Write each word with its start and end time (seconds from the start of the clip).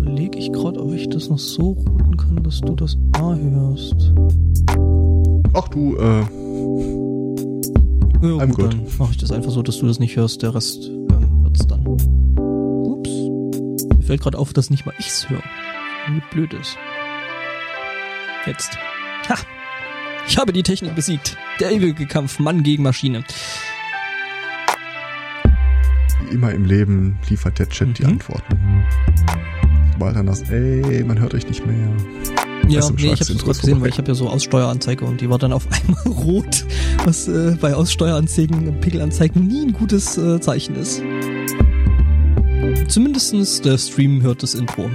Überlege 0.00 0.38
ich 0.38 0.52
gerade, 0.52 0.80
ob 0.80 0.92
ich 0.92 1.08
das 1.08 1.28
noch 1.28 1.38
so 1.38 1.72
routen 1.72 2.16
kann, 2.16 2.42
dass 2.42 2.60
du 2.60 2.74
das 2.74 2.96
A 3.12 3.34
hörst. 3.34 4.12
Ach 5.54 5.68
du, 5.68 5.96
äh, 5.96 6.20
Ja, 8.22 8.44
gut, 8.46 8.72
dann 8.72 8.86
mache 8.98 9.12
ich 9.12 9.18
das 9.18 9.30
einfach 9.30 9.50
so, 9.50 9.62
dass 9.62 9.78
du 9.78 9.86
das 9.86 9.98
nicht 9.98 10.16
hörst. 10.16 10.42
Der 10.42 10.54
Rest 10.54 10.88
ähm, 10.88 11.42
hört's 11.42 11.66
dann. 11.66 11.86
Ups. 11.86 13.10
Mir 13.96 14.02
fällt 14.02 14.22
gerade 14.22 14.38
auf, 14.38 14.52
dass 14.52 14.70
nicht 14.70 14.86
mal 14.86 14.94
ich's 14.98 15.28
höre. 15.28 15.42
Wie 16.08 16.22
blöd 16.32 16.52
ist. 16.54 16.76
Jetzt. 18.46 18.76
Ha! 19.28 19.36
Ich 20.26 20.38
habe 20.38 20.52
die 20.52 20.62
Technik 20.62 20.94
besiegt. 20.94 21.36
Der 21.60 21.70
ewige 21.70 22.06
Kampf 22.06 22.38
Mann 22.38 22.62
gegen 22.62 22.82
Maschine. 22.82 23.24
Wie 26.28 26.34
immer 26.34 26.52
im 26.52 26.64
Leben 26.64 27.16
liefert 27.28 27.58
der 27.58 27.68
Chat 27.68 27.98
die 27.98 28.02
Mhm. 28.04 28.08
Antworten. 28.10 28.56
Sobald 29.92 30.16
dann 30.16 30.26
das, 30.26 30.42
ey, 30.50 31.04
man 31.04 31.18
hört 31.20 31.34
euch 31.34 31.46
nicht 31.48 31.64
mehr. 31.66 31.76
Ja, 32.68 32.80
nee, 32.90 33.12
ich 33.12 33.20
habe 33.20 33.32
das 33.34 33.44
gerade 33.44 33.58
gesehen, 33.58 33.80
weil 33.80 33.90
ich 33.90 33.98
habe 33.98 34.08
ja 34.08 34.14
so 34.14 34.28
Aussteueranzeige 34.28 35.04
und 35.04 35.20
die 35.20 35.28
war 35.28 35.38
dann 35.38 35.52
auf 35.52 35.68
einmal 35.70 36.02
rot, 36.24 36.64
was 37.04 37.28
äh, 37.28 37.56
bei 37.60 37.74
Aussteueranzeigen, 37.74 38.80
Pickelanzeigen 38.80 39.46
nie 39.46 39.66
ein 39.66 39.72
gutes 39.72 40.16
äh, 40.16 40.40
Zeichen 40.40 40.74
ist. 40.76 41.02
Zumindestens 42.88 43.60
der 43.60 43.76
Stream 43.78 44.22
hört 44.22 44.42
das 44.42 44.54
Intro. 44.54 44.88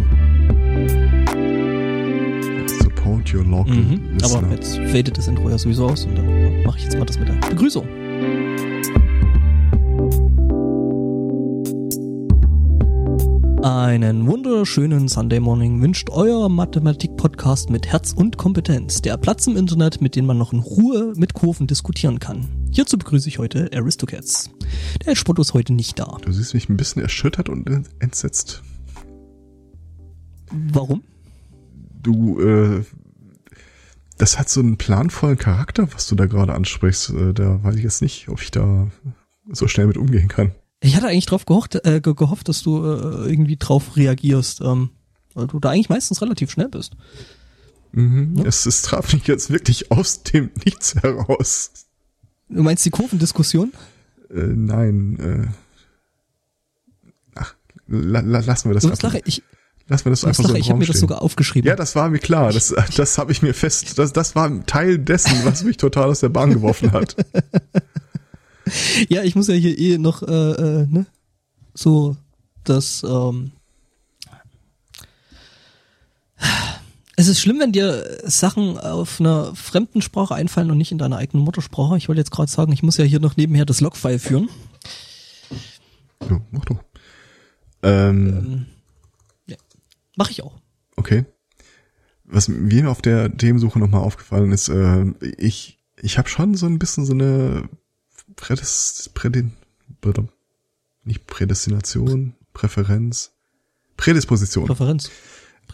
Support 2.82 3.34
your 3.34 3.44
local 3.46 3.76
Mhm. 3.76 4.18
Aber 4.24 4.48
jetzt 4.52 4.78
fadet 4.92 5.18
das 5.18 5.28
Intro 5.28 5.50
ja 5.50 5.58
sowieso 5.58 5.88
aus 5.90 6.06
und 6.06 6.18
dann 6.18 6.64
mache 6.64 6.78
ich 6.80 6.86
jetzt 6.86 6.98
mal 6.98 7.06
das 7.06 7.20
mit 7.20 7.30
der 7.30 7.36
Begrüßung. 7.50 7.88
Einen 13.62 14.26
wunderschönen 14.26 15.10
Sunday 15.10 15.42
Morning 15.42 15.82
wünscht 15.82 16.10
euer 16.12 16.48
Mathematik-Podcast 16.48 17.70
mit 17.70 17.88
Herz 17.88 18.14
und 18.14 18.38
Kompetenz. 18.38 19.02
Der 19.02 19.18
Platz 19.18 19.48
im 19.48 19.58
Internet, 19.58 20.00
mit 20.00 20.16
dem 20.16 20.28
man 20.28 20.38
noch 20.38 20.54
in 20.54 20.60
Ruhe 20.60 21.14
mit 21.18 21.34
Kurven 21.34 21.68
diskutieren 21.68 22.20
kann. 22.20 22.48
Hierzu 22.72 22.98
begrüße 22.98 23.28
ich 23.28 23.38
heute 23.38 23.70
Aristocats. 23.74 24.50
Der 25.06 25.14
Spotto 25.16 25.42
ist 25.42 25.54
heute 25.54 25.74
nicht 25.74 26.00
da. 26.00 26.18
Du 26.22 26.32
siehst 26.32 26.54
mich 26.54 26.70
ein 26.70 26.78
bisschen 26.78 27.02
erschüttert 27.02 27.50
und 27.50 27.70
entsetzt. 28.00 28.64
Warum? 30.52 31.04
Du, 32.02 32.40
äh, 32.40 32.86
das 34.18 34.40
hat 34.40 34.48
so 34.48 34.62
einen 34.62 34.78
planvollen 34.78 35.38
Charakter, 35.38 35.90
was 35.94 36.08
du 36.08 36.16
da 36.16 36.28
gerade 36.28 36.54
ansprichst. 36.54 37.10
Äh, 37.10 37.34
da 37.34 37.62
weiß 37.62 37.76
ich 37.76 37.84
jetzt 37.84 38.02
nicht, 38.02 38.30
ob 38.30 38.42
ich 38.42 38.52
da 38.52 38.88
so 39.52 39.68
schnell 39.68 39.88
mit 39.88 39.98
umgehen 39.98 40.30
kann. 40.30 40.54
Ich 40.82 40.96
hatte 40.96 41.08
eigentlich 41.08 41.26
drauf 41.26 41.46
gehofft, 41.46 41.76
äh, 41.86 42.00
ge- 42.02 42.14
gehofft 42.16 42.48
dass 42.48 42.62
du 42.64 42.78
äh, 42.86 43.30
irgendwie 43.30 43.58
drauf 43.58 43.98
reagierst, 43.98 44.62
ähm, 44.62 44.92
weil 45.34 45.48
du 45.48 45.60
da 45.60 45.70
eigentlich 45.72 45.90
meistens 45.90 46.22
relativ 46.22 46.52
schnell 46.52 46.70
bist. 46.70 46.94
Mhm. 47.92 48.36
Ja. 48.38 48.46
Es, 48.46 48.66
es 48.66 48.82
traf 48.84 49.12
mich 49.14 49.28
jetzt 49.28 49.50
wirklich 49.50 49.92
aus 49.92 50.24
dem 50.24 50.52
Nichts 50.66 50.96
heraus. 50.96 51.72
Du 52.48 52.64
meinst 52.64 52.86
die 52.86 52.92
Kurvendiskussion? 52.92 53.74
Äh, 54.30 54.36
nein, 54.40 55.20
äh, 55.20 55.48
ach, 57.36 57.56
la, 57.88 58.22
la, 58.22 58.40
lassen 58.40 58.70
wir 58.70 58.74
das 58.76 58.84
Du 58.84 58.90
einfach. 58.92 59.04
lachen, 59.14 59.22
ich, 59.26 59.44
Lassen 59.88 60.06
wir 60.06 60.12
das 60.12 60.24
einfach 60.24 60.44
so 60.44 60.50
lachen, 60.50 60.56
im 60.58 60.62
ich 60.62 60.70
habe 60.70 60.80
mir 60.80 60.86
das 60.86 61.00
sogar 61.00 61.22
aufgeschrieben. 61.24 61.68
Ja, 61.68 61.76
das 61.76 61.96
war 61.96 62.10
mir 62.10 62.20
klar. 62.20 62.54
Das, 62.54 62.74
das 62.96 63.18
habe 63.18 63.32
ich 63.32 63.42
mir 63.42 63.56
fest. 63.56 63.98
Das, 63.98 64.14
das 64.14 64.36
war 64.36 64.46
ein 64.46 64.68
Teil 64.68 65.00
dessen, 65.00 65.44
was 65.46 65.64
mich 65.64 65.78
total 65.78 66.10
aus 66.10 66.20
der 66.20 66.30
Bahn 66.30 66.52
geworfen 66.54 66.92
hat. 66.92 67.16
Ja, 69.10 69.24
ich 69.24 69.36
muss 69.36 69.48
ja 69.48 69.54
hier 69.56 69.78
eh 69.78 69.98
noch, 69.98 70.22
äh, 70.24 70.52
äh, 70.52 70.88
ne, 70.88 71.06
so, 71.74 72.16
das, 72.64 73.04
ähm, 73.04 73.52
es 77.16 77.28
ist 77.28 77.42
schlimm, 77.42 77.60
wenn 77.60 77.74
dir 77.74 78.20
Sachen 78.24 78.78
auf 78.78 79.20
einer 79.20 79.54
fremden 79.54 80.02
Sprache 80.02 80.36
einfallen 80.36 80.72
und 80.72 80.78
nicht 80.78 80.92
in 80.94 80.98
deiner 80.98 81.18
eigenen 81.18 81.44
Muttersprache. 81.44 81.98
Ich 81.98 82.08
wollte 82.08 82.22
jetzt 82.22 82.32
gerade 82.32 82.50
sagen, 82.50 82.72
ich 82.72 82.82
muss 82.82 82.96
ja 82.98 83.04
hier 83.04 83.20
noch 83.20 83.36
nebenher 83.36 83.66
das 83.66 83.82
Logfile 83.82 84.20
führen. 84.20 84.50
Ja, 86.30 86.40
mach 86.52 86.64
doch. 86.66 86.82
Ähm, 87.84 88.28
Ähm, 88.28 88.66
ja, 89.48 89.58
mache 90.16 90.32
ich 90.32 90.44
auch. 90.44 90.54
okay. 90.96 91.26
Was 92.32 92.48
mir 92.48 92.90
auf 92.92 93.02
der 93.02 93.36
Themensuche 93.36 93.80
nochmal 93.80 94.02
aufgefallen 94.02 94.52
ist, 94.52 94.70
äh, 94.70 95.06
ich, 95.38 95.80
ich 96.02 96.18
habe 96.20 96.30
schon 96.30 96.54
so 96.54 96.68
ein 96.68 96.78
bisschen 96.78 97.04
so 97.06 97.14
eine 97.14 97.68
Prädest, 98.40 99.14
Prädin, 99.14 99.52
nicht 101.04 101.28
Prädestination, 101.28 102.36
Präferenz, 102.54 103.32
Prädisposition. 103.98 104.66
Präferenz. 104.66 105.10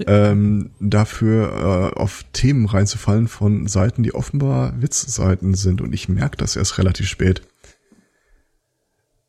ähm, 0.07 0.71
dafür 0.79 1.91
äh, 1.95 1.99
auf 1.99 2.25
Themen 2.33 2.65
reinzufallen 2.65 3.27
von 3.27 3.67
Seiten, 3.67 4.01
die 4.03 4.15
offenbar 4.15 4.81
Witzseiten 4.81 5.53
sind. 5.53 5.79
Und 5.79 5.93
ich 5.93 6.09
merke 6.09 6.37
das 6.37 6.55
erst 6.55 6.77
relativ 6.79 7.07
spät. 7.07 7.43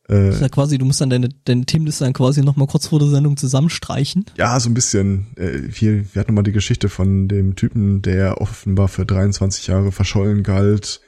Das 0.09 0.17
Äh, 0.17 0.29
ist 0.31 0.41
ja 0.41 0.49
quasi, 0.49 0.79
du 0.79 0.87
musst 0.87 1.01
dann 1.03 1.11
deine, 1.11 1.29
deine 1.45 1.67
Themenliste 1.67 2.05
dann 2.05 2.15
quasi 2.15 2.43
nochmal 2.43 2.69
kurz 2.69 2.87
vor 2.89 2.99
der 3.01 3.09
Sendung 3.09 3.37
zusammenstreichen. 3.37 4.25
ja, 4.39 4.59
so 4.59 4.71
ein 4.71 4.75
bisschen. 4.75 5.27
Äh, 5.37 5.71
hier, 5.73 6.05
wir 6.15 6.21
hatten 6.21 6.33
mal 6.35 6.43
die 6.43 6.53
Geschichte 6.53 6.89
von 6.89 7.29
dem 7.29 7.55
Typen, 7.55 8.01
der 8.03 8.41
offenbar 8.41 8.89
für 8.89 9.05
23 9.05 9.67
Jahre 9.67 9.93
verschollen 9.93 10.43
galt 10.43 11.01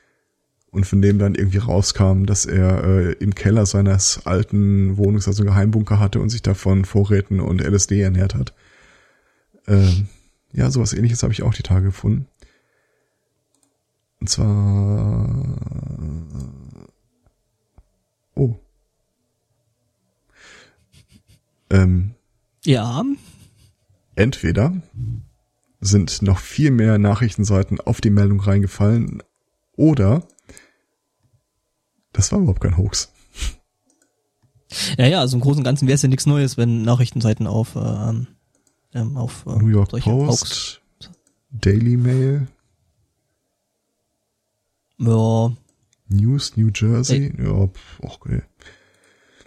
und 0.71 0.87
von 0.87 1.01
dem 1.01 1.19
dann 1.19 1.35
irgendwie 1.35 1.59
rauskam, 1.59 2.25
dass 2.25 2.45
er 2.45 2.85
äh, 2.85 3.13
im 3.15 3.35
Keller 3.35 3.67
seines 3.67 4.27
alten 4.27 4.97
Wohnungs 4.97 5.27
also 5.27 5.43
einen 5.43 5.51
Geheimbunker 5.51 5.99
hatte 5.99 6.21
und 6.21 6.29
sich 6.29 6.43
davon 6.43 6.85
Vorräten 6.85 7.41
und 7.41 7.63
LSD 7.63 8.01
ernährt 8.01 8.35
hat. 8.35 8.53
Ähm, 9.67 10.09
ja, 10.53 10.71
sowas 10.71 10.93
ähnliches 10.93 11.23
habe 11.23 11.33
ich 11.33 11.43
auch 11.43 11.55
die 11.55 11.63
Tage 11.63 11.87
gefunden. 11.87 12.27
Und 14.21 14.29
zwar. 14.29 15.59
Oh. 18.35 18.57
Ähm, 21.71 22.15
Ja, 22.65 23.05
entweder 24.17 24.75
sind 25.81 26.23
noch 26.23 26.39
viel 26.39 26.71
mehr 26.71 26.99
Nachrichtenseiten 26.99 27.81
auf 27.81 28.01
die 28.01 28.11
Meldung 28.11 28.41
reingefallen 28.41 29.23
oder 29.77 30.27
das 32.19 32.33
war 32.33 32.41
überhaupt 32.41 32.61
kein 32.61 32.77
Hoax. 32.77 33.13
ja, 34.99 35.07
ja, 35.07 35.21
also 35.21 35.37
im 35.37 35.41
Großen 35.41 35.61
und 35.61 35.65
Ganzen 35.65 35.87
wäre 35.87 35.95
es 35.95 36.03
ja 36.03 36.09
nichts 36.09 36.27
Neues, 36.27 36.57
wenn 36.57 36.83
Nachrichtenseiten 36.83 37.47
auf, 37.47 37.77
ähm, 37.77 38.27
ähm, 38.93 39.17
auf 39.17 39.47
äh, 39.47 39.51
New 39.57 39.69
York 39.69 39.91
Post, 39.91 40.05
Hoax- 40.05 40.81
Daily 41.53 41.97
Mail, 41.97 42.49
Ja, 44.99 45.53
News 46.09 46.57
New 46.57 46.71
Jersey, 46.75 47.33
ja, 47.41 47.67
pf, 47.69 48.01
okay. 48.01 48.43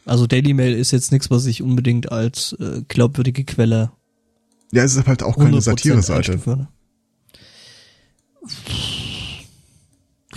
also 0.06 0.26
Daily 0.28 0.54
Mail 0.54 0.74
ist 0.74 0.92
jetzt 0.92 1.12
nichts, 1.12 1.30
was 1.30 1.46
ich 1.46 1.62
unbedingt 1.62 2.10
als 2.12 2.54
äh, 2.54 2.82
glaubwürdige 2.88 3.44
Quelle 3.44 3.92
Ja, 4.72 4.84
es 4.84 4.96
ist 4.96 5.08
halt 5.08 5.24
auch 5.24 5.38
keine 5.38 5.58
100% 5.58 5.62
Satire-Seite. 5.62 6.68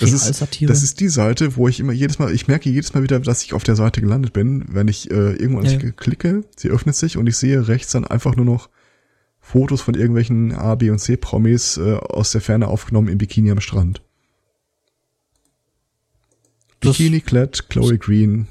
Das 0.00 0.12
ist, 0.12 0.42
das 0.62 0.82
ist 0.82 0.98
die 1.00 1.08
Seite, 1.08 1.54
wo 1.56 1.68
ich 1.68 1.78
immer 1.78 1.92
jedes 1.92 2.18
Mal, 2.18 2.32
ich 2.34 2.48
merke 2.48 2.68
jedes 2.68 2.94
Mal 2.94 3.02
wieder, 3.04 3.20
dass 3.20 3.44
ich 3.44 3.52
auf 3.54 3.62
der 3.62 3.76
Seite 3.76 4.00
gelandet 4.00 4.32
bin, 4.32 4.64
wenn 4.68 4.88
ich 4.88 5.10
äh, 5.10 5.34
irgendwo 5.34 5.60
an 5.60 5.66
Ja, 5.66 5.78
klicke, 5.92 6.44
sie 6.56 6.68
öffnet 6.68 6.96
sich 6.96 7.16
und 7.16 7.28
ich 7.28 7.36
sehe 7.36 7.68
rechts 7.68 7.92
dann 7.92 8.04
einfach 8.04 8.34
nur 8.34 8.44
noch 8.44 8.70
Fotos 9.40 9.82
von 9.82 9.94
irgendwelchen 9.94 10.52
A, 10.52 10.74
B 10.74 10.90
und 10.90 10.98
C 10.98 11.16
Promis 11.16 11.76
äh, 11.76 11.94
aus 11.94 12.32
der 12.32 12.40
Ferne 12.40 12.66
aufgenommen 12.68 13.08
im 13.08 13.18
Bikini 13.18 13.50
am 13.52 13.60
Strand. 13.60 14.02
Das- 16.80 16.96
Bikini 16.98 17.20
Klett, 17.20 17.68
Chloe 17.70 17.96
Green, 17.98 18.48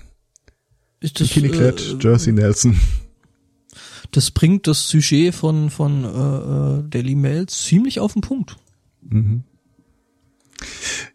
ist 1.02 1.20
das, 1.20 1.28
Bikini 1.28 1.50
Klett, 1.50 1.82
äh, 1.82 2.04
Jersey 2.04 2.32
Nelson. 2.34 2.80
das 4.12 4.32
bringt 4.32 4.68
das 4.68 4.88
Sujet 4.88 5.36
von, 5.36 5.70
von 5.70 6.04
äh, 6.06 6.08
äh, 6.80 6.90
Daily 6.90 7.16
Mail 7.16 7.48
ziemlich 7.48 8.00
auf 8.00 8.14
den 8.14 8.22
Punkt. 8.22 8.56
Mhm. 9.02 9.44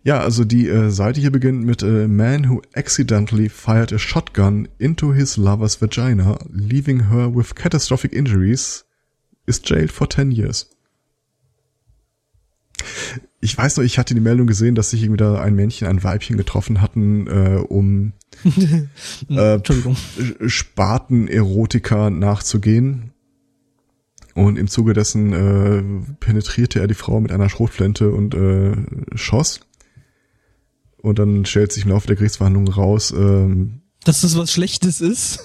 Ja, 0.05 0.21
also 0.21 0.45
die 0.45 0.69
äh, 0.69 0.91
Seite 0.91 1.21
hier 1.21 1.33
beginnt 1.33 1.65
mit 1.65 1.83
äh, 1.83 2.06
Man 2.06 2.49
who 2.49 2.62
accidentally 2.75 3.49
fired 3.49 3.93
a 3.93 3.99
shotgun 3.99 4.69
into 4.79 5.12
his 5.12 5.37
lover's 5.37 5.81
vagina, 5.83 6.39
leaving 6.50 7.11
her 7.11 7.35
with 7.35 7.55
catastrophic 7.55 8.12
injuries, 8.12 8.85
is 9.47 9.61
jailed 9.65 9.91
for 9.91 10.09
10 10.09 10.31
years. 10.31 10.71
Ich 13.41 13.56
weiß 13.56 13.77
noch, 13.77 13.85
ich 13.85 13.99
hatte 13.99 14.15
die 14.15 14.21
Meldung 14.21 14.47
gesehen, 14.47 14.75
dass 14.75 14.91
sich 14.91 15.03
irgendwie 15.03 15.19
da 15.19 15.41
ein 15.41 15.55
Männchen, 15.55 15.89
ein 15.89 16.03
Weibchen 16.03 16.37
getroffen 16.37 16.81
hatten, 16.81 17.27
äh, 17.27 17.61
um 17.69 18.12
Äh. 19.29 19.59
Spaten-Erotika 20.47 22.11
nachzugehen. 22.11 23.12
Und 24.35 24.56
im 24.56 24.69
Zuge 24.69 24.93
dessen 24.93 25.33
äh, 25.33 25.83
penetrierte 26.21 26.79
er 26.81 26.87
die 26.87 26.95
Frau 26.95 27.21
mit 27.21 27.33
einer 27.33 27.49
Schrotflinte 27.49 28.11
und 28.11 28.35
äh, 28.35 28.77
schoss. 29.17 29.61
Und 31.00 31.19
dann 31.19 31.45
stellt 31.45 31.73
sich 31.73 31.85
im 31.85 31.91
Laufe 31.91 32.06
der 32.06 32.17
Gerichtsverhandlung 32.17 32.69
raus, 32.69 33.12
ähm, 33.12 33.83
Dass 34.05 34.23
das 34.23 34.37
was 34.37 34.53
Schlechtes 34.53 35.00
ist. 35.00 35.41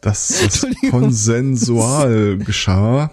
dass 0.00 0.28
das 0.42 0.66
konsensual 0.90 2.38
geschah, 2.44 3.10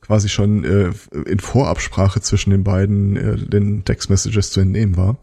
quasi 0.00 0.28
schon 0.28 0.64
äh, 0.64 0.92
in 1.26 1.40
Vorabsprache 1.40 2.20
zwischen 2.20 2.50
den 2.50 2.64
beiden 2.64 3.16
äh, 3.16 3.36
den 3.36 3.84
Text-Messages 3.84 4.50
zu 4.50 4.60
entnehmen 4.60 4.96
war. 4.96 5.18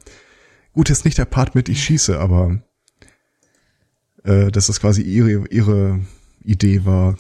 Gut, 0.74 0.90
jetzt 0.90 1.06
nicht 1.06 1.18
der 1.18 1.26
Part 1.26 1.56
mit 1.56 1.70
ich 1.70 1.84
schieße, 1.84 2.20
aber 2.20 2.62
äh, 4.24 4.52
dass 4.52 4.68
das 4.68 4.80
quasi 4.80 5.02
ihre, 5.02 5.48
ihre 5.50 6.02
Idee 6.44 6.86
war. 6.86 7.18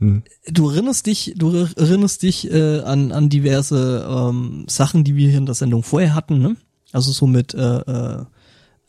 Hm. 0.00 0.22
Du 0.46 0.70
erinnerst 0.70 1.06
dich, 1.06 1.34
du 1.36 1.68
erinnerst 1.76 2.22
dich 2.22 2.50
äh, 2.50 2.80
an, 2.80 3.12
an 3.12 3.28
diverse 3.28 4.06
ähm, 4.08 4.64
Sachen, 4.66 5.04
die 5.04 5.14
wir 5.14 5.28
hier 5.28 5.38
in 5.38 5.46
der 5.46 5.54
Sendung 5.54 5.82
vorher 5.82 6.14
hatten, 6.14 6.40
ne? 6.40 6.56
Also 6.92 7.12
so 7.12 7.26
mit 7.26 7.54
äh, 7.54 7.78
äh, 7.78 8.24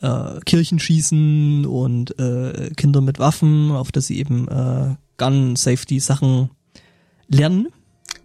äh, 0.00 0.40
Kirchenschießen 0.44 1.66
und 1.66 2.18
äh, 2.18 2.70
Kinder 2.76 3.00
mit 3.00 3.18
Waffen, 3.18 3.70
auf 3.70 3.92
dass 3.92 4.06
sie 4.06 4.18
eben 4.18 4.48
äh, 4.48 4.96
Gun 5.18 5.54
Safety 5.54 6.00
Sachen 6.00 6.50
lernen. 7.28 7.68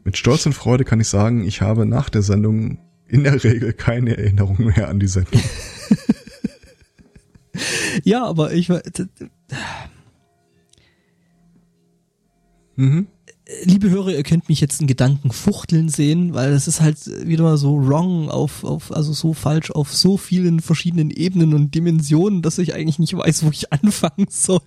Mit 0.03 0.17
Stolz 0.17 0.45
und 0.45 0.53
Freude 0.53 0.85
kann 0.85 1.01
ich 1.01 1.09
sagen, 1.09 1.43
ich 1.43 1.61
habe 1.61 1.85
nach 1.85 2.09
der 2.09 2.21
Sendung 2.21 2.79
in 3.07 3.23
der 3.23 3.43
Regel 3.43 3.73
keine 3.73 4.17
Erinnerung 4.17 4.65
mehr 4.65 4.87
an 4.87 4.99
die 4.99 5.07
Sendung. 5.07 5.41
ja, 8.03 8.25
aber 8.25 8.53
ich 8.53 8.69
war. 8.69 8.81
Mhm 12.77 13.07
liebe 13.63 13.89
Hörer, 13.89 14.12
ihr 14.12 14.24
könnt 14.24 14.50
mich 14.50 14.62
jetzt 14.62 14.81
in 14.81 14.88
Gedanken 14.88 15.31
fuchteln 15.31 15.89
sehen, 15.89 16.33
weil 16.33 16.51
es 16.51 16.68
ist 16.68 16.81
halt 16.81 16.97
wieder 17.27 17.44
mal 17.44 17.57
so 17.57 17.77
wrong 17.77 18.29
auf, 18.29 18.63
auf, 18.63 18.91
also 18.91 19.13
so 19.13 19.33
falsch 19.33 19.71
auf 19.71 19.94
so 19.94 20.18
vielen 20.18 20.59
verschiedenen 20.59 21.09
Ebenen 21.09 21.53
und 21.53 21.74
Dimensionen, 21.74 22.41
dass 22.41 22.57
ich 22.57 22.74
eigentlich 22.74 23.00
nicht 23.00 23.15
weiß, 23.15 23.45
wo 23.45 23.50
ich 23.50 23.71
anfangen 23.74 24.27
soll. 24.29 24.62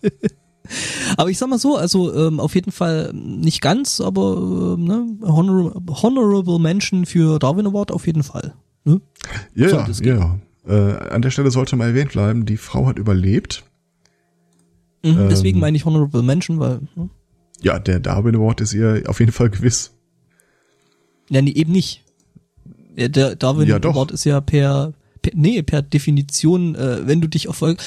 Aber 1.17 1.31
ich 1.31 1.39
sag 1.39 1.49
mal 1.49 1.59
so, 1.59 1.77
also 1.77 2.15
ähm, 2.15 2.39
auf 2.39 2.55
jeden 2.55 2.71
Fall 2.71 3.12
nicht 3.12 3.61
ganz, 3.61 4.01
aber 4.01 4.77
ähm, 4.79 4.85
ne, 4.85 5.06
honorable, 5.23 5.83
honorable 6.03 6.59
Mention 6.59 7.06
für 7.06 7.39
Darwin 7.39 7.67
Award 7.67 7.91
auf 7.91 8.06
jeden 8.06 8.23
Fall. 8.23 8.55
Ne? 8.85 9.01
Ja, 9.55 9.69
ja, 9.69 9.89
ja. 10.01 10.39
Äh, 10.67 11.09
an 11.09 11.23
der 11.23 11.31
Stelle 11.31 11.51
sollte 11.51 11.77
mal 11.77 11.89
erwähnt 11.89 12.13
bleiben, 12.13 12.47
die 12.47 12.56
Frau 12.56 12.87
hat 12.87 12.99
überlebt. 12.99 13.65
Mhm, 15.03 15.29
deswegen 15.31 15.56
ähm, 15.56 15.61
meine 15.61 15.77
ich 15.77 15.87
Honorable 15.87 16.23
Mention, 16.23 16.61
weil 16.61 16.81
ne? 16.95 17.09
Ja, 17.62 17.79
der 17.79 18.01
Darwin 18.01 18.37
Award 18.37 18.61
ist 18.61 18.73
ihr 18.73 19.03
auf 19.07 19.21
jeden 19.21 19.33
Fall 19.33 19.51
gewiss. 19.51 19.93
Ja, 21.29 21.43
nee, 21.43 21.53
eben 21.53 21.73
nicht. 21.73 22.05
Der 22.97 23.37
Darwin 23.37 23.69
ja, 23.69 23.77
Award 23.77 24.11
ist 24.11 24.25
ja 24.25 24.41
per, 24.41 24.93
per 25.23 25.33
nee, 25.35 25.62
per 25.62 25.83
Definition, 25.83 26.75
äh, 26.75 27.07
wenn 27.07 27.21
du 27.21 27.29
dich 27.29 27.47
erfolg 27.47 27.83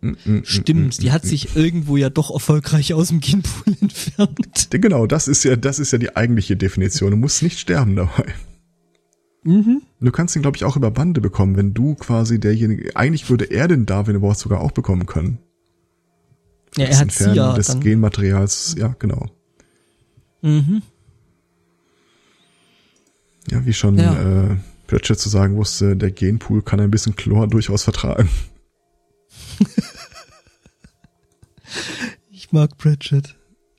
mm, 0.00 0.08
mm, 0.08 0.16
mm, 0.24 0.44
Stimmt, 0.44 1.02
die 1.02 1.12
hat 1.12 1.24
sich 1.24 1.56
irgendwo 1.56 1.96
ja 1.96 2.10
doch 2.10 2.30
erfolgreich 2.30 2.94
aus 2.94 3.08
dem 3.08 3.20
Genpool 3.20 3.74
entfernt. 3.80 4.68
Genau, 4.70 5.06
das 5.06 5.28
ist 5.28 5.44
ja, 5.44 5.56
das 5.56 5.78
ist 5.78 5.92
ja 5.92 5.98
die 5.98 6.16
eigentliche 6.16 6.56
Definition. 6.56 7.10
Du 7.10 7.16
musst 7.16 7.42
nicht 7.42 7.58
sterben 7.58 7.96
dabei. 7.96 8.32
Mhm. 9.44 9.82
Du 10.00 10.10
kannst 10.10 10.34
ihn, 10.36 10.42
glaube 10.42 10.56
ich, 10.56 10.64
auch 10.64 10.76
über 10.76 10.90
Bande 10.90 11.20
bekommen, 11.20 11.56
wenn 11.56 11.74
du 11.74 11.94
quasi 11.94 12.40
derjenige, 12.40 12.96
eigentlich 12.96 13.28
würde 13.28 13.44
er 13.44 13.68
den 13.68 13.86
Darwin 13.86 14.16
Award 14.16 14.38
sogar 14.38 14.60
auch 14.60 14.72
bekommen 14.72 15.06
können. 15.06 15.38
Ja, 16.76 16.86
er 16.86 16.96
hat 16.96 17.02
Entfernen 17.02 17.34
ja 17.34 17.54
des 17.54 17.68
dann. 17.68 17.80
Genmaterials, 17.80 18.74
ja, 18.78 18.94
genau. 18.98 19.26
Mhm. 20.42 20.82
Ja, 23.50 23.64
wie 23.64 23.72
schon 23.72 23.98
ja. 23.98 24.52
äh, 24.52 24.56
Pratchett 24.86 25.18
zu 25.18 25.28
sagen 25.28 25.56
wusste, 25.56 25.96
der 25.96 26.10
Genpool 26.10 26.62
kann 26.62 26.80
ein 26.80 26.90
bisschen 26.90 27.16
Chlor 27.16 27.48
durchaus 27.48 27.84
vertragen. 27.84 28.28
ich 32.30 32.52
mag 32.52 32.76
Pratchett. 32.76 33.36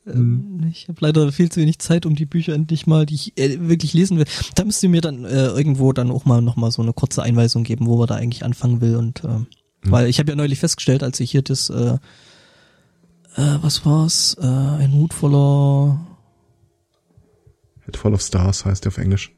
Ähm, 0.08 0.58
mhm. 0.58 0.68
Ich 0.68 0.88
habe 0.88 1.00
leider 1.02 1.32
viel 1.32 1.52
zu 1.52 1.60
wenig 1.60 1.80
Zeit, 1.80 2.06
um 2.06 2.16
die 2.16 2.26
Bücher 2.26 2.54
endlich 2.54 2.86
mal, 2.88 3.06
die 3.06 3.16
ich 3.16 3.38
äh, 3.38 3.58
wirklich 3.68 3.94
lesen 3.94 4.18
will. 4.18 4.26
Da 4.56 4.64
müsst 4.64 4.84
ihr 4.84 4.90
mir 4.90 5.02
dann 5.02 5.26
äh, 5.26 5.48
irgendwo 5.48 5.94
dann 5.94 6.12
auch 6.12 6.26
mal 6.26 6.42
noch 6.42 6.56
mal 6.56 6.72
so 6.72 6.82
eine 6.82 6.94
kurze 6.94 7.24
Einweisung 7.24 7.64
geben, 7.64 7.88
wo 7.88 8.00
wir 8.00 8.08
da 8.08 8.16
eigentlich 8.16 8.44
anfangen 8.46 8.82
will 8.82 8.96
und 8.96 9.24
äh, 9.24 9.28
mhm. 9.28 9.48
weil 9.84 10.08
ich 10.08 10.20
habe 10.20 10.32
ja 10.32 10.36
neulich 10.36 10.60
festgestellt, 10.60 11.04
als 11.04 11.20
ich 11.20 11.32
hier 11.32 11.42
das 11.42 11.70
äh, 11.70 11.98
äh, 13.36 13.58
was 13.62 13.86
war's? 13.86 14.36
Äh, 14.40 14.46
ein 14.46 14.94
Hut 14.94 15.14
voller 15.14 16.00
Head 17.86 17.98
Full 17.98 18.14
of 18.14 18.22
Stars 18.22 18.66
heißt 18.66 18.86
der 18.86 18.92
auf 18.92 18.98
Englisch. 18.98 19.32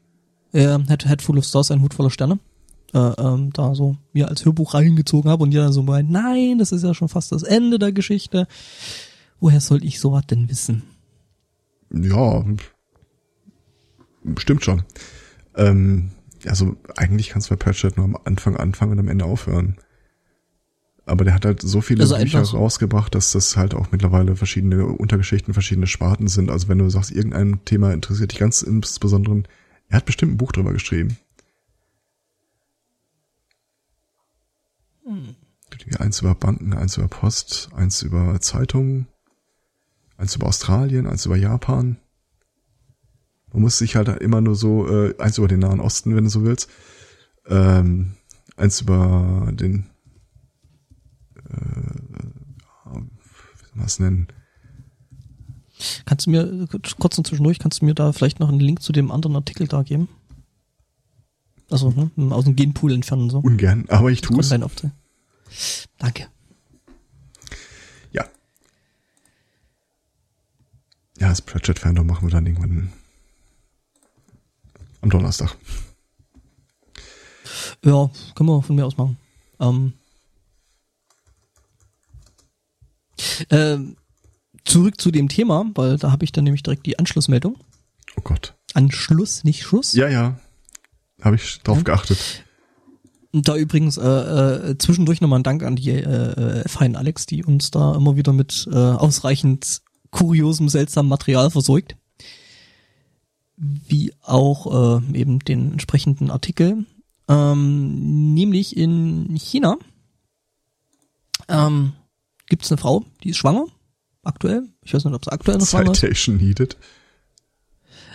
Ja, 0.52 0.78
Head, 0.78 1.06
Head 1.06 1.22
Full 1.22 1.38
of 1.38 1.44
Stars, 1.44 1.70
ein 1.70 1.82
Hut 1.82 1.94
voller 1.94 2.10
Sterne. 2.10 2.38
Äh, 2.94 2.98
ähm, 2.98 3.52
da 3.52 3.74
so 3.74 3.96
mir 4.14 4.28
als 4.28 4.44
Hörbuch 4.44 4.72
reingezogen 4.72 5.30
habe 5.30 5.42
und 5.42 5.50
die 5.50 5.58
dann 5.58 5.72
so 5.72 5.82
meint, 5.82 6.10
nein, 6.10 6.56
das 6.58 6.72
ist 6.72 6.84
ja 6.84 6.94
schon 6.94 7.10
fast 7.10 7.32
das 7.32 7.42
Ende 7.42 7.78
der 7.78 7.92
Geschichte. 7.92 8.48
Woher 9.40 9.60
soll 9.60 9.84
ich 9.84 10.00
sowas 10.00 10.24
denn 10.26 10.48
wissen? 10.48 10.82
Ja, 11.92 12.44
stimmt 14.38 14.64
schon. 14.64 14.82
Ähm, 15.54 16.12
also 16.46 16.76
eigentlich 16.96 17.28
kannst 17.28 17.50
du 17.50 17.54
bei 17.54 17.62
Pratchett 17.62 17.96
nur 17.96 18.06
am 18.06 18.18
Anfang 18.24 18.56
anfangen 18.56 18.92
und 18.92 19.00
am 19.00 19.08
Ende 19.08 19.26
aufhören. 19.26 19.76
Aber 21.08 21.24
der 21.24 21.34
hat 21.34 21.44
halt 21.44 21.62
so 21.62 21.80
viele 21.80 22.02
also 22.02 22.16
Bücher 22.16 22.44
so. 22.44 22.58
rausgebracht, 22.58 23.14
dass 23.14 23.32
das 23.32 23.56
halt 23.56 23.74
auch 23.74 23.90
mittlerweile 23.92 24.36
verschiedene 24.36 24.86
Untergeschichten, 24.86 25.54
verschiedene 25.54 25.86
Sparten 25.86 26.28
sind. 26.28 26.50
Also 26.50 26.68
wenn 26.68 26.78
du 26.78 26.88
sagst, 26.90 27.10
irgendein 27.10 27.64
Thema 27.64 27.92
interessiert 27.92 28.32
dich 28.32 28.38
ganz 28.38 28.62
insbesondere, 28.62 29.42
er 29.88 29.96
hat 29.96 30.04
bestimmt 30.04 30.32
ein 30.32 30.36
Buch 30.36 30.52
drüber 30.52 30.72
geschrieben. 30.72 31.16
Hm. 35.04 35.34
Eins 35.98 36.20
über 36.20 36.34
Banken, 36.34 36.74
eins 36.74 36.98
über 36.98 37.08
Post, 37.08 37.70
eins 37.74 38.02
über 38.02 38.38
Zeitungen, 38.40 39.06
eins 40.18 40.36
über 40.36 40.46
Australien, 40.46 41.06
eins 41.06 41.24
über 41.24 41.36
Japan. 41.36 41.96
Man 43.52 43.62
muss 43.62 43.78
sich 43.78 43.96
halt 43.96 44.08
immer 44.20 44.42
nur 44.42 44.54
so, 44.54 44.86
äh, 44.88 45.14
eins 45.18 45.38
über 45.38 45.48
den 45.48 45.60
Nahen 45.60 45.80
Osten, 45.80 46.14
wenn 46.14 46.24
du 46.24 46.30
so 46.30 46.44
willst, 46.44 46.68
ähm, 47.46 48.12
eins 48.56 48.82
über 48.82 49.48
den 49.52 49.86
äh, 51.50 52.94
wie 52.94 53.64
soll 53.64 53.70
man 53.74 53.86
es 53.86 53.98
nennen? 53.98 54.28
Kannst 56.06 56.26
du 56.26 56.30
mir, 56.30 56.66
kurz 56.98 57.18
und 57.18 57.26
zwischendurch, 57.26 57.58
kannst 57.58 57.80
du 57.80 57.84
mir 57.84 57.94
da 57.94 58.12
vielleicht 58.12 58.40
noch 58.40 58.48
einen 58.48 58.60
Link 58.60 58.82
zu 58.82 58.92
dem 58.92 59.10
anderen 59.10 59.36
Artikel 59.36 59.68
da 59.68 59.82
geben? 59.82 60.08
Also, 61.70 61.90
ne, 61.90 62.34
aus 62.34 62.44
dem 62.44 62.56
Genpool 62.56 62.92
entfernen 62.92 63.30
so. 63.30 63.38
Ungern, 63.38 63.84
aber 63.88 64.10
ich 64.10 64.20
tue 64.22 64.40
es. 64.40 64.48
Danke. 65.98 66.26
Ja. 68.10 68.24
Ja, 71.18 71.28
das 71.28 71.42
Pratchett-Fandom 71.42 72.06
machen 72.06 72.26
wir 72.26 72.32
dann 72.32 72.46
irgendwann 72.46 72.92
am 75.00 75.10
Donnerstag. 75.10 75.56
Ja, 77.84 78.10
können 78.34 78.48
wir 78.48 78.62
von 78.62 78.76
mir 78.76 78.86
aus 78.86 78.96
machen. 78.96 79.16
Ähm, 79.60 79.92
Ähm, 83.50 83.96
zurück 84.64 85.00
zu 85.00 85.10
dem 85.10 85.28
Thema, 85.28 85.64
weil 85.74 85.96
da 85.96 86.12
habe 86.12 86.24
ich 86.24 86.32
dann 86.32 86.44
nämlich 86.44 86.62
direkt 86.62 86.86
die 86.86 86.98
Anschlussmeldung. 86.98 87.56
Oh 88.16 88.22
Gott. 88.22 88.54
Anschluss, 88.74 89.44
nicht 89.44 89.62
Schuss. 89.62 89.94
Ja, 89.94 90.08
ja. 90.08 90.38
Habe 91.20 91.36
ich 91.36 91.60
drauf 91.62 91.78
ja. 91.78 91.84
geachtet. 91.84 92.44
Da 93.32 93.56
übrigens 93.56 93.98
äh, 93.98 94.06
äh, 94.06 94.78
zwischendurch 94.78 95.20
nochmal 95.20 95.40
ein 95.40 95.44
Dank 95.44 95.62
an 95.62 95.76
die 95.76 95.90
äh, 95.90 96.00
äh, 96.00 96.68
feinen 96.68 96.96
Alex, 96.96 97.26
die 97.26 97.44
uns 97.44 97.70
da 97.70 97.94
immer 97.94 98.16
wieder 98.16 98.32
mit 98.32 98.68
äh, 98.70 98.76
ausreichend 98.76 99.82
kuriosem, 100.10 100.68
seltsamen 100.68 101.10
Material 101.10 101.50
versorgt. 101.50 101.96
Wie 103.56 104.12
auch 104.22 105.00
äh, 105.02 105.18
eben 105.18 105.40
den 105.40 105.72
entsprechenden 105.72 106.30
Artikel. 106.30 106.86
Ähm, 107.28 108.32
nämlich 108.34 108.76
in 108.76 109.36
China 109.36 109.76
ähm, 111.48 111.92
gibt 112.48 112.64
es 112.64 112.72
eine 112.72 112.78
Frau, 112.78 113.04
die 113.22 113.30
ist 113.30 113.36
schwanger, 113.36 113.66
aktuell. 114.22 114.68
Ich 114.84 114.94
weiß 114.94 115.04
nicht, 115.04 115.14
ob 115.14 115.22
es 115.22 115.28
aktuell 115.28 115.58
noch 115.58 115.66
schwanger 115.66 115.92
ist. 115.92 116.00
Citation 116.00 116.36
needed. 116.36 116.76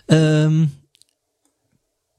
Ähm, 0.07 0.71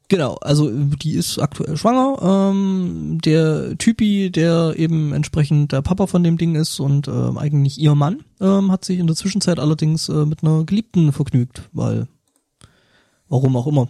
genau, 0.08 0.34
also 0.36 0.70
die 0.70 1.12
ist 1.12 1.38
aktuell 1.38 1.76
schwanger. 1.76 2.50
Ähm, 2.52 3.18
der 3.24 3.76
Typi, 3.78 4.30
der 4.30 4.74
eben 4.76 5.12
entsprechend 5.12 5.72
der 5.72 5.82
Papa 5.82 6.06
von 6.06 6.22
dem 6.22 6.38
Ding 6.38 6.54
ist 6.54 6.80
und 6.80 7.08
ähm, 7.08 7.36
eigentlich 7.38 7.78
ihr 7.78 7.94
Mann, 7.94 8.24
ähm, 8.40 8.70
hat 8.72 8.84
sich 8.84 8.98
in 8.98 9.06
der 9.06 9.16
Zwischenzeit 9.16 9.58
allerdings 9.58 10.08
äh, 10.08 10.24
mit 10.24 10.42
einer 10.42 10.64
Geliebten 10.64 11.12
vergnügt, 11.12 11.68
weil 11.72 12.08
warum 13.28 13.56
auch 13.56 13.66
immer. 13.66 13.88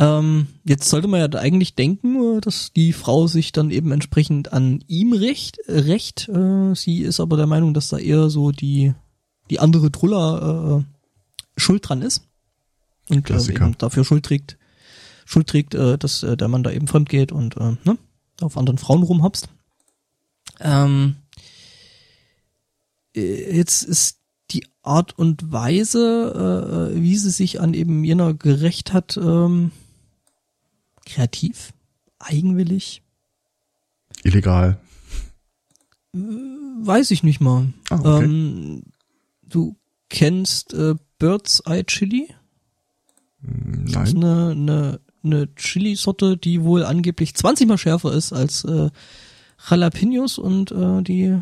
Ähm, 0.00 0.46
jetzt 0.64 0.88
sollte 0.88 1.08
man 1.08 1.20
ja 1.20 1.38
eigentlich 1.38 1.74
denken, 1.74 2.38
äh, 2.38 2.40
dass 2.40 2.72
die 2.72 2.94
Frau 2.94 3.26
sich 3.26 3.52
dann 3.52 3.70
eben 3.70 3.92
entsprechend 3.92 4.50
an 4.50 4.82
ihm 4.86 5.12
recht. 5.12 5.58
recht. 5.68 6.26
Äh, 6.30 6.74
sie 6.74 7.02
ist 7.02 7.20
aber 7.20 7.36
der 7.36 7.46
Meinung, 7.46 7.74
dass 7.74 7.90
da 7.90 7.98
eher 7.98 8.30
so 8.30 8.50
die, 8.50 8.94
die 9.50 9.60
andere 9.60 9.92
Truller 9.92 10.80
äh, 10.80 11.60
schuld 11.60 11.86
dran 11.86 12.00
ist. 12.00 12.22
Und 13.10 13.28
äh, 13.28 13.52
eben 13.52 13.76
dafür 13.76 14.04
Schuld 14.04 14.24
trägt, 14.24 14.56
Schuld 15.26 15.48
trägt, 15.48 15.74
äh, 15.74 15.98
dass 15.98 16.22
äh, 16.22 16.34
der 16.34 16.48
Mann 16.48 16.62
da 16.62 16.70
eben 16.70 16.86
fremd 16.86 17.10
geht 17.10 17.30
und 17.30 17.58
äh, 17.58 17.76
ne, 17.84 17.98
auf 18.40 18.56
anderen 18.56 18.78
Frauen 18.78 19.02
rumhopst. 19.02 19.50
Ähm, 20.60 21.16
äh, 23.14 23.54
jetzt 23.54 23.82
ist 23.82 24.18
die 24.50 24.66
Art 24.82 25.18
und 25.18 25.52
Weise, 25.52 26.92
äh, 26.94 27.02
wie 27.02 27.18
sie 27.18 27.30
sich 27.30 27.60
an 27.60 27.74
eben 27.74 28.02
jener 28.02 28.32
gerecht 28.32 28.94
hat, 28.94 29.18
ähm, 29.18 29.72
kreativ, 31.04 31.72
eigenwillig. 32.18 33.02
Illegal. 34.22 34.78
Weiß 36.12 37.10
ich 37.10 37.22
nicht 37.22 37.40
mal. 37.40 37.72
Ah, 37.88 38.00
okay. 38.00 38.24
ähm, 38.24 38.82
du 39.42 39.76
kennst 40.08 40.74
äh, 40.74 40.94
Bird's 41.18 41.60
Eye 41.66 41.84
Chili? 41.84 42.34
Das 43.42 44.08
ist 44.10 44.14
Nein. 44.16 44.24
eine, 44.24 44.50
eine, 44.50 45.00
eine 45.22 45.54
Chili-Sorte, 45.54 46.36
die 46.36 46.62
wohl 46.62 46.84
angeblich 46.84 47.34
20 47.34 47.68
mal 47.68 47.78
schärfer 47.78 48.12
ist 48.12 48.32
als 48.32 48.64
äh, 48.64 48.90
Jalapenos 49.68 50.38
und 50.38 50.72
äh, 50.72 51.02
die 51.02 51.38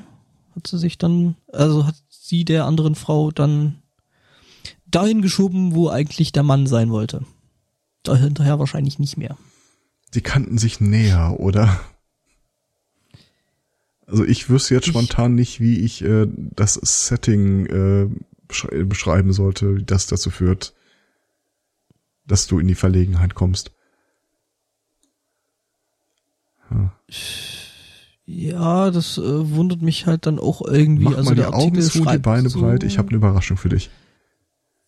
hat 0.55 0.67
sie 0.67 0.79
sich 0.79 0.99
dann, 0.99 1.37
also 1.53 1.87
hat 1.87 1.97
sie 2.09 2.45
der 2.45 2.65
anderen 2.65 2.95
Frau 2.95 3.31
dann 3.31 3.83
dahin 4.87 5.23
geschoben, 5.23 5.75
wo 5.75 5.89
eigentlich 5.89 6.33
der 6.33 6.43
Mann 6.43 6.67
sein 6.67 6.91
wollte. 6.91 7.25
Da 8.03 8.17
hinterher 8.17 8.59
wahrscheinlich 8.59 8.99
nicht 8.99 9.17
mehr. 9.17 9.37
Die 10.15 10.21
kannten 10.21 10.59
sich 10.59 10.81
näher, 10.81 11.39
oder? 11.39 11.81
Also 14.07 14.25
ich 14.25 14.49
wüsste 14.49 14.75
jetzt 14.75 14.87
spontan 14.87 15.35
nicht, 15.35 15.61
wie 15.61 15.81
ich 15.81 16.03
äh, 16.03 16.27
das 16.35 16.75
Setting 16.75 17.67
äh, 17.67 18.09
beschrei- 18.49 18.85
beschreiben 18.85 19.33
sollte, 19.33 19.77
wie 19.77 19.85
das 19.85 20.07
dazu 20.07 20.31
führt, 20.31 20.75
dass 22.27 22.47
du 22.47 22.59
in 22.59 22.69
die 22.69 22.75
Verlegenheit 22.75 23.35
kommst. 23.35 23.73
Ja, 28.25 28.91
das 28.91 29.17
äh, 29.19 29.51
wundert 29.51 29.81
mich 29.83 30.07
halt 30.07 30.27
dann 30.27 30.39
auch 30.39 30.63
irgendwie. 30.63 31.05
Mach 31.05 31.17
also 31.17 31.31
mal 31.31 31.35
die 31.35 31.41
der 31.41 31.55
Augen 31.55 31.81
zu, 31.81 32.05
die 32.05 32.19
Beine 32.19 32.51
so, 32.51 32.61
breit. 32.61 32.85
Ich 32.85 32.99
habe 32.99 33.09
eine 33.09 33.17
Überraschung 33.17 33.57
für 33.57 33.69
dich. 33.69 33.91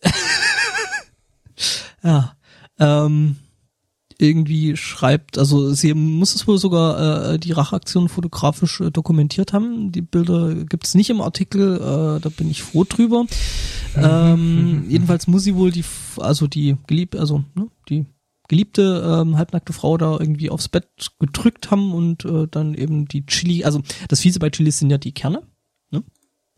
Ja, 2.02 2.34
ähm, 2.78 3.36
irgendwie 4.20 4.76
schreibt, 4.76 5.38
also 5.38 5.72
sie 5.72 5.94
muss 5.94 6.34
es 6.34 6.46
wohl 6.46 6.58
sogar 6.58 7.32
äh, 7.32 7.38
die 7.38 7.52
Rachaktion 7.52 8.08
fotografisch 8.08 8.80
äh, 8.80 8.90
dokumentiert 8.90 9.52
haben. 9.52 9.92
Die 9.92 10.02
Bilder 10.02 10.54
gibt's 10.54 10.94
nicht 10.94 11.10
im 11.10 11.20
Artikel, 11.20 11.76
äh, 11.76 12.20
da 12.20 12.28
bin 12.28 12.50
ich 12.50 12.62
froh 12.62 12.84
drüber. 12.84 13.26
ähm, 13.96 14.84
jedenfalls 14.88 15.26
muss 15.26 15.44
sie 15.44 15.56
wohl 15.56 15.70
die, 15.70 15.84
also 16.16 16.46
die 16.46 16.76
geliebte, 16.86 17.18
also 17.18 17.44
ne, 17.54 17.68
die 17.88 18.06
geliebte 18.48 19.22
ähm, 19.22 19.38
halbnackte 19.38 19.72
Frau 19.72 19.96
da 19.96 20.18
irgendwie 20.18 20.50
aufs 20.50 20.68
Bett 20.68 20.88
gedrückt 21.20 21.70
haben 21.70 21.94
und 21.94 22.24
äh, 22.24 22.48
dann 22.50 22.74
eben 22.74 23.06
die 23.06 23.24
Chili, 23.24 23.64
also 23.64 23.80
das 24.08 24.20
Fiese 24.20 24.40
bei 24.40 24.50
Chilis 24.50 24.78
sind 24.78 24.90
ja 24.90 24.98
die 24.98 25.12
Kerne, 25.12 25.42
ne? 25.90 26.02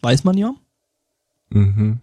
weiß 0.01 0.25
man 0.25 0.39
ja. 0.39 0.55
Mhm. 1.51 2.01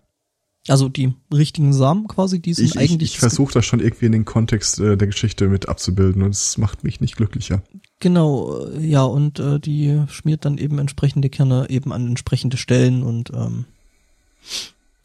Also 0.70 0.88
die 0.88 1.14
richtigen 1.34 1.74
Samen 1.74 2.08
quasi, 2.08 2.40
die 2.40 2.54
sind 2.54 2.66
Ich, 2.66 2.76
ich, 2.76 2.80
eigentlich 2.80 3.14
ich 3.14 3.20
versuche 3.20 3.54
das 3.54 3.66
schon 3.66 3.80
irgendwie 3.80 4.06
in 4.06 4.12
den 4.12 4.26
Kontext 4.26 4.80
äh, 4.80 4.98
der 4.98 5.08
Geschichte 5.08 5.48
mit 5.48 5.68
abzubilden 5.68 6.22
und 6.22 6.32
es 6.32 6.58
macht 6.58 6.84
mich 6.84 7.02
nicht 7.02 7.16
glücklicher. 7.16 7.64
Genau, 8.00 8.68
äh, 8.68 8.86
ja, 8.86 9.04
und 9.04 9.40
äh, 9.40 9.60
die 9.60 10.04
schmiert 10.10 10.46
dann 10.46 10.58
eben 10.58 10.78
entsprechende 10.78 11.30
Kerne 11.30 11.68
eben 11.70 11.92
an 11.92 12.08
entsprechende 12.08 12.58
Stellen 12.58 13.02
und 13.02 13.32
ähm, 13.34 13.66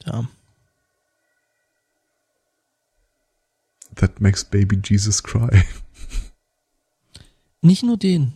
ja. 0.04 0.28
That 3.96 4.20
makes 4.20 4.44
baby 4.44 4.78
Jesus 4.84 5.22
cry. 5.22 5.62
Nicht 7.62 7.82
nur 7.82 7.96
den. 7.96 8.34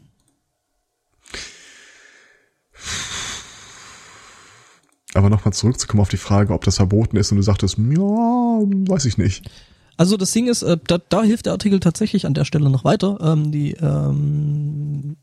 Aber 5.18 5.30
nochmal 5.30 5.52
zurückzukommen 5.52 6.00
auf 6.00 6.08
die 6.08 6.16
Frage, 6.16 6.54
ob 6.54 6.62
das 6.62 6.76
verboten 6.76 7.16
ist 7.16 7.32
und 7.32 7.38
du 7.38 7.42
sagtest, 7.42 7.76
ja, 7.76 7.84
weiß 7.84 9.04
ich 9.04 9.18
nicht. 9.18 9.50
Also 9.96 10.16
das 10.16 10.30
Ding 10.30 10.46
ist, 10.46 10.62
äh, 10.62 10.78
da, 10.87 10.98
da 11.08 11.25
hilft 11.25 11.46
der 11.46 11.54
Artikel 11.54 11.80
tatsächlich 11.80 12.25
an 12.25 12.34
der 12.34 12.44
Stelle 12.44 12.70
noch 12.70 12.84
weiter. 12.84 13.18
Ähm, 13.20 13.50
die 13.50 13.72
ähm, 13.72 15.16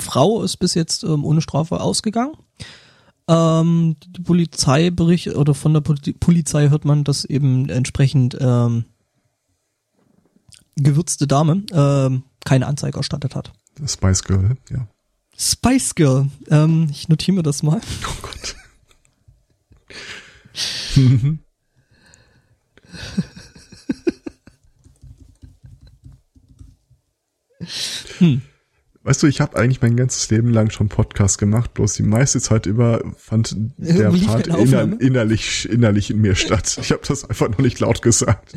Frau 0.00 0.42
ist 0.42 0.56
bis 0.56 0.74
jetzt 0.74 1.04
ähm, 1.04 1.24
ohne 1.24 1.40
Strafe 1.42 1.80
ausgegangen. 1.80 2.32
Ähm, 3.28 3.94
die 4.04 4.22
Polizei 4.22 4.90
berichtet 4.90 5.36
oder 5.36 5.54
von 5.54 5.74
der 5.74 5.80
Poli 5.80 6.14
Polizei 6.14 6.68
hört 6.68 6.84
man, 6.84 7.04
dass 7.04 7.24
eben 7.24 7.68
entsprechend 7.68 8.36
ähm, 8.40 8.84
gewürzte 10.74 11.28
Dame 11.28 11.62
ähm, 11.70 12.24
keine 12.44 12.66
Anzeige 12.66 12.96
erstattet 12.96 13.36
hat. 13.36 13.52
Spice 13.86 14.24
Girl, 14.24 14.56
ja. 14.70 14.88
Spice 15.36 15.94
Girl. 15.94 16.26
Ähm, 16.50 16.88
ich 16.90 17.08
notiere 17.08 17.36
mir 17.36 17.42
das 17.44 17.62
mal. 17.62 17.80
Oh 17.80 18.27
Gott. 20.98 21.38
Weißt 29.02 29.22
du, 29.22 29.26
ich 29.26 29.40
habe 29.40 29.56
eigentlich 29.56 29.80
mein 29.80 29.96
ganzes 29.96 30.28
Leben 30.30 30.50
lang 30.50 30.70
schon 30.70 30.88
Podcast 30.88 31.38
gemacht, 31.38 31.72
bloß 31.72 31.94
die 31.94 32.02
meiste 32.02 32.40
Zeit 32.40 32.66
über 32.66 33.00
fand 33.16 33.56
der 33.78 34.10
Part 34.10 34.48
inner, 34.48 35.00
innerlich, 35.00 35.68
innerlich 35.68 36.10
in 36.10 36.20
mir 36.20 36.34
statt. 36.34 36.78
Ich 36.82 36.92
habe 36.92 37.02
das 37.06 37.24
einfach 37.24 37.48
noch 37.48 37.58
nicht 37.58 37.80
laut 37.80 38.02
gesagt. 38.02 38.54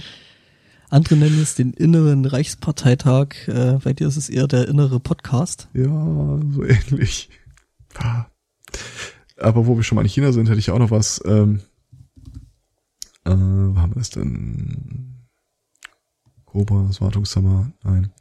Andere 0.89 1.15
nennen 1.15 1.41
es 1.41 1.55
den 1.55 1.71
inneren 1.71 2.25
Reichsparteitag. 2.25 3.47
Äh, 3.47 3.79
bei 3.81 3.93
dir 3.93 4.07
ist 4.07 4.17
es 4.17 4.27
eher 4.27 4.47
der 4.47 4.67
innere 4.67 4.99
Podcast. 4.99 5.69
Ja, 5.73 6.39
so 6.51 6.65
ähnlich. 6.65 7.29
Aber 9.37 9.67
wo 9.67 9.77
wir 9.77 9.83
schon 9.83 9.95
mal 9.95 10.01
in 10.01 10.09
China 10.09 10.33
sind, 10.33 10.49
hätte 10.49 10.59
ich 10.59 10.69
auch 10.69 10.79
noch 10.79 10.91
was. 10.91 11.21
Ähm, 11.25 11.61
äh, 13.25 13.31
wo 13.31 13.79
haben 13.79 13.91
wir 13.91 13.99
das 13.99 14.09
denn? 14.09 15.27
Cobra, 16.45 16.85
das 16.87 17.01
Wartungshammer, 17.01 17.71
nein. 17.83 18.11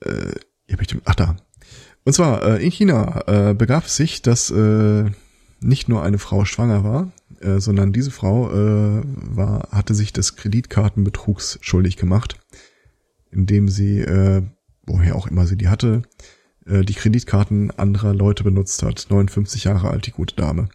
Äh, 0.00 0.32
hier 0.66 0.80
ich 0.80 0.88
den, 0.88 1.02
ach 1.04 1.14
da. 1.14 1.36
Und 2.04 2.12
zwar, 2.12 2.42
äh, 2.42 2.64
in 2.64 2.70
China 2.70 3.22
äh, 3.26 3.54
begab 3.54 3.84
es 3.84 3.96
sich, 3.96 4.22
dass 4.22 4.50
äh, 4.50 5.10
nicht 5.60 5.88
nur 5.88 6.02
eine 6.02 6.18
Frau 6.18 6.44
schwanger 6.44 6.84
war, 6.84 7.12
äh, 7.40 7.60
sondern 7.60 7.92
diese 7.92 8.10
Frau 8.10 8.50
äh, 8.50 9.02
war, 9.04 9.68
hatte 9.70 9.94
sich 9.94 10.12
des 10.12 10.36
Kreditkartenbetrugs 10.36 11.58
schuldig 11.62 11.96
gemacht, 11.96 12.38
indem 13.30 13.68
sie, 13.68 14.00
äh, 14.00 14.42
woher 14.86 15.16
auch 15.16 15.26
immer 15.26 15.46
sie 15.46 15.56
die 15.56 15.68
hatte, 15.68 16.02
äh, 16.66 16.82
die 16.82 16.94
Kreditkarten 16.94 17.70
anderer 17.70 18.12
Leute 18.12 18.44
benutzt 18.44 18.82
hat. 18.82 19.06
59 19.08 19.64
Jahre 19.64 19.90
alt, 19.90 20.06
die 20.06 20.12
gute 20.12 20.36
Dame. 20.36 20.68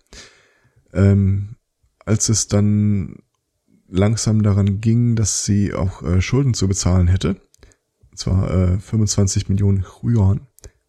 Ähm, 0.94 1.56
als 2.10 2.28
es 2.28 2.48
dann 2.48 3.18
langsam 3.88 4.42
daran 4.42 4.82
ging, 4.82 5.16
dass 5.16 5.46
sie 5.46 5.75
auch 5.75 6.01
äh, 6.01 6.22
Schulden 6.22 6.56
zu 6.56 6.68
bezahlen 6.68 7.08
hätte, 7.08 7.39
und 8.10 8.18
zwar 8.18 8.51
äh, 8.51 8.80
25 8.80 9.48
Millionen 9.48 9.86
Yuan 10.01 10.42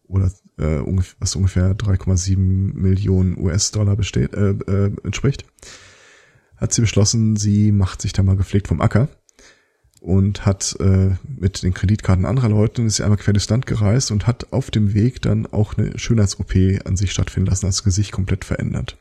oder 0.03 0.31
äh, 0.57 0.81
was 1.19 1.35
ungefähr 1.35 1.77
3,7 1.77 2.35
Millionen 2.37 3.37
US-Dollar 3.37 3.95
besteht, 3.95 4.33
äh, 4.33 4.49
äh, 4.49 4.91
entspricht, 5.03 5.45
hat 6.57 6.73
sie 6.73 6.81
beschlossen, 6.81 7.35
sie 7.35 7.71
macht 7.71 8.01
sich 8.01 8.13
da 8.13 8.23
mal 8.23 8.35
gepflegt 8.35 8.67
vom 8.67 8.81
Acker 8.81 9.07
und 9.99 10.47
hat 10.47 10.75
äh, 10.79 11.11
mit 11.23 11.61
den 11.61 11.75
Kreditkarten 11.75 12.25
anderer 12.25 12.49
Leute 12.49 12.81
ist 12.81 12.95
sie 12.95 13.03
einmal 13.03 13.19
quer 13.19 13.33
durchs 13.33 13.49
Land 13.49 13.67
gereist 13.67 14.09
und 14.09 14.25
hat 14.25 14.51
auf 14.53 14.71
dem 14.71 14.95
Weg 14.95 15.21
dann 15.21 15.45
auch 15.45 15.77
eine 15.77 15.99
Schönheits-OP 15.99 16.55
an 16.83 16.97
sich 16.97 17.11
stattfinden 17.11 17.51
lassen, 17.51 17.67
das 17.67 17.83
Gesicht 17.83 18.11
komplett 18.11 18.43
verändert. 18.43 18.97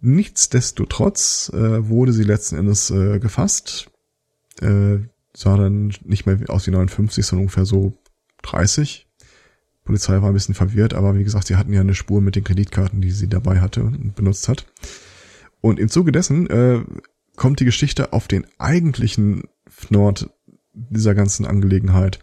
Nichtsdestotrotz 0.00 1.50
äh, 1.54 1.88
wurde 1.88 2.12
sie 2.12 2.24
letzten 2.24 2.56
Endes 2.56 2.90
äh, 2.90 3.18
gefasst, 3.18 3.90
äh, 4.60 4.98
sah 5.34 5.56
dann 5.56 5.92
nicht 6.04 6.26
mehr 6.26 6.38
aus 6.48 6.66
wie 6.66 6.70
59, 6.70 7.24
sondern 7.24 7.44
ungefähr 7.44 7.66
so 7.66 7.98
30. 8.42 9.06
Polizei 9.84 10.20
war 10.22 10.30
ein 10.30 10.34
bisschen 10.34 10.54
verwirrt, 10.54 10.94
aber 10.94 11.16
wie 11.16 11.24
gesagt, 11.24 11.46
sie 11.46 11.56
hatten 11.56 11.72
ja 11.72 11.80
eine 11.80 11.94
Spur 11.94 12.20
mit 12.20 12.36
den 12.36 12.44
Kreditkarten, 12.44 13.00
die 13.00 13.10
sie 13.10 13.28
dabei 13.28 13.60
hatte 13.60 13.82
und 13.82 14.14
benutzt 14.14 14.48
hat. 14.48 14.66
Und 15.60 15.78
im 15.78 15.88
Zuge 15.88 16.12
dessen 16.12 16.48
äh, 16.48 16.80
kommt 17.36 17.60
die 17.60 17.64
Geschichte 17.64 18.12
auf 18.12 18.28
den 18.28 18.46
eigentlichen 18.58 19.44
Nord 19.88 20.30
dieser 20.72 21.14
ganzen 21.14 21.46
Angelegenheit. 21.46 22.20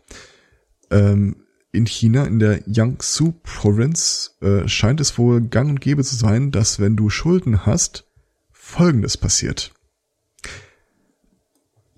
Ähm, 0.89 1.46
in 1.71 1.85
China, 1.85 2.25
in 2.25 2.39
der 2.39 2.67
Jiangsu 2.67 3.33
Province, 3.43 4.31
äh, 4.41 4.67
scheint 4.67 4.99
es 4.99 5.17
wohl 5.17 5.41
gang 5.41 5.69
und 5.69 5.81
gäbe 5.81 6.03
zu 6.03 6.15
sein, 6.15 6.51
dass 6.51 6.79
wenn 6.79 6.95
du 6.95 7.09
Schulden 7.09 7.65
hast, 7.65 8.05
Folgendes 8.51 9.17
passiert. 9.17 9.73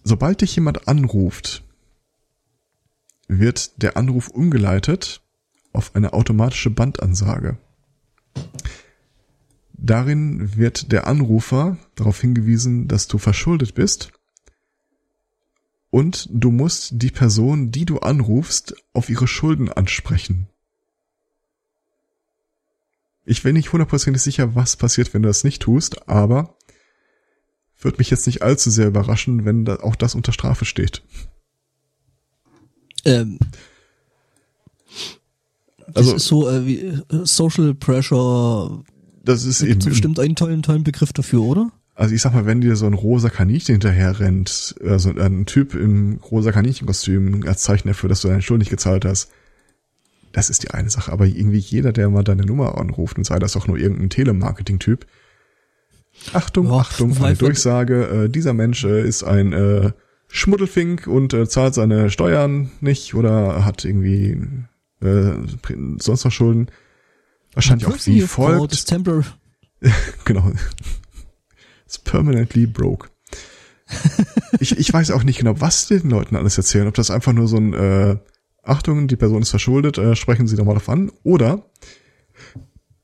Sobald 0.04 0.42
dich 0.42 0.56
jemand 0.56 0.88
anruft, 0.88 1.64
wird 3.28 3.82
der 3.82 3.98
Anruf 3.98 4.28
umgeleitet 4.28 5.22
auf 5.72 5.96
eine 5.96 6.14
automatische 6.14 6.70
Bandansage. 6.70 7.58
Darin 9.74 10.58
wird 10.58 10.92
der 10.92 11.08
Anrufer 11.08 11.78
darauf 11.96 12.20
hingewiesen, 12.20 12.88
dass 12.88 13.08
du 13.08 13.18
verschuldet 13.18 13.76
bist 13.76 14.12
und 15.90 16.28
du 16.32 16.52
musst 16.52 16.90
die 16.94 17.12
Person, 17.12 17.72
die 17.72 17.86
du 17.86 18.00
anrufst, 18.00 18.76
auf 18.94 19.10
ihre 19.10 19.28
Schulden 19.28 19.70
ansprechen. 19.70 20.48
Ich 23.26 23.44
bin 23.44 23.54
nicht 23.54 23.72
hundertprozentig 23.72 24.22
sicher, 24.22 24.56
was 24.56 24.76
passiert, 24.76 25.14
wenn 25.14 25.22
du 25.22 25.30
das 25.30 25.44
nicht 25.44 25.62
tust, 25.62 26.08
aber 26.08 26.58
wird 27.80 27.98
mich 27.98 28.10
jetzt 28.10 28.26
nicht 28.28 28.42
allzu 28.42 28.70
sehr 28.70 28.88
überraschen, 28.88 29.46
wenn 29.46 29.66
da 29.66 29.78
auch 29.78 29.96
das 29.96 30.16
unter 30.16 30.34
Strafe 30.34 30.66
steht. 30.66 31.04
Ähm, 33.06 33.40
also, 35.94 36.12
das 36.14 36.22
ist 36.22 36.28
so 36.28 36.50
äh, 36.50 36.66
wie 36.66 36.80
äh, 36.80 37.02
Social 37.24 37.74
Pressure. 37.74 38.84
Das 39.24 39.46
ist 39.46 39.62
eben 39.62 39.84
bestimmt 39.84 40.20
einen 40.20 40.36
tollen, 40.36 40.64
tollen 40.64 40.84
Begriff 40.84 41.14
dafür, 41.14 41.42
oder? 41.42 41.72
Also 42.00 42.16
ich 42.16 42.22
sag 42.22 42.34
mal, 42.34 42.46
wenn 42.46 42.62
dir 42.62 42.78
so 42.78 42.86
ein 42.86 42.94
rosa 42.94 43.30
Kaninchen 43.30 43.74
hinterher 43.74 44.22
rennt, 44.22 44.74
also 44.82 45.10
ein 45.10 45.46
Typ 45.46 45.76
im 45.76 46.22
rosa 46.32 46.54
Kaninchenkostüm 46.54 47.44
als 47.46 47.64
Zeichen 47.64 47.90
dafür, 47.90 48.08
dass 48.08 48.22
du 48.22 48.30
deine 48.30 48.42
Schuld 48.42 48.60
nicht 48.60 48.70
gezahlt 48.70 49.04
hast, 49.04 49.30
das 50.32 50.50
ist 50.50 50.64
die 50.64 50.72
eine 50.72 50.90
Sache. 50.90 51.12
Aber 51.12 51.26
irgendwie 51.26 51.58
jeder, 51.58 51.92
der 51.92 52.10
mal 52.10 52.24
deine 52.24 52.46
Nummer 52.46 52.78
anruft 52.78 53.18
und 53.18 53.26
sei 53.26 53.38
das 53.38 53.58
auch 53.58 53.68
nur 53.68 53.78
irgendein 53.78 54.10
Telemarketing-Typ, 54.10 55.06
Achtung, 56.32 56.68
ja, 56.68 56.78
Achtung, 56.78 57.18
eine 57.22 57.36
Durchsage, 57.36 58.06
äh, 58.06 58.30
dieser 58.30 58.54
Mensch 58.54 58.86
äh, 58.86 59.06
ist 59.06 59.24
ein 59.24 59.52
äh, 59.52 59.92
Schmuddelfink 60.30 61.06
und 61.06 61.34
äh, 61.34 61.50
zahlt 61.50 61.74
seine 61.74 62.10
Steuern 62.10 62.72
nicht 62.80 63.14
oder 63.14 63.66
hat 63.66 63.84
irgendwie 63.84 64.38
äh, 65.02 65.34
sonst 66.00 66.24
noch 66.24 66.32
Schulden. 66.32 66.70
Wahrscheinlich 67.54 67.88
auch 67.88 67.98
wie 68.06 68.22
folgt. 68.22 68.72
genau. 70.24 70.54
It's 71.90 71.98
permanently 71.98 72.68
broke. 72.68 73.10
ich, 74.60 74.78
ich 74.78 74.94
weiß 74.94 75.10
auch 75.10 75.24
nicht 75.24 75.40
genau, 75.40 75.60
was 75.60 75.88
den 75.88 76.08
Leuten 76.12 76.36
alles 76.36 76.56
erzählen. 76.56 76.88
Ob 76.88 76.94
das 76.94 77.10
einfach 77.10 77.34
nur 77.34 77.48
so 77.48 77.58
ein 77.58 77.74
äh, 77.74 78.18
Achtung, 78.62 79.08
die 79.08 79.16
Person 79.16 79.42
ist 79.42 79.50
verschuldet, 79.50 79.98
äh, 79.98 80.16
sprechen 80.16 80.46
Sie 80.46 80.56
doch 80.56 80.66
mal 80.66 80.74
drauf 80.74 80.88
an. 80.88 81.12
Oder 81.24 81.66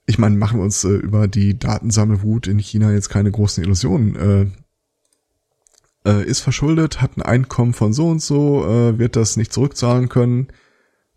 ich 0.06 0.20
meine, 0.20 0.36
machen 0.36 0.60
wir 0.60 0.64
uns 0.64 0.84
äh, 0.84 0.90
über 0.90 1.28
die 1.28 1.58
Datensammelwut 1.58 2.46
in 2.46 2.60
China 2.60 2.92
jetzt 2.92 3.10
keine 3.10 3.32
großen 3.32 3.64
Illusionen. 3.64 4.54
Äh, 6.06 6.12
äh, 6.12 6.24
ist 6.24 6.42
verschuldet, 6.42 7.02
hat 7.02 7.18
ein 7.18 7.24
Einkommen 7.24 7.74
von 7.74 7.92
so 7.92 8.08
und 8.10 8.22
so, 8.22 8.68
äh, 8.68 9.00
wird 9.00 9.16
das 9.16 9.36
nicht 9.36 9.52
zurückzahlen 9.52 10.10
können. 10.10 10.50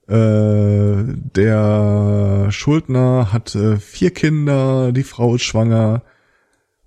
Äh, 0.06 1.04
der 1.37 2.46
Schuldner 2.48 3.30
hat 3.30 3.54
äh, 3.54 3.76
vier 3.76 4.12
Kinder, 4.12 4.90
die 4.92 5.02
Frau 5.02 5.34
ist 5.34 5.42
schwanger 5.42 6.02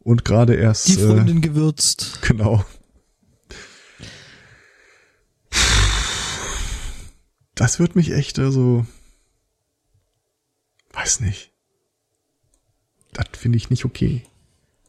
und 0.03 0.25
gerade 0.25 0.55
erst. 0.55 0.87
Die 0.87 0.93
Freundin 0.93 1.37
äh, 1.37 1.41
gewürzt. 1.41 2.19
Genau. 2.21 2.63
Das 7.55 7.79
wird 7.79 7.95
mich 7.95 8.11
echt, 8.11 8.39
also, 8.39 8.85
weiß 10.93 11.19
nicht. 11.19 11.51
Das 13.13 13.27
finde 13.33 13.57
ich 13.57 13.69
nicht 13.69 13.85
okay. 13.85 14.23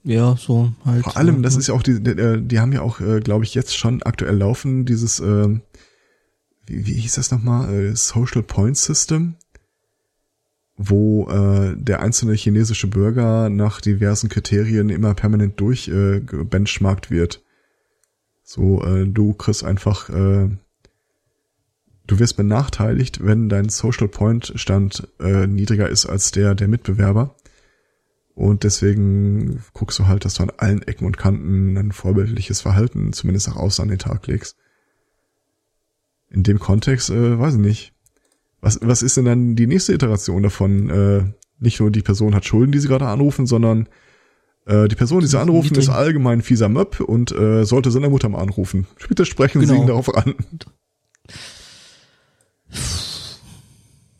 Ja, 0.04 0.37
so 0.37 0.73
halt. 0.85 1.04
Vor 1.04 1.16
allem, 1.16 1.42
das 1.42 1.57
ist 1.57 1.69
ja 1.69 1.75
auch 1.75 1.83
die, 1.83 2.02
die, 2.02 2.40
die 2.40 2.61
haben 2.61 2.73
ja 2.73 2.83
auch, 2.83 3.00
äh, 3.00 3.21
glaube 3.21 3.45
ich, 3.45 3.54
jetzt 3.54 3.76
schon 3.76 4.02
aktuell 4.02 4.37
laufen, 4.37 4.85
dieses, 4.85 5.21
äh, 5.21 5.49
wie, 6.66 6.87
wie 6.87 6.95
hieß 6.95 7.14
das 7.16 7.31
nochmal, 7.31 7.73
äh, 7.73 7.97
Social 7.97 8.42
Point 8.42 8.76
System, 8.76 9.37
wo 10.76 11.29
äh, 11.29 11.76
der 11.76 12.00
einzelne 12.00 12.35
chinesische 12.35 12.87
Bürger 12.87 13.49
nach 13.49 13.81
diversen 13.81 14.29
Kriterien 14.29 14.88
immer 14.91 15.14
permanent 15.14 15.61
durch 15.61 15.88
äh, 15.88 16.21
benchmarkt 16.21 17.11
wird. 17.11 17.43
So, 18.43 18.83
äh, 18.85 19.07
du 19.07 19.35
kriegst 19.35 19.64
einfach, 19.64 20.09
äh, 20.09 20.49
du 22.07 22.19
wirst 22.19 22.37
benachteiligt, 22.37 23.25
wenn 23.25 23.49
dein 23.49 23.69
Social 23.69 24.09
Point 24.09 24.52
Stand 24.57 25.09
äh, 25.21 25.47
niedriger 25.47 25.88
ist 25.88 26.07
als 26.07 26.31
der 26.31 26.55
der 26.55 26.69
Mitbewerber. 26.69 27.35
Und 28.35 28.65
deswegen 28.65 29.63
guckst 29.75 29.99
du 29.99 30.06
halt, 30.06 30.25
dass 30.25 30.35
du 30.35 30.45
an 30.45 30.52
allen 30.56 30.82
Ecken 30.82 31.04
und 31.04 31.19
Kanten 31.19 31.76
ein 31.76 31.93
vorbildliches 31.93 32.63
Verhalten, 32.63 33.13
zumindest 33.13 33.49
nach 33.49 33.56
außen 33.56 33.82
an 33.82 33.89
den 33.91 33.99
Tag 33.99 34.26
legst. 34.26 34.56
In 36.30 36.43
dem 36.43 36.58
Kontext, 36.58 37.11
äh, 37.11 37.39
weiß 37.39 37.54
ich 37.54 37.61
nicht. 37.61 37.92
Was, 38.62 38.78
was 38.80 39.02
ist 39.02 39.16
denn 39.16 39.25
dann 39.25 39.56
die 39.56 39.66
nächste 39.66 39.92
Iteration 39.92 40.42
davon? 40.42 40.88
Äh, 40.88 41.25
nicht 41.58 41.80
nur 41.80 41.90
die 41.90 42.02
Person 42.02 42.34
hat 42.34 42.44
Schulden, 42.44 42.72
die 42.72 42.78
sie 42.78 42.88
gerade 42.88 43.06
anrufen, 43.06 43.46
sondern 43.46 43.88
äh, 44.66 44.86
die 44.88 44.94
Person, 44.94 45.20
die 45.20 45.26
sie 45.26 45.38
anrufen, 45.38 45.76
ist 45.76 45.88
allgemein 45.88 46.42
fieser 46.42 46.68
Möb 46.68 47.00
und 47.00 47.32
äh, 47.32 47.64
sollte 47.64 47.90
seine 47.90 48.08
Mutter 48.08 48.28
mal 48.28 48.40
anrufen. 48.40 48.86
Bitte 49.08 49.26
sprechen 49.26 49.60
genau. 49.60 49.75
Sie 49.75 49.80
ihn 49.80 49.86
darauf 49.86 50.14
an. 50.14 50.34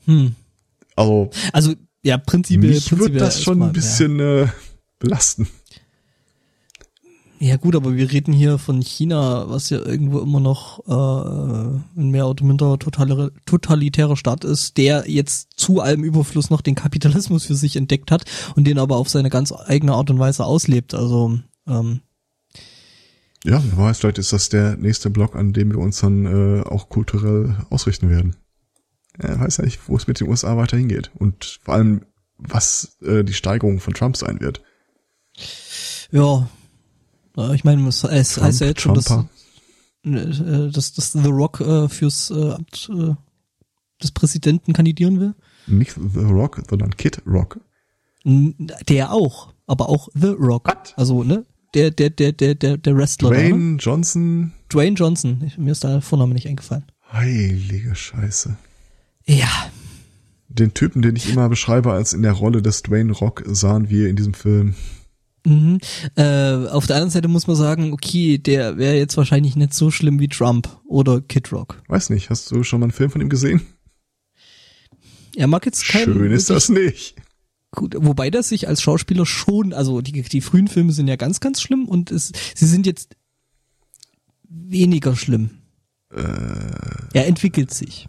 Hm. 0.07 0.35
Also, 0.97 1.31
also 1.53 1.75
ja, 2.03 2.19
prinzipiell. 2.19 2.75
Mich 2.75 2.87
prinzipiell 2.87 3.13
wird 3.15 3.23
das 3.23 3.43
schon 3.43 3.59
mal, 3.59 3.69
ein 3.69 3.73
bisschen 3.73 4.19
ja. 4.19 4.43
äh, 4.43 4.49
belasten. 4.99 5.47
Ja 7.43 7.57
gut, 7.57 7.75
aber 7.75 7.97
wir 7.97 8.13
reden 8.13 8.33
hier 8.33 8.57
von 8.57 8.81
China, 8.81 9.49
was 9.49 9.71
ja 9.71 9.79
irgendwo 9.79 10.21
immer 10.21 10.39
noch 10.39 10.79
äh, 10.87 12.01
ein 12.01 12.11
mehr 12.11 12.29
oder 12.29 12.45
minder 12.45 12.79
totalitärer 12.79 14.17
Staat 14.17 14.45
ist, 14.45 14.77
der 14.77 15.11
jetzt 15.11 15.49
zu 15.57 15.81
allem 15.81 16.05
Überfluss 16.05 16.51
noch 16.51 16.61
den 16.61 16.77
Kapitalismus 16.77 17.45
für 17.47 17.57
sich 17.57 17.75
entdeckt 17.75 18.11
hat 18.13 18.25
und 18.55 18.65
den 18.65 18.79
aber 18.79 18.97
auf 18.97 19.09
seine 19.09 19.29
ganz 19.29 19.53
eigene 19.53 19.95
Art 19.95 20.11
und 20.11 20.21
Weise 20.21 20.45
auslebt. 20.45 20.95
Also 20.95 21.39
ähm, 21.67 22.01
ja, 23.45 23.61
wer 23.65 23.77
weiß, 23.87 23.99
vielleicht 23.99 24.19
ist 24.19 24.33
das 24.33 24.49
der 24.49 24.77
nächste 24.77 25.11
Block, 25.11 25.35
an 25.35 25.53
dem 25.53 25.73
wir 25.73 25.79
uns 25.79 26.01
dann 26.01 26.27
äh, 26.27 26.63
auch 26.63 26.89
kulturell 26.91 27.57
ausrichten 27.71 28.09
werden 28.09 28.37
er 29.19 29.41
weiß 29.41 29.59
ja 29.59 29.65
nicht, 29.65 29.89
wo 29.89 29.97
es 29.97 30.07
mit 30.07 30.21
den 30.21 30.29
USA 30.29 30.57
weiter 30.57 30.77
hingeht. 30.77 31.11
Und 31.15 31.61
vor 31.63 31.75
allem, 31.75 32.03
was 32.39 32.97
äh, 33.03 33.25
die 33.25 33.35
Steigerung 33.35 33.81
von 33.81 33.95
Trump 33.95 34.17
sein 34.17 34.41
wird. 34.41 34.63
Ja. 36.11 36.49
Ich 37.55 37.65
meine, 37.65 37.87
es, 37.89 38.01
Trump, 38.01 38.13
heißt 38.13 38.61
ja 38.61 38.67
jetzt 38.67 38.81
schon, 38.81 38.95
dass, 38.95 39.11
äh, 39.11 40.71
dass, 40.71 40.93
dass 40.93 41.13
The 41.13 41.29
Rock 41.29 41.61
äh, 41.61 41.89
fürs 41.89 42.31
äh, 42.31 42.53
Amt 42.53 42.91
äh, 42.93 43.15
des 44.03 44.11
Präsidenten 44.11 44.73
kandidieren 44.73 45.21
will. 45.21 45.35
Nicht 45.67 45.95
The 45.95 46.21
Rock, 46.21 46.63
sondern 46.69 46.97
Kid 46.97 47.23
Rock. 47.27 47.61
Der 48.25 49.13
auch, 49.13 49.55
aber 49.67 49.89
auch 49.89 50.09
The 50.15 50.35
Rock. 50.39 50.69
What? 50.69 50.95
Also, 50.97 51.23
ne? 51.23 51.45
Der, 51.75 51.91
der, 51.91 52.11
der, 52.11 52.33
der, 52.33 52.55
der, 52.55 52.77
der 52.77 52.97
Wrestler. 52.97 53.31
Dwayne 53.31 53.51
da, 53.51 53.57
ne? 53.57 53.77
Johnson. 53.79 54.53
Dwayne 54.69 54.97
Johnson. 54.97 55.53
Mir 55.57 55.73
ist 55.73 55.85
da 55.85 55.89
der 55.89 56.03
Vorname 56.03 56.35
nicht 56.35 56.47
eingefallen. 56.47 56.85
Heilige 57.11 57.95
Scheiße. 57.95 58.57
Ja. 59.27 59.49
Den 60.49 60.75
Typen, 60.75 61.01
den 61.01 61.17
ich 61.17 61.31
immer 61.31 61.49
beschreibe 61.49 61.93
als 61.93 62.13
in 62.13 62.23
der 62.23 62.33
Rolle 62.33 62.61
des 62.61 62.83
Dwayne 62.83 63.13
Rock, 63.13 63.43
sahen 63.47 63.89
wir 63.89 64.09
in 64.11 64.17
diesem 64.17 64.35
Film. 64.35 64.75
Mhm. 65.45 65.79
Äh, 66.15 66.69
auf 66.69 66.87
der 66.87 66.97
anderen 66.97 67.11
Seite 67.11 67.29
muss 67.29 67.47
man 67.47 67.57
sagen, 67.57 67.93
okay, 67.93 68.39
der 68.39 68.79
wäre 68.79 68.97
jetzt 68.97 69.17
wahrscheinlich 69.17 69.57
nicht 69.57 69.75
so 69.75 69.91
schlimm 69.91 70.21
wie 70.21 70.29
Trump 70.29 70.69
oder 70.87 71.21
Kid 71.21 71.53
Rock. 71.53 71.83
Weiß 71.89 72.11
nicht, 72.11 72.31
hast 72.31 72.51
du 72.51 72.63
schon 72.63 72.81
mal 72.81 72.87
einen 72.87 72.93
Film 72.93 73.11
von 73.11 73.21
ihm 73.21 73.29
gesehen? 73.29 73.61
Er 75.35 75.47
mag 75.47 75.65
jetzt 75.67 75.89
keinen. 75.89 76.13
Schön 76.13 76.33
ist 76.33 76.51
das 76.51 76.69
nicht. 76.69 77.17
Gut, 77.75 77.95
wobei 77.99 78.31
das 78.31 78.51
sich 78.51 78.69
als 78.69 78.83
Schauspieler 78.83 79.25
schon, 79.25 79.73
also 79.73 80.03
die, 80.03 80.23
die 80.23 80.43
frühen 80.43 80.69
Filme 80.69 80.93
sind 80.93 81.09
ja 81.09 81.17
ganz, 81.17 81.41
ganz 81.41 81.63
schlimm 81.63 81.87
und 81.89 82.11
es, 82.11 82.31
sie 82.55 82.67
sind 82.67 82.87
jetzt 82.87 83.17
weniger 84.49 85.17
schlimm. 85.17 85.51
Äh, 86.11 86.21
er 87.15 87.27
entwickelt 87.27 87.73
sich. 87.73 88.09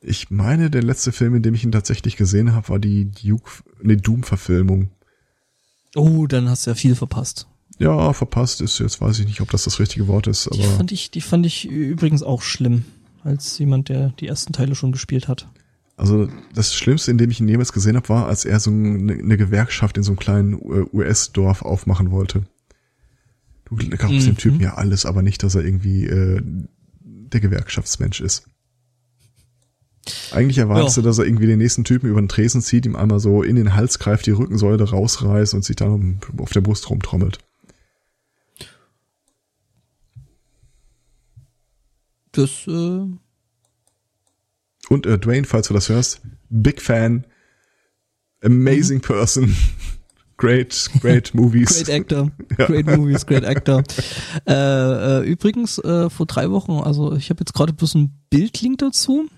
Ich 0.00 0.30
meine, 0.30 0.70
der 0.70 0.84
letzte 0.84 1.10
Film, 1.10 1.34
in 1.34 1.42
dem 1.42 1.54
ich 1.54 1.64
ihn 1.64 1.72
tatsächlich 1.72 2.16
gesehen 2.16 2.52
habe, 2.52 2.68
war 2.68 2.78
die 2.78 3.10
Duke, 3.10 3.50
nee, 3.82 3.96
Doom-Verfilmung. 3.96 4.90
Oh, 5.94 6.26
dann 6.26 6.48
hast 6.48 6.66
du 6.66 6.70
ja 6.70 6.74
viel 6.74 6.94
verpasst. 6.94 7.46
Ja, 7.78 8.12
verpasst 8.12 8.60
ist 8.60 8.78
jetzt 8.78 9.00
weiß 9.00 9.18
ich 9.18 9.26
nicht, 9.26 9.40
ob 9.40 9.50
das 9.50 9.64
das 9.64 9.80
richtige 9.80 10.06
Wort 10.06 10.26
ist, 10.26 10.46
aber. 10.46 10.56
Die 10.56 10.62
fand 10.62 10.92
ich, 10.92 11.10
die 11.10 11.20
fand 11.20 11.46
ich 11.46 11.68
übrigens 11.68 12.22
auch 12.22 12.42
schlimm, 12.42 12.84
als 13.24 13.58
jemand, 13.58 13.88
der 13.88 14.10
die 14.20 14.28
ersten 14.28 14.52
Teile 14.52 14.74
schon 14.74 14.92
gespielt 14.92 15.28
hat. 15.28 15.48
Also 15.96 16.28
das 16.54 16.74
Schlimmste, 16.74 17.10
in 17.10 17.18
dem 17.18 17.30
ich 17.30 17.40
ihn 17.40 17.48
jemals 17.48 17.72
gesehen 17.72 17.96
habe, 17.96 18.08
war, 18.08 18.26
als 18.26 18.44
er 18.44 18.60
so 18.60 18.70
eine, 18.70 19.12
eine 19.12 19.36
Gewerkschaft 19.36 19.96
in 19.96 20.02
so 20.02 20.12
einem 20.12 20.18
kleinen 20.18 20.58
US-Dorf 20.92 21.62
aufmachen 21.62 22.10
wollte. 22.10 22.44
Du 23.66 23.76
glaubst 23.76 24.12
mhm. 24.12 24.24
dem 24.24 24.36
Typen 24.36 24.60
ja 24.60 24.74
alles, 24.74 25.06
aber 25.06 25.22
nicht, 25.22 25.42
dass 25.42 25.54
er 25.54 25.64
irgendwie 25.64 26.06
äh, 26.06 26.40
der 27.00 27.40
Gewerkschaftsmensch 27.40 28.20
ist. 28.20 28.46
Eigentlich 30.32 30.58
erwartest 30.58 30.96
ja. 30.96 31.02
du, 31.02 31.08
dass 31.08 31.18
er 31.18 31.26
irgendwie 31.26 31.46
den 31.46 31.58
nächsten 31.58 31.84
Typen 31.84 32.10
über 32.10 32.20
den 32.20 32.28
Tresen 32.28 32.60
zieht, 32.60 32.86
ihm 32.86 32.96
einmal 32.96 33.20
so 33.20 33.42
in 33.42 33.54
den 33.54 33.74
Hals 33.74 33.98
greift, 33.98 34.26
die 34.26 34.32
Rückensäule 34.32 34.90
rausreißt 34.90 35.54
und 35.54 35.64
sich 35.64 35.76
dann 35.76 36.20
auf 36.38 36.50
der 36.50 36.60
Brust 36.60 36.90
rumtrommelt. 36.90 37.38
Das, 42.32 42.66
äh 42.66 43.06
Und 44.88 45.06
äh, 45.06 45.18
Dwayne, 45.18 45.46
falls 45.46 45.68
du 45.68 45.74
das 45.74 45.88
hörst, 45.88 46.22
Big 46.48 46.80
Fan, 46.80 47.24
amazing 48.42 48.98
mhm. 48.98 49.02
person, 49.02 49.56
great, 50.36 50.90
great 51.00 51.32
movies. 51.34 51.84
great 51.84 51.90
actor, 51.90 52.32
ja. 52.58 52.66
great 52.66 52.86
movies, 52.86 53.24
great 53.24 53.44
actor. 53.44 53.84
äh, 54.48 55.20
äh, 55.20 55.30
übrigens, 55.30 55.78
äh, 55.78 56.10
vor 56.10 56.26
drei 56.26 56.50
Wochen, 56.50 56.72
also 56.72 57.14
ich 57.14 57.30
habe 57.30 57.40
jetzt 57.40 57.52
gerade 57.52 57.72
bloß 57.72 57.94
ein 57.94 58.18
Bildlink 58.30 58.78
dazu 58.78 59.28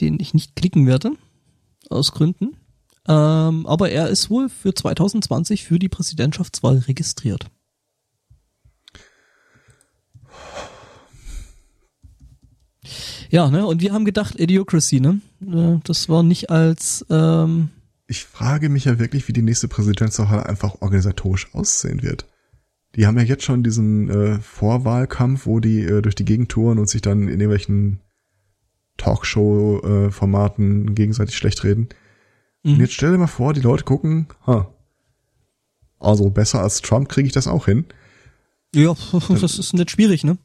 den 0.00 0.18
ich 0.20 0.34
nicht 0.34 0.56
klicken 0.56 0.86
werde, 0.86 1.12
aus 1.90 2.12
Gründen. 2.12 2.56
Ähm, 3.06 3.66
aber 3.66 3.90
er 3.90 4.08
ist 4.08 4.28
wohl 4.28 4.48
für 4.48 4.74
2020 4.74 5.64
für 5.64 5.78
die 5.78 5.88
Präsidentschaftswahl 5.88 6.78
registriert. 6.78 7.50
Ja, 13.30 13.50
ne? 13.50 13.66
Und 13.66 13.82
wir 13.82 13.92
haben 13.92 14.04
gedacht, 14.04 14.38
Idiocracy, 14.38 15.00
ne? 15.00 15.20
Äh, 15.42 15.80
das 15.84 16.08
war 16.08 16.22
nicht 16.22 16.50
als 16.50 17.04
ähm, 17.10 17.70
Ich 18.06 18.24
frage 18.24 18.68
mich 18.68 18.86
ja 18.86 18.98
wirklich, 18.98 19.28
wie 19.28 19.32
die 19.32 19.42
nächste 19.42 19.68
Präsidentschaftswahl 19.68 20.44
einfach 20.44 20.80
organisatorisch 20.80 21.54
aussehen 21.54 22.02
wird. 22.02 22.26
Die 22.94 23.06
haben 23.06 23.18
ja 23.18 23.24
jetzt 23.24 23.44
schon 23.44 23.62
diesen 23.62 24.08
äh, 24.08 24.40
Vorwahlkampf, 24.40 25.46
wo 25.46 25.60
die 25.60 25.82
äh, 25.82 26.00
durch 26.00 26.14
die 26.14 26.24
Gegend 26.24 26.50
touren 26.50 26.78
und 26.78 26.88
sich 26.88 27.02
dann 27.02 27.22
in 27.22 27.40
irgendwelchen 27.40 28.00
Talkshow-Formaten 28.98 30.94
gegenseitig 30.94 31.36
schlecht 31.36 31.64
reden. 31.64 31.88
Mhm. 32.62 32.74
Und 32.74 32.80
jetzt 32.80 32.92
stell 32.92 33.12
dir 33.12 33.18
mal 33.18 33.26
vor, 33.26 33.54
die 33.54 33.62
Leute 33.62 33.84
gucken, 33.84 34.26
ha, 34.46 34.68
also 35.98 36.30
besser 36.30 36.62
als 36.62 36.82
Trump 36.82 37.08
kriege 37.08 37.26
ich 37.26 37.32
das 37.32 37.48
auch 37.48 37.64
hin. 37.64 37.86
Ja, 38.74 38.94
das 39.40 39.58
ist 39.58 39.72
nicht 39.72 39.90
schwierig, 39.90 40.24
ne? 40.24 40.38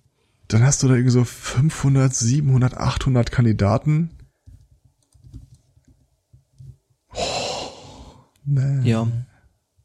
Dann 0.47 0.63
hast 0.63 0.83
du 0.83 0.87
da 0.87 0.93
irgendwie 0.93 1.11
so 1.11 1.23
500, 1.23 2.13
700, 2.13 2.75
800 2.75 3.31
Kandidaten. 3.31 4.11
Oh, 7.13 7.19
man. 8.45 8.85
Ja. 8.85 9.07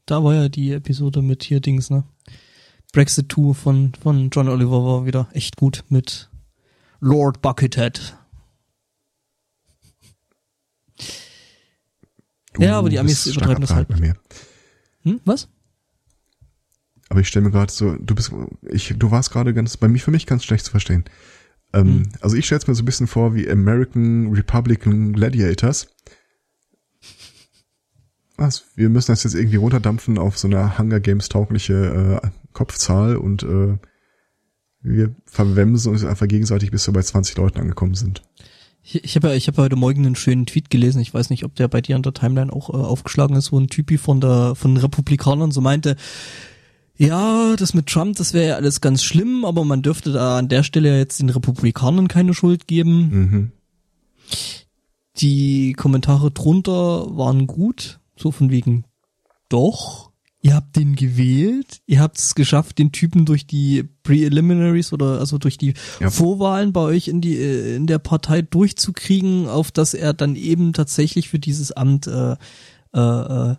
Da 0.06 0.24
war 0.24 0.34
ja 0.34 0.48
die 0.48 0.72
Episode 0.72 1.22
mit 1.22 1.42
hier 1.42 1.60
Dings, 1.60 1.90
ne? 1.90 2.04
Brexit 2.92 3.30
2 3.32 3.52
von, 3.52 3.92
von 4.00 4.30
John 4.30 4.48
Oliver 4.48 4.84
war 4.84 5.06
wieder 5.06 5.28
echt 5.32 5.56
gut 5.56 5.84
mit 5.90 6.30
Lord 7.00 7.42
Buckethead. 7.42 8.16
Du 12.54 12.62
Ja, 12.62 12.78
aber 12.78 12.88
die 12.88 12.98
Amis 12.98 13.26
übertreiben 13.26 13.60
das 13.60 13.74
halt. 13.74 13.88
bei 13.88 13.96
mir. 13.98 14.14
Hm, 15.02 15.20
was? 15.24 15.48
Aber 17.08 17.20
ich 17.20 17.28
stelle 17.28 17.46
mir 17.46 17.52
gerade 17.52 17.72
so, 17.72 17.96
du 17.96 18.14
bist, 18.14 18.32
ich, 18.68 18.94
du 18.96 19.10
warst 19.10 19.30
gerade 19.30 19.54
ganz, 19.54 19.76
bei 19.76 19.88
mir 19.88 19.98
für 19.98 20.10
mich 20.10 20.26
ganz 20.26 20.44
schlecht 20.44 20.64
zu 20.64 20.70
verstehen. 20.70 21.04
Ähm, 21.72 21.86
Hm. 21.86 22.02
Also 22.20 22.36
ich 22.36 22.46
stelle 22.46 22.60
es 22.60 22.66
mir 22.66 22.74
so 22.74 22.82
ein 22.82 22.86
bisschen 22.86 23.06
vor 23.06 23.34
wie 23.34 23.50
American 23.50 24.32
Republican 24.32 25.12
Gladiators. 25.12 25.88
Was? 28.36 28.66
Wir 28.76 28.88
müssen 28.88 29.10
das 29.10 29.24
jetzt 29.24 29.34
irgendwie 29.34 29.56
runterdampfen 29.56 30.16
auf 30.16 30.38
so 30.38 30.46
eine 30.48 30.78
Hunger 30.78 31.00
Games 31.00 31.28
taugliche 31.28 32.20
äh, 32.22 32.28
Kopfzahl 32.52 33.16
und 33.16 33.42
äh, 33.42 33.76
wir 34.80 35.14
verwemsen 35.24 35.90
uns 35.90 36.04
einfach 36.04 36.28
gegenseitig, 36.28 36.70
bis 36.70 36.86
wir 36.86 36.94
bei 36.94 37.02
20 37.02 37.36
Leuten 37.36 37.58
angekommen 37.58 37.94
sind. 37.94 38.22
Ich, 38.90 39.04
ich 39.04 39.16
habe 39.16 39.28
ja, 39.28 39.34
ich 39.34 39.48
habe 39.48 39.60
heute 39.60 39.76
Morgen 39.76 40.06
einen 40.06 40.16
schönen 40.16 40.46
Tweet 40.46 40.70
gelesen. 40.70 41.00
Ich 41.00 41.12
weiß 41.12 41.28
nicht, 41.28 41.44
ob 41.44 41.54
der 41.54 41.68
bei 41.68 41.82
dir 41.82 41.96
an 41.96 42.02
der 42.02 42.14
Timeline 42.14 42.52
auch 42.52 42.70
äh, 42.70 42.72
aufgeschlagen 42.72 43.36
ist, 43.36 43.52
wo 43.52 43.58
ein 43.58 43.68
Typi 43.68 43.98
von 43.98 44.20
der 44.20 44.54
von 44.54 44.74
den 44.74 44.82
Republikanern 44.82 45.50
so 45.50 45.60
meinte, 45.60 45.96
ja, 46.96 47.54
das 47.56 47.74
mit 47.74 47.86
Trump, 47.86 48.16
das 48.16 48.32
wäre 48.32 48.48
ja 48.48 48.54
alles 48.56 48.80
ganz 48.80 49.04
schlimm, 49.04 49.44
aber 49.44 49.64
man 49.64 49.82
dürfte 49.82 50.10
da 50.10 50.38
an 50.38 50.48
der 50.48 50.62
Stelle 50.62 50.88
ja 50.88 50.96
jetzt 50.96 51.20
den 51.20 51.28
Republikanern 51.28 52.08
keine 52.08 52.34
Schuld 52.34 52.66
geben. 52.66 53.10
Mhm. 53.10 53.52
Die 55.18 55.74
Kommentare 55.74 56.30
drunter 56.30 57.16
waren 57.16 57.46
gut, 57.46 58.00
so 58.16 58.32
von 58.32 58.50
wegen, 58.50 58.84
doch, 59.48 60.07
ihr 60.40 60.54
habt 60.54 60.76
den 60.76 60.94
gewählt, 60.94 61.80
ihr 61.86 62.00
habt 62.00 62.18
es 62.18 62.34
geschafft, 62.34 62.78
den 62.78 62.92
Typen 62.92 63.24
durch 63.24 63.46
die 63.46 63.84
Preliminaries 64.04 64.92
oder 64.92 65.18
also 65.18 65.38
durch 65.38 65.58
die 65.58 65.74
Ja. 66.00 66.10
Vorwahlen 66.10 66.72
bei 66.72 66.80
euch 66.80 67.08
in 67.08 67.20
die 67.20 67.36
äh, 67.36 67.76
in 67.76 67.86
der 67.86 67.98
Partei 67.98 68.42
durchzukriegen, 68.42 69.48
auf 69.48 69.70
dass 69.72 69.94
er 69.94 70.14
dann 70.14 70.36
eben 70.36 70.72
tatsächlich 70.72 71.28
für 71.28 71.38
dieses 71.38 71.72
Amt 71.72 72.06
äh, 72.06 72.36
äh, 72.94 72.98
äh, 73.00 73.56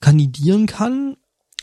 kandidieren 0.00 0.66
kann. 0.66 1.16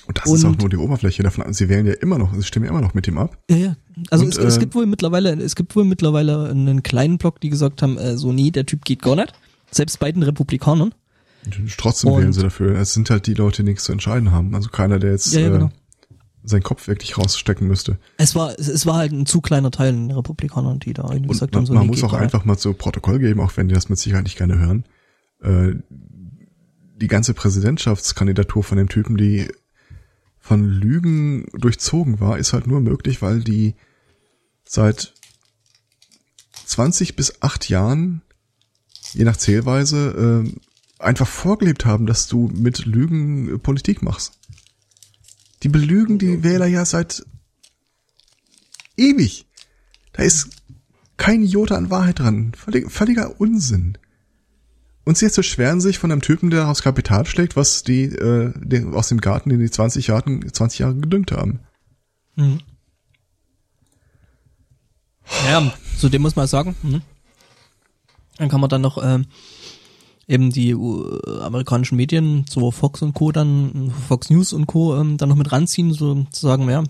Und 0.07 0.17
das 0.19 0.31
ist 0.31 0.45
auch 0.45 0.49
Und- 0.49 0.59
nur 0.61 0.69
die 0.69 0.77
Oberfläche 0.77 1.23
davon. 1.23 1.51
Sie 1.53 1.67
wählen 1.67 1.87
ja 1.87 1.93
immer 1.93 2.19
noch, 2.19 2.33
sie 2.35 2.43
stimmen 2.43 2.65
ja 2.65 2.71
immer 2.71 2.81
noch 2.81 2.93
mit 2.93 3.07
ihm 3.07 3.17
ab. 3.17 3.37
Ja, 3.49 3.55
ja. 3.57 3.75
Also 4.11 4.25
Und, 4.25 4.31
es, 4.31 4.37
es 4.37 4.57
äh, 4.57 4.59
gibt 4.59 4.75
wohl 4.75 4.85
mittlerweile, 4.85 5.31
es 5.41 5.55
gibt 5.55 5.75
wohl 5.75 5.85
mittlerweile 5.85 6.49
einen 6.49 6.83
kleinen 6.83 7.17
Block, 7.17 7.41
die 7.41 7.49
gesagt 7.49 7.81
haben, 7.81 7.97
äh, 7.97 8.15
so 8.17 8.31
nee, 8.31 8.51
der 8.51 8.65
Typ 8.67 8.85
geht 8.85 9.01
gar 9.01 9.15
nicht. 9.15 9.33
Selbst 9.71 9.99
bei 9.99 10.11
den 10.11 10.21
Republikanern. 10.21 10.93
Trotzdem 11.77 12.11
Und- 12.11 12.21
wählen 12.21 12.33
sie 12.33 12.41
dafür. 12.41 12.75
Es 12.77 12.93
sind 12.93 13.09
halt 13.09 13.27
die 13.27 13.33
Leute, 13.33 13.63
die 13.63 13.69
nichts 13.69 13.83
zu 13.85 13.91
entscheiden 13.91 14.31
haben. 14.31 14.53
Also 14.55 14.69
keiner, 14.69 14.99
der 14.99 15.11
jetzt 15.11 15.33
Ja, 15.33 15.41
ja, 15.41 15.49
genau. 15.49 15.65
äh, 15.67 15.69
seinen 16.43 16.63
Kopf 16.63 16.87
wirklich 16.87 17.17
rausstecken 17.17 17.67
müsste. 17.67 17.97
Es 18.17 18.35
war, 18.35 18.57
es, 18.59 18.85
war 18.85 18.97
halt 18.97 19.11
ein 19.11 19.25
zu 19.25 19.41
kleiner 19.41 19.71
Teil 19.71 20.07
der 20.07 20.17
Republikaner, 20.17 20.77
die 20.77 20.93
da 20.93 21.03
irgendwie 21.03 21.21
Und 21.23 21.27
gesagt 21.29 21.53
man, 21.53 21.61
haben, 21.61 21.65
so 21.65 21.73
man 21.73 21.87
muss 21.87 22.03
auch 22.03 22.11
nicht. 22.11 22.21
einfach 22.21 22.45
mal 22.45 22.57
zu 22.57 22.73
Protokoll 22.73 23.19
geben, 23.19 23.39
auch 23.41 23.55
wenn 23.57 23.67
die 23.67 23.73
das 23.75 23.89
mit 23.89 23.97
Sicherheit 23.99 24.23
nicht 24.25 24.37
gerne 24.37 24.57
hören. 24.59 24.85
Äh, 25.41 25.75
die 26.97 27.07
ganze 27.07 27.33
Präsidentschaftskandidatur 27.33 28.63
von 28.63 28.77
dem 28.77 28.87
Typen, 28.89 29.17
die 29.17 29.47
von 30.39 30.63
Lügen 30.63 31.45
durchzogen 31.57 32.19
war, 32.19 32.37
ist 32.37 32.53
halt 32.53 32.67
nur 32.67 32.79
möglich, 32.79 33.21
weil 33.21 33.43
die 33.43 33.75
seit 34.63 35.13
20 36.65 37.15
bis 37.15 37.41
8 37.41 37.69
Jahren, 37.69 38.21
je 39.13 39.23
nach 39.23 39.37
Zählweise, 39.37 40.43
äh, 40.45 40.51
einfach 40.99 41.27
vorgelebt 41.27 41.85
haben, 41.85 42.05
dass 42.05 42.27
du 42.27 42.49
mit 42.53 42.85
Lügen 42.85 43.55
äh, 43.55 43.57
Politik 43.57 44.01
machst. 44.01 44.39
Die 45.63 45.69
belügen 45.69 46.19
die 46.19 46.43
Wähler 46.43 46.67
ja 46.67 46.85
seit 46.85 47.25
ewig. 48.97 49.47
Da 50.13 50.23
ist 50.23 50.49
kein 51.17 51.43
Jota 51.43 51.75
an 51.75 51.89
Wahrheit 51.89 52.19
dran. 52.19 52.53
Völlig, 52.55 52.91
völliger 52.91 53.39
Unsinn. 53.39 53.97
Und 55.05 55.17
sie 55.17 55.25
jetzt 55.25 55.35
beschweren 55.35 55.81
sich 55.81 55.99
von 55.99 56.11
einem 56.11 56.21
Typen, 56.21 56.49
der 56.49 56.67
aufs 56.67 56.81
Kapital 56.81 57.25
schlägt, 57.25 57.55
was 57.55 57.83
die, 57.83 58.05
äh, 58.05 58.51
den, 58.55 58.93
aus 58.93 59.09
dem 59.09 59.21
Garten, 59.21 59.49
den 59.49 59.59
die 59.59 59.69
20 59.69 60.07
Jahre, 60.07 60.39
20 60.39 60.79
Jahre 60.79 60.95
gedüngt 60.95 61.31
haben. 61.31 61.59
Mhm. 62.35 62.59
Ja, 65.47 65.73
zu 65.97 66.09
dem 66.09 66.21
muss 66.21 66.35
man 66.35 66.47
sagen. 66.47 66.75
Mhm. 66.81 67.01
Dann 68.37 68.49
kann 68.49 68.61
man 68.61 68.69
dann 68.69 68.81
noch 68.81 69.01
ähm, 69.01 69.27
eben 70.27 70.51
die 70.51 70.71
äh, 70.71 71.39
amerikanischen 71.41 71.95
Medien, 71.97 72.45
so 72.49 72.71
Fox 72.71 73.01
und 73.01 73.13
Co., 73.13 73.31
dann 73.31 73.91
Fox 74.07 74.29
News 74.29 74.53
und 74.53 74.65
Co., 74.67 74.95
ähm, 74.99 75.17
dann 75.17 75.29
noch 75.29 75.35
mit 75.35 75.51
ranziehen, 75.51 75.93
so 75.93 76.23
zu 76.31 76.47
sagen, 76.47 76.69
ja, 76.69 76.83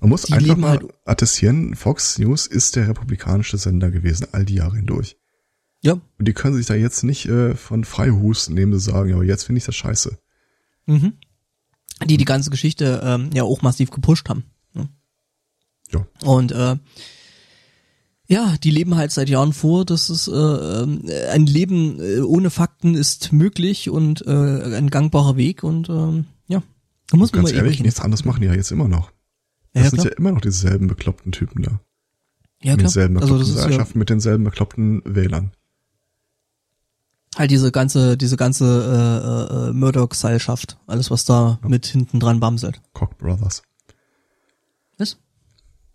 Man 0.00 0.10
muss 0.10 0.30
einfach 0.30 0.56
mal 0.56 0.70
halt- 0.78 0.84
attestieren, 1.04 1.74
Fox 1.74 2.18
News 2.18 2.46
ist 2.46 2.76
der 2.76 2.88
republikanische 2.88 3.58
Sender 3.58 3.90
gewesen, 3.90 4.26
all 4.32 4.44
die 4.44 4.56
Jahre 4.56 4.76
hindurch. 4.76 5.16
ja, 5.82 5.92
Und 5.92 6.28
die 6.28 6.32
können 6.34 6.56
sich 6.56 6.66
da 6.66 6.74
jetzt 6.74 7.02
nicht 7.04 7.26
äh, 7.26 7.54
von 7.54 7.84
Freihusten 7.84 8.54
nehmen, 8.54 8.72
zu 8.72 8.78
sagen, 8.78 9.10
ja, 9.10 9.22
jetzt 9.22 9.44
finde 9.44 9.58
ich 9.58 9.64
das 9.66 9.76
scheiße. 9.76 10.18
mhm. 10.86 11.14
die 12.06 12.16
die 12.18 12.24
ganze 12.24 12.50
Geschichte 12.50 13.00
ähm, 13.04 13.30
ja 13.32 13.44
auch 13.44 13.62
massiv 13.62 13.90
gepusht 13.90 14.28
haben. 14.28 14.44
Ne? 14.74 14.88
Ja. 15.92 16.06
Und 16.24 16.52
äh, 16.52 16.76
ja, 18.28 18.56
die 18.62 18.70
leben 18.70 18.96
halt 18.96 19.12
seit 19.12 19.28
Jahren 19.28 19.52
vor, 19.52 19.84
dass 19.84 20.08
es 20.08 20.26
äh, 20.28 20.32
ähm, 20.32 21.02
ein 21.30 21.46
Leben 21.46 22.00
äh, 22.00 22.20
ohne 22.20 22.50
Fakten 22.50 22.94
ist 22.94 23.32
möglich 23.32 23.88
und 23.90 24.26
äh, 24.26 24.76
ein 24.76 24.90
gangbarer 24.90 25.36
Weg 25.36 25.62
und 25.62 25.88
ähm, 25.88 26.26
ja, 26.48 26.62
da 27.10 27.16
muss 27.16 27.32
man 27.32 27.42
Ganz 27.42 27.52
mal 27.52 27.58
ehrlich, 27.58 27.80
nichts 27.80 28.00
anderes 28.00 28.24
machen 28.24 28.40
die 28.40 28.46
ja 28.48 28.54
jetzt 28.54 28.72
immer 28.72 28.88
noch. 28.88 29.12
Das 29.72 29.84
Ja, 29.84 29.90
sind 29.90 30.00
klar. 30.00 30.12
ja 30.12 30.18
immer 30.18 30.32
noch 30.32 30.40
dieselben 30.40 30.86
bekloppten 30.88 31.32
Typen 31.32 31.62
da. 31.62 31.80
Ja, 32.62 32.72
mit 32.72 32.78
klar. 32.80 32.88
denselben 32.88 33.18
Also 33.18 33.34
bekloppten 33.34 33.56
ist 33.70 33.76
ja 33.78 33.86
mit 33.98 34.10
denselben 34.10 34.44
bekloppten 34.44 35.02
Wählern. 35.04 35.52
halt 37.36 37.50
diese 37.50 37.70
ganze, 37.70 38.16
diese 38.16 38.36
ganze 38.36 38.64
äh, 38.64 39.68
äh, 39.68 39.72
Murdoch-Seilschaft, 39.72 40.78
alles 40.86 41.10
was 41.10 41.24
da 41.26 41.58
mit 41.66 41.86
hinten 41.86 42.18
dran 42.18 42.40
bamselt. 42.40 42.80
Koch 42.94 43.12
Brothers. 43.14 43.62
Was? 44.98 45.18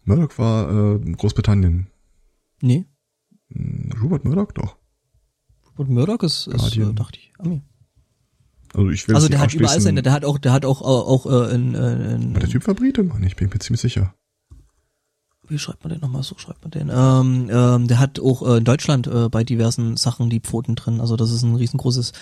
Murdoch 0.05 0.37
war 0.37 0.95
äh, 0.95 1.11
Großbritannien. 1.13 1.87
Nee. 2.62 2.86
Hm, 3.52 3.91
Rupert 4.02 4.26
Murdoch 4.26 4.52
doch. 4.52 4.78
Und 5.76 5.89
Murdoch 5.89 6.21
ist, 6.24 6.47
ist 6.47 6.78
äh, 6.78 6.93
dachte 6.93 7.19
ich, 7.19 7.34
Ami. 7.39 7.62
Also 8.74 8.89
ich 8.89 9.08
will 9.08 9.15
Also 9.15 9.28
der 9.28 9.39
hat 9.39 9.54
überall 9.54 9.82
seine, 9.82 10.02
der 10.02 10.13
hat 10.13 10.24
auch, 10.26 10.38
der 10.38 10.54
hat 10.54 10.65
auch, 10.65 10.82
auch, 10.82 11.08
auch 11.08 11.26
äh, 11.26 11.54
in, 11.56 11.76
äh, 11.76 12.15
in 12.15 12.32
aber 12.32 12.39
der 12.39 12.50
Typ 12.50 12.67
war 12.67 12.74
Brite, 12.74 13.04
Mann, 13.04 13.24
ich 13.24 13.36
bin 13.36 13.50
mir 13.50 13.60
ziemlich 13.60 13.82
sicher. 13.82 14.13
wie 15.47 15.60
schreibt 15.60 15.84
man 15.84 15.91
den 15.91 16.00
nochmal, 16.02 16.24
so 16.24 16.38
schreibt 16.38 16.62
man 16.63 16.71
den, 16.71 16.89
ähm, 16.93 17.50
ähm, 17.52 17.88
der 17.88 18.00
hat 18.00 18.19
auch 18.19 18.47
äh, 18.47 18.58
in 18.58 18.63
Deutschland 18.63 19.08
äh, 19.08 19.28
bei 19.28 19.43
diversen 19.43 19.97
Sachen 19.97 20.30
die 20.30 20.39
Pfoten 20.39 20.76
drin, 20.76 21.02
also 21.02 21.17
das 21.17 21.32
ist 21.32 21.43
ein 21.43 21.56
riesengroßes, 21.56 22.13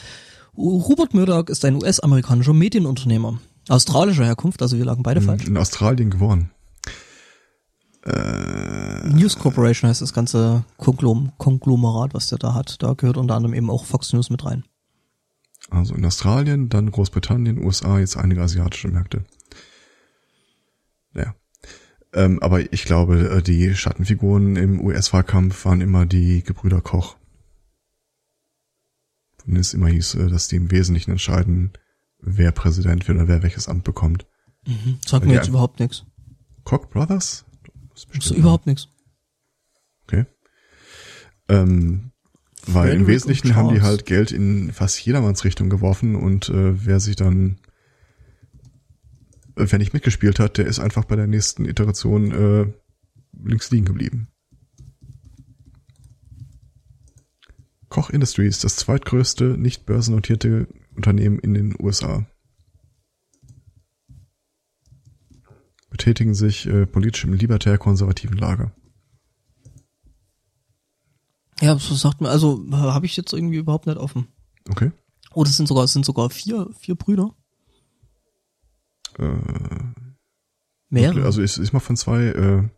Rupert 0.58 1.14
Murdoch 1.14 1.48
ist 1.48 1.64
ein 1.66 1.76
US-amerikanischer 1.76 2.54
Medienunternehmer, 2.54 3.40
australischer 3.68 4.26
Herkunft, 4.26 4.62
also 4.64 4.78
wir 4.78 4.86
lagen 4.86 5.04
beide 5.04 5.22
falsch. 5.22 5.46
In 5.46 5.58
Australien 5.58 6.10
geworden. 8.02 9.16
News 9.16 9.38
Corporation 9.38 9.90
heißt 9.90 10.02
das 10.02 10.14
ganze 10.14 10.64
Konglom 10.78 11.32
Konglomerat, 11.38 12.14
was 12.14 12.28
der 12.28 12.38
da 12.38 12.54
hat, 12.54 12.82
da 12.82 12.94
gehört 12.94 13.18
unter 13.18 13.36
anderem 13.36 13.54
eben 13.54 13.70
auch 13.70 13.86
Fox 13.86 14.14
News 14.14 14.30
mit 14.30 14.46
rein. 14.46 14.64
Also 15.70 15.94
in 15.94 16.06
Australien, 16.06 16.70
dann 16.70 16.92
Großbritannien, 16.92 17.64
USA, 17.64 18.00
jetzt 18.00 18.18
einige 18.18 18.42
asiatische 18.42 18.88
Märkte. 18.88 19.24
Ja. 21.14 21.36
Ähm, 22.14 22.42
aber 22.42 22.74
ich 22.74 22.86
glaube, 22.86 23.30
äh, 23.30 23.42
die 23.42 23.76
Schattenfiguren 23.76 24.56
im 24.56 24.82
US-Wahlkampf 24.82 25.66
waren 25.66 25.82
immer 25.82 26.06
die 26.06 26.44
Gebrüder 26.44 26.82
Koch. 26.82 27.18
denen 29.46 29.58
es 29.58 29.74
immer 29.74 29.88
hieß, 29.88 30.16
äh, 30.16 30.28
dass 30.28 30.48
die 30.48 30.56
im 30.56 30.72
Wesentlichen 30.72 31.12
entscheiden, 31.12 31.74
wer 32.20 32.52
Präsident 32.52 33.08
wird 33.08 33.18
oder 33.18 33.28
wer 33.28 33.44
welches 33.44 33.68
Amt 33.68 33.84
bekommt. 33.84 34.26
Mhm. 34.66 34.98
Sagt 35.06 35.26
mir 35.26 35.34
jetzt 35.34 35.50
überhaupt 35.50 35.80
nichts. 35.80 36.06
Koch 36.64 36.90
Brothers? 36.90 37.46
Das 38.08 38.26
ist 38.26 38.32
überhaupt 38.32 38.66
nichts. 38.68 38.88
Okay. 40.04 40.26
Ähm, 41.48 42.12
weil 42.66 42.90
im 42.90 43.06
Frederick 43.06 43.08
Wesentlichen 43.08 43.48
und 43.48 43.56
haben 43.56 43.74
die 43.74 43.82
halt 43.82 44.06
Geld 44.06 44.32
in 44.32 44.72
fast 44.72 45.04
jedermanns 45.04 45.44
Richtung 45.44 45.70
geworfen 45.70 46.16
und 46.16 46.50
äh, 46.50 46.86
wer 46.86 47.00
sich 47.00 47.16
dann, 47.16 47.58
äh, 49.56 49.66
wer 49.68 49.80
nicht 49.80 49.94
mitgespielt 49.94 50.40
hat, 50.40 50.58
der 50.58 50.66
ist 50.66 50.80
einfach 50.80 51.06
bei 51.06 51.16
der 51.16 51.28
nächsten 51.28 51.66
Iteration 51.66 52.32
äh, 52.32 52.74
links 53.44 53.72
liegen 53.72 53.86
geblieben. 53.86 54.28
Koch 57.88 58.10
Industries, 58.12 58.60
das 58.60 58.76
zweitgrößte 58.76 59.58
nicht 59.58 59.86
börsennotierte 59.86 60.68
Unternehmen 60.96 61.40
in 61.40 61.54
den 61.56 61.76
USA. 61.80 62.28
Betätigen 66.00 66.34
sich 66.34 66.66
äh, 66.66 66.86
politisch 66.86 67.26
im 67.26 67.34
libertär-konservativen 67.34 68.38
Lager. 68.38 68.72
Ja, 71.60 71.78
so 71.78 71.94
sagt 71.94 72.22
mir, 72.22 72.30
also 72.30 72.66
habe 72.72 73.06
ich 73.06 73.18
jetzt 73.18 73.34
irgendwie 73.34 73.58
überhaupt 73.58 73.86
nicht 73.86 73.98
offen. 73.98 74.30
Okay. 74.70 74.94
Oh, 75.34 75.44
das 75.44 75.58
sind 75.58 75.68
sogar, 75.68 75.84
es 75.84 75.92
sind 75.92 76.06
sogar 76.06 76.30
vier, 76.30 76.70
vier 76.80 76.96
Brüder. 76.96 77.36
Äh, 79.18 79.36
Mehrere. 80.88 81.26
Also 81.26 81.42
ich, 81.42 81.60
ich 81.60 81.74
mal 81.74 81.82
von 81.82 81.98
zwei. 81.98 82.28
Äh, 82.28 82.70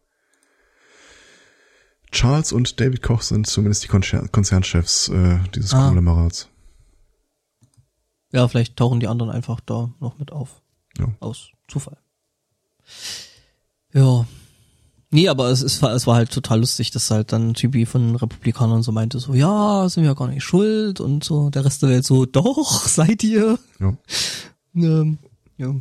Charles 2.12 2.52
und 2.52 2.80
David 2.82 3.04
Koch 3.04 3.22
sind 3.22 3.46
zumindest 3.46 3.84
die 3.84 3.88
Konzer 3.88 4.28
Konzernchefs 4.30 5.10
äh, 5.10 5.38
dieses 5.54 5.74
Ah. 5.76 5.86
Konglomerats. 5.86 6.50
ja, 8.34 8.48
vielleicht 8.48 8.78
tauchen 8.78 9.00
die 9.00 9.08
anderen 9.08 9.30
einfach 9.32 9.60
da 9.62 9.94
noch 10.00 10.18
mit 10.18 10.32
auf. 10.32 10.64
Ja. 10.98 11.14
Aus 11.20 11.52
Zufall. 11.68 11.98
Ja. 13.94 14.26
Nee, 15.14 15.28
aber 15.28 15.50
es, 15.50 15.62
es, 15.62 15.82
war, 15.82 15.92
es 15.94 16.08
war 16.08 16.16
halt 16.16 16.32
total 16.32 16.62
lustig, 16.62 16.92
dass 16.92 17.12
halt 17.12 17.34
dann 17.34 17.54
Typi 17.54 17.86
von 17.86 18.16
Republikanern 18.16 18.82
so 18.82 18.94
meinte, 18.94 19.20
so, 19.20 19.34
ja, 19.34 19.90
sind 19.90 20.04
wir 20.04 20.10
ja 20.12 20.16
gar 20.16 20.30
nicht 20.30 20.44
schuld 20.44 21.02
und 21.02 21.24
so, 21.24 21.50
der 21.50 21.66
Rest 21.66 21.82
der 21.82 21.90
Welt 21.90 22.06
so, 22.06 22.26
doch, 22.28 22.88
seid 22.88 23.24
ihr. 23.24 23.60
Ja. 23.80 23.98
Ähm, 24.74 25.18
ja. 25.58 25.74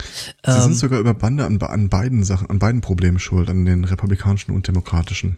Sie 0.00 0.50
Ähm, 0.50 0.60
sind 0.62 0.74
sogar 0.76 1.00
über 1.00 1.12
Bande 1.12 1.44
an, 1.44 1.60
an 1.60 1.90
beiden 1.90 2.24
Sachen, 2.24 2.48
an 2.48 2.58
beiden 2.58 2.80
Problemen 2.80 3.18
schuld, 3.18 3.50
an 3.50 3.66
den 3.66 3.84
republikanischen 3.84 4.54
und 4.54 4.66
demokratischen. 4.68 5.36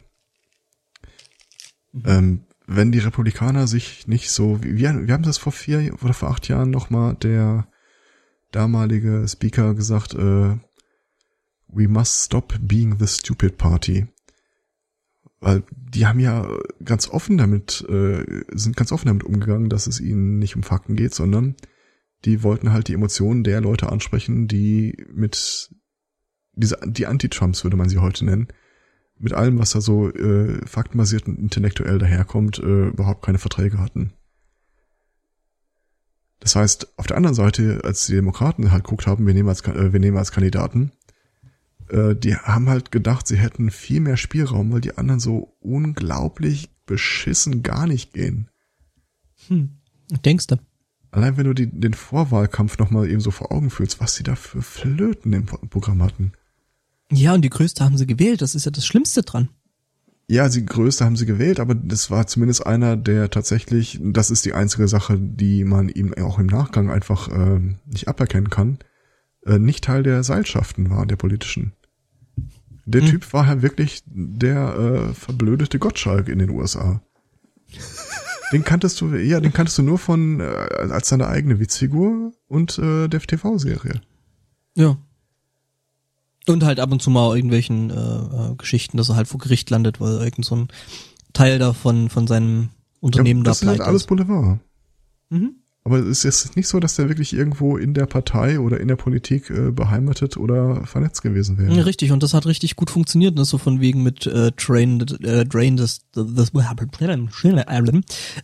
Mhm. 1.92 2.02
Ähm, 2.06 2.44
wenn 2.68 2.92
die 2.92 3.00
Republikaner 3.00 3.66
sich 3.66 4.06
nicht 4.06 4.30
so, 4.30 4.62
wie- 4.62 4.76
wir, 4.76 5.08
wir 5.08 5.12
haben 5.14 5.24
das 5.24 5.38
vor 5.38 5.50
vier 5.50 5.92
oder 6.04 6.14
vor 6.14 6.30
acht 6.30 6.46
Jahren 6.46 6.70
nochmal 6.70 7.14
der 7.16 7.66
damalige 8.50 9.26
Speaker 9.28 9.74
gesagt, 9.74 10.14
äh, 10.14 10.56
we 11.68 11.88
must 11.88 12.24
stop 12.24 12.54
being 12.60 12.98
the 12.98 13.06
stupid 13.06 13.56
party. 13.56 14.06
Weil 15.40 15.62
die 15.70 16.06
haben 16.06 16.20
ja 16.20 16.46
ganz 16.84 17.08
offen 17.08 17.38
damit, 17.38 17.84
äh, 17.88 18.44
sind 18.52 18.76
ganz 18.76 18.92
offen 18.92 19.06
damit 19.06 19.24
umgegangen, 19.24 19.70
dass 19.70 19.86
es 19.86 20.00
ihnen 20.00 20.38
nicht 20.38 20.56
um 20.56 20.62
Fakten 20.62 20.96
geht, 20.96 21.14
sondern 21.14 21.56
die 22.24 22.42
wollten 22.42 22.72
halt 22.72 22.88
die 22.88 22.94
Emotionen 22.94 23.44
der 23.44 23.60
Leute 23.60 23.90
ansprechen, 23.90 24.48
die 24.48 25.06
mit 25.12 25.70
diese 26.52 26.78
die 26.84 27.06
Anti-Trumps 27.06 27.64
würde 27.64 27.78
man 27.78 27.88
sie 27.88 27.98
heute 27.98 28.26
nennen, 28.26 28.48
mit 29.18 29.32
allem, 29.32 29.58
was 29.58 29.70
da 29.70 29.80
so 29.80 30.10
äh, 30.10 30.66
faktenbasiert 30.66 31.26
und 31.26 31.38
intellektuell 31.38 31.98
daherkommt, 31.98 32.58
äh, 32.58 32.88
überhaupt 32.88 33.24
keine 33.24 33.38
Verträge 33.38 33.78
hatten. 33.78 34.12
Das 36.40 36.56
heißt, 36.56 36.98
auf 36.98 37.06
der 37.06 37.16
anderen 37.16 37.34
Seite, 37.34 37.80
als 37.84 38.06
die 38.06 38.14
Demokraten 38.14 38.72
halt 38.72 38.84
geguckt 38.84 39.06
haben, 39.06 39.26
wir 39.26 39.34
nehmen 39.34 39.48
als, 39.48 39.60
äh, 39.62 39.92
wir 39.92 40.00
nehmen 40.00 40.16
als 40.16 40.32
Kandidaten, 40.32 40.90
äh, 41.90 42.14
die 42.16 42.34
haben 42.34 42.68
halt 42.68 42.90
gedacht, 42.90 43.26
sie 43.26 43.36
hätten 43.36 43.70
viel 43.70 44.00
mehr 44.00 44.16
Spielraum, 44.16 44.72
weil 44.72 44.80
die 44.80 44.96
anderen 44.96 45.20
so 45.20 45.54
unglaublich 45.60 46.70
beschissen 46.86 47.62
gar 47.62 47.86
nicht 47.86 48.12
gehen. 48.14 48.48
hm, 49.48 49.70
denkst 50.24 50.46
du? 50.48 50.56
Allein 51.12 51.36
wenn 51.36 51.44
du 51.44 51.54
die, 51.54 51.66
den 51.68 51.92
Vorwahlkampf 51.94 52.78
nochmal 52.78 53.08
eben 53.10 53.20
so 53.20 53.30
vor 53.30 53.52
Augen 53.52 53.70
fühlst, 53.70 54.00
was 54.00 54.14
die 54.14 54.22
da 54.22 54.36
für 54.36 54.62
Flöten 54.62 55.32
im 55.32 55.46
Pro- 55.46 55.58
Programm 55.66 56.02
hatten. 56.02 56.32
Ja, 57.12 57.34
und 57.34 57.42
die 57.42 57.50
größte 57.50 57.84
haben 57.84 57.98
sie 57.98 58.06
gewählt, 58.06 58.40
das 58.40 58.54
ist 58.54 58.64
ja 58.64 58.70
das 58.70 58.86
Schlimmste 58.86 59.22
dran. 59.22 59.48
Ja, 60.30 60.48
die 60.48 60.64
größte 60.64 61.04
haben 61.04 61.16
sie 61.16 61.26
gewählt, 61.26 61.58
aber 61.58 61.74
das 61.74 62.08
war 62.08 62.28
zumindest 62.28 62.64
einer, 62.64 62.96
der 62.96 63.30
tatsächlich, 63.30 63.98
das 64.00 64.30
ist 64.30 64.44
die 64.44 64.54
einzige 64.54 64.86
Sache, 64.86 65.18
die 65.18 65.64
man 65.64 65.88
ihm 65.88 66.14
auch 66.14 66.38
im 66.38 66.46
Nachgang 66.46 66.88
einfach 66.88 67.26
äh, 67.30 67.58
nicht 67.84 68.06
aberkennen 68.06 68.48
kann, 68.48 68.78
äh, 69.44 69.58
nicht 69.58 69.82
Teil 69.82 70.04
der 70.04 70.22
Seilschaften 70.22 70.88
war, 70.88 71.04
der 71.04 71.16
politischen. 71.16 71.72
Der 72.86 73.00
Hm. 73.00 73.08
Typ 73.08 73.32
war 73.32 73.44
ja 73.44 73.60
wirklich 73.60 74.04
der 74.06 75.08
äh, 75.10 75.14
verblödete 75.14 75.80
Gottschalk 75.80 76.28
in 76.28 76.38
den 76.38 76.50
USA. 76.50 77.02
Den 78.52 78.62
kanntest 78.62 79.00
du, 79.00 79.16
ja, 79.16 79.40
den 79.40 79.52
kanntest 79.52 79.78
du 79.78 79.82
nur 79.82 79.98
von 79.98 80.38
äh, 80.38 80.44
als 80.44 81.08
seine 81.08 81.26
eigene 81.26 81.58
Witzfigur 81.58 82.30
und 82.46 82.78
äh, 82.78 83.08
der 83.08 83.18
TV-Serie. 83.20 84.00
Ja. 84.76 84.96
Und 86.46 86.64
halt 86.64 86.80
ab 86.80 86.90
und 86.90 87.02
zu 87.02 87.10
mal 87.10 87.36
irgendwelchen 87.36 87.90
äh, 87.90 87.94
äh, 87.94 88.54
Geschichten, 88.56 88.96
dass 88.96 89.10
er 89.10 89.16
halt 89.16 89.28
vor 89.28 89.38
Gericht 89.38 89.70
landet, 89.70 90.00
weil 90.00 90.20
irgend 90.20 90.44
so 90.44 90.56
ein 90.56 90.68
Teil 91.32 91.58
davon 91.58 92.08
von 92.08 92.26
seinem 92.26 92.70
Unternehmen 93.00 93.40
ja, 93.40 93.44
da 93.44 93.50
das 93.50 93.62
ist 93.62 93.68
halt 93.68 93.80
alles. 93.80 94.06
Boulevard. 94.06 94.58
Mhm. 95.28 95.56
Aber 95.82 95.98
es 95.98 96.24
ist 96.24 96.24
jetzt 96.24 96.56
nicht 96.56 96.68
so, 96.68 96.78
dass 96.78 96.96
der 96.96 97.08
wirklich 97.08 97.32
irgendwo 97.32 97.78
in 97.78 97.94
der 97.94 98.04
Partei 98.04 98.60
oder 98.60 98.80
in 98.80 98.88
der 98.88 98.96
Politik 98.96 99.48
äh, 99.48 99.70
beheimatet 99.70 100.36
oder 100.36 100.84
vernetzt 100.86 101.22
gewesen 101.22 101.56
wäre. 101.56 101.74
Ja, 101.74 101.82
richtig, 101.84 102.12
und 102.12 102.22
das 102.22 102.34
hat 102.34 102.46
richtig 102.46 102.76
gut 102.76 102.90
funktioniert, 102.90 103.34
ne? 103.34 103.46
so 103.46 103.56
von 103.56 103.80
wegen 103.80 104.02
mit 104.02 104.26
äh, 104.26 104.52
Train, 104.52 105.00
äh, 105.22 105.46
Drain 105.46 105.78
the, 105.78 105.86
the, 106.14 106.22
the 106.26 106.58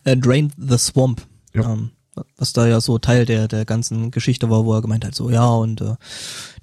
äh, 0.03 0.17
Drain 0.17 0.51
the 0.57 0.77
Swamp. 0.77 1.21
Ja. 1.53 1.73
Ähm, 1.73 1.91
was 2.37 2.53
da 2.53 2.67
ja 2.67 2.81
so 2.81 2.97
Teil 2.97 3.25
der 3.25 3.47
der 3.47 3.65
ganzen 3.65 4.11
Geschichte 4.11 4.49
war, 4.49 4.65
wo 4.65 4.73
er 4.73 4.81
gemeint 4.81 5.05
hat, 5.05 5.15
so 5.15 5.29
ja 5.29 5.47
und 5.47 5.81
äh, 5.81 5.95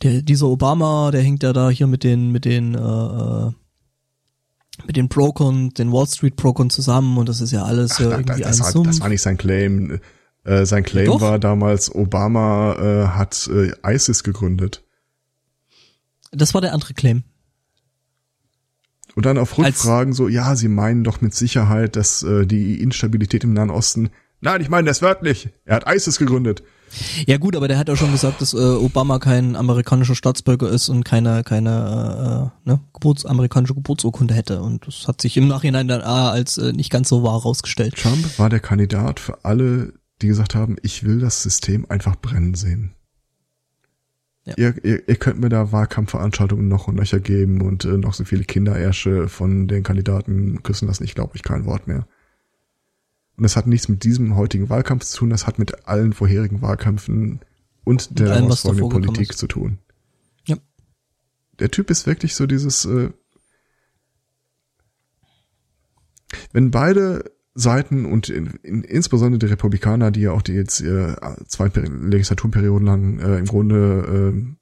der 0.02 0.22
dieser 0.22 0.46
Obama, 0.46 1.10
der 1.10 1.22
hängt 1.22 1.42
ja 1.42 1.52
da 1.52 1.70
hier 1.70 1.86
mit 1.86 2.04
den 2.04 2.30
mit 2.32 2.44
den 2.44 2.74
äh, 2.74 2.78
äh, 2.78 3.52
mit 4.86 4.96
den 4.96 5.08
Brokern, 5.08 5.70
den 5.70 5.92
Wall 5.92 6.06
Street 6.08 6.36
Brokern 6.36 6.68
zusammen 6.70 7.16
und 7.16 7.28
das 7.28 7.40
ist 7.40 7.52
ja 7.52 7.64
alles 7.64 7.92
Ach, 7.94 8.00
ja 8.00 8.10
irgendwie 8.10 8.42
da, 8.42 8.48
das, 8.48 8.58
ein 8.60 8.64
war, 8.64 8.72
Sumpf. 8.72 8.86
das 8.88 9.00
war 9.00 9.08
nicht 9.08 9.22
sein 9.22 9.36
Claim. 9.36 10.00
Äh, 10.44 10.66
sein 10.66 10.82
Claim 10.82 11.06
Doch. 11.06 11.20
war 11.22 11.38
damals, 11.38 11.94
Obama 11.94 12.74
äh, 12.74 13.06
hat 13.08 13.48
äh, 13.48 13.72
ISIS 13.86 14.24
gegründet. 14.24 14.84
das 16.32 16.52
war 16.54 16.60
der 16.60 16.74
andere 16.74 16.92
Claim. 16.92 17.22
Und 19.14 19.26
dann 19.26 19.38
auf 19.38 19.56
Als- 19.58 19.76
Rückfragen 19.78 20.12
so, 20.12 20.28
ja, 20.28 20.56
sie 20.56 20.68
meinen 20.68 21.04
doch 21.04 21.20
mit 21.20 21.34
Sicherheit, 21.34 21.96
dass 21.96 22.22
äh, 22.24 22.46
die 22.46 22.80
Instabilität 22.82 23.44
im 23.44 23.52
Nahen 23.54 23.70
Osten. 23.70 24.10
Nein, 24.44 24.60
ich 24.60 24.68
meine 24.68 24.86
das 24.86 25.00
wörtlich. 25.00 25.48
Er 25.64 25.76
hat 25.76 25.90
ISIS 25.90 26.18
gegründet. 26.18 26.62
Ja 27.26 27.38
gut, 27.38 27.56
aber 27.56 27.66
der 27.66 27.78
hat 27.78 27.88
ja 27.88 27.96
schon 27.96 28.12
gesagt, 28.12 28.42
dass 28.42 28.52
äh, 28.52 28.58
Obama 28.58 29.18
kein 29.18 29.56
amerikanischer 29.56 30.14
Staatsbürger 30.14 30.68
ist 30.68 30.90
und 30.90 31.02
keine 31.02 31.42
keine 31.42 32.52
äh, 32.64 32.68
ne, 32.68 32.80
Geburts 32.92 33.24
amerikanische 33.24 33.74
Geburtsurkunde 33.74 34.34
hätte 34.34 34.60
und 34.60 34.86
das 34.86 35.08
hat 35.08 35.22
sich 35.22 35.38
im 35.38 35.48
Nachhinein 35.48 35.88
dann 35.88 36.02
ah, 36.02 36.30
als 36.30 36.58
äh, 36.58 36.72
nicht 36.72 36.90
ganz 36.90 37.08
so 37.08 37.22
wahr 37.22 37.40
rausgestellt. 37.40 37.96
Trump 37.96 38.38
war 38.38 38.50
der 38.50 38.60
Kandidat 38.60 39.18
für 39.18 39.44
alle, 39.46 39.94
die 40.20 40.28
gesagt 40.28 40.54
haben, 40.54 40.76
ich 40.82 41.04
will 41.04 41.20
das 41.20 41.42
System 41.42 41.86
einfach 41.88 42.14
brennen 42.14 42.54
sehen. 42.54 42.94
Ja. 44.44 44.54
Ihr, 44.58 44.84
ihr, 44.84 45.08
ihr 45.08 45.16
könnt 45.16 45.40
mir 45.40 45.48
da 45.48 45.72
Wahlkampfveranstaltungen 45.72 46.68
noch 46.68 46.86
und 46.86 46.96
nöcher 46.96 47.18
geben 47.18 47.62
und 47.62 47.86
äh, 47.86 47.96
noch 47.96 48.12
so 48.12 48.24
viele 48.24 48.44
Kinderärsche 48.44 49.28
von 49.28 49.68
den 49.68 49.82
Kandidaten 49.82 50.62
küssen 50.62 50.86
lassen. 50.86 51.04
Ich 51.04 51.14
glaube, 51.14 51.32
ich 51.34 51.42
kein 51.42 51.64
Wort 51.64 51.86
mehr. 51.86 52.06
Und 53.36 53.42
das 53.42 53.56
hat 53.56 53.66
nichts 53.66 53.88
mit 53.88 54.04
diesem 54.04 54.36
heutigen 54.36 54.68
Wahlkampf 54.68 55.04
zu 55.04 55.18
tun, 55.18 55.30
das 55.30 55.46
hat 55.46 55.58
mit 55.58 55.88
allen 55.88 56.12
vorherigen 56.12 56.62
Wahlkämpfen 56.62 57.40
und 57.84 58.18
der 58.18 58.32
allem, 58.32 58.50
folgenden 58.52 58.90
Politik 58.90 59.30
ist. 59.30 59.38
zu 59.38 59.46
tun. 59.46 59.78
Ja. 60.46 60.56
Der 61.58 61.70
Typ 61.70 61.90
ist 61.90 62.06
wirklich 62.06 62.34
so 62.34 62.46
dieses, 62.46 62.84
äh, 62.84 63.10
wenn 66.52 66.70
beide 66.70 67.32
Seiten 67.54 68.04
und 68.04 68.28
in, 68.28 68.46
in, 68.62 68.82
insbesondere 68.82 69.38
die 69.38 69.46
Republikaner, 69.46 70.10
die 70.10 70.22
ja 70.22 70.32
auch 70.32 70.42
die 70.42 70.52
jetzt 70.52 70.80
äh, 70.80 71.14
zwei 71.46 71.68
Peri- 71.68 72.08
Legislaturperioden 72.08 72.86
lang 72.86 73.18
äh, 73.20 73.38
im 73.38 73.46
Grunde 73.46 74.32
äh, 74.34 74.56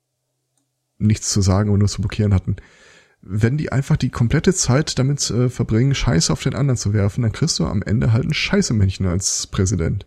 nichts 0.98 1.30
zu 1.30 1.40
sagen 1.40 1.70
und 1.70 1.78
nur 1.78 1.88
zu 1.88 2.00
blockieren 2.00 2.34
hatten, 2.34 2.56
wenn 3.22 3.56
die 3.56 3.70
einfach 3.72 3.96
die 3.96 4.10
komplette 4.10 4.52
Zeit 4.52 4.98
damit 4.98 5.30
äh, 5.30 5.48
verbringen, 5.48 5.94
Scheiße 5.94 6.32
auf 6.32 6.42
den 6.42 6.54
anderen 6.54 6.76
zu 6.76 6.92
werfen, 6.92 7.22
dann 7.22 7.32
kriegst 7.32 7.58
du 7.58 7.66
am 7.66 7.82
Ende 7.82 8.12
halt 8.12 8.24
ein 8.24 8.34
Scheißemännchen 8.34 9.06
als 9.06 9.46
Präsident. 9.46 10.06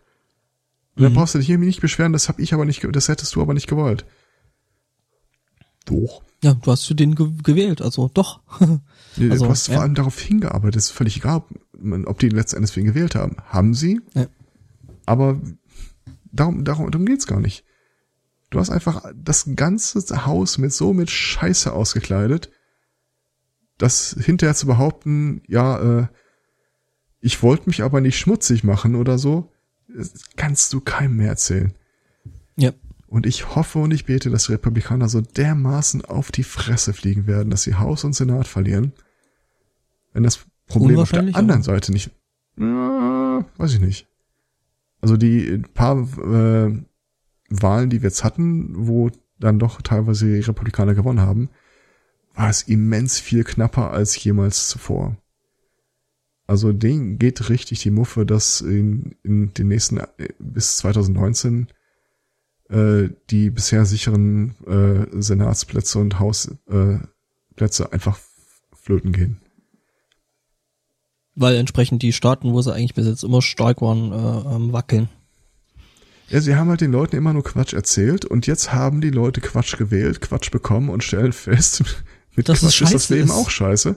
Und 0.96 1.04
dann 1.04 1.12
Mhm. 1.14 1.16
brauchst 1.16 1.34
du 1.36 1.40
dich 1.40 1.50
irgendwie 1.50 1.68
nicht 1.68 1.82
beschweren, 1.82 2.14
das 2.14 2.28
hab 2.30 2.40
ich 2.40 2.54
aber 2.54 2.66
nicht, 2.66 2.86
das 2.92 3.08
hättest 3.08 3.36
du 3.36 3.42
aber 3.42 3.54
nicht 3.54 3.68
gewollt. 3.68 4.06
Doch. 5.86 6.24
Ja, 6.44 6.54
du 6.56 6.72
hast 6.72 6.86
für 6.86 6.96
den 6.96 7.16
ge 7.16 7.30
gewählt, 7.44 7.82
also 7.82 8.10
doch. 8.14 8.42
Nee, 9.18 9.32
Also, 9.32 9.46
du 9.46 9.52
hast 9.52 9.68
ja. 9.68 9.76
vor 9.76 9.84
allem 9.84 9.96
darauf 9.96 10.20
hingearbeitet, 10.20 10.76
ist 10.76 10.90
völlig 10.90 11.16
egal. 11.18 11.44
ob 12.06 12.20
die 12.20 12.28
letztendlich 12.28 12.74
für 12.74 12.82
ihn 12.82 12.86
gewählt 12.88 13.16
haben. 13.16 13.38
Haben 13.46 13.74
sie. 13.74 14.02
Ja. 14.14 14.28
Aber 15.06 15.40
darum, 16.34 16.66
darum, 16.66 16.92
darum 16.92 17.06
geht's 17.06 17.26
gar 17.28 17.40
nicht. 17.40 17.64
Du 18.50 18.60
hast 18.60 18.70
einfach 18.72 19.06
das 19.16 19.50
ganze 19.56 20.26
Haus 20.26 20.58
mit 20.58 20.74
so 20.74 20.92
mit 20.92 21.10
Scheiße 21.10 21.72
ausgekleidet, 21.72 22.52
dass 23.78 24.16
hinterher 24.20 24.56
zu 24.56 24.68
behaupten, 24.68 25.42
ja, 25.48 26.02
äh, 26.02 26.08
ich 27.20 27.42
wollte 27.44 27.68
mich 27.68 27.84
aber 27.84 28.02
nicht 28.02 28.18
schmutzig 28.18 28.64
machen 28.64 28.96
oder 28.96 29.18
so, 29.18 29.52
das 29.88 30.14
kannst 30.36 30.74
du 30.74 30.82
keinem 30.82 31.18
mehr 31.18 31.30
erzählen. 31.30 31.74
Ja. 32.56 32.72
Und 33.08 33.26
ich 33.26 33.56
hoffe 33.56 33.80
und 33.80 33.92
ich 33.92 34.06
bete, 34.06 34.30
dass 34.30 34.46
die 34.46 34.54
Republikaner 34.54 35.10
so 35.10 35.22
dermaßen 35.22 36.04
auf 36.06 36.32
die 36.32 36.44
Fresse 36.44 36.94
fliegen 36.94 37.28
werden, 37.28 37.50
dass 37.50 37.64
sie 37.64 37.76
Haus 37.76 38.04
und 38.04 38.14
Senat 38.14 38.48
verlieren. 38.48 38.94
Wenn 40.14 40.24
das 40.24 40.46
Problem 40.68 41.00
auf 41.00 41.12
der 41.12 41.20
anderen 41.20 41.52
aber- 41.52 41.64
Seite 41.64 41.92
nicht, 41.92 42.12
ja, 42.58 43.46
weiß 43.58 43.74
ich 43.74 43.80
nicht. 43.82 44.08
Also 45.02 45.18
die 45.18 45.60
paar 45.74 45.98
äh, 45.98 46.84
Wahlen, 47.50 47.90
die 47.90 48.02
wir 48.02 48.10
jetzt 48.10 48.24
hatten, 48.24 48.88
wo 48.88 49.12
dann 49.40 49.60
doch 49.60 49.82
teilweise 49.82 50.26
die 50.26 50.40
Republikaner 50.40 50.96
gewonnen 50.96 51.22
haben, 51.22 51.50
war 52.36 52.50
es 52.50 52.64
immens 52.64 53.20
viel 53.20 53.44
knapper 53.44 53.92
als 53.92 54.22
jemals 54.24 54.68
zuvor. 54.68 55.18
Also 56.48 56.74
denen 56.74 57.18
geht 57.18 57.50
richtig 57.50 57.80
die 57.82 57.92
Muffe, 57.92 58.26
dass 58.26 58.62
in, 58.62 59.16
in 59.24 59.54
den 59.54 59.68
nächsten 59.68 59.98
äh, 59.98 60.30
bis 60.38 60.78
2019 60.78 61.68
äh, 62.70 63.10
die 63.30 63.50
bisher 63.50 63.86
sicheren 63.86 64.56
äh, 64.68 65.22
Senatsplätze 65.22 65.98
und 66.00 66.20
Hausplätze 66.20 67.84
äh, 67.84 67.90
einfach 67.92 68.20
flöten 68.74 69.12
gehen. 69.12 69.42
Weil 71.34 71.56
entsprechend 71.56 72.02
die 72.02 72.14
Staaten, 72.14 72.54
wo 72.54 72.62
sie 72.62 72.74
eigentlich 72.74 72.94
bis 72.94 73.08
jetzt 73.08 73.24
immer 73.24 73.42
stark 73.42 73.82
waren, 73.82 74.12
äh, 74.12 74.56
ähm, 74.56 74.72
wackeln. 74.72 75.10
Ja, 76.30 76.42
sie 76.42 76.56
haben 76.56 76.70
halt 76.70 76.82
den 76.82 76.92
Leuten 76.92 77.16
immer 77.18 77.34
nur 77.34 77.44
Quatsch 77.44 77.74
erzählt 77.74 78.26
und 78.26 78.48
jetzt 78.48 78.74
haben 78.74 79.02
die 79.02 79.12
Leute 79.12 79.42
Quatsch 79.42 79.78
gewählt, 79.78 80.22
Quatsch 80.22 80.50
bekommen 80.50 80.90
und 80.90 81.04
stellen 81.04 81.34
fest, 81.34 81.84
mit 82.36 82.50
es 82.50 82.60
Quatsch 82.60 82.82
ist 82.82 82.94
das 82.94 83.10
Leben 83.10 83.26
ist. 83.30 83.32
auch 83.36 83.50
scheiße. 83.50 83.96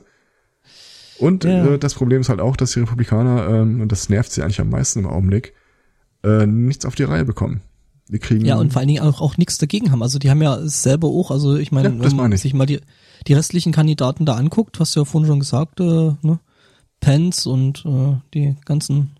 Und 1.18 1.44
Ja. 1.44 1.74
äh, 1.74 1.78
das 1.78 1.94
Problem 1.94 2.20
ist 2.20 2.28
halt 2.28 2.40
auch, 2.40 2.56
dass 2.56 2.72
die 2.72 2.80
Republikaner, 2.80 3.48
ähm, 3.48 3.80
und 3.80 3.90
das 3.90 4.08
nervt 4.08 4.30
sie 4.32 4.42
eigentlich 4.42 4.60
am 4.60 4.70
meisten 4.70 5.00
im 5.00 5.06
Augenblick, 5.06 5.52
äh, 6.24 6.46
nichts 6.46 6.84
auf 6.84 6.94
die 6.94 7.02
Reihe 7.04 7.24
bekommen. 7.24 7.60
Die 8.08 8.18
kriegen 8.18 8.44
Ja, 8.44 8.56
und 8.56 8.72
vor 8.72 8.80
allen 8.80 8.88
Dingen 8.88 9.02
auch, 9.02 9.20
auch 9.20 9.36
nichts 9.36 9.58
dagegen 9.58 9.90
haben. 9.90 10.02
Also 10.02 10.18
die 10.18 10.30
haben 10.30 10.40
ja 10.40 10.58
selber 10.66 11.08
auch, 11.08 11.30
also 11.30 11.56
ich 11.56 11.72
meine, 11.72 11.88
Ja, 11.90 11.94
das 11.94 12.10
wenn 12.12 12.16
man 12.16 12.36
sich 12.36 12.54
mal 12.54 12.66
die, 12.66 12.80
die 13.26 13.34
restlichen 13.34 13.72
Kandidaten 13.72 14.24
da 14.24 14.34
anguckt, 14.34 14.80
hast 14.80 14.94
du 14.96 15.00
ja 15.00 15.04
vorhin 15.04 15.28
schon 15.28 15.40
gesagt, 15.40 15.80
äh, 15.80 16.12
ne? 16.22 16.38
Pence 17.00 17.46
und 17.46 17.84
äh, 17.84 18.16
die 18.34 18.56
ganzen 18.64 19.10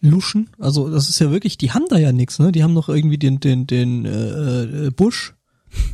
Luschen, 0.00 0.48
also 0.60 0.88
das 0.90 1.08
ist 1.08 1.18
ja 1.18 1.30
wirklich, 1.32 1.58
die 1.58 1.72
haben 1.72 1.86
da 1.88 1.98
ja 1.98 2.12
nichts, 2.12 2.38
ne? 2.38 2.52
Die 2.52 2.62
haben 2.62 2.72
noch 2.74 2.88
irgendwie 2.88 3.18
den, 3.18 3.40
den, 3.40 3.66
den 3.66 4.04
äh, 4.04 4.86
äh, 4.86 4.90
Bush, 4.90 5.34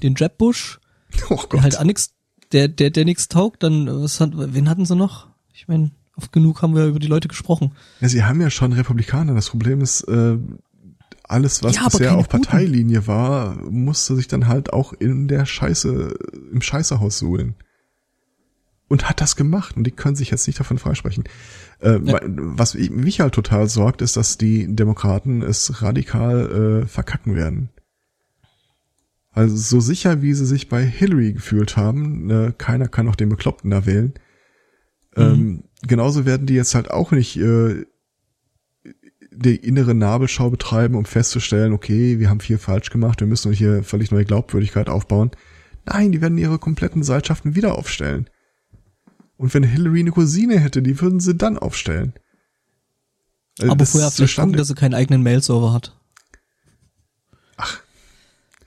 den 0.02 0.14
Jeb 0.14 0.37
Bush, 0.37 0.78
oh 1.31 1.37
der 1.37 1.46
Gott. 1.48 1.62
halt 1.62 1.77
an 1.77 1.87
nix, 1.87 2.12
der, 2.53 2.68
der, 2.68 2.90
der 2.90 3.05
nix 3.05 3.29
taugt, 3.29 3.62
dann, 3.62 3.87
was 4.03 4.20
hat, 4.20 4.31
wen 4.35 4.68
hatten 4.68 4.85
sie 4.87 4.96
noch? 4.96 5.29
Ich 5.53 5.68
meine, 5.68 5.90
oft 6.16 6.33
genug 6.33 6.62
haben 6.62 6.74
wir 6.74 6.87
über 6.87 6.98
die 6.98 7.07
Leute 7.07 7.29
gesprochen. 7.29 7.72
Ja, 8.00 8.09
sie 8.09 8.24
haben 8.24 8.40
ja 8.40 8.50
schon 8.50 8.72
Republikaner. 8.72 9.35
Das 9.35 9.50
Problem 9.50 9.81
ist, 9.81 10.03
äh, 10.03 10.38
alles, 11.27 11.62
was 11.62 11.77
Ja, 11.77 11.85
bisher 11.88 12.16
auf 12.16 12.29
guten. 12.29 12.42
Parteilinie 12.42 13.07
war, 13.07 13.57
musste 13.70 14.14
sich 14.14 14.29
dann 14.29 14.46
halt 14.46 14.72
auch 14.72 14.92
in 14.92 15.27
der 15.27 15.46
Scheiße, 15.46 16.14
im 16.53 16.61
Scheißehaus 16.61 17.18
suhlen. 17.18 17.55
Und 18.88 19.09
hat 19.09 19.22
das 19.22 19.35
gemacht 19.35 19.77
und 19.77 19.85
die 19.85 19.90
können 19.90 20.14
sich 20.14 20.31
jetzt 20.31 20.46
nicht 20.46 20.61
davon 20.61 20.79
freisprechen. 20.79 21.24
Äh, 21.81 21.98
Ja. 22.05 22.20
Was 22.24 22.74
mich 22.74 23.20
halt 23.20 23.35
total 23.35 23.68
sorgt, 23.68 24.03
ist, 24.03 24.16
dass 24.16 24.37
die 24.37 24.72
Demokraten 24.77 25.42
es 25.42 25.83
radikal 25.83 26.83
äh, 26.83 26.87
verkacken 26.87 27.35
werden. 27.35 27.70
Also 29.35 29.57
so 29.57 29.81
sicher, 29.81 30.23
wie 30.23 30.33
sie 30.33 30.47
sich 30.47 30.68
bei 30.68 30.85
Hillary 30.85 31.33
gefühlt 31.33 31.77
haben, 31.77 32.31
äh, 32.31 32.53
keiner 32.57 32.87
kann 32.87 33.09
auch 33.09 33.16
den 33.16 33.29
Bekloppten 33.29 33.70
da 33.70 33.85
wählen. 33.85 34.14
Ähm, 35.16 35.64
genauso 35.83 36.25
werden 36.25 36.47
die 36.47 36.55
jetzt 36.55 36.75
halt 36.75 36.90
auch 36.90 37.11
nicht 37.11 37.37
äh, 37.37 37.85
die 39.33 39.57
innere 39.57 39.94
Nabelschau 39.94 40.51
betreiben, 40.51 40.94
um 40.94 41.05
festzustellen, 41.05 41.73
okay, 41.73 42.20
wir 42.20 42.31
haben 42.31 42.40
viel 42.40 42.59
falsch 42.59 42.90
gemacht, 42.90 43.20
wir 43.20 43.27
müssen 43.27 43.53
hier 43.53 43.83
völlig 43.83 44.12
neue 44.12 44.25
Glaubwürdigkeit 44.25 44.88
aufbauen. 44.88 45.33
Nein, 45.85 46.12
die 46.12 46.20
werden 46.20 46.38
ihre 46.38 46.59
kompletten 46.59 47.03
Seilschaften 47.03 47.57
wieder 47.57 47.77
aufstellen. 47.77 48.31
Und 49.37 49.53
wenn 49.53 49.64
Hillary 49.64 50.01
eine 50.01 50.12
Cousine 50.12 50.59
hätte, 50.61 50.81
die 50.81 51.01
würden 51.01 51.18
sie 51.18 51.35
dann 51.35 51.59
aufstellen. 51.59 52.14
Äh, 53.59 53.68
Aber 53.68 53.85
vorher 53.85 54.11
vielleicht 54.11 54.16
gucken, 54.16 54.29
zustande, 54.29 54.59
dass 54.59 54.70
er 54.70 54.77
keinen 54.77 54.94
eigenen 54.94 55.23
Mail-Server 55.23 55.73
hat. 55.73 55.99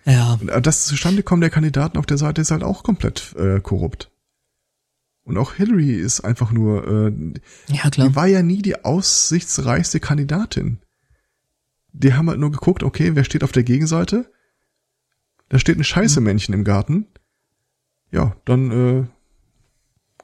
Ja, 0.08 0.39
äh, 0.48 0.62
das 0.62 0.86
Zustandekommen 0.86 1.41
der 1.41 1.50
Kandidaten 1.50 1.98
auf 1.98 2.06
der 2.06 2.17
Seite 2.17 2.41
ist 2.41 2.52
halt 2.52 2.63
auch 2.63 2.84
komplett 2.84 3.36
äh, 3.38 3.60
korrupt. 3.60 4.10
Und 5.24 5.38
auch 5.38 5.54
Hillary 5.54 5.93
ist 5.93 6.22
einfach 6.22 6.52
nur, 6.52 6.88
äh, 6.88 7.13
ja 7.67 7.89
klar. 7.89 8.08
Die 8.08 8.15
war 8.15 8.28
ja 8.28 8.41
nie 8.41 8.62
die 8.62 8.86
aussichtsreichste 8.86 10.00
Kandidatin. 10.00 10.80
Die 11.91 12.13
haben 12.13 12.30
halt 12.30 12.39
nur 12.39 12.52
geguckt, 12.52 12.82
okay, 12.82 13.15
wer 13.15 13.26
steht 13.26 13.43
auf 13.43 13.52
der 13.52 13.63
Gegenseite? 13.63 14.32
Da 15.50 15.60
steht 15.60 15.78
ein 15.78 15.84
Scheißemännchen 15.84 16.54
im 16.54 16.63
Garten. 16.63 17.08
Ja, 18.12 18.38
dann 18.46 18.72
äh, 18.72 19.08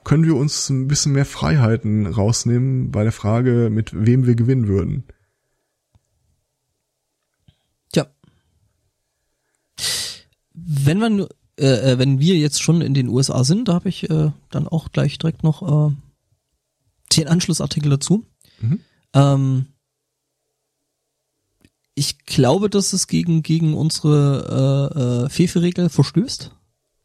können 0.04 0.24
wir 0.24 0.36
uns 0.36 0.70
ein 0.70 0.88
bisschen 0.88 1.12
mehr 1.12 1.26
Freiheiten 1.26 2.06
rausnehmen 2.06 2.90
bei 2.90 3.02
der 3.02 3.12
Frage, 3.12 3.68
mit 3.70 3.92
wem 3.94 4.26
wir 4.26 4.36
gewinnen 4.36 4.68
würden. 4.68 5.04
Tja. 7.92 8.06
Wenn 10.66 10.98
man, 10.98 11.26
äh, 11.58 11.92
äh, 11.92 11.98
wenn 11.98 12.20
wir 12.20 12.36
jetzt 12.36 12.62
schon 12.62 12.80
in 12.80 12.94
den 12.94 13.08
USA 13.08 13.44
sind, 13.44 13.68
da 13.68 13.74
habe 13.74 13.88
ich 13.88 14.08
äh, 14.08 14.30
dann 14.50 14.68
auch 14.68 14.92
gleich 14.92 15.18
direkt 15.18 15.42
noch 15.42 15.90
äh, 15.90 15.94
den 17.16 17.28
Anschlussartikel 17.28 17.90
dazu. 17.90 18.24
Mhm. 18.60 18.80
Ähm, 19.12 19.66
ich 21.94 22.18
glaube, 22.26 22.68
dass 22.70 22.92
es 22.92 23.06
gegen 23.06 23.42
gegen 23.42 23.74
unsere 23.74 25.22
äh, 25.24 25.26
äh, 25.26 25.28
Fefe-Regel 25.28 25.88
verstößt. 25.88 26.50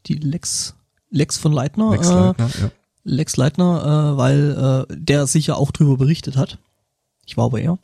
Die 0.08 0.16
Lex 0.16 0.76
Lex 1.12 1.38
von 1.38 1.52
Leitner. 1.52 1.92
Lex 1.92 2.10
äh, 2.10 2.14
Leitner, 2.14 2.50
ja. 2.62 2.72
Lex 3.04 3.38
Leitner, 3.38 4.14
äh, 4.14 4.18
weil 4.18 4.88
äh, 4.90 4.96
der 4.96 5.28
sicher 5.28 5.58
auch 5.58 5.72
drüber 5.72 5.98
berichtet 5.98 6.38
hat. 6.38 6.58
Ich 7.26 7.38
war 7.38 7.46
aber 7.46 7.62
er. 7.62 7.78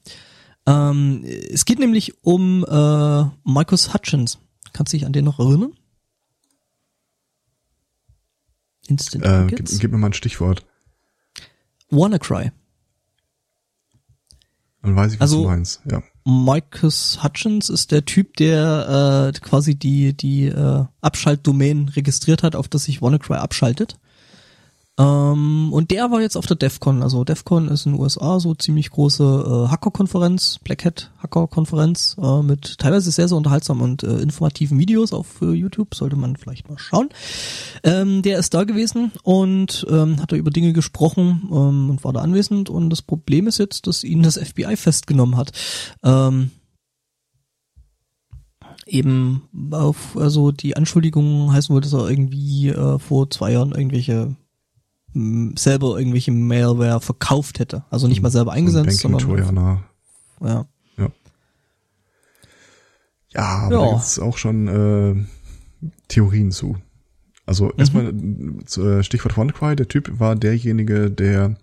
Ähm, 0.66 1.24
es 1.24 1.66
geht 1.66 1.80
nämlich 1.80 2.24
um 2.24 2.64
äh, 2.64 3.26
Marcus 3.44 3.94
Hutchins. 3.94 4.40
Kannst 4.76 4.92
du 4.92 4.98
dich 4.98 5.06
an 5.06 5.14
den 5.14 5.24
noch 5.24 5.40
erinnern? 5.40 5.72
Instant 8.88 9.24
Äh, 9.24 9.48
gib, 9.48 9.66
gib 9.80 9.90
mir 9.92 9.98
mal 9.98 10.08
ein 10.08 10.14
Stichwort. 10.14 10.66
WannaCry. 11.90 12.52
Dann 14.82 14.96
weiß 14.98 15.14
ich, 15.14 15.20
was 15.22 15.32
Also- 15.32 15.44
du 15.44 15.48
meinst. 15.48 15.82
Ja. 15.90 16.04
Marcus 16.26 17.24
Hutchins 17.24 17.70
ist 17.70 17.92
der 17.92 18.04
Typ, 18.04 18.36
der 18.36 19.32
äh, 19.34 19.40
quasi 19.40 19.76
die 19.76 20.12
die 20.14 20.48
äh, 20.48 20.84
Abschaltdomain 21.00 21.88
registriert 21.88 22.44
hat, 22.44 22.58
auf 22.58 22.68
das 22.68 22.84
sich 22.84 23.02
WannaCry 23.02 23.36
abschaltet. 23.36 23.98
Ähm, 24.98 25.74
und 25.74 25.92
der 25.92 26.10
war 26.10 26.22
jetzt 26.22 26.38
auf 26.38 26.46
der 26.46 26.56
DEFCON. 26.56 27.04
Also 27.04 27.26
DEFCON 27.26 27.68
ist 27.68 27.86
in 27.86 27.94
den 27.94 28.02
USA 28.02 28.40
so 28.40 28.56
ziemlich 28.56 28.92
große 28.92 29.24
äh, 29.24 29.70
Hacker-Konferenz, 29.70 30.60
Black 30.64 30.86
Hat 30.86 31.12
Hacker-Konferenz 31.18 32.16
äh, 32.22 32.42
mit 32.42 32.78
teilweise 32.78 33.12
sehr, 33.12 33.28
sehr 33.28 33.38
unterhaltsamen 33.38 33.84
und 33.84 34.04
äh, 34.04 34.20
informativen 34.20 34.80
Videos 34.80 35.12
auf 35.12 35.42
äh, 35.42 35.52
YouTube. 35.52 35.96
Sollte 35.96 36.16
man 36.16 36.38
vielleicht 36.38 36.70
mal 36.70 36.78
schauen. 36.78 37.10
Ähm, 37.84 38.22
der 38.22 38.40
ist 38.40 38.54
da 38.54 38.64
gewesen 38.64 39.12
und 39.24 39.86
ähm, 39.90 40.22
hat 40.22 40.32
da 40.32 40.38
über 40.38 40.52
Dinge 40.52 40.72
gesprochen 40.72 41.50
ähm, 41.52 41.90
und 41.90 42.04
war 42.06 42.14
da 42.14 42.22
anwesend. 42.22 42.70
Und 42.70 42.90
das 42.90 43.02
Problem 43.02 43.48
ist 43.48 43.58
jetzt, 43.58 43.88
dass 43.88 44.04
ihn 44.04 44.24
das 44.24 44.38
FBI 44.38 44.78
festgenommen 44.78 45.36
hat. 45.36 45.52
Ähm, 46.04 46.52
eben 48.86 49.50
auf, 49.72 50.16
also 50.16 50.52
die 50.52 50.78
Anschuldigungen 50.78 51.52
heißen 51.52 51.74
wohl, 51.74 51.82
dass 51.82 51.94
er 51.94 52.10
irgendwie 52.10 52.70
äh, 52.70 52.98
vor 53.00 53.30
zwei 53.30 53.52
Jahren 53.52 53.72
irgendwelche 53.74 54.36
selber 55.58 55.98
irgendwelche 55.98 56.32
Malware 56.32 57.00
verkauft 57.02 57.60
hätte. 57.60 57.86
Also 57.90 58.08
nicht 58.08 58.22
mal 58.22 58.30
selber 58.30 58.52
eingesetzt, 58.52 59.00
so 59.00 59.08
ein 59.08 59.18
sondern 59.20 59.28
Banking-Trojaner. 59.30 59.84
ja. 60.42 60.68
Ja, 63.30 63.42
aber 63.44 63.76
Ja. 63.76 63.86
da 63.86 63.92
gibt's 63.92 64.20
auch 64.20 64.38
schon 64.38 64.68
äh, 64.68 65.90
Theorien 66.08 66.52
zu. 66.52 66.78
Also 67.46 67.72
erstmal 67.74 68.14
zu, 68.66 68.88
äh, 68.88 69.04
Stichwort 69.04 69.38
WannaCry, 69.38 69.76
der 69.76 69.88
Typ 69.88 70.20
war 70.20 70.36
derjenige, 70.36 71.12
der 71.12 71.58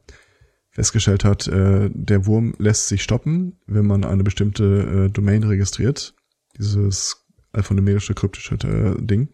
festgestellt 0.70 1.24
hat, 1.24 1.48
äh, 1.48 1.90
der 1.92 2.26
Wurm 2.26 2.54
lässt 2.58 2.88
sich 2.88 3.02
stoppen, 3.02 3.58
wenn 3.66 3.86
man 3.86 4.04
eine 4.04 4.22
bestimmte 4.22 5.06
äh, 5.06 5.10
Domain 5.10 5.42
registriert. 5.44 6.14
Dieses 6.58 7.24
alphanumerische 7.52 8.14
kryptische 8.14 8.54
äh, 8.54 9.02
Ding. 9.02 9.28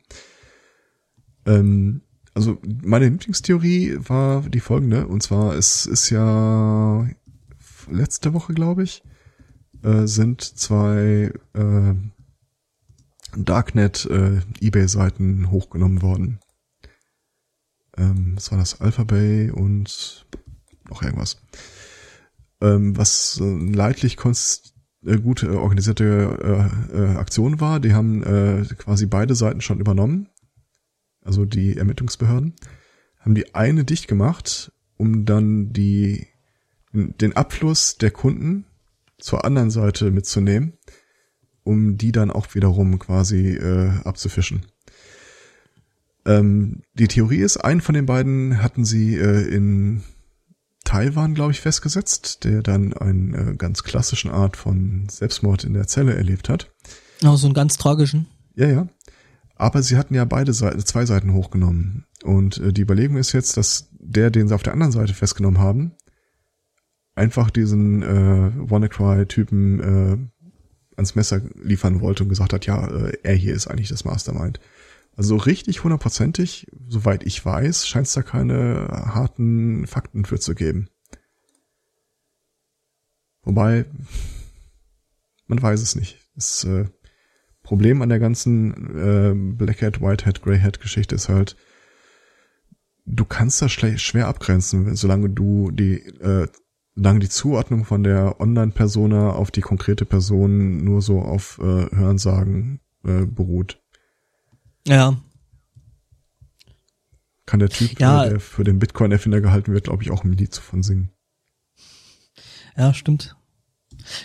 Ähm, 1.47 2.03
also 2.39 2.57
meine 2.85 3.09
Lieblingstheorie 3.09 3.99
war 3.99 4.43
die 4.43 4.61
folgende, 4.61 5.09
und 5.09 5.25
zwar 5.25 5.57
es 5.57 5.87
ist 5.87 6.09
ja 6.11 7.05
letzte 7.91 8.33
Woche, 8.33 8.55
glaube 8.55 8.85
ich, 8.85 9.03
äh, 9.83 10.07
sind 10.07 10.41
zwei 10.43 11.33
äh, 11.55 11.95
Darknet 13.37 14.07
äh, 14.07 14.41
hochgenommen 15.51 16.01
worden. 16.01 16.39
Ähm, 17.97 18.37
was 18.37 18.53
war 18.53 18.59
das? 18.59 18.81
Alphabay 18.81 19.51
und 19.51 20.25
noch 20.89 21.03
irgendwas. 21.03 21.43
Ähm, 22.61 22.97
was 22.97 23.41
äh, 23.43 23.45
leidlich 23.45 24.17
konst 24.17 24.75
äh, 25.05 25.19
gut 25.19 25.43
äh, 25.43 25.49
organisierte 25.49 26.71
äh, 26.93 26.97
äh, 26.97 27.17
Aktion 27.17 27.61
war. 27.61 27.81
Die 27.81 27.95
haben 27.95 28.23
äh, 28.23 28.65
quasi 28.77 29.07
beide 29.07 29.35
Seiten 29.35 29.61
schon 29.61 29.81
übernommen. 29.81 30.29
Also 31.29 31.45
die 31.45 31.77
Ermittlungsbehörden. 31.77 32.55
Haben 33.19 33.35
die 33.35 33.55
eine 33.55 33.85
dicht 33.85 34.09
gemacht, 34.09 34.73
um 34.97 35.27
dann 35.27 35.75
die 35.75 36.27
den 36.93 37.37
Abfluss 37.37 37.99
der 37.99 38.11
Kunden 38.11 38.65
zur 39.19 39.45
anderen 39.45 39.71
Seite 39.71 40.11
mitzunehmen, 40.11 40.79
um 41.65 41.99
die 41.99 42.13
dann 42.13 42.31
auch 42.31 42.55
wiederum 42.55 42.99
quasi 42.99 43.51
äh, 43.51 43.91
abzufischen. 44.05 44.65
Ähm, 46.25 46.81
die 46.95 47.09
Theorie 47.09 47.41
ist, 47.41 47.59
einen 47.59 47.83
von 47.83 47.95
den 47.95 48.07
beiden 48.07 48.63
hatten 48.63 48.87
sie 48.87 49.17
äh, 49.17 49.43
in 49.55 50.05
Taiwan, 50.85 51.35
glaube 51.35 51.53
ich, 51.53 51.61
festgesetzt, 51.61 52.45
der 52.45 52.63
dann 52.63 52.95
einen 52.95 53.35
äh, 53.35 53.55
ganz 53.55 53.85
klassischen 53.85 54.31
Art 54.31 54.57
von 54.57 55.11
Selbstmord 55.11 55.65
in 55.65 55.75
der 55.75 55.89
Zelle 55.89 56.15
erlebt 56.15 56.49
hat. 56.49 56.73
Oh, 57.23 57.37
so 57.37 57.49
einen 57.49 57.55
ganz 57.55 57.77
tragischen. 57.77 58.29
Ja, 58.55 58.67
ja. 58.67 58.89
Aber 59.59 59.83
sie 59.83 59.97
hatten 59.97 60.15
ja 60.15 60.25
beide 60.25 60.53
Seiten, 60.53 60.79
zwei 60.85 61.05
Seiten 61.05 61.35
hochgenommen. 61.35 62.07
Und 62.23 62.59
äh, 62.59 62.73
die 62.73 62.83
Überlegung 62.83 63.17
ist 63.17 63.33
jetzt, 63.33 63.57
dass 63.57 63.89
der, 63.93 64.31
den 64.31 64.49
sie 64.49 64.55
auf 64.55 64.63
der 64.63 64.73
anderen 64.73 64.93
Seite 64.93 65.15
festgenommen 65.15 65.59
haben, 65.59 65.93
einfach 67.17 67.51
diesen 67.51 68.03
äh, 68.03 68.53
WannaCry-Typen 68.71 69.81
äh, 69.81 70.17
ans 70.97 71.17
Messer 71.17 71.43
liefern 71.61 72.01
wollte 72.01 72.23
und 72.23 72.29
gesagt 72.29 72.53
hat, 72.53 72.67
ja, 72.67 72.87
äh, 72.87 73.19
er 73.25 73.35
hier 73.35 73.55
ist 73.55 73.67
eigentlich 73.67 73.89
das 73.89 74.05
Mastermind. 74.05 74.61
Also 75.17 75.37
richtig 75.37 75.83
hundertprozentig, 75.83 76.69
soweit 76.87 77.27
ich 77.27 77.45
weiß, 77.45 77.89
scheint 77.89 78.07
es 78.07 78.13
da 78.13 78.23
keine 78.23 78.87
harten 78.89 79.89
Fakten 79.89 80.25
für 80.25 80.39
zu 80.39 80.55
geben. 80.55 80.89
Wobei, 83.43 83.87
man 85.49 85.61
weiß 85.61 85.81
es 85.83 85.97
nicht. 85.97 86.21
Das 86.37 86.63
äh, 86.63 86.85
Problem 87.69 88.01
an 88.01 88.09
der 88.09 88.19
ganzen 88.19 88.73
äh, 88.97 89.35
Blackhead, 89.35 90.01
Whitehead, 90.01 90.41
Greyhead 90.41 90.81
Geschichte 90.81 91.15
ist 91.15 91.29
halt, 91.29 91.55
du 93.05 93.27
kannst 93.27 93.61
das 93.61 93.73
schwer 93.73 94.27
abgrenzen, 94.27 94.97
solange 94.97 95.29
du 95.29 95.71
die 95.71 95.97
äh, 95.97 96.49
solange 96.95 97.19
die 97.19 97.29
Zuordnung 97.29 97.85
von 97.85 98.05
der 98.05 98.41
Online-Persona 98.41 99.33
auf 99.33 99.51
die 99.51 99.61
konkrete 99.61 100.07
Person 100.07 100.83
nur 100.83 101.03
so 101.03 101.21
auf 101.21 101.59
äh, 101.59 101.95
Hörensagen 101.95 102.81
äh, 103.05 103.27
beruht. 103.27 103.83
Ja. 104.87 105.21
Kann 107.45 107.61
der 107.61 107.69
Typ, 107.69 108.01
ja. 108.01 108.31
der 108.31 108.41
für 108.41 108.65
den 108.65 108.79
Bitcoin-Erfinder 108.79 109.43
gehalten 109.43 109.75
wird, 109.75 109.85
glaube 109.85 110.03
ich, 110.03 110.11
auch 110.11 110.25
ein 110.25 110.33
Lied 110.33 110.57
davon 110.57 110.83
singen. 110.83 111.11
Ja, 112.79 112.95
stimmt. 112.95 113.37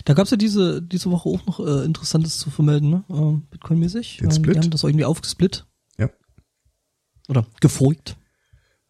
Da 0.04 0.14
gab's 0.14 0.30
ja 0.30 0.36
diese, 0.36 0.80
diese 0.82 1.10
Woche 1.10 1.28
auch 1.28 1.44
noch 1.46 1.60
äh, 1.60 1.84
Interessantes 1.84 2.38
zu 2.38 2.50
vermelden, 2.50 2.90
ne? 2.90 3.04
Äh, 3.08 3.56
Bitcoin-mäßig. 3.56 4.18
Den 4.18 4.30
Split? 4.32 4.56
Die 4.56 4.60
haben 4.60 4.70
das 4.70 4.82
irgendwie 4.84 5.04
aufgesplit. 5.04 5.66
Ja. 5.98 6.10
Oder 7.28 7.46
gefolgt. 7.60 8.16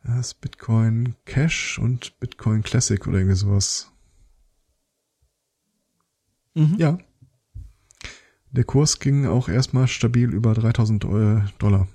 Das 0.05 0.19
ist 0.29 0.41
Bitcoin 0.41 1.15
Cash 1.25 1.79
und 1.79 2.19
Bitcoin 2.21 2.63
Classic 2.63 3.07
oder 3.07 3.19
irgendwie 3.19 3.37
sowas. 3.37 3.91
Mhm. 6.55 6.77
Ja. 6.79 6.99
Der 8.51 8.65
Kurs 8.65 9.01
ging 9.01 9.27
auch 9.27 9.49
erstmal 9.49 9.89
stabil 9.89 10.33
über 10.33 10.55
3000 10.55 11.03
Dollar. 11.59 11.89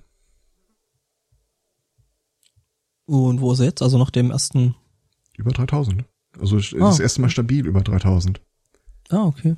Und 3.06 3.42
wo 3.42 3.54
ist 3.54 3.60
er 3.60 3.66
jetzt? 3.68 3.82
Also 3.82 3.98
nach 3.98 4.12
dem 4.12 4.32
ersten. 4.32 4.76
Über 5.38 5.52
3000. 5.52 6.06
Also 6.40 6.58
Ah. 6.58 6.90
das 6.90 7.00
erste 7.00 7.22
Mal 7.22 7.30
stabil 7.30 7.66
über 7.66 7.82
3000. 7.82 8.42
Ah, 9.10 9.26
okay. 9.26 9.56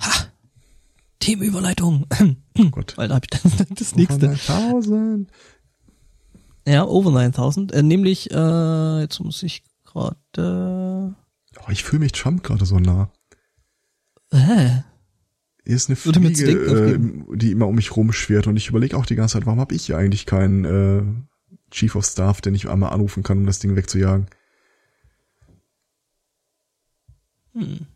Ha! 0.00 0.26
Themenüberleitung. 1.18 2.06
Oh 2.58 2.70
Gott. 2.70 2.94
Weil 2.96 3.08
da 3.08 3.16
hab 3.16 3.24
ich 3.24 3.30
das, 3.30 3.66
das 3.70 3.94
nächste. 3.94 4.30
1000. 4.30 5.30
Ja, 6.66 6.86
over 6.86 7.10
9000. 7.10 7.72
Äh, 7.72 7.82
nämlich, 7.82 8.30
äh, 8.30 9.00
jetzt 9.00 9.20
muss 9.20 9.42
ich 9.42 9.62
gerade. 9.84 11.14
Oh, 11.58 11.70
ich 11.70 11.84
fühle 11.84 12.00
mich 12.00 12.12
Trump 12.12 12.42
gerade 12.42 12.64
so 12.64 12.78
nah. 12.78 13.10
Äh, 14.30 14.38
hä? 14.38 14.84
Hier 15.64 15.76
ist 15.76 15.88
eine 15.88 15.96
Fliege, 15.96 16.52
äh, 16.52 16.98
die 17.36 17.50
immer 17.52 17.68
um 17.68 17.74
mich 17.74 17.94
rumschwirrt 17.94 18.46
und 18.46 18.56
ich 18.56 18.68
überlege 18.68 18.96
auch 18.96 19.06
die 19.06 19.14
ganze 19.14 19.34
Zeit, 19.34 19.46
warum 19.46 19.60
habe 19.60 19.74
ich 19.74 19.86
hier 19.86 19.98
eigentlich 19.98 20.24
keinen 20.26 20.64
äh, 20.64 21.02
Chief 21.70 21.94
of 21.94 22.04
Staff, 22.06 22.40
den 22.40 22.54
ich 22.54 22.68
einmal 22.68 22.92
anrufen 22.92 23.22
kann, 23.22 23.38
um 23.38 23.46
das 23.46 23.58
Ding 23.58 23.76
wegzujagen. 23.76 24.26
Hm. 27.54 27.86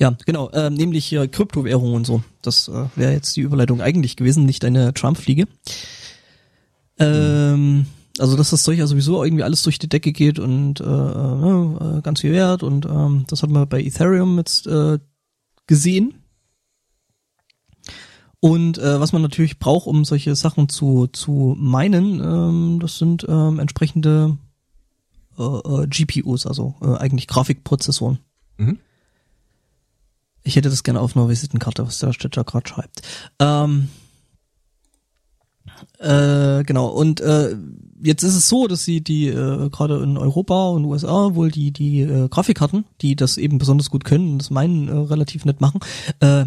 Ja, 0.00 0.16
genau, 0.26 0.50
ähm, 0.52 0.74
nämlich 0.74 1.06
hier 1.06 1.28
Kryptowährungen 1.28 1.94
und 1.94 2.06
so. 2.06 2.22
Das 2.42 2.68
äh, 2.68 2.86
wäre 2.96 3.12
jetzt 3.12 3.36
die 3.36 3.42
Überleitung 3.42 3.80
eigentlich 3.80 4.16
gewesen, 4.16 4.44
nicht 4.44 4.64
eine 4.64 4.92
Trump-Fliege. 4.92 5.46
Ähm, 6.98 7.86
also 8.18 8.36
dass 8.36 8.50
das 8.50 8.64
Zeug 8.64 8.78
ja 8.78 8.86
sowieso 8.86 9.22
irgendwie 9.22 9.44
alles 9.44 9.62
durch 9.62 9.78
die 9.78 9.88
Decke 9.88 10.12
geht 10.12 10.38
und 10.38 10.80
äh, 10.80 10.84
äh, 10.84 12.00
ganz 12.02 12.20
viel 12.20 12.32
wert 12.32 12.62
und 12.62 12.86
ähm, 12.86 13.24
das 13.28 13.42
hat 13.42 13.50
man 13.50 13.68
bei 13.68 13.80
Ethereum 13.80 14.36
jetzt 14.38 14.66
äh, 14.66 14.98
gesehen. 15.66 16.14
Und 18.40 18.78
äh, 18.78 19.00
was 19.00 19.12
man 19.12 19.22
natürlich 19.22 19.58
braucht, 19.58 19.86
um 19.88 20.04
solche 20.04 20.36
Sachen 20.36 20.68
zu 20.68 21.08
zu 21.08 21.56
meinen, 21.58 22.20
ähm, 22.20 22.78
das 22.80 22.98
sind 22.98 23.26
ähm, 23.28 23.58
entsprechende 23.58 24.36
äh, 25.38 25.82
äh, 25.82 25.86
GPUs, 25.86 26.46
also 26.46 26.74
äh, 26.82 26.96
eigentlich 26.96 27.26
Grafikprozessoren. 27.26 28.18
Mhm. 28.56 28.78
Ich 30.42 30.56
hätte 30.56 30.70
das 30.70 30.82
gerne 30.82 31.00
auf 31.00 31.16
einer 31.16 31.28
Visitenkarte, 31.28 31.86
was 31.86 31.98
der 31.98 32.12
Städter 32.12 32.44
gerade 32.44 32.68
schreibt. 32.68 33.02
Ähm, 33.38 33.88
äh, 35.98 36.64
genau, 36.64 36.88
und 36.88 37.20
äh, 37.20 37.56
jetzt 38.02 38.22
ist 38.22 38.34
es 38.34 38.48
so, 38.48 38.66
dass 38.66 38.84
sie 38.84 39.00
die 39.00 39.28
äh, 39.28 39.68
gerade 39.70 40.02
in 40.02 40.16
Europa 40.16 40.68
und 40.70 40.84
USA 40.84 41.34
wohl 41.34 41.50
die 41.50 41.72
die 41.72 42.00
äh, 42.00 42.28
Grafikkarten, 42.28 42.84
die 43.00 43.16
das 43.16 43.36
eben 43.36 43.58
besonders 43.58 43.90
gut 43.90 44.04
können 44.04 44.32
und 44.32 44.38
das 44.38 44.50
meinen 44.50 44.88
äh, 44.88 44.92
relativ 44.92 45.44
nett 45.44 45.60
machen, 45.60 45.80
äh, 46.20 46.46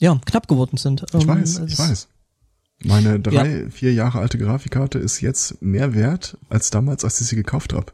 ja, 0.00 0.18
knapp 0.24 0.48
geworden 0.48 0.76
sind. 0.76 1.04
Ich 1.12 1.22
Ähm, 1.22 1.28
weiß, 1.28 1.62
ich 1.66 1.78
weiß. 1.78 2.08
Meine 2.82 3.20
drei, 3.20 3.68
vier 3.70 3.92
Jahre 3.92 4.20
alte 4.20 4.38
Grafikkarte 4.38 4.98
ist 4.98 5.20
jetzt 5.20 5.60
mehr 5.60 5.94
wert 5.94 6.38
als 6.48 6.70
damals, 6.70 7.04
als 7.04 7.20
ich 7.20 7.26
sie 7.26 7.36
gekauft 7.36 7.74
habe. 7.74 7.92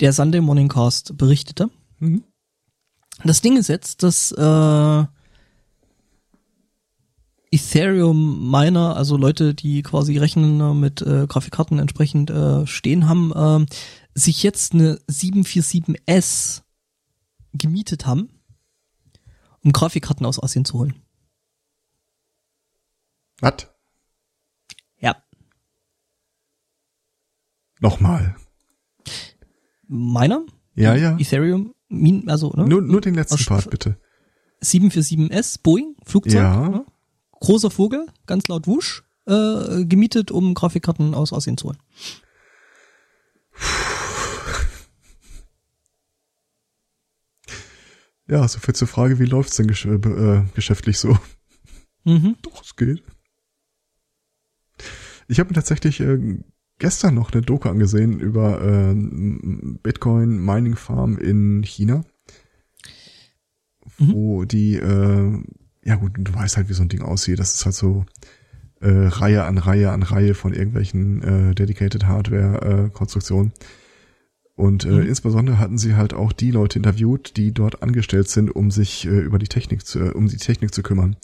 Der 0.00 0.12
Sunday 0.12 0.40
Morning 0.40 0.68
Cast 0.68 1.16
berichtete. 1.16 1.70
Mhm. 1.98 2.24
Das 3.24 3.40
Ding 3.40 3.56
ist 3.56 3.68
jetzt, 3.68 4.02
dass 4.02 4.32
äh, 4.32 5.04
Ethereum 7.52 8.50
Miner, 8.50 8.96
also 8.96 9.16
Leute, 9.16 9.54
die 9.54 9.82
quasi 9.82 10.16
Rechner 10.16 10.74
mit 10.74 11.02
äh, 11.02 11.26
Grafikkarten 11.26 11.78
entsprechend 11.78 12.30
äh, 12.30 12.66
stehen 12.66 13.08
haben, 13.08 13.32
äh, 13.32 13.66
sich 14.14 14.42
jetzt 14.42 14.72
eine 14.72 14.96
747S 15.10 16.62
gemietet 17.52 18.06
haben, 18.06 18.30
um 19.62 19.72
Grafikkarten 19.72 20.24
aus 20.26 20.42
Asien 20.42 20.64
zu 20.64 20.78
holen. 20.78 20.94
Was? 23.40 23.68
Ja. 24.98 25.22
Nochmal. 27.80 28.36
Miner? 29.92 30.44
Ja, 30.74 30.94
ja. 30.96 31.18
Ethereum, 31.18 31.74
Min, 31.88 32.28
also 32.30 32.50
ne? 32.56 32.66
Nur, 32.66 32.80
nur 32.82 33.00
den 33.00 33.14
letzten 33.14 33.34
Aus- 33.34 33.44
Part, 33.46 33.70
bitte. 33.70 33.98
747S, 34.62 35.58
Boeing, 35.62 35.96
Flugzeug. 36.06 36.34
Ja. 36.34 36.68
Ne? 36.68 36.86
Großer 37.40 37.70
Vogel, 37.70 38.06
ganz 38.26 38.48
laut 38.48 38.66
Wusch, 38.66 39.02
äh, 39.26 39.84
gemietet, 39.84 40.30
um 40.30 40.54
Grafikkarten 40.54 41.14
aus 41.14 41.32
Asien 41.32 41.56
zu 41.58 41.68
holen. 41.68 41.78
Ja, 48.28 48.46
so 48.48 48.60
viel 48.60 48.74
zur 48.74 48.88
Frage, 48.88 49.18
wie 49.18 49.24
läuft's 49.26 49.56
denn 49.56 49.66
gesch 49.66 49.84
äh, 49.84 50.44
geschäftlich 50.54 50.98
so? 50.98 51.18
Mhm. 52.04 52.36
Doch, 52.42 52.62
es 52.62 52.76
geht. 52.76 53.02
Ich 55.28 55.38
habe 55.38 55.50
mir 55.50 55.54
tatsächlich 55.54 56.00
äh, 56.00 56.38
gestern 56.82 57.14
noch 57.14 57.32
eine 57.32 57.42
Doku 57.42 57.68
angesehen 57.68 58.18
über 58.18 58.60
äh, 58.60 58.92
Bitcoin 59.82 60.44
Mining 60.44 60.74
Farm 60.74 61.16
in 61.16 61.62
China, 61.62 62.04
Mhm. 63.98 64.12
wo 64.12 64.44
die 64.44 64.74
äh, 64.76 65.42
ja 65.84 65.94
gut, 65.96 66.12
du 66.16 66.34
weißt 66.34 66.56
halt, 66.56 66.68
wie 66.68 66.74
so 66.74 66.82
ein 66.82 66.88
Ding 66.88 67.02
aussieht. 67.02 67.38
Das 67.38 67.54
ist 67.54 67.64
halt 67.64 67.74
so 67.74 68.04
äh, 68.80 68.88
Reihe 68.88 69.44
an 69.44 69.58
Reihe 69.58 69.90
an 69.92 70.02
Reihe 70.02 70.34
von 70.34 70.52
irgendwelchen 70.52 71.22
äh, 71.22 71.54
Dedicated 71.54 72.06
Hardware-Konstruktionen. 72.06 73.52
Äh, 73.52 73.64
und 74.54 74.84
äh, 74.84 74.90
mhm. 74.90 75.06
insbesondere 75.06 75.58
hatten 75.58 75.78
sie 75.78 75.94
halt 75.94 76.14
auch 76.14 76.32
die 76.32 76.50
Leute 76.50 76.78
interviewt, 76.78 77.36
die 77.36 77.52
dort 77.52 77.82
angestellt 77.82 78.28
sind, 78.28 78.50
um 78.50 78.70
sich 78.70 79.06
äh, 79.06 79.20
über 79.20 79.38
die 79.38 79.48
Technik 79.48 79.86
zu, 79.86 80.00
äh, 80.00 80.10
um 80.10 80.28
die 80.28 80.36
Technik 80.36 80.74
zu 80.74 80.82
kümmern. 80.82 81.16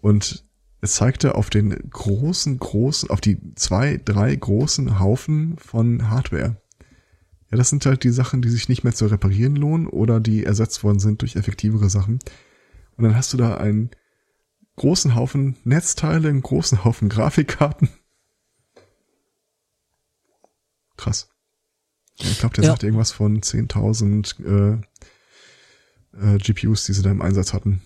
Und 0.00 0.45
es 0.80 0.94
zeigte 0.94 1.34
auf 1.34 1.50
den 1.50 1.70
großen, 1.90 2.58
großen, 2.58 3.10
auf 3.10 3.20
die 3.20 3.38
zwei, 3.54 4.00
drei 4.04 4.34
großen 4.34 4.98
Haufen 4.98 5.56
von 5.58 6.10
Hardware. 6.10 6.56
Ja, 7.50 7.56
das 7.56 7.70
sind 7.70 7.86
halt 7.86 8.04
die 8.04 8.10
Sachen, 8.10 8.42
die 8.42 8.48
sich 8.48 8.68
nicht 8.68 8.84
mehr 8.84 8.92
zu 8.92 9.06
reparieren 9.06 9.56
lohnen 9.56 9.86
oder 9.86 10.20
die 10.20 10.44
ersetzt 10.44 10.84
worden 10.84 10.98
sind 10.98 11.22
durch 11.22 11.36
effektivere 11.36 11.88
Sachen. 11.88 12.18
Und 12.96 13.04
dann 13.04 13.16
hast 13.16 13.32
du 13.32 13.36
da 13.36 13.56
einen 13.56 13.90
großen 14.76 15.14
Haufen 15.14 15.56
Netzteile, 15.64 16.28
einen 16.28 16.42
großen 16.42 16.84
Haufen 16.84 17.08
Grafikkarten. 17.10 17.88
Krass. 20.96 21.28
Ich 22.18 22.38
glaube, 22.38 22.54
der 22.54 22.64
ja. 22.64 22.70
sagt 22.70 22.82
irgendwas 22.82 23.12
von 23.12 23.40
10.000 23.40 24.44
äh, 24.44 24.80
äh, 26.18 26.38
GPUs, 26.38 26.84
die 26.84 26.94
sie 26.94 27.02
da 27.02 27.10
im 27.10 27.20
Einsatz 27.20 27.52
hatten. 27.52 27.82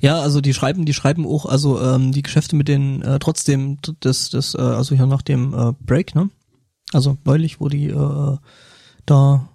Ja, 0.00 0.20
also 0.20 0.40
die 0.40 0.54
schreiben, 0.54 0.84
die 0.84 0.94
schreiben 0.94 1.26
auch, 1.26 1.46
also 1.46 1.80
ähm, 1.80 2.12
die 2.12 2.22
Geschäfte 2.22 2.56
mit 2.56 2.68
den 2.68 3.02
äh, 3.02 3.18
trotzdem 3.18 3.78
das, 4.00 4.30
das, 4.30 4.54
äh, 4.54 4.58
also 4.58 4.94
hier 4.94 5.06
nach 5.06 5.22
dem 5.22 5.52
äh, 5.54 5.72
Break, 5.84 6.14
ne? 6.14 6.30
Also 6.92 7.18
neulich, 7.24 7.60
wo 7.60 7.68
die 7.68 7.88
äh, 7.88 8.36
da, 9.04 9.48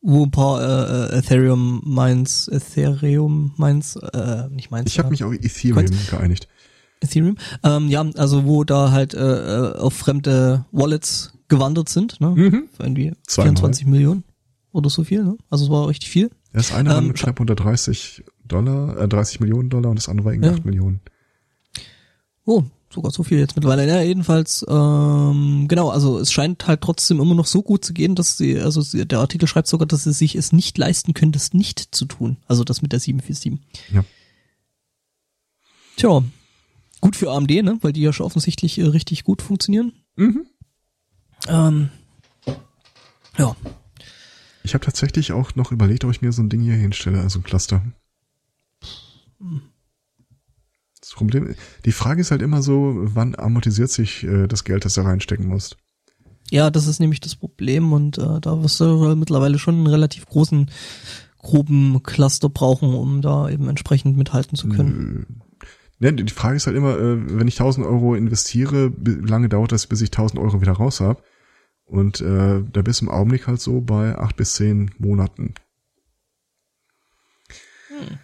wo 0.00 0.24
ein 0.24 0.30
paar 0.30 0.62
äh, 0.62 1.14
äh 1.14 1.18
Ethereum 1.18 1.82
Mines, 1.84 2.48
Ethereum 2.48 3.52
Mines, 3.58 3.96
äh, 3.96 4.48
nicht 4.48 4.70
Mines. 4.70 4.90
Ich 4.90 4.98
habe 4.98 5.10
mich 5.10 5.22
auf 5.22 5.34
Ethereum 5.34 5.86
Coins. 5.86 6.06
geeinigt. 6.10 6.48
Ethereum, 7.00 7.36
ähm, 7.62 7.88
ja, 7.88 8.02
also 8.16 8.46
wo 8.46 8.64
da 8.64 8.90
halt 8.90 9.12
äh, 9.12 9.18
äh 9.18 9.76
auf 9.76 9.94
fremde 9.94 10.64
Wallets 10.72 11.34
gewandert 11.48 11.90
sind, 11.90 12.20
ne? 12.20 12.30
Mhm. 12.30 12.68
Für 12.74 12.84
irgendwie 12.84 13.12
Zweimal. 13.26 13.50
24 13.52 13.86
Millionen 13.86 14.24
oder 14.72 14.88
so 14.88 15.04
viel, 15.04 15.24
ne? 15.24 15.36
Also 15.50 15.66
es 15.66 15.70
war 15.70 15.88
richtig 15.88 16.08
viel. 16.08 16.30
Das 16.52 16.72
eine 16.72 16.94
ähm, 16.94 17.08
war 17.08 17.14
knapp 17.14 17.40
unter 17.40 17.54
30 17.54 18.24
Dollar, 18.46 18.96
äh, 18.98 19.08
30 19.08 19.40
Millionen 19.40 19.70
Dollar 19.70 19.90
und 19.90 19.96
das 19.96 20.08
andere 20.08 20.26
war 20.26 20.32
irgendwie 20.32 20.50
ja. 20.50 20.54
8 20.54 20.64
Millionen. 20.64 21.00
Oh, 22.44 22.64
sogar 22.92 23.12
so 23.12 23.22
viel 23.22 23.38
jetzt 23.38 23.56
mittlerweile. 23.56 23.86
Ja, 23.86 24.00
jedenfalls, 24.00 24.64
ähm, 24.68 25.66
genau, 25.68 25.90
also 25.90 26.18
es 26.18 26.32
scheint 26.32 26.66
halt 26.66 26.80
trotzdem 26.80 27.20
immer 27.20 27.34
noch 27.34 27.46
so 27.46 27.62
gut 27.62 27.84
zu 27.84 27.92
gehen, 27.92 28.14
dass 28.14 28.36
sie, 28.36 28.58
also 28.58 28.80
sie, 28.80 29.06
der 29.06 29.20
Artikel 29.20 29.46
schreibt 29.46 29.68
sogar, 29.68 29.86
dass 29.86 30.04
sie 30.04 30.12
sich 30.12 30.34
es 30.34 30.52
nicht 30.52 30.76
leisten 30.78 31.14
können, 31.14 31.32
das 31.32 31.54
nicht 31.54 31.94
zu 31.94 32.04
tun. 32.04 32.36
Also 32.46 32.64
das 32.64 32.82
mit 32.82 32.92
der 32.92 33.00
747. 33.00 33.60
Ja. 33.92 34.04
Tja, 35.96 36.22
gut 37.00 37.16
für 37.16 37.30
AMD, 37.30 37.50
ne? 37.50 37.78
Weil 37.80 37.92
die 37.92 38.00
ja 38.00 38.12
schon 38.12 38.26
offensichtlich 38.26 38.78
äh, 38.78 38.84
richtig 38.84 39.24
gut 39.24 39.42
funktionieren. 39.42 39.92
Mhm. 40.16 40.46
Ähm, 41.48 41.90
ja. 43.38 43.56
Ich 44.64 44.74
habe 44.74 44.84
tatsächlich 44.84 45.32
auch 45.32 45.54
noch 45.54 45.72
überlegt, 45.72 46.04
ob 46.04 46.10
ich 46.10 46.22
mir 46.22 46.32
so 46.32 46.42
ein 46.42 46.48
Ding 46.48 46.60
hier 46.60 46.74
hinstelle, 46.74 47.20
also 47.20 47.40
ein 47.40 47.42
Cluster. 47.42 47.82
Das 51.00 51.10
Problem, 51.10 51.54
die 51.84 51.92
Frage 51.92 52.20
ist 52.20 52.30
halt 52.30 52.42
immer 52.42 52.62
so, 52.62 52.94
wann 52.96 53.34
amortisiert 53.34 53.90
sich 53.90 54.22
äh, 54.24 54.46
das 54.46 54.64
Geld, 54.64 54.84
das 54.84 54.94
du 54.94 55.00
reinstecken 55.00 55.48
musst? 55.48 55.76
Ja, 56.50 56.70
das 56.70 56.86
ist 56.86 57.00
nämlich 57.00 57.20
das 57.20 57.34
Problem 57.34 57.92
und 57.92 58.18
äh, 58.18 58.40
da 58.40 58.62
wirst 58.62 58.78
du 58.78 59.14
mittlerweile 59.16 59.58
schon 59.58 59.76
einen 59.76 59.86
relativ 59.86 60.26
großen, 60.26 60.70
groben 61.38 62.02
Cluster 62.02 62.48
brauchen, 62.48 62.94
um 62.94 63.20
da 63.20 63.48
eben 63.48 63.68
entsprechend 63.68 64.16
mithalten 64.16 64.56
zu 64.56 64.68
können. 64.68 65.42
Ne, 65.98 66.12
die 66.12 66.32
Frage 66.32 66.56
ist 66.56 66.66
halt 66.66 66.76
immer, 66.76 66.98
äh, 66.98 67.38
wenn 67.38 67.48
ich 67.48 67.54
1000 67.54 67.86
Euro 67.86 68.14
investiere, 68.14 68.92
wie 68.96 69.26
lange 69.26 69.48
dauert 69.48 69.72
das, 69.72 69.86
bis 69.86 70.02
ich 70.02 70.10
1000 70.10 70.40
Euro 70.40 70.60
wieder 70.60 70.72
raus 70.72 71.00
habe? 71.00 71.22
Und 71.84 72.20
äh, 72.20 72.62
da 72.72 72.82
bist 72.82 73.00
du 73.00 73.06
im 73.06 73.10
Augenblick 73.10 73.46
halt 73.46 73.60
so 73.60 73.80
bei 73.80 74.16
acht 74.18 74.36
bis 74.36 74.54
zehn 74.54 74.90
Monaten. 74.98 75.54
Hm. 77.88 78.18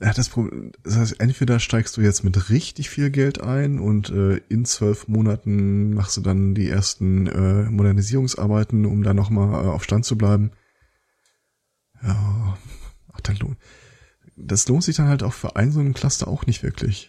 Ja, 0.00 0.12
das 0.12 0.28
Problem, 0.28 0.72
das 0.82 0.96
heißt, 0.96 1.20
entweder 1.20 1.58
steigst 1.58 1.96
du 1.96 2.02
jetzt 2.02 2.22
mit 2.22 2.50
richtig 2.50 2.90
viel 2.90 3.10
Geld 3.10 3.40
ein 3.40 3.78
und 3.78 4.10
äh, 4.10 4.36
in 4.50 4.66
zwölf 4.66 5.08
Monaten 5.08 5.94
machst 5.94 6.18
du 6.18 6.20
dann 6.20 6.54
die 6.54 6.68
ersten 6.68 7.26
äh, 7.26 7.62
Modernisierungsarbeiten, 7.70 8.84
um 8.84 9.02
da 9.02 9.14
nochmal 9.14 9.64
äh, 9.64 9.68
auf 9.68 9.84
Stand 9.84 10.04
zu 10.04 10.18
bleiben. 10.18 10.50
Ja, 12.02 12.58
ach, 13.10 13.20
dann 13.22 13.36
lohnt. 13.36 13.56
Das 14.36 14.68
lohnt 14.68 14.84
sich 14.84 14.96
dann 14.96 15.08
halt 15.08 15.22
auch 15.22 15.32
für 15.32 15.56
einen 15.56 15.72
so 15.72 15.80
einen 15.80 15.94
Cluster 15.94 16.28
auch 16.28 16.44
nicht 16.44 16.62
wirklich. 16.62 17.08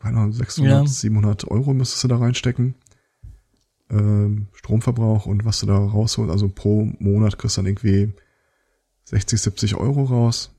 Keine 0.00 0.18
Ahnung, 0.18 0.32
600, 0.32 0.72
ja. 0.72 0.86
700 0.86 1.46
Euro 1.46 1.72
müsstest 1.72 2.02
du 2.02 2.08
da 2.08 2.16
reinstecken. 2.16 2.74
Ähm, 3.90 4.48
Stromverbrauch 4.54 5.26
und 5.26 5.44
was 5.44 5.60
du 5.60 5.66
da 5.66 5.76
rausholst, 5.76 6.32
also 6.32 6.48
pro 6.48 6.90
Monat 6.98 7.38
kriegst 7.38 7.56
du 7.56 7.60
dann 7.60 7.66
irgendwie 7.66 8.12
60, 9.04 9.40
70 9.40 9.76
Euro 9.76 10.02
raus 10.02 10.53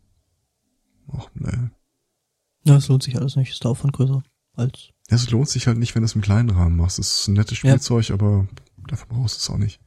Ach, 1.11 1.27
ne. 1.33 1.71
Ja, 2.63 2.77
es 2.77 2.87
lohnt 2.87 3.03
sich 3.03 3.17
alles 3.17 3.35
nicht. 3.35 3.51
Ist 3.51 3.63
der 3.63 3.71
Aufwand 3.71 3.93
größer 3.93 4.23
als. 4.55 4.89
Ja, 5.09 5.15
es 5.15 5.29
lohnt 5.29 5.49
sich 5.49 5.67
halt 5.67 5.77
nicht, 5.77 5.93
wenn 5.95 6.01
du 6.01 6.05
es 6.05 6.15
im 6.15 6.21
kleinen 6.21 6.49
Rahmen 6.49 6.75
machst. 6.75 6.99
Es 6.99 7.19
ist 7.19 7.27
ein 7.27 7.33
nettes 7.33 7.57
Spielzeug, 7.57 8.09
ja. 8.09 8.15
aber 8.15 8.47
dafür 8.87 9.07
brauchst 9.07 9.35
du 9.35 9.39
es 9.39 9.49
auch 9.49 9.59
nicht. 9.59 9.79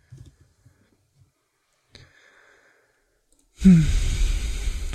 Hm. 3.60 3.84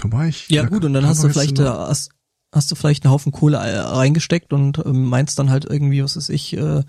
Wobei 0.02 0.30
ich. 0.30 0.50
Ja, 0.50 0.66
gut, 0.66 0.86
und 0.86 0.94
dann 0.94 1.06
hast 1.06 1.24
du 1.24 1.30
vielleicht, 1.30 1.60
äh, 1.60 1.66
hast, 1.66 2.12
hast 2.52 2.72
du 2.72 2.76
vielleicht 2.76 3.04
einen 3.04 3.12
Haufen 3.12 3.32
Kohle 3.32 3.58
äh, 3.58 3.80
reingesteckt 3.80 4.54
und 4.54 4.78
äh, 4.78 4.94
meinst 4.94 5.40
dann 5.40 5.50
halt 5.50 5.66
irgendwie, 5.66 6.04
was 6.04 6.16
ist 6.16 6.30
ich, 6.30 6.56
äh, 6.56 6.84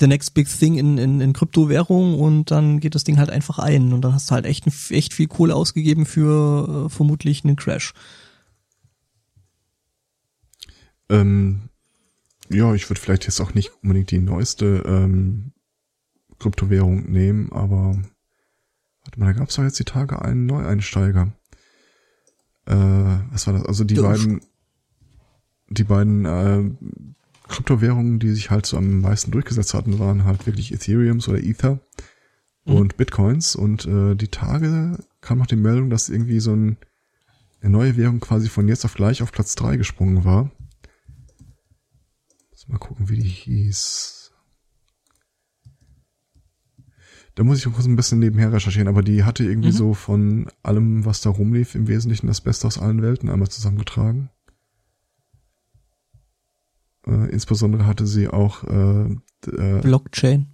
the 0.00 0.06
next 0.06 0.34
big 0.34 0.48
thing 0.48 0.76
in, 0.76 0.98
in, 0.98 1.20
in 1.20 1.32
Kryptowährung 1.32 2.18
und 2.18 2.50
dann 2.50 2.80
geht 2.80 2.94
das 2.94 3.04
Ding 3.04 3.18
halt 3.18 3.30
einfach 3.30 3.58
ein 3.58 3.92
und 3.92 4.02
dann 4.02 4.14
hast 4.14 4.30
du 4.30 4.34
halt 4.34 4.46
echt, 4.46 4.66
echt 4.90 5.14
viel 5.14 5.28
Kohle 5.28 5.54
ausgegeben 5.54 6.06
für 6.06 6.86
äh, 6.86 6.88
vermutlich 6.88 7.44
einen 7.44 7.56
Crash. 7.56 7.92
Ähm, 11.10 11.68
ja, 12.48 12.74
ich 12.74 12.88
würde 12.88 13.00
vielleicht 13.00 13.24
jetzt 13.24 13.40
auch 13.40 13.54
nicht 13.54 13.72
unbedingt 13.82 14.10
die 14.10 14.18
neueste 14.18 14.82
ähm, 14.86 15.52
Kryptowährung 16.38 17.10
nehmen, 17.10 17.52
aber 17.52 17.98
warte 19.04 19.20
mal, 19.20 19.26
da 19.26 19.32
gab 19.32 19.48
es 19.48 19.56
doch 19.56 19.62
jetzt 19.62 19.78
die 19.78 19.84
Tage 19.84 20.22
einen 20.22 20.46
Neueinsteiger. 20.46 21.32
Äh, 22.66 22.74
was 22.74 23.46
war 23.46 23.54
das? 23.54 23.66
Also 23.66 23.84
die 23.84 23.96
ja, 23.96 24.02
beiden, 24.02 24.40
die 25.68 25.84
beiden 25.84 26.24
äh, 26.24 26.70
Kryptowährungen, 27.48 28.18
die 28.18 28.30
sich 28.30 28.50
halt 28.50 28.66
so 28.66 28.76
am 28.76 29.00
meisten 29.00 29.30
durchgesetzt 29.30 29.74
hatten, 29.74 29.98
waren 29.98 30.24
halt 30.24 30.46
wirklich 30.46 30.72
Ethereums 30.72 31.28
oder 31.28 31.42
Ether 31.42 31.80
mhm. 32.64 32.74
und 32.74 32.96
Bitcoins. 32.96 33.56
Und 33.56 33.86
äh, 33.86 34.14
die 34.14 34.28
Tage 34.28 34.98
kam 35.20 35.38
noch 35.38 35.46
die 35.46 35.56
Meldung, 35.56 35.90
dass 35.90 36.08
irgendwie 36.08 36.40
so 36.40 36.54
ein, 36.54 36.78
eine 37.60 37.70
neue 37.70 37.96
Währung 37.96 38.20
quasi 38.20 38.48
von 38.48 38.68
jetzt 38.68 38.84
auf 38.84 38.94
gleich 38.94 39.22
auf 39.22 39.32
Platz 39.32 39.54
drei 39.54 39.76
gesprungen 39.76 40.24
war. 40.24 40.50
Mal 42.70 42.78
gucken, 42.78 43.08
wie 43.08 43.18
die 43.18 43.28
hieß. 43.28 44.30
Da 47.34 47.42
muss 47.42 47.58
ich 47.58 47.72
kurz 47.72 47.86
ein 47.86 47.96
bisschen 47.96 48.20
nebenher 48.20 48.52
recherchieren, 48.52 48.86
aber 48.86 49.02
die 49.02 49.24
hatte 49.24 49.44
irgendwie 49.44 49.70
mhm. 49.70 49.76
so 49.76 49.94
von 49.94 50.48
allem, 50.62 51.04
was 51.04 51.20
da 51.20 51.30
rumlief, 51.30 51.74
im 51.74 51.88
Wesentlichen 51.88 52.28
das 52.28 52.40
Beste 52.40 52.66
aus 52.68 52.78
allen 52.78 53.02
Welten 53.02 53.28
einmal 53.28 53.48
zusammengetragen. 53.48 54.30
Äh, 57.06 57.30
insbesondere 57.30 57.86
hatte 57.86 58.06
sie 58.06 58.28
auch 58.28 58.62
äh, 58.64 59.16
äh, 59.46 59.80
Blockchain. 59.80 60.46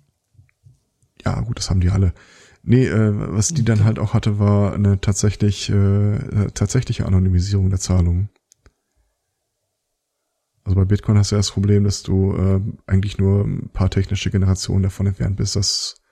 Ja, 1.25 1.41
gut, 1.41 1.59
das 1.59 1.69
haben 1.69 1.81
die 1.81 1.91
alle. 1.91 2.15
Nee, 2.63 2.87
äh, 2.87 3.13
was 3.33 3.49
die 3.49 3.65
dann 3.65 3.85
halt 3.85 3.99
auch 3.99 4.15
hatte, 4.15 4.39
war 4.39 4.73
eine 4.73 5.01
tatsächlich 5.01 5.69
äh, 5.69 6.51
tatsächliche 6.55 7.05
Anonymisierung 7.05 7.69
der 7.69 7.79
Zahlungen. 7.79 8.31
Also 10.67 10.75
bei 10.75 10.85
Bitcoin 10.85 11.17
hast 11.17 11.31
du 11.31 11.37
ja 11.37 11.39
das 11.39 11.53
Problem, 11.53 11.85
dass 11.85 12.03
du 12.03 12.35
äh, 12.37 12.61
eigentlich 12.87 13.19
nur 13.19 13.45
ein 13.45 13.69
paar 13.69 13.89
technische 13.89 14.33
Generationen 14.33 14.83
davon 14.83 15.07
entfernt 15.07 15.37
bist, 15.37 15.55
dass 15.55 16.03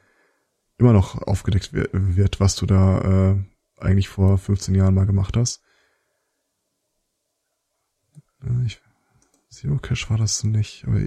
immer 0.79 0.93
noch 0.93 1.21
aufgedeckt 1.23 1.73
wird, 1.73 2.39
was 2.39 2.55
du 2.55 2.65
da 2.65 3.33
äh, 3.33 3.45
eigentlich 3.79 4.09
vor 4.09 4.39
15 4.39 4.77
Jahren 4.77 4.95
mal 4.95 5.07
gemacht 5.07 5.37
hast. 5.37 5.61
Ich 8.65 8.81
Zero 9.51 9.79
Cache 9.79 10.09
war 10.11 10.19
das 10.19 10.45
nicht, 10.45 10.85
aber 10.87 11.01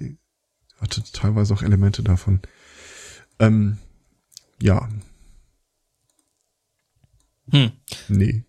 hatte 0.81 1.01
teilweise 1.13 1.53
auch 1.53 1.63
Elemente 1.63 2.03
davon. 2.03 2.41
Ähm, 3.39 3.77
ja. 4.61 4.89
Hm. 7.51 7.71
Nee. 8.09 8.43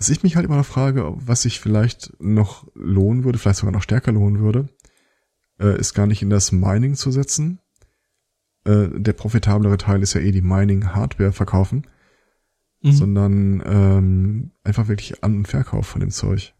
Was 0.00 0.08
ich 0.08 0.22
mich 0.22 0.34
halt 0.34 0.46
immer 0.46 0.56
noch 0.56 0.64
frage, 0.66 1.12
was 1.16 1.42
sich 1.42 1.60
vielleicht 1.60 2.10
noch 2.20 2.66
lohnen 2.74 3.22
würde, 3.22 3.38
vielleicht 3.38 3.58
sogar 3.58 3.72
noch 3.72 3.82
stärker 3.82 4.12
lohnen 4.12 4.40
würde, 4.40 4.66
äh, 5.60 5.78
ist 5.78 5.92
gar 5.92 6.06
nicht 6.06 6.22
in 6.22 6.30
das 6.30 6.52
Mining 6.52 6.94
zu 6.94 7.10
setzen, 7.10 7.60
äh, 8.64 8.88
der 8.92 9.12
profitablere 9.12 9.76
Teil 9.76 10.02
ist 10.02 10.14
ja 10.14 10.22
eh 10.22 10.32
die 10.32 10.40
Mining-Hardware 10.40 11.32
verkaufen, 11.32 11.86
Mhm. 12.82 12.92
sondern 12.92 13.62
ähm, 13.66 14.50
einfach 14.64 14.88
wirklich 14.88 15.22
An- 15.22 15.36
und 15.36 15.48
Verkauf 15.48 15.86
von 15.86 16.00
dem 16.00 16.10
Zeug. 16.10 16.54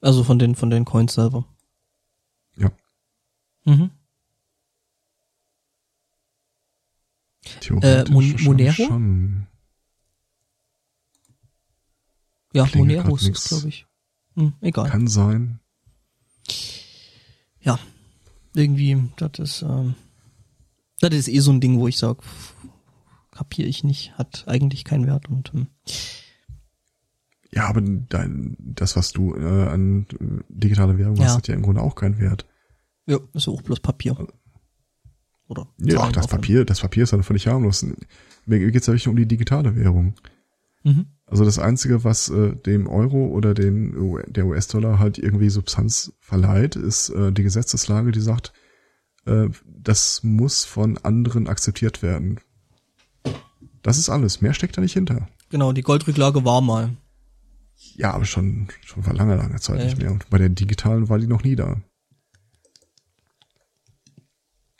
Also 0.00 0.22
von 0.22 0.38
den, 0.38 0.54
von 0.54 0.70
den 0.70 0.84
Coins 0.84 1.14
selber. 1.14 1.46
Ja. 2.56 2.70
Mhm. 3.64 3.90
Theoretisch 7.60 8.12
Mon- 8.14 8.22
wahrscheinlich 8.22 8.46
Monero? 8.46 8.72
Schon. 8.72 9.46
Ja, 12.52 12.64
Klingelt 12.66 12.98
Monero 12.98 13.08
grad 13.14 13.20
ist 13.20 13.26
nix. 13.26 13.48
glaube 13.48 13.68
ich. 13.68 13.86
Hm, 14.36 14.52
egal. 14.60 14.88
Kann 14.88 15.06
sein. 15.06 15.60
Ja. 17.60 17.78
Irgendwie, 18.54 18.96
das 19.16 19.38
ist, 19.38 19.62
ähm, 19.62 19.94
das 21.00 21.14
ist 21.14 21.28
eh 21.28 21.38
so 21.40 21.52
ein 21.52 21.60
Ding, 21.60 21.78
wo 21.78 21.86
ich 21.86 21.98
sag, 21.98 22.18
kapiere 23.30 23.68
ich 23.68 23.84
nicht, 23.84 24.16
hat 24.18 24.44
eigentlich 24.48 24.84
keinen 24.84 25.06
Wert 25.06 25.28
und 25.28 25.52
hm. 25.52 25.66
Ja, 27.52 27.66
aber 27.68 27.80
dein, 27.80 28.56
das, 28.58 28.94
was 28.96 29.12
du 29.12 29.34
äh, 29.34 29.68
an 29.68 30.06
äh, 30.20 30.42
digitale 30.48 30.98
Währung 30.98 31.16
Ja. 31.16 31.24
hast, 31.26 31.36
hat 31.36 31.48
ja 31.48 31.54
im 31.54 31.62
Grunde 31.62 31.80
auch 31.82 31.94
keinen 31.94 32.18
Wert. 32.18 32.46
ja, 33.06 33.18
ist 33.32 33.46
ja 33.46 33.52
auch 33.52 33.62
bloß 33.62 33.80
Papier. 33.80 34.16
Oder 35.46 35.66
Ja, 35.78 36.00
ach, 36.00 36.12
das 36.12 36.26
Papier, 36.28 36.64
das 36.66 36.80
Papier 36.80 37.04
ist 37.04 37.12
dann 37.12 37.22
völlig 37.22 37.46
harmlos. 37.46 37.86
Mir 38.44 38.70
geht's 38.70 38.86
ja 38.86 38.92
wirklich 38.92 39.08
um 39.08 39.16
die 39.16 39.26
digitale 39.26 39.74
Währung. 39.76 40.14
Mhm. 40.84 41.06
Also 41.30 41.44
das 41.44 41.58
Einzige, 41.58 42.04
was 42.04 42.30
äh, 42.30 42.56
dem 42.56 42.86
Euro 42.86 43.26
oder 43.26 43.52
den 43.52 43.92
der 44.28 44.46
US-Dollar 44.46 44.98
halt 44.98 45.18
irgendwie 45.18 45.50
Substanz 45.50 46.12
verleiht, 46.20 46.74
ist 46.74 47.10
äh, 47.10 47.32
die 47.32 47.42
Gesetzeslage, 47.42 48.12
die 48.12 48.20
sagt, 48.20 48.52
äh, 49.26 49.48
das 49.66 50.22
muss 50.22 50.64
von 50.64 50.96
anderen 50.98 51.46
akzeptiert 51.46 52.02
werden. 52.02 52.40
Das 53.82 53.98
ist 53.98 54.08
alles. 54.08 54.40
Mehr 54.40 54.54
steckt 54.54 54.76
da 54.76 54.80
nicht 54.80 54.94
hinter. 54.94 55.28
Genau, 55.50 55.72
die 55.72 55.82
Goldrücklage 55.82 56.44
war 56.44 56.60
mal. 56.62 56.96
Ja, 57.94 58.12
aber 58.12 58.24
schon, 58.24 58.68
schon 58.84 59.02
vor 59.02 59.14
langer, 59.14 59.36
langer 59.36 59.60
Zeit 59.60 59.78
Ja, 59.78 59.84
nicht 59.84 59.98
ja. 59.98 60.04
mehr. 60.04 60.12
Und 60.12 60.28
bei 60.30 60.38
der 60.38 60.48
digitalen 60.48 61.08
war 61.08 61.18
die 61.18 61.26
noch 61.26 61.42
nie 61.44 61.56
da. 61.56 61.80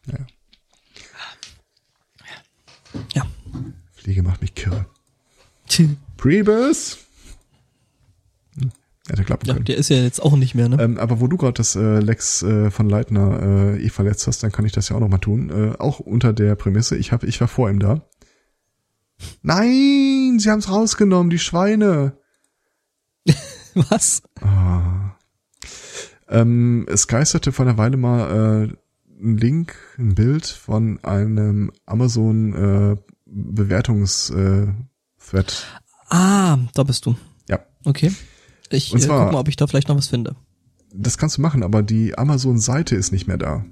Naja, 0.07 0.27
Ja. 3.15 3.27
Fliege 3.93 4.23
macht 4.23 4.41
mich 4.41 4.55
kirre. 4.55 4.87
Tch. 5.67 5.83
Priebus! 6.19 6.99
Hm, 8.61 8.71
hätte 9.09 9.25
klappen 9.25 9.47
Ja, 9.47 9.55
können. 9.55 9.65
der 9.65 9.77
ist 9.79 9.89
ja 9.89 9.97
jetzt 9.97 10.21
auch 10.21 10.37
nicht 10.37 10.55
mehr, 10.55 10.69
ne? 10.69 10.77
Ähm, 10.83 10.99
aber 10.99 11.21
wo 11.21 11.27
du 11.29 11.39
gerade 11.39 11.55
das 11.55 11.75
äh, 11.77 12.01
Lex 12.01 12.43
äh, 12.43 12.71
von 12.71 12.91
Leitner 12.91 13.41
äh, 13.77 13.83
eh 13.83 13.89
verletzt 13.89 14.27
hast, 14.27 14.43
dann 14.43 14.53
kann 14.53 14.67
ich 14.67 14.73
das 14.73 14.91
ja 14.91 14.97
auch 14.97 15.01
noch 15.01 15.09
mal 15.09 15.19
tun. 15.19 15.49
Äh, 15.49 15.77
auch 15.79 16.01
unter 16.01 16.35
der 16.35 16.55
Prämisse, 16.57 16.97
ich 16.97 17.13
hab, 17.13 17.25
ich 17.25 17.41
war 17.41 17.49
vor 17.49 17.71
ihm 17.71 17.79
da. 17.79 18.03
Nein, 19.43 20.37
sie 20.39 20.51
haben's 20.51 20.69
rausgenommen, 20.71 21.31
die 21.31 21.39
Schweine. 21.39 22.19
Was? 23.75 24.23
Ah. 24.41 25.17
Ähm, 26.29 26.87
es 26.91 27.07
geisterte 27.07 27.53
vor 27.53 27.65
einer 27.67 27.79
Weile 27.79 27.97
mal 27.97 28.67
äh, 28.69 29.23
ein 29.23 29.37
Link, 29.39 29.75
ein 29.99 30.15
Bild 30.15 30.47
von 30.47 31.03
einem 31.05 31.73
Amazon 31.87 32.55
äh, 32.55 32.97
Bewertungs 33.25 34.31
äh, 34.31 34.67
Thread. 35.19 35.67
Ah, 36.09 36.59
da 36.75 36.83
bist 36.83 37.07
du. 37.07 37.17
Ja, 37.49 37.61
Okay. 37.85 38.13
Ich 38.71 38.93
Und 38.93 38.99
äh, 39.01 39.03
zwar- 39.07 39.25
guck 39.25 39.33
mal, 39.33 39.41
ob 39.41 39.49
ich 39.49 39.57
da 39.57 39.67
vielleicht 39.67 39.89
noch 39.89 39.97
was 39.97 40.09
finde. 40.09 40.37
das 40.95 41.17
kannst 41.19 41.39
du 41.39 41.41
machen, 41.43 41.63
aber 41.63 41.83
die 41.83 42.17
Amazon 42.19 42.59
Seite 42.59 42.97
ist 42.97 43.13
nicht 43.13 43.27
mehr 43.27 43.39
da. 43.39 43.65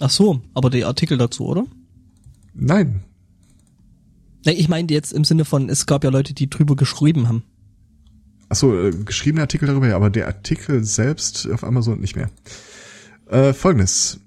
Ach 0.00 0.10
so, 0.10 0.42
aber 0.54 0.68
die 0.70 0.84
Artikel 0.84 1.16
dazu, 1.18 1.46
oder? 1.46 1.64
Nein, 2.54 3.02
Nee, 4.44 4.52
ich 4.52 4.68
meine 4.68 4.92
jetzt 4.92 5.12
im 5.12 5.24
Sinne 5.24 5.44
von, 5.44 5.68
es 5.68 5.86
gab 5.86 6.04
ja 6.04 6.10
Leute, 6.10 6.32
die 6.32 6.48
drüber 6.48 6.76
geschrieben 6.76 7.26
haben. 7.26 7.42
Achso, 8.48 8.72
äh, 8.80 8.92
geschriebene 8.92 9.42
Artikel 9.42 9.66
darüber, 9.66 9.88
ja, 9.88 9.96
aber 9.96 10.08
der 10.08 10.28
Artikel 10.28 10.84
selbst 10.84 11.48
auf 11.50 11.64
Amazon 11.64 11.98
nicht 11.98 12.14
mehr. 12.14 12.30
Äh, 13.28 13.52
Folgendes. 13.54 14.20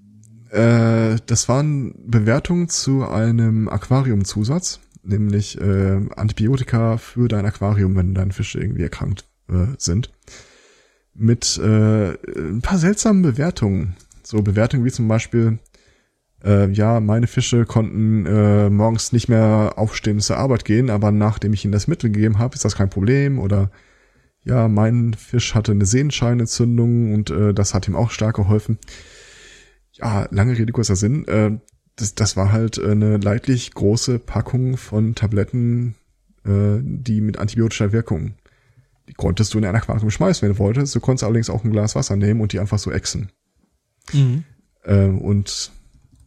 Äh, 0.49 1.17
das 1.25 1.47
waren 1.47 1.93
Bewertungen 2.05 2.67
zu 2.67 3.07
einem 3.07 3.69
Aquariumzusatz, 3.69 4.81
nämlich 5.03 5.59
äh, 5.59 5.99
Antibiotika 6.15 6.97
für 6.97 7.27
dein 7.27 7.45
Aquarium, 7.45 7.95
wenn 7.95 8.13
deine 8.13 8.33
Fische 8.33 8.59
irgendwie 8.59 8.83
erkrankt 8.83 9.25
äh, 9.49 9.67
sind. 9.77 10.11
Mit 11.13 11.57
äh, 11.57 12.11
ein 12.11 12.61
paar 12.61 12.77
seltsamen 12.77 13.21
Bewertungen. 13.21 13.95
So 14.23 14.41
Bewertungen 14.41 14.85
wie 14.85 14.91
zum 14.91 15.07
Beispiel, 15.07 15.59
äh, 16.43 16.69
ja, 16.71 16.99
meine 16.99 17.27
Fische 17.27 17.65
konnten 17.65 18.25
äh, 18.25 18.69
morgens 18.69 19.11
nicht 19.11 19.27
mehr 19.27 19.73
aufstehen 19.75 20.19
zur 20.19 20.37
Arbeit 20.37 20.65
gehen, 20.65 20.89
aber 20.89 21.11
nachdem 21.11 21.53
ich 21.53 21.65
ihnen 21.65 21.73
das 21.73 21.87
Mittel 21.87 22.11
gegeben 22.11 22.39
habe, 22.39 22.55
ist 22.55 22.65
das 22.65 22.75
kein 22.75 22.89
Problem. 22.89 23.39
Oder 23.39 23.71
ja, 24.43 24.67
mein 24.67 25.13
Fisch 25.13 25.55
hatte 25.55 25.73
eine 25.73 25.85
Sehenscheinentzündung 25.85 27.13
und 27.13 27.29
äh, 27.29 27.53
das 27.53 27.73
hat 27.73 27.87
ihm 27.87 27.95
auch 27.95 28.11
stark 28.11 28.37
geholfen. 28.37 28.77
Ja, 29.93 30.27
lange 30.31 30.57
Rede, 30.57 30.71
kurzer 30.71 30.95
Sinn. 30.95 31.27
Äh, 31.27 31.59
das, 31.99 32.15
das 32.15 32.37
war 32.37 32.51
halt 32.51 32.77
äh, 32.77 32.91
eine 32.91 33.17
leidlich 33.17 33.73
große 33.73 34.19
Packung 34.19 34.77
von 34.77 35.15
Tabletten, 35.15 35.95
äh, 36.45 36.79
die 36.81 37.21
mit 37.21 37.37
antibiotischer 37.37 37.91
Wirkung. 37.91 38.35
Die 39.07 39.13
konntest 39.13 39.53
du 39.53 39.57
in 39.57 39.65
ein 39.65 39.75
Aquarium 39.75 40.09
schmeißen, 40.09 40.41
wenn 40.41 40.55
du 40.55 40.59
wolltest. 40.59 40.95
Du 40.95 40.99
konntest 40.99 41.23
allerdings 41.23 41.49
auch 41.49 41.63
ein 41.63 41.71
Glas 41.71 41.95
Wasser 41.95 42.15
nehmen 42.15 42.41
und 42.41 42.53
die 42.53 42.59
einfach 42.59 42.79
so 42.79 42.91
exen. 42.91 43.31
Mhm. 44.13 44.43
Ähm, 44.85 45.19
und 45.19 45.71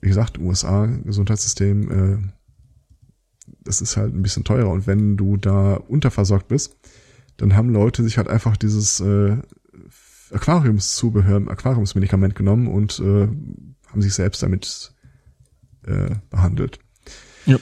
wie 0.01 0.09
gesagt, 0.09 0.39
USA 0.39 0.87
Gesundheitssystem, 0.87 1.91
äh, 1.91 2.19
das 3.65 3.81
ist 3.81 3.97
halt 3.97 4.15
ein 4.15 4.23
bisschen 4.23 4.45
teurer. 4.45 4.71
Und 4.71 4.87
wenn 4.87 5.17
du 5.17 5.37
da 5.37 5.75
unterversorgt 5.75 6.49
bist, 6.49 6.77
dann 7.37 7.55
haben 7.55 7.71
Leute 7.71 8.03
sich 8.03 8.19
halt 8.19 8.29
einfach 8.29 8.57
dieses 8.57 9.01
äh, 9.01 9.39
Aquariumszubehör, 10.33 11.49
Aquariumsmedikament 11.49 12.35
genommen 12.35 12.67
und 12.67 12.99
äh, 12.99 13.29
haben 13.89 14.03
sich 14.03 14.15
selbst 14.15 14.43
damit 14.43 14.93
äh, 15.87 16.15
behandelt. 16.31 16.79
Ja. 17.47 17.59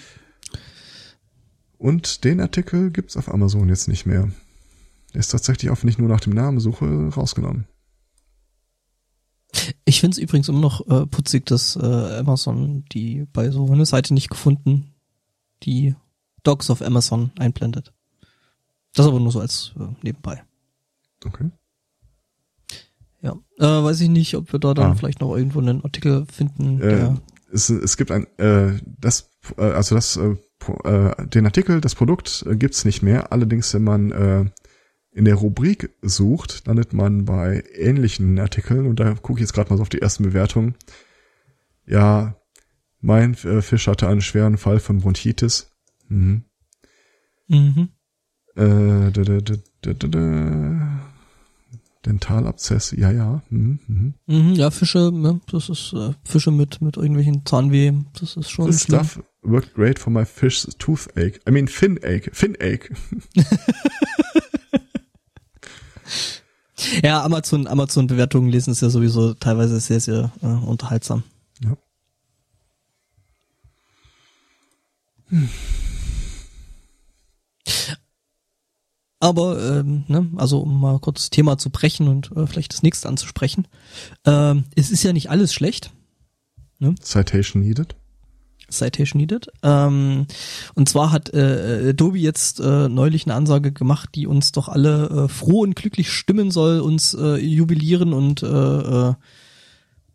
Und 1.79 2.25
den 2.25 2.41
Artikel 2.41 2.91
gibt's 2.91 3.17
auf 3.17 3.29
Amazon 3.33 3.69
jetzt 3.69 3.89
nicht 3.89 4.05
mehr. 4.07 4.31
Der 5.15 5.21
ist 5.21 5.29
tatsächlich 5.29 5.71
auch, 5.71 5.83
wenn 5.83 5.89
ich 5.89 5.99
nur 5.99 6.09
nach 6.09 6.21
dem 6.21 6.35
Namen 6.35 6.61
suche, 6.61 7.09
rausgenommen. 7.09 7.67
Ich 9.85 10.01
finde 10.01 10.15
es 10.15 10.19
übrigens 10.19 10.49
immer 10.49 10.61
noch 10.61 10.87
äh, 10.89 11.07
putzig, 11.07 11.47
dass 11.47 11.75
äh, 11.77 11.81
Amazon 12.19 12.85
die 12.93 13.27
bei 13.33 13.51
so 13.51 13.71
einer 13.73 13.87
Seite 13.87 14.15
nicht 14.15 14.31
gefunden, 14.31 14.95
die 15.65 15.95
Dogs 16.45 16.71
of 16.71 16.83
Amazon 16.83 17.33
einblendet. 17.39 17.93
Das 18.95 19.07
aber 19.07 19.19
nur 19.21 19.33
so 19.33 19.41
als 19.41 19.73
äh, 19.79 19.87
nebenbei. 20.03 20.45
Okay. 21.25 21.51
Ja. 23.23 23.33
Äh, 23.59 23.85
weiß 23.85 24.01
ich 24.01 24.09
nicht, 24.09 24.35
ob 24.37 24.53
wir 24.53 24.61
da 24.61 24.73
dann 24.75 24.93
Ah. 24.93 24.95
vielleicht 24.95 25.21
noch 25.21 25.35
irgendwo 25.37 25.61
einen 25.61 25.83
Artikel 25.85 26.27
finden, 26.27 26.81
Äh, 26.81 26.89
der 26.89 27.21
es, 27.53 27.71
es 27.71 27.97
gibt 27.97 28.11
ein, 28.11 28.27
äh, 28.39 28.79
das, 28.99 29.31
äh, 29.57 29.63
also 29.63 29.95
das, 29.95 30.17
äh, 30.17 30.37
äh, 30.85 31.27
den 31.27 31.47
Artikel, 31.47 31.81
das 31.81 31.95
Produkt 31.95 32.45
äh, 32.49 32.57
gibt's 32.57 32.85
nicht 32.85 33.03
mehr. 33.03 33.33
Allerdings, 33.33 33.73
wenn 33.75 33.85
man 33.85 34.11
äh, 34.13 34.45
in 35.13 35.25
der 35.25 35.35
Rubrik 35.35 35.91
sucht, 36.03 36.67
landet 36.67 36.93
man 36.93 37.25
bei 37.25 37.65
ähnlichen 37.75 38.39
Artikeln 38.39 38.87
und 38.87 39.01
da 39.01 39.15
gucke 39.15 39.41
ich 39.41 39.41
jetzt 39.41 39.53
gerade 39.53 39.71
mal 39.71 39.77
so 39.77 39.83
auf 39.83 39.89
die 39.89 40.03
ersten 40.03 40.23
Bewertungen. 40.23 40.77
Ja, 41.87 42.37
mein 43.01 43.35
äh, 43.35 43.63
Fisch 43.63 43.89
hatte 43.89 44.09
einen 44.09 44.21
schweren 44.21 44.59
Fall 44.59 44.79
von 44.79 45.01
Bronchitis. 45.01 45.73
Mhm. 46.09 46.45
mhm. 47.49 47.89
Äh, 48.57 49.11
da, 49.13 49.23
da, 49.23 49.41
da, 49.41 49.55
da, 49.83 49.93
da, 49.95 50.09
da. 50.09 51.10
Dentalabzess, 52.07 52.93
ja, 52.93 53.11
ja. 53.11 53.43
Mhm, 53.51 53.79
mhm. 53.87 54.15
Mhm, 54.27 54.53
ja, 54.55 54.71
Fische, 54.71 55.11
ne, 55.13 55.41
das 55.51 55.69
ist 55.69 55.93
äh, 55.93 56.13
Fische 56.25 56.51
mit 56.51 56.81
mit 56.81 56.97
irgendwelchen 56.97 57.45
Zahnweh, 57.45 57.93
das 58.19 58.37
ist 58.37 58.51
schon 58.51 58.67
This 58.71 58.83
schlimm. 58.85 59.05
stuff 59.05 59.23
worked 59.43 59.75
great 59.75 59.99
for 59.99 60.13
my 60.13 60.25
fish's 60.25 60.67
toothache. 60.79 61.41
I 61.47 61.51
mean 61.51 61.69
fin 61.69 61.99
ache. 62.03 62.31
Fin 62.33 62.57
ache. 62.61 62.91
Ja, 67.03 67.23
Amazon 67.23 67.67
Amazon 67.67 68.07
Bewertungen 68.07 68.49
lesen 68.49 68.71
ist 68.73 68.81
ja 68.81 68.89
sowieso 68.89 69.35
teilweise 69.35 69.79
sehr 69.81 70.01
sehr 70.01 70.33
äh, 70.43 70.47
unterhaltsam. 70.47 71.23
Ja. 71.63 71.77
Aber 79.21 79.63
ähm, 79.63 80.05
ne, 80.09 80.29
also 80.37 80.61
um 80.61 80.81
mal 80.81 80.99
kurz 80.99 81.21
das 81.21 81.31
Thema 81.31 81.59
zu 81.59 81.71
brechen 81.71 82.09
und 82.09 82.33
äh, 82.35 82.47
vielleicht 82.47 82.73
das 82.73 82.83
nächste 82.83 83.09
anzusprechen. 83.09 83.69
Ähm, 84.25 84.65
es 84.75 84.91
ist 84.91 85.03
ja 85.03 85.13
nicht 85.13 85.31
alles 85.31 85.53
schlecht. 85.53 85.93
Citation 87.03 87.63
needed. 87.63 87.95
Citation 88.71 89.21
needed. 89.21 89.49
Ähm, 89.63 90.27
und 90.75 90.89
zwar 90.89 91.13
hat 91.13 91.35
äh, 91.35 91.91
Adobe 91.91 92.19
jetzt 92.19 92.61
äh, 92.61 92.89
neulich 92.89 93.27
eine 93.27 93.35
Ansage 93.35 93.73
gemacht, 93.73 94.11
die 94.15 94.27
uns 94.27 94.53
doch 94.53 94.69
alle 94.69 95.09
äh, 95.09 95.29
froh 95.29 95.61
und 95.61 95.77
glücklich 95.77 96.11
stimmen 96.11 96.51
soll, 96.51 96.81
uns 96.81 97.13
äh, 97.13 97.37
jubilieren 97.37 98.15
und 98.15 98.43
äh, 98.43 98.47
äh, 98.47 99.11
äh, 99.11 99.15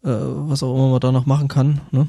was 0.03 0.63
auch 0.63 0.73
immer 0.73 0.89
man 0.89 0.99
da 0.99 1.11
noch 1.11 1.27
machen 1.27 1.47
kann. 1.47 1.81
Ne? 1.91 2.07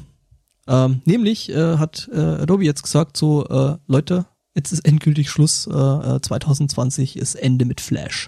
Ähm, 0.67 1.01
nämlich 1.05 1.49
äh, 1.49 1.77
hat 1.77 2.09
äh, 2.11 2.19
Adobe 2.19 2.65
jetzt 2.65 2.81
gesagt, 2.83 3.17
so 3.17 3.45
äh, 3.45 3.77
Leute, 3.87 4.25
jetzt 4.57 4.73
ist 4.73 4.85
endgültig 4.85 5.29
Schluss. 5.29 5.67
Äh, 5.67 6.19
2020 6.19 7.15
ist 7.15 7.35
Ende 7.35 7.63
mit 7.63 7.79
Flash. 7.79 8.27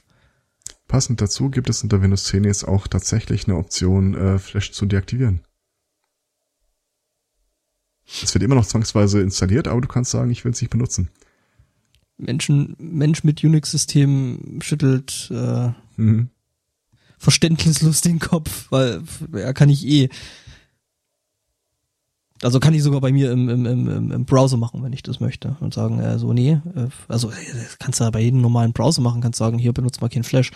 Passend 0.88 1.22
dazu 1.22 1.50
gibt 1.50 1.70
es 1.70 1.84
unter 1.84 2.02
Windows 2.02 2.24
10 2.26 2.46
jetzt 2.46 2.68
auch 2.68 2.88
tatsächlich 2.88 3.48
eine 3.48 3.58
Option, 3.58 4.16
äh, 4.16 4.40
Flash 4.40 4.72
zu 4.72 4.86
deaktivieren. 4.86 5.42
Es 8.24 8.34
wird 8.34 8.44
immer 8.44 8.56
noch 8.56 8.66
zwangsweise 8.66 9.22
installiert, 9.22 9.68
aber 9.68 9.82
du 9.82 9.88
kannst 9.88 10.12
sagen, 10.12 10.32
ich 10.32 10.44
will 10.46 10.52
es 10.52 10.62
nicht 10.62 10.72
benutzen. 10.72 11.10
Menschen, 12.18 12.76
Mensch 12.80 13.24
mit 13.24 13.44
Unix-System 13.44 14.60
schüttelt 14.62 15.30
äh, 15.32 15.72
mhm. 15.96 16.30
verständnislos 17.18 18.02
den 18.02 18.20
Kopf, 18.20 18.68
weil 18.72 19.04
er 19.34 19.54
kann 19.54 19.70
ich 19.70 19.86
eh. 19.86 20.10
Also 22.42 22.60
kann 22.60 22.74
ich 22.74 22.84
sogar 22.84 23.02
bei 23.02 23.12
mir 23.12 23.32
im, 23.32 23.50
im, 23.50 23.66
im, 23.66 24.12
im 24.12 24.26
Browser 24.26 24.58
machen, 24.58 24.82
wenn 24.82 24.94
ich 24.94 25.04
das 25.04 25.20
möchte. 25.20 25.58
Und 25.60 25.74
sagen, 25.74 26.00
äh, 26.00 26.18
so, 26.18 26.32
nee, 26.32 26.60
äh, 26.76 26.88
also 27.08 27.32
kannst 27.80 28.00
du 28.00 28.06
ja 28.06 28.10
bei 28.12 28.22
jedem 28.22 28.42
normalen 28.42 28.72
Browser 28.72 29.02
machen, 29.02 29.22
kannst 29.22 29.40
sagen, 29.40 29.58
hier 29.58 29.74
benutzt 29.74 30.02
mal 30.02 30.10
kein 30.10 30.24
Flash. 30.24 30.52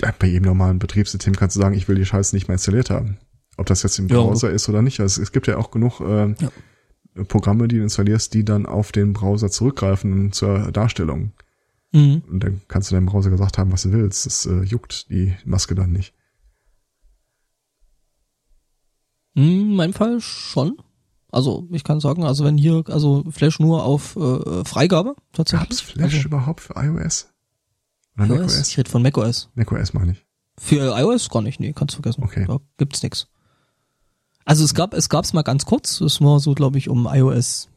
Ja, 0.00 0.14
bei 0.18 0.26
jedem 0.26 0.46
normalen 0.46 0.78
Betriebssystem 0.78 1.36
kannst 1.36 1.56
du 1.56 1.60
sagen, 1.60 1.74
ich 1.74 1.88
will 1.88 1.96
die 1.96 2.06
Scheiße 2.06 2.34
nicht 2.34 2.48
mehr 2.48 2.54
installiert 2.54 2.90
haben. 2.90 3.18
Ob 3.58 3.66
das 3.66 3.82
jetzt 3.82 3.98
im 3.98 4.08
Browser 4.08 4.48
ja, 4.48 4.54
ist 4.54 4.68
oder 4.68 4.82
nicht. 4.82 5.00
Also 5.00 5.22
es 5.22 5.32
gibt 5.32 5.46
ja 5.46 5.56
auch 5.56 5.70
genug 5.70 6.00
äh, 6.00 6.34
ja. 6.38 7.24
Programme, 7.24 7.68
die 7.68 7.76
du 7.76 7.82
installierst, 7.82 8.34
die 8.34 8.44
dann 8.44 8.66
auf 8.66 8.92
den 8.92 9.12
Browser 9.12 9.50
zurückgreifen 9.50 10.32
zur 10.32 10.70
Darstellung. 10.72 11.32
Mhm. 11.92 12.22
Und 12.30 12.44
dann 12.44 12.60
kannst 12.68 12.90
du 12.90 12.94
deinem 12.94 13.06
Browser 13.06 13.30
gesagt 13.30 13.58
haben, 13.58 13.72
was 13.72 13.82
du 13.82 13.92
willst. 13.92 14.26
Das 14.26 14.46
äh, 14.46 14.62
juckt 14.62 15.08
die 15.10 15.34
Maske 15.44 15.74
dann 15.74 15.92
nicht. 15.92 16.14
In 19.34 19.74
meinem 19.74 19.92
Fall 19.92 20.20
schon. 20.20 20.78
Also 21.36 21.68
ich 21.70 21.84
kann 21.84 22.00
sagen, 22.00 22.24
also 22.24 22.46
wenn 22.46 22.56
hier, 22.56 22.82
also 22.88 23.22
Flash 23.30 23.60
nur 23.60 23.84
auf 23.84 24.16
äh, 24.16 24.64
Freigabe 24.64 25.16
tatsächlich. 25.34 25.68
Gab's 25.68 25.80
Flash 25.82 26.14
also, 26.14 26.28
überhaupt 26.28 26.62
für 26.62 26.76
iOS? 26.76 27.28
Oder 28.16 28.28
macOS? 28.28 28.70
Ich 28.70 28.78
rede 28.78 28.88
von 28.88 29.02
macOS. 29.02 29.50
macOS 29.54 29.92
meine 29.92 30.12
ich. 30.12 30.24
Für 30.56 30.98
iOS 30.98 31.28
gar 31.28 31.42
nicht, 31.42 31.60
nee, 31.60 31.74
kannst 31.74 31.92
du 31.92 31.96
vergessen. 31.96 32.24
Okay. 32.24 32.46
Da 32.48 32.56
gibt's 32.78 33.02
nix. 33.02 33.26
Also 34.46 34.64
es 34.64 34.72
gab, 34.72 34.94
es 34.94 35.10
gab's 35.10 35.34
mal 35.34 35.42
ganz 35.42 35.66
kurz, 35.66 35.98
das 35.98 36.22
war 36.22 36.40
so, 36.40 36.54
glaube 36.54 36.78
ich, 36.78 36.88
um 36.88 37.06
iOS 37.06 37.68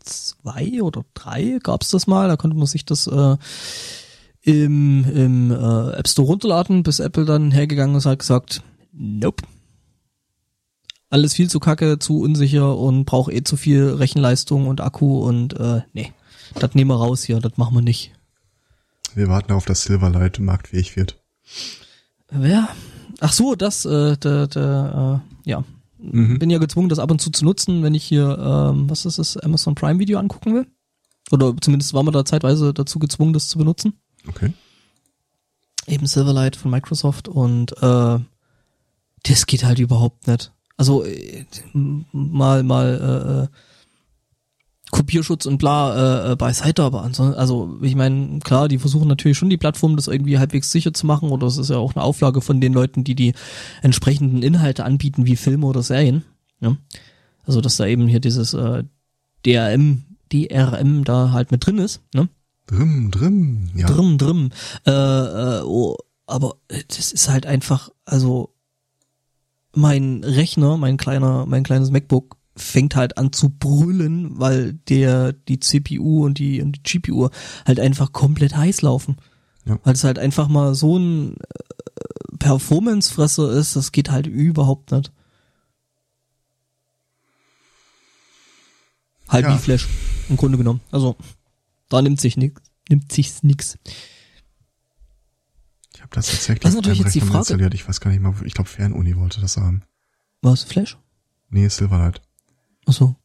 2 0.00 0.80
oder 0.80 1.04
3 1.12 1.58
gab's 1.62 1.90
das 1.90 2.06
mal, 2.06 2.28
da 2.28 2.38
konnte 2.38 2.56
man 2.56 2.66
sich 2.66 2.86
das 2.86 3.06
äh, 3.06 3.36
im, 4.40 5.04
im 5.04 5.50
äh, 5.50 5.90
App 5.90 6.08
Store 6.08 6.28
runterladen, 6.28 6.82
bis 6.82 7.00
Apple 7.00 7.26
dann 7.26 7.50
hergegangen 7.50 7.96
ist 7.96 8.06
und 8.06 8.12
hat 8.12 8.20
gesagt, 8.20 8.62
nope. 8.94 9.44
Alles 11.10 11.34
viel 11.34 11.48
zu 11.48 11.60
kacke, 11.60 11.98
zu 11.98 12.20
unsicher 12.20 12.76
und 12.76 13.04
braucht 13.04 13.32
eh 13.32 13.44
zu 13.44 13.56
viel 13.56 13.84
Rechenleistung 13.84 14.66
und 14.66 14.80
Akku 14.80 15.18
und 15.18 15.58
äh, 15.58 15.82
nee, 15.92 16.12
das 16.58 16.74
nehmen 16.74 16.90
wir 16.90 16.96
raus 16.96 17.22
hier, 17.22 17.40
das 17.40 17.56
machen 17.56 17.74
wir 17.74 17.82
nicht. 17.82 18.12
Wir 19.14 19.28
warten 19.28 19.52
auf, 19.52 19.64
dass 19.64 19.82
Silverlight 19.82 20.40
marktfähig 20.40 20.96
wird. 20.96 21.22
Wer? 22.30 22.68
Ach 23.20 23.32
so, 23.32 23.54
das, 23.54 23.84
äh, 23.84 24.16
der, 24.16 24.48
der, 24.48 25.22
äh, 25.46 25.48
ja. 25.50 25.64
Mhm. 25.98 26.38
Bin 26.38 26.50
ja 26.50 26.58
gezwungen, 26.58 26.88
das 26.88 26.98
ab 26.98 27.10
und 27.10 27.20
zu 27.20 27.30
zu 27.30 27.44
nutzen, 27.44 27.82
wenn 27.82 27.94
ich 27.94 28.04
hier, 28.04 28.36
ähm, 28.38 28.90
was 28.90 29.06
ist 29.06 29.18
das, 29.18 29.36
Amazon 29.38 29.74
Prime 29.74 29.98
Video 29.98 30.18
angucken 30.18 30.54
will. 30.54 30.66
Oder 31.30 31.54
zumindest 31.60 31.94
war 31.94 32.02
man 32.02 32.12
da 32.12 32.24
zeitweise 32.24 32.74
dazu 32.74 32.98
gezwungen, 32.98 33.32
das 33.32 33.48
zu 33.48 33.56
benutzen. 33.58 33.94
Okay. 34.28 34.52
Eben 35.86 36.06
Silverlight 36.06 36.56
von 36.56 36.70
Microsoft 36.70 37.28
und 37.28 37.72
äh, 37.80 38.18
das 39.22 39.46
geht 39.46 39.64
halt 39.64 39.78
überhaupt 39.78 40.26
nicht. 40.26 40.52
Also 40.76 41.04
äh, 41.04 41.44
mal 42.12 42.62
mal 42.62 43.48
äh, 43.50 43.56
Kopierschutz 44.94 45.46
und 45.46 45.58
bla 45.58 46.28
äh, 46.28 46.32
äh, 46.32 46.36
beiseite, 46.36 46.84
aber 46.84 47.02
ansonsten, 47.02 47.38
also 47.38 47.78
ich 47.82 47.96
meine, 47.96 48.38
klar, 48.38 48.68
die 48.68 48.78
versuchen 48.78 49.08
natürlich 49.08 49.36
schon 49.36 49.50
die 49.50 49.56
Plattform 49.56 49.96
das 49.96 50.06
irgendwie 50.06 50.38
halbwegs 50.38 50.70
sicher 50.70 50.94
zu 50.94 51.06
machen 51.06 51.30
oder 51.30 51.48
es 51.48 51.58
ist 51.58 51.70
ja 51.70 51.78
auch 51.78 51.96
eine 51.96 52.04
Auflage 52.04 52.40
von 52.40 52.60
den 52.60 52.72
Leuten, 52.72 53.02
die 53.02 53.16
die 53.16 53.34
entsprechenden 53.82 54.42
Inhalte 54.42 54.84
anbieten, 54.84 55.26
wie 55.26 55.34
Filme 55.34 55.66
oder 55.66 55.82
Serien. 55.82 56.22
Ja? 56.60 56.76
Also 57.44 57.60
dass 57.60 57.76
da 57.76 57.86
eben 57.86 58.06
hier 58.06 58.20
dieses 58.20 58.54
äh, 58.54 58.84
DRM, 59.44 60.04
DRM 60.32 61.02
da 61.02 61.32
halt 61.32 61.50
mit 61.50 61.66
drin 61.66 61.78
ist. 61.78 62.00
Ne? 62.14 62.28
Drim, 62.66 63.10
drim, 63.10 63.70
ja. 63.74 63.88
Drim, 63.88 64.16
drim. 64.16 64.50
Äh, 64.86 64.92
äh, 64.92 65.62
oh, 65.64 65.96
aber 66.26 66.56
das 66.88 67.12
ist 67.12 67.28
halt 67.28 67.46
einfach, 67.46 67.90
also 68.04 68.53
mein 69.74 70.24
Rechner, 70.24 70.76
mein 70.76 70.96
kleiner, 70.96 71.46
mein 71.46 71.64
kleines 71.64 71.90
MacBook 71.90 72.36
fängt 72.56 72.94
halt 72.94 73.18
an 73.18 73.32
zu 73.32 73.50
brüllen, 73.50 74.38
weil 74.38 74.74
der 74.88 75.32
die 75.32 75.60
CPU 75.60 76.24
und 76.24 76.38
die 76.38 76.62
und 76.62 76.76
die 76.76 76.98
GPU 76.98 77.28
halt 77.66 77.80
einfach 77.80 78.12
komplett 78.12 78.56
heiß 78.56 78.82
laufen. 78.82 79.16
Ja. 79.66 79.78
Weil 79.82 79.94
es 79.94 80.04
halt 80.04 80.18
einfach 80.18 80.48
mal 80.48 80.74
so 80.74 80.98
ein 80.98 81.36
äh, 81.36 82.36
Performance-Fresser 82.38 83.50
ist, 83.52 83.76
das 83.76 83.92
geht 83.92 84.10
halt 84.10 84.26
überhaupt 84.26 84.92
nicht. 84.92 85.10
Halt 89.28 89.46
ja. 89.46 89.54
wie 89.54 89.58
Flash, 89.58 89.88
im 90.28 90.36
Grunde 90.36 90.58
genommen. 90.58 90.80
Also, 90.90 91.16
da 91.88 92.02
nimmt 92.02 92.20
sich 92.20 92.36
nix, 92.36 92.60
nimmt 92.88 93.10
sich's 93.10 93.42
nix. 93.42 93.78
Das 96.14 96.26
tatsächlich 96.28 96.60
das 96.60 96.70
ist 96.70 96.76
natürlich 96.76 97.00
jetzt 97.00 97.14
die 97.16 97.20
Frage. 97.20 97.38
installiert. 97.38 97.74
Ich 97.74 97.88
weiß 97.88 98.00
gar 98.00 98.12
nicht 98.12 98.20
mal, 98.20 98.32
ich 98.44 98.54
glaube 98.54 98.70
Fernuni 98.70 99.16
wollte 99.16 99.40
das 99.40 99.56
haben. 99.56 99.82
Was, 100.42 100.62
Flash? 100.62 100.96
Nee, 101.50 101.66
Silverlight. 101.66 102.22
Ach 102.86 102.92
so. 102.92 103.16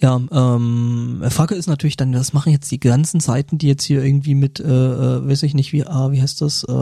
Ja, 0.00 0.18
ähm, 0.30 1.22
Frage 1.28 1.56
ist 1.56 1.66
natürlich 1.66 1.98
dann, 1.98 2.14
was 2.14 2.32
machen 2.32 2.52
jetzt 2.52 2.70
die 2.70 2.80
ganzen 2.80 3.20
Seiten, 3.20 3.58
die 3.58 3.66
jetzt 3.66 3.84
hier 3.84 4.02
irgendwie 4.02 4.34
mit, 4.34 4.60
äh, 4.60 4.64
äh, 4.64 5.28
weiß 5.28 5.42
ich 5.42 5.52
nicht, 5.52 5.74
wie, 5.74 5.84
ah, 5.84 6.10
wie 6.10 6.22
heißt 6.22 6.40
das, 6.40 6.64
äh, 6.64 6.72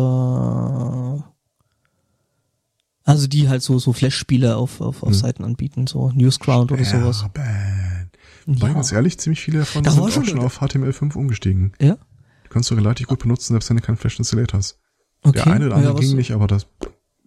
also 3.07 3.26
die 3.26 3.49
halt 3.49 3.62
so 3.62 3.80
so 3.80 3.93
Flash-Spiele 3.93 4.57
auf, 4.57 4.80
auf, 4.80 5.03
auf 5.03 5.09
hm. 5.09 5.14
Seiten 5.14 5.45
anbieten, 5.45 5.89
so 5.89 6.12
Newsground 6.12 6.70
oder 6.70 6.85
sowas. 6.85 7.24
Wobei, 7.24 8.68
ja. 8.68 8.72
ganz 8.72 8.93
ehrlich, 8.93 9.18
ziemlich 9.18 9.41
viele 9.41 9.61
davon 9.61 9.82
da 9.82 9.91
sind 9.91 10.03
auch 10.03 10.11
schon, 10.11 10.26
schon 10.26 10.39
auf 10.39 10.62
HTML5 10.62 11.16
umgestiegen. 11.16 11.72
Ja? 11.80 11.97
Die 12.45 12.51
kannst 12.51 12.70
du 12.70 12.76
relativ 12.76 13.09
gut 13.09 13.18
benutzen, 13.18 13.55
selbst 13.55 13.68
wenn 13.70 13.78
du 13.78 13.82
kein 13.82 13.97
Flash 13.97 14.18
installiert 14.18 14.55
hast. 14.55 14.78
Okay. 15.25 15.33
Der 15.43 15.47
eine 15.47 15.66
oder 15.66 15.77
andere 15.77 15.95
ja, 15.95 16.01
ging 16.01 16.16
nicht, 16.16 16.33
aber 16.33 16.47
das 16.47 16.66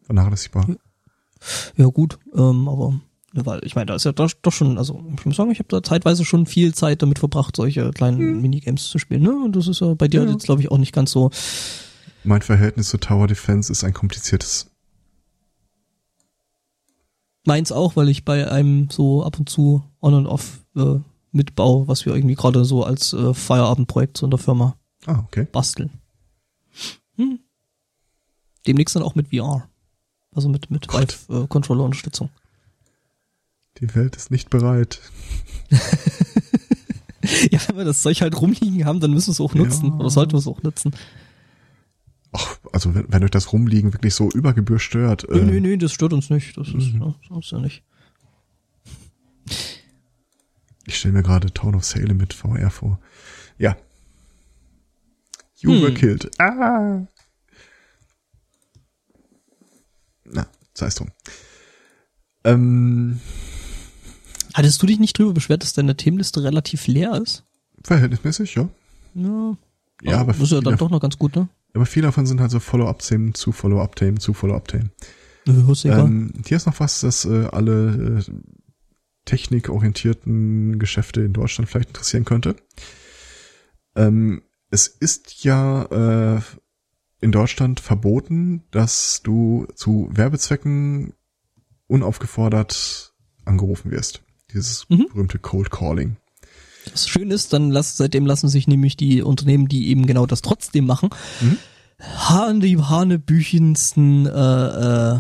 war 0.08 0.14
nachlässigbar. 0.14 0.68
Ja 1.76 1.86
gut, 1.88 2.20
ähm, 2.34 2.68
aber 2.68 3.00
weil 3.34 3.60
ich 3.64 3.76
meine, 3.76 3.88
da 3.88 3.96
ist 3.96 4.06
ja 4.06 4.12
doch, 4.12 4.32
doch 4.42 4.52
schon, 4.52 4.78
also 4.78 5.04
ich 5.18 5.26
muss 5.26 5.36
sagen, 5.36 5.52
ich 5.52 5.60
habe 5.60 5.70
da 5.70 5.84
zeitweise 5.84 6.26
schon 6.26 6.46
viel 6.46 6.74
Zeit 6.74 7.02
damit 7.02 7.20
verbracht, 7.20 7.56
solche 7.56 7.92
kleinen 7.92 8.20
hm. 8.20 8.42
Minigames 8.42 8.88
zu 8.88 9.00
spielen. 9.00 9.24
Ne? 9.24 9.32
Und 9.32 9.56
das 9.56 9.68
ist 9.68 9.82
ja 9.82 9.94
bei 9.94 10.08
dir 10.08 10.24
ja. 10.24 10.32
jetzt, 10.32 10.46
glaube 10.46 10.62
ich, 10.62 10.72
auch 10.72 10.78
nicht 10.78 10.94
ganz 10.94 11.12
so. 11.12 11.30
Mein 12.24 12.42
Verhältnis 12.42 12.90
zu 12.90 12.98
Tower 12.98 13.28
Defense 13.28 13.72
ist 13.72 13.84
ein 13.84 13.94
kompliziertes. 13.94 14.72
Meins 17.46 17.72
auch, 17.72 17.96
weil 17.96 18.10
ich 18.10 18.26
bei 18.26 18.50
einem 18.52 18.90
so 18.90 19.24
ab 19.24 19.40
und 19.40 19.50
zu 19.50 19.84
on 20.02 20.14
und 20.14 20.28
off 20.28 20.66
äh, 20.76 21.00
mitbaue, 21.32 21.88
was 21.88 22.06
wir 22.06 22.16
irgendwie 22.16 22.36
gerade 22.36 22.66
so 22.66 22.84
als 22.84 23.14
äh, 23.14 23.34
Feierabendprojekt 23.34 24.18
so 24.18 24.26
in 24.26 24.32
der 24.32 24.40
Firma 24.40 24.76
ah, 25.06 25.24
okay. 25.26 25.48
basteln. 25.52 25.92
Demnächst 28.68 28.96
dann 28.96 29.04
auch 29.04 29.16
mit 29.16 29.30
VR. 29.30 29.68
Also 30.36 30.50
mit, 30.50 30.70
mit 30.70 30.88
Vive-Controller-Unterstützung. 30.88 32.28
Äh, 32.28 33.80
die 33.80 33.96
Welt 33.96 34.16
ist 34.16 34.32
nicht 34.32 34.50
bereit. 34.50 35.00
ja, 37.52 37.60
wenn 37.68 37.78
wir 37.78 37.86
das 37.86 38.02
Zeug 38.02 38.22
halt 38.22 38.40
rumliegen 38.40 38.86
haben, 38.86 39.00
dann 39.00 39.12
müssen 39.12 39.28
wir 39.28 39.34
es 39.34 39.42
auch 39.42 39.54
nutzen. 39.54 39.88
Ja. 39.88 39.94
Oder 39.96 40.10
sollten 40.10 40.34
wir 40.34 40.40
es 40.40 40.48
auch 40.48 40.62
nutzen. 40.64 40.94
Ach, 42.34 42.58
also 42.74 42.94
wenn, 42.94 43.06
wenn 43.12 43.24
euch 43.24 43.32
das 43.32 43.54
Rumliegen 43.54 43.94
wirklich 43.94 44.14
so 44.14 44.30
über 44.32 44.54
Gebühr 44.54 44.80
stört. 44.80 45.26
Nö, 45.30 45.40
äh, 45.40 45.44
nö, 45.44 45.62
nö, 45.62 45.78
das 45.78 45.94
stört 45.94 46.14
uns 46.14 46.30
nicht. 46.30 46.58
Das 46.58 46.68
ist, 46.68 46.94
mhm. 46.94 47.16
ja, 47.30 47.40
ist 47.40 47.52
ja 47.52 47.60
nicht. 47.60 47.84
Ich 50.86 50.98
stelle 50.98 51.14
mir 51.14 51.24
gerade 51.24 51.54
Town 51.54 51.76
of 51.76 51.84
Salem 51.84 52.18
mit 52.18 52.34
VR 52.34 52.70
vor. 52.70 53.00
Ja. 53.58 53.76
You 55.58 55.72
hm. 55.72 55.82
were 55.82 55.94
killed. 55.94 56.30
Ah. 56.40 57.08
Na, 60.26 60.48
sei 60.78 60.88
es 60.88 60.96
drum. 60.96 61.10
Ähm, 62.44 63.20
Hattest 64.54 64.82
du 64.82 64.88
dich 64.88 65.00
nicht 65.00 65.18
drüber 65.18 65.34
beschwert, 65.34 65.64
dass 65.64 65.74
deine 65.74 65.98
Themenliste 65.98 66.44
relativ 66.44 66.88
leer 66.88 67.20
ist? 67.22 67.44
Verhältnismäßig, 67.84 68.56
ja. 68.56 68.70
Ja, 69.14 69.58
ja 70.02 70.18
aber, 70.20 70.34
aber 70.34 70.44
ist 70.44 70.52
ja 70.52 70.62
dann 70.62 70.78
doch 70.78 70.90
noch 70.90 71.02
ganz 71.02 71.18
gut, 71.18 71.36
ne? 71.36 71.50
Aber 71.74 71.86
viele 71.86 72.08
davon 72.08 72.26
sind 72.26 72.40
halt 72.40 72.52
so 72.52 72.60
Follow-up-Themen 72.60 73.34
zu 73.34 73.52
Follow-up-Themen 73.52 74.20
zu 74.20 74.34
Follow-up-Themen. 74.34 74.92
Ähm, 75.46 76.34
hier 76.46 76.58
ist 76.58 76.66
noch 76.66 76.80
was, 76.80 77.02
das 77.02 77.26
äh, 77.26 77.46
alle 77.52 78.20
äh, 78.20 78.32
technikorientierten 79.26 80.80
Geschäfte 80.80 81.22
in 81.22 81.34
Deutschland 81.34 81.70
vielleicht 81.70 81.90
interessieren 81.90 82.26
könnte. 82.26 82.56
Ähm, 83.96 84.42
es 84.70 84.88
ist 84.88 85.44
ja 85.44 86.38
äh, 86.38 86.42
in 87.20 87.32
Deutschland 87.32 87.80
verboten, 87.80 88.64
dass 88.72 89.22
du 89.24 89.68
zu 89.76 90.10
Werbezwecken 90.12 91.14
unaufgefordert 91.88 93.14
angerufen 93.46 93.92
wirst. 93.92 94.22
Dieses 94.54 94.86
mhm. 94.90 95.08
berühmte 95.12 95.40
Cold 95.40 95.72
Calling. 95.72 96.18
Das 96.92 97.08
schön 97.08 97.32
ist, 97.32 97.54
dann 97.54 97.70
lass, 97.70 97.98
seitdem 97.98 98.26
lassen 98.26 98.48
sich 98.48 98.68
nämlich 98.68 98.96
die 98.96 99.22
Unternehmen, 99.22 99.68
die 99.68 99.90
eben 99.90 100.06
genau 100.06 100.26
das 100.26 100.42
trotzdem 100.42 100.86
machen, 100.86 101.10
mhm. 101.42 101.58
Hahn, 102.00 102.60
die 102.60 102.78
hanebüchensten 102.78 104.28
äh, 104.28 105.16
äh, 105.16 105.20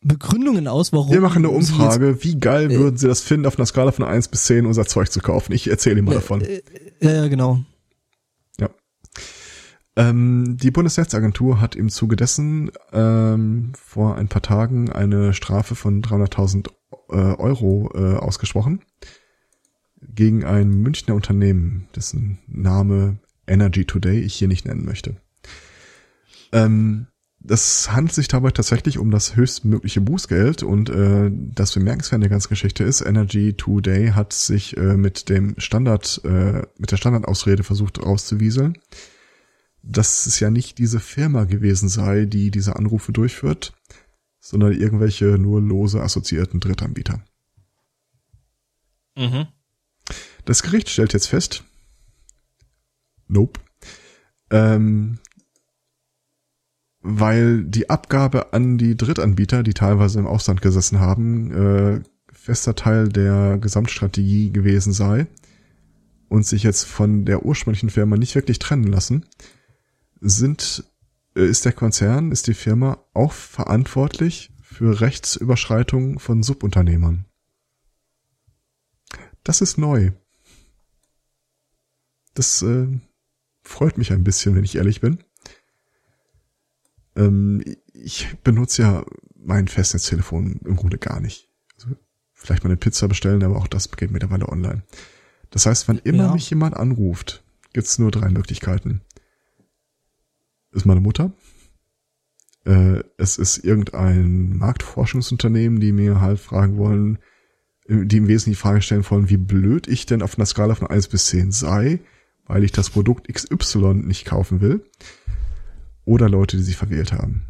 Begründungen 0.00 0.68
aus, 0.68 0.92
warum. 0.92 1.10
Wir 1.10 1.20
machen 1.20 1.38
eine 1.44 1.50
Umfrage. 1.50 2.22
Wie 2.22 2.38
geil 2.38 2.70
äh, 2.70 2.78
würden 2.78 2.96
Sie 2.96 3.08
das 3.08 3.20
finden, 3.20 3.46
auf 3.46 3.58
einer 3.58 3.66
Skala 3.66 3.90
von 3.90 4.04
1 4.04 4.28
bis 4.28 4.44
10 4.44 4.66
unser 4.66 4.86
Zeug 4.86 5.10
zu 5.10 5.20
kaufen? 5.20 5.52
Ich 5.52 5.68
erzähle 5.68 5.96
Ihnen 5.98 6.04
mal 6.04 6.12
äh, 6.12 6.16
davon. 6.16 6.40
Äh, 6.42 6.62
ja, 7.00 7.26
genau. 7.26 7.64
Ähm, 9.96 10.56
die 10.56 10.70
Bundesnetzagentur 10.70 11.60
hat 11.60 11.76
im 11.76 11.88
Zuge 11.88 12.16
dessen 12.16 12.72
ähm, 12.92 13.72
vor 13.76 14.16
ein 14.16 14.28
paar 14.28 14.42
Tagen 14.42 14.90
eine 14.90 15.34
Strafe 15.34 15.76
von 15.76 16.02
300.000 16.02 16.68
äh, 17.10 17.14
Euro 17.14 17.90
äh, 17.94 18.16
ausgesprochen 18.16 18.80
gegen 20.00 20.44
ein 20.44 20.70
Münchner 20.70 21.14
Unternehmen, 21.14 21.88
dessen 21.94 22.38
Name 22.46 23.18
Energy 23.46 23.84
Today 23.84 24.20
ich 24.20 24.34
hier 24.34 24.48
nicht 24.48 24.66
nennen 24.66 24.84
möchte. 24.84 25.16
Ähm, 26.52 27.06
das 27.40 27.92
handelt 27.92 28.14
sich 28.14 28.28
dabei 28.28 28.50
tatsächlich 28.50 28.98
um 28.98 29.10
das 29.10 29.36
höchstmögliche 29.36 30.00
Bußgeld 30.00 30.62
und 30.62 30.88
äh, 30.88 31.30
das 31.30 31.72
bemerkenswerte 31.72 32.20
der 32.20 32.30
ganzen 32.30 32.48
Geschichte 32.48 32.84
ist, 32.84 33.02
Energy 33.02 33.52
Today 33.52 34.08
hat 34.08 34.32
sich 34.32 34.76
äh, 34.78 34.96
mit 34.96 35.28
dem 35.28 35.54
Standard, 35.58 36.22
äh, 36.24 36.62
mit 36.78 36.90
der 36.90 36.96
Standardausrede 36.96 37.62
versucht 37.62 38.02
rauszuwieseln, 38.02 38.78
dass 39.86 40.26
es 40.26 40.40
ja 40.40 40.50
nicht 40.50 40.78
diese 40.78 40.98
Firma 40.98 41.44
gewesen 41.44 41.88
sei, 41.88 42.24
die 42.24 42.50
diese 42.50 42.76
Anrufe 42.76 43.12
durchführt, 43.12 43.74
sondern 44.40 44.72
irgendwelche 44.72 45.38
nur 45.38 45.60
lose 45.60 46.02
assoziierten 46.02 46.60
Drittanbieter. 46.60 47.22
Mhm. 49.16 49.46
Das 50.44 50.62
Gericht 50.62 50.88
stellt 50.88 51.12
jetzt 51.12 51.28
fest, 51.28 51.64
nope, 53.28 53.60
ähm, 54.50 55.18
weil 57.00 57.64
die 57.64 57.90
Abgabe 57.90 58.52
an 58.52 58.78
die 58.78 58.96
Drittanbieter, 58.96 59.62
die 59.62 59.74
teilweise 59.74 60.18
im 60.18 60.26
Ausland 60.26 60.62
gesessen 60.62 61.00
haben, 61.00 61.50
äh, 61.50 62.02
fester 62.32 62.74
Teil 62.74 63.08
der 63.08 63.58
Gesamtstrategie 63.58 64.50
gewesen 64.50 64.92
sei 64.92 65.26
und 66.28 66.46
sich 66.46 66.62
jetzt 66.62 66.84
von 66.84 67.24
der 67.24 67.44
ursprünglichen 67.44 67.90
Firma 67.90 68.16
nicht 68.16 68.34
wirklich 68.34 68.58
trennen 68.58 68.84
lassen, 68.84 69.26
sind 70.24 70.84
äh, 71.36 71.46
ist 71.46 71.64
der 71.64 71.72
Konzern, 71.72 72.32
ist 72.32 72.46
die 72.46 72.54
Firma 72.54 72.98
auch 73.12 73.32
verantwortlich 73.32 74.50
für 74.62 75.00
Rechtsüberschreitungen 75.00 76.18
von 76.18 76.42
Subunternehmern. 76.42 77.26
Das 79.44 79.60
ist 79.60 79.76
neu. 79.76 80.12
Das 82.32 82.62
äh, 82.62 82.88
freut 83.62 83.98
mich 83.98 84.12
ein 84.12 84.24
bisschen, 84.24 84.56
wenn 84.56 84.64
ich 84.64 84.74
ehrlich 84.74 85.00
bin. 85.00 85.22
Ähm, 87.14 87.62
ich 87.92 88.36
benutze 88.42 88.82
ja 88.82 89.04
mein 89.36 89.68
Festnetztelefon 89.68 90.60
im 90.64 90.76
Grunde 90.76 90.98
gar 90.98 91.20
nicht. 91.20 91.48
Also 91.76 91.94
vielleicht 92.32 92.64
mal 92.64 92.70
eine 92.70 92.78
Pizza 92.78 93.06
bestellen, 93.06 93.44
aber 93.44 93.56
auch 93.56 93.68
das 93.68 93.90
geht 93.90 94.10
mittlerweile 94.10 94.48
online. 94.48 94.82
Das 95.50 95.66
heißt, 95.66 95.86
wann 95.86 95.98
immer 95.98 96.24
ja. 96.24 96.32
mich 96.32 96.50
jemand 96.50 96.76
anruft, 96.76 97.44
gibt's 97.72 97.98
nur 97.98 98.10
drei 98.10 98.30
Möglichkeiten. 98.30 99.02
Ist 100.74 100.86
meine 100.86 101.00
Mutter. 101.00 101.32
Äh, 102.64 103.02
es 103.16 103.38
ist 103.38 103.58
irgendein 103.58 104.56
Marktforschungsunternehmen, 104.56 105.80
die 105.80 105.92
mir 105.92 106.20
halt 106.20 106.40
fragen 106.40 106.76
wollen, 106.76 107.18
die 107.86 108.16
im 108.16 108.28
Wesentlichen 108.28 108.58
die 108.58 108.62
Frage 108.62 108.82
stellen 108.82 109.04
wollen, 109.08 109.28
wie 109.28 109.36
blöd 109.36 109.88
ich 109.88 110.06
denn 110.06 110.22
auf 110.22 110.36
einer 110.36 110.46
Skala 110.46 110.74
von 110.74 110.88
1 110.88 111.08
bis 111.08 111.26
10 111.26 111.52
sei, 111.52 112.00
weil 112.46 112.64
ich 112.64 112.72
das 112.72 112.90
Produkt 112.90 113.32
XY 113.32 113.94
nicht 113.94 114.24
kaufen 114.24 114.60
will 114.60 114.84
oder 116.04 116.28
Leute, 116.28 116.56
die 116.56 116.62
sich 116.62 116.76
verwählt 116.76 117.12
haben. 117.12 117.46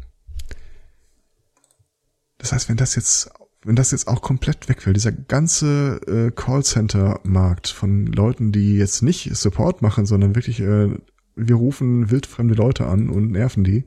Das 2.37 2.51
heißt, 2.51 2.69
wenn 2.69 2.77
das 2.77 2.95
jetzt, 2.95 3.31
wenn 3.63 3.75
das 3.75 3.91
jetzt 3.91 4.07
auch 4.07 4.21
komplett 4.21 4.69
wegfällt, 4.69 4.97
dieser 4.97 5.13
ganze 5.13 6.01
äh, 6.05 6.31
Callcenter-Markt 6.31 7.69
von 7.69 8.05
Leuten, 8.05 8.51
die 8.51 8.75
jetzt 8.75 9.01
nicht 9.01 9.33
Support 9.35 9.81
machen, 9.81 10.05
sondern 10.05 10.35
wirklich, 10.35 10.59
äh, 10.59 10.89
wir 11.35 11.55
rufen 11.55 12.09
wildfremde 12.11 12.55
Leute 12.55 12.85
an 12.85 13.09
und 13.09 13.31
nerven 13.31 13.63
die. 13.63 13.85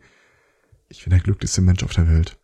Ich 0.89 1.05
bin 1.05 1.11
der 1.11 1.21
glücklichste 1.21 1.61
Mensch 1.61 1.83
auf 1.83 1.93
der 1.93 2.09
Welt. 2.09 2.39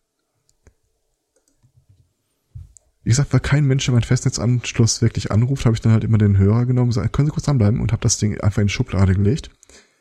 Wie 3.03 3.09
gesagt, 3.09 3.33
weil 3.33 3.39
kein 3.39 3.65
Mensch 3.65 3.87
mein 3.89 4.01
Festnetzanschluss 4.01 5.01
wirklich 5.03 5.31
anruft, 5.31 5.65
habe 5.65 5.75
ich 5.75 5.81
dann 5.81 5.91
halt 5.91 6.03
immer 6.03 6.17
den 6.17 6.37
Hörer 6.37 6.65
genommen, 6.65 6.89
gesagt, 6.89 7.13
können 7.13 7.27
Sie 7.27 7.31
kurz 7.31 7.45
dranbleiben 7.45 7.79
und 7.79 7.91
habe 7.91 8.01
das 8.01 8.17
Ding 8.17 8.39
einfach 8.41 8.61
in 8.61 8.67
die 8.67 8.73
Schublade 8.73 9.13
gelegt 9.13 9.51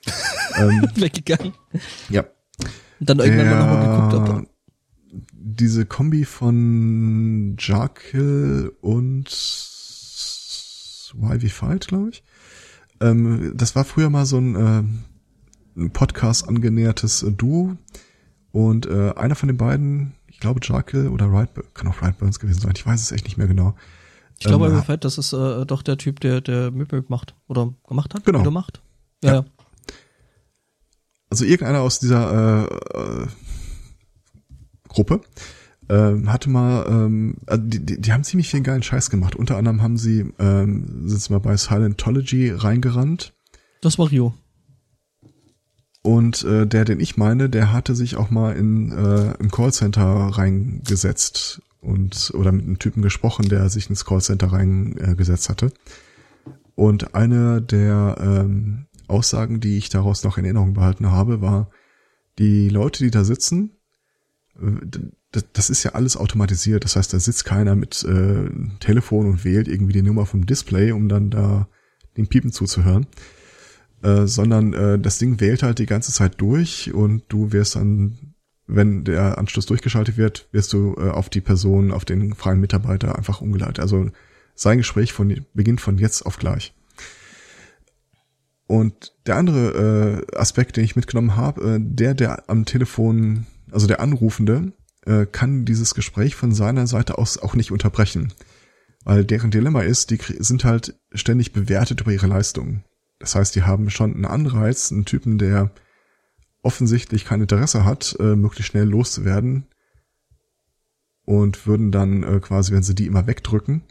ähm, 0.57 0.89
Weggegangen. 0.97 1.53
Ja. 2.09 2.25
Und 3.01 3.09
dann 3.09 3.19
irgendwann 3.19 3.47
Der, 3.47 3.57
mal 3.57 3.67
nochmal 3.67 4.09
geguckt. 4.09 4.31
Ob 4.31 4.55
diese 5.33 5.87
Kombi 5.87 6.25
von 6.25 7.57
Jarkill 7.59 8.73
und 8.81 9.27
Why 11.15 11.43
We 11.43 11.49
Fight, 11.49 11.89
glaube 11.89 12.11
ich. 12.11 12.25
Ähm, 13.05 13.53
das 13.57 13.75
war 13.77 13.85
früher 13.85 14.11
mal 14.11 14.27
so 14.27 14.39
ein, 14.39 14.55
äh, 14.55 15.81
ein 15.81 15.91
Podcast 15.91 16.49
angenähertes 16.49 17.23
äh, 17.23 17.31
Duo. 17.31 17.77
Und 18.53 18.87
äh, 18.87 19.13
einer 19.17 19.35
von 19.35 19.49
den 19.49 19.57
beiden, 19.57 20.15
ich 20.29 20.39
glaube 20.39 20.61
Jarkill 20.63 21.09
oder 21.09 21.27
Rightburns, 21.27 21.75
kann 21.75 21.89
auch 21.89 22.03
Rightburns 22.03 22.39
gewesen 22.39 22.61
sein, 22.61 22.73
ich 22.77 22.87
weiß 22.87 23.01
es 23.01 23.13
echt 23.13 23.25
nicht 23.25 23.37
mehr 23.37 23.49
genau. 23.49 23.75
Ich 24.39 24.47
glaube, 24.47 24.67
ähm, 24.67 24.83
Fight, 24.83 25.05
das 25.05 25.19
ist 25.19 25.33
äh, 25.33 25.65
doch 25.65 25.83
der 25.83 25.97
Typ, 25.97 26.21
der 26.21 26.41
der 26.41 26.71
Möbel 26.71 27.05
macht 27.09 27.35
oder 27.47 27.73
gemacht 27.87 28.15
hat 28.15 28.25
genau. 28.25 28.41
oder 28.41 28.51
macht. 28.51 28.83
Ja. 29.23 29.35
ja 29.35 29.45
also 31.35 31.45
irgendeiner 31.45 31.81
aus 31.81 31.99
dieser 31.99 32.69
äh, 32.71 33.23
äh, 33.23 33.27
Gruppe 34.89 35.21
äh, 35.89 36.27
hatte 36.27 36.51
mal, 36.51 36.87
ähm, 36.89 37.37
also 37.47 37.63
die, 37.65 37.85
die, 37.85 38.01
die 38.01 38.13
haben 38.13 38.25
ziemlich 38.25 38.49
viel 38.49 38.63
geilen 38.63 38.83
Scheiß 38.83 39.11
gemacht. 39.11 39.37
Unter 39.37 39.57
anderem 39.57 39.83
haben 39.83 39.97
sie, 39.97 40.33
ähm, 40.39 41.09
sind 41.09 41.21
sie 41.21 41.33
mal 41.33 41.41
bei 41.41 41.57
Silentology 41.57 42.51
reingerannt. 42.51 43.35
Das 43.81 43.99
war 43.99 44.11
Rio. 44.11 44.35
Und 46.03 46.45
äh, 46.45 46.67
der, 46.67 46.85
den 46.85 47.01
ich 47.01 47.17
meine, 47.17 47.49
der 47.49 47.73
hatte 47.73 47.95
sich 47.95 48.17
auch 48.17 48.31
mal 48.31 48.55
in 48.57 48.93
äh, 48.93 49.35
im 49.39 49.51
Callcenter 49.51 50.03
reingesetzt 50.03 51.63
und 51.81 52.31
oder 52.35 52.53
mit 52.53 52.65
einem 52.65 52.79
Typen 52.79 53.03
gesprochen, 53.03 53.49
der 53.49 53.71
sich 53.71 53.89
ins 53.89 54.05
Callcenter 54.05 54.53
reingesetzt 54.53 55.49
hatte. 55.49 55.73
Und 56.75 57.15
eine 57.15 57.63
der 57.63 58.17
ähm, 58.21 58.87
Aussagen, 59.07 59.61
die 59.61 59.79
ich 59.79 59.89
daraus 59.89 60.25
noch 60.25 60.37
in 60.37 60.45
Erinnerung 60.45 60.75
behalten 60.75 61.11
habe, 61.11 61.41
war, 61.41 61.71
die 62.39 62.69
Leute, 62.69 63.05
die 63.05 63.11
da 63.11 63.25
sitzen, 63.25 63.71
äh, 65.37 65.43
das 65.53 65.71
ist 65.71 65.83
ja 65.83 65.93
alles 65.93 66.17
automatisiert. 66.17 66.85
Das 66.85 66.97
heißt, 66.97 67.13
da 67.13 67.19
sitzt 67.19 67.45
keiner 67.45 67.75
mit 67.75 68.05
äh, 68.05 68.49
Telefon 68.81 69.27
und 69.27 69.45
wählt 69.45 69.69
irgendwie 69.69 69.93
die 69.93 70.03
Nummer 70.03 70.27
vom 70.27 70.47
Display, 70.47 70.93
um 70.93 71.09
dann 71.09 71.31
da 71.31 71.69
den 72.17 72.29
Piepen 72.29 72.53
zuzuhören. 72.53 73.07
Äh, 74.03 74.27
sondern 74.27 74.75
äh, 74.75 74.99
das 74.99 75.19
Ding 75.19 75.41
wählt 75.41 75.63
halt 75.63 75.79
die 75.79 75.87
ganze 75.87 76.13
Zeit 76.13 76.41
durch 76.41 76.93
und 76.93 77.23
du 77.29 77.53
wirst 77.53 77.77
dann, 77.77 78.35
wenn 78.67 79.05
der 79.05 79.39
Anschluss 79.39 79.67
durchgeschaltet 79.67 80.19
wird, 80.19 80.47
wirst 80.53 80.73
du 80.75 80.95
äh, 80.99 81.09
auf 81.09 81.31
die 81.31 81.41
Person, 81.41 81.91
auf 81.91 82.05
den 82.05 82.35
freien 82.35 82.61
Mitarbeiter 82.61 83.17
einfach 83.17 83.41
umgeleitet. 83.41 83.81
Also 83.81 84.11
sein 84.55 84.79
Gespräch 84.79 85.13
von, 85.13 85.45
beginnt 85.55 85.81
von 85.81 85.97
jetzt 85.97 86.27
auf 86.27 86.39
gleich. 86.39 86.75
Und 88.67 89.15
der 89.27 89.37
andere 89.37 90.27
äh, 90.33 90.37
Aspekt, 90.37 90.77
den 90.77 90.85
ich 90.85 90.97
mitgenommen 90.97 91.37
habe, 91.37 91.77
äh, 91.77 91.79
der, 91.81 92.15
der 92.15 92.49
am 92.49 92.65
Telefon, 92.65 93.47
also 93.71 93.87
der 93.87 94.01
Anrufende, 94.01 94.73
äh, 95.07 95.27
kann 95.27 95.65
dieses 95.65 95.95
Gespräch 95.95 96.35
von 96.35 96.53
seiner 96.53 96.87
Seite 96.87 97.19
aus 97.19 97.39
auch 97.39 97.55
nicht 97.55 97.71
unterbrechen. 97.71 98.33
Weil 99.05 99.25
deren 99.25 99.51
Dilemma 99.51 99.83
ist, 99.83 100.11
die 100.11 100.19
sind 100.39 100.65
halt 100.65 100.99
ständig 101.13 101.53
bewertet 101.53 102.01
über 102.01 102.13
ihre 102.13 102.27
Leistungen. 102.27 102.85
Das 103.19 103.35
heißt, 103.35 103.55
die 103.55 103.63
haben 103.63 103.91
schon 103.91 104.15
einen 104.15 104.25
Anreiz, 104.25 104.91
einen 104.91 105.05
Typen, 105.05 105.39
der 105.39 105.71
offensichtlich 106.63 107.25
kein 107.25 107.43
Interesse 107.43 107.85
hat, 107.85 108.17
äh, 108.19 108.37
möglichst 108.37 108.71
schnell 108.71 108.89
loszuwerden 108.89 109.67
und 111.25 111.67
würden 111.67 111.93
dann 111.93 112.23
äh, 112.23 112.41
quasi, 112.41 112.73
wenn 112.73 112.83
sie 112.83 112.95
die 112.95 113.07
immer 113.07 113.27
wegdrücken, 113.27 113.83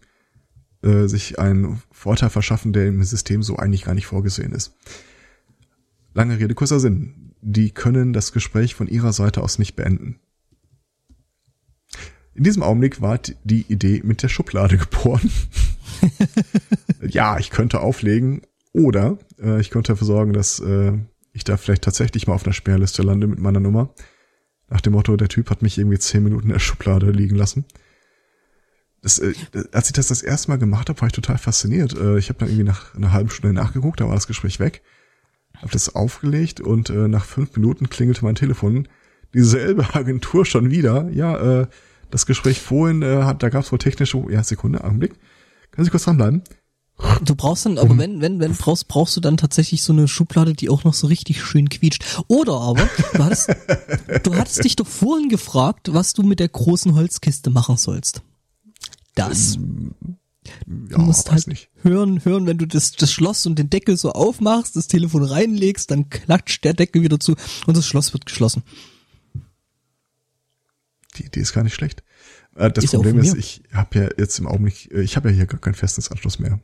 äh, 0.81 1.07
sich 1.07 1.39
einen 1.39 1.81
Vorteil 1.91 2.29
verschaffen, 2.29 2.73
der 2.73 2.87
im 2.87 3.03
System 3.03 3.43
so 3.43 3.57
eigentlich 3.57 3.83
gar 3.83 3.93
nicht 3.93 4.07
vorgesehen 4.07 4.53
ist. 4.53 4.73
Lange 6.13 6.39
Rede, 6.39 6.55
kurzer 6.55 6.79
Sinn. 6.79 7.35
Die 7.41 7.71
können 7.71 8.13
das 8.13 8.31
Gespräch 8.31 8.75
von 8.75 8.87
ihrer 8.87 9.13
Seite 9.13 9.41
aus 9.41 9.59
nicht 9.59 9.75
beenden. 9.75 10.19
In 12.35 12.43
diesem 12.43 12.63
Augenblick 12.63 13.01
war 13.01 13.19
die 13.43 13.65
Idee 13.67 14.01
mit 14.03 14.23
der 14.23 14.29
Schublade 14.29 14.77
geboren. 14.89 15.31
ja, 17.01 17.37
ich 17.37 17.49
könnte 17.49 17.79
auflegen 17.81 18.41
oder 18.73 19.17
äh, 19.39 19.61
ich 19.61 19.69
könnte 19.69 19.93
dafür 19.93 20.07
sorgen, 20.07 20.33
dass 20.33 20.59
äh, 20.59 20.93
ich 21.31 21.43
da 21.43 21.57
vielleicht 21.57 21.83
tatsächlich 21.83 22.27
mal 22.27 22.33
auf 22.33 22.45
einer 22.45 22.53
Sperrliste 22.53 23.03
lande 23.03 23.27
mit 23.27 23.39
meiner 23.39 23.59
Nummer. 23.59 23.93
Nach 24.69 24.81
dem 24.81 24.93
Motto, 24.93 25.15
der 25.15 25.27
Typ 25.27 25.49
hat 25.49 25.61
mich 25.61 25.77
irgendwie 25.77 25.99
zehn 25.99 26.23
Minuten 26.23 26.47
in 26.47 26.53
der 26.53 26.59
Schublade 26.59 27.11
liegen 27.11 27.35
lassen. 27.35 27.65
Das, 29.01 29.19
äh, 29.19 29.33
als 29.71 29.87
ich 29.87 29.93
das 29.93 30.07
das 30.07 30.23
erste 30.23 30.49
Mal 30.49 30.57
gemacht 30.57 30.89
habe, 30.89 30.99
war 31.01 31.07
ich 31.07 31.13
total 31.13 31.37
fasziniert. 31.37 31.95
Äh, 31.95 32.17
ich 32.17 32.29
habe 32.29 32.39
dann 32.39 32.47
irgendwie 32.47 32.63
nach 32.63 32.95
einer 32.95 33.11
halben 33.11 33.29
Stunde 33.29 33.53
nachgeguckt, 33.53 33.99
da 33.99 34.07
war 34.07 34.15
das 34.15 34.27
Gespräch 34.27 34.59
weg, 34.59 34.81
habe 35.57 35.71
das 35.71 35.93
aufgelegt 35.93 36.61
und 36.61 36.89
äh, 36.89 37.07
nach 37.07 37.25
fünf 37.25 37.55
Minuten 37.55 37.89
klingelte 37.89 38.25
mein 38.25 38.35
Telefon. 38.35 38.87
Dieselbe 39.33 39.85
Agentur 39.93 40.45
schon 40.45 40.71
wieder. 40.71 41.09
Ja, 41.11 41.61
äh, 41.61 41.67
das 42.13 42.25
Gespräch 42.25 42.61
vorhin, 42.61 43.01
äh, 43.01 43.23
hat, 43.23 43.41
da 43.41 43.49
gab 43.49 43.63
es 43.63 43.71
wohl 43.71 43.79
technische. 43.79 44.23
Ja, 44.29 44.43
Sekunde, 44.43 44.83
Augenblick. 44.83 45.13
Können 45.71 45.85
Sie 45.85 45.91
kurz 45.91 46.03
dranbleiben? 46.03 46.43
Du 47.23 47.35
brauchst 47.35 47.65
dann, 47.65 47.79
aber 47.79 47.97
wenn, 47.97 48.21
wenn, 48.21 48.39
wenn 48.39 48.53
brauchst, 48.53 48.87
brauchst 48.87 49.17
du 49.17 49.19
dann 49.19 49.35
tatsächlich 49.35 49.81
so 49.81 49.91
eine 49.93 50.07
Schublade, 50.07 50.53
die 50.53 50.69
auch 50.69 50.83
noch 50.83 50.93
so 50.93 51.07
richtig 51.07 51.43
schön 51.43 51.67
quietscht. 51.67 52.23
Oder 52.27 52.53
aber, 52.53 52.87
du 53.13 53.23
hattest, 53.23 53.49
du 54.23 54.35
hattest 54.35 54.63
dich 54.63 54.75
doch 54.75 54.85
vorhin 54.85 55.27
gefragt, 55.27 55.91
was 55.91 56.13
du 56.13 56.21
mit 56.21 56.39
der 56.39 56.49
großen 56.49 56.93
Holzkiste 56.93 57.49
machen 57.49 57.77
sollst. 57.77 58.21
Das. 59.15 59.55
Ja, 59.55 59.61
Du 60.67 60.99
musst 60.99 61.31
halt 61.31 61.47
nicht. 61.47 61.69
hören, 61.81 62.23
hören, 62.25 62.45
wenn 62.45 62.57
du 62.57 62.67
das, 62.67 62.91
das 62.91 63.11
Schloss 63.11 63.45
und 63.45 63.57
den 63.57 63.69
Deckel 63.69 63.97
so 63.97 64.11
aufmachst, 64.11 64.75
das 64.75 64.87
Telefon 64.87 65.23
reinlegst, 65.23 65.89
dann 65.89 66.09
klatscht 66.09 66.63
der 66.63 66.73
Deckel 66.73 67.01
wieder 67.01 67.19
zu 67.19 67.35
und 67.65 67.75
das 67.77 67.87
Schloss 67.87 68.13
wird 68.13 68.25
geschlossen. 68.25 68.61
Die 71.17 71.25
Idee 71.25 71.41
ist 71.41 71.53
gar 71.53 71.63
nicht 71.63 71.73
schlecht. 71.75 72.03
Äh, 72.55 72.71
das 72.71 72.85
Ist 72.85 72.93
ja 72.93 72.99
Problem 72.99 73.19
ist, 73.19 73.35
ich 73.35 73.63
habe 73.71 73.99
ja 73.99 74.09
jetzt 74.17 74.39
im 74.39 74.47
Augenblick, 74.47 74.91
äh, 74.91 75.01
ich 75.01 75.15
habe 75.15 75.29
ja 75.29 75.35
hier 75.35 75.45
gar 75.45 75.59
keinen 75.59 75.73
Festnetzanschluss 75.75 76.39
mehr. 76.39 76.59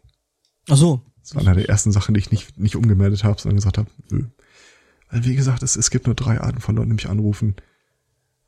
Ach 0.69 0.77
so. 0.77 1.05
Das 1.21 1.35
war 1.35 1.41
einer 1.41 1.55
der 1.55 1.69
ersten 1.69 1.91
Sachen, 1.91 2.13
die 2.13 2.19
ich 2.19 2.31
nicht, 2.31 2.57
nicht 2.57 2.75
umgemeldet 2.75 3.23
habe, 3.23 3.39
sondern 3.39 3.57
gesagt 3.57 3.77
habe, 3.77 3.89
nö. 4.09 4.25
Weil 5.09 5.25
wie 5.25 5.35
gesagt, 5.35 5.63
es, 5.63 5.75
es 5.75 5.89
gibt 5.89 6.05
nur 6.05 6.15
drei 6.15 6.39
Arten 6.39 6.61
von 6.61 6.75
Leuten, 6.75 6.89
die 6.89 6.95
mich 6.95 7.09
anrufen. 7.09 7.55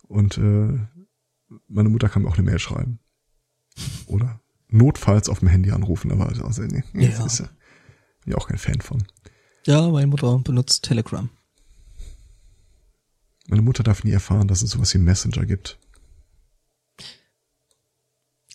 Und 0.08 0.38
äh, 0.38 0.80
meine 1.68 1.89
Mutter 1.89 2.10
kann 2.10 2.24
mir 2.24 2.30
auch 2.30 2.38
eine 2.38 2.43
Mail 2.43 2.60
schreiben. 2.60 2.99
Oder 4.06 4.39
notfalls 4.68 5.30
auf 5.30 5.39
dem 5.39 5.47
Handy 5.47 5.72
anrufen, 5.72 6.12
aber 6.12 6.28
also, 6.28 6.62
nee, 6.64 6.84
nee, 6.93 7.08
Ja. 7.10 7.26
ist 7.26 7.39
ja, 7.39 7.45
bin 8.24 8.34
ich 8.34 8.36
auch 8.36 8.47
kein 8.47 8.58
Fan 8.58 8.82
von. 8.82 9.04
Ja, 9.66 9.89
meine 9.89 10.08
Mutter 10.08 10.38
benutzt 10.39 10.84
Telegram. 10.84 11.30
Meine 13.47 13.62
Mutter 13.62 13.84
darf 13.84 14.04
nie 14.04 14.12
erfahren, 14.12 14.47
dass 14.47 14.62
es 14.62 14.72
sowas 14.72 14.93
wie 14.93 14.99
Messenger 14.99 15.45
gibt. 15.45 15.78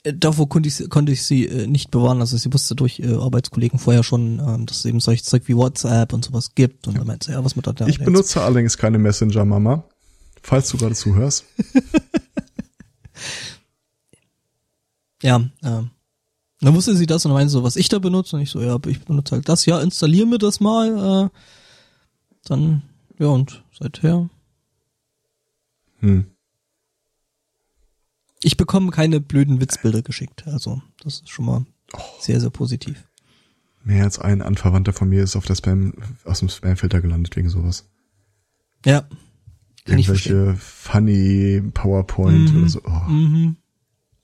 Äh, 0.06 0.14
Davor 0.14 0.48
konnte 0.48 0.68
ich, 0.68 0.88
konnte 0.88 1.12
ich 1.12 1.24
sie 1.24 1.46
äh, 1.46 1.66
nicht 1.66 1.90
bewahren. 1.90 2.20
Also 2.20 2.36
sie 2.36 2.52
wusste 2.52 2.74
durch 2.74 3.00
äh, 3.00 3.14
Arbeitskollegen 3.14 3.78
vorher 3.78 4.02
schon, 4.02 4.38
ähm, 4.38 4.66
dass 4.66 4.78
es 4.78 4.84
eben 4.84 5.00
solches 5.00 5.26
Zeug 5.26 5.42
wie 5.46 5.56
WhatsApp 5.56 6.12
und 6.12 6.24
sowas 6.24 6.54
gibt. 6.54 6.86
Und 6.86 6.98
dann 6.98 7.06
meinte 7.06 7.26
sie, 7.26 7.32
ja, 7.32 7.44
was 7.44 7.56
mit 7.56 7.66
da 7.66 7.74
Ich 7.86 7.98
benutze 7.98 8.42
allerdings 8.42 8.78
keine 8.78 8.98
Messenger, 8.98 9.44
Mama. 9.44 9.84
Falls 10.42 10.68
du 10.70 10.78
gerade 10.78 10.94
zuhörst. 10.94 11.44
Ja, 15.22 15.42
ähm. 15.64 15.90
Dann 16.60 16.74
wusste 16.74 16.96
sie 16.96 17.06
das 17.06 17.24
und 17.24 17.30
dann 17.30 17.36
meinte 17.36 17.50
sie 17.50 17.54
so, 17.54 17.62
was 17.62 17.76
ich 17.76 17.88
da 17.88 17.98
benutze. 17.98 18.36
Und 18.36 18.42
ich 18.42 18.50
so, 18.50 18.60
ja, 18.60 18.78
ich 18.86 19.04
benutze 19.04 19.34
halt 19.34 19.48
das. 19.48 19.66
Ja, 19.66 19.80
installier 19.80 20.24
mir 20.24 20.38
das 20.38 20.60
mal. 20.60 21.26
Äh, 21.26 21.38
dann, 22.44 22.82
ja, 23.18 23.26
und 23.26 23.62
seither. 23.78 24.28
Hm. 26.00 26.26
Ich 28.46 28.56
bekomme 28.56 28.92
keine 28.92 29.18
blöden 29.20 29.60
Witzbilder 29.60 30.02
geschickt. 30.02 30.46
Also, 30.46 30.80
das 31.02 31.14
ist 31.14 31.30
schon 31.30 31.46
mal 31.46 31.66
sehr, 32.20 32.40
sehr 32.40 32.50
positiv. 32.50 33.08
Mehr 33.82 34.04
als 34.04 34.20
ein 34.20 34.40
Anverwandter 34.40 34.92
von 34.92 35.08
mir 35.08 35.24
ist 35.24 35.34
auf 35.34 35.46
der 35.46 35.56
Spam, 35.56 35.94
aus 36.24 36.38
dem 36.38 36.48
Spamfilter 36.48 37.00
gelandet 37.00 37.34
wegen 37.34 37.48
sowas. 37.48 37.88
Ja. 38.84 39.00
Kann. 39.00 39.18
Irgendwelche 39.98 40.54
funny 40.54 41.60
PowerPoint 41.74 42.52
Mhm. 42.52 42.58
oder 42.60 42.68
so. 42.68 42.80
Oh, 42.84 43.08
Mhm. 43.10 43.56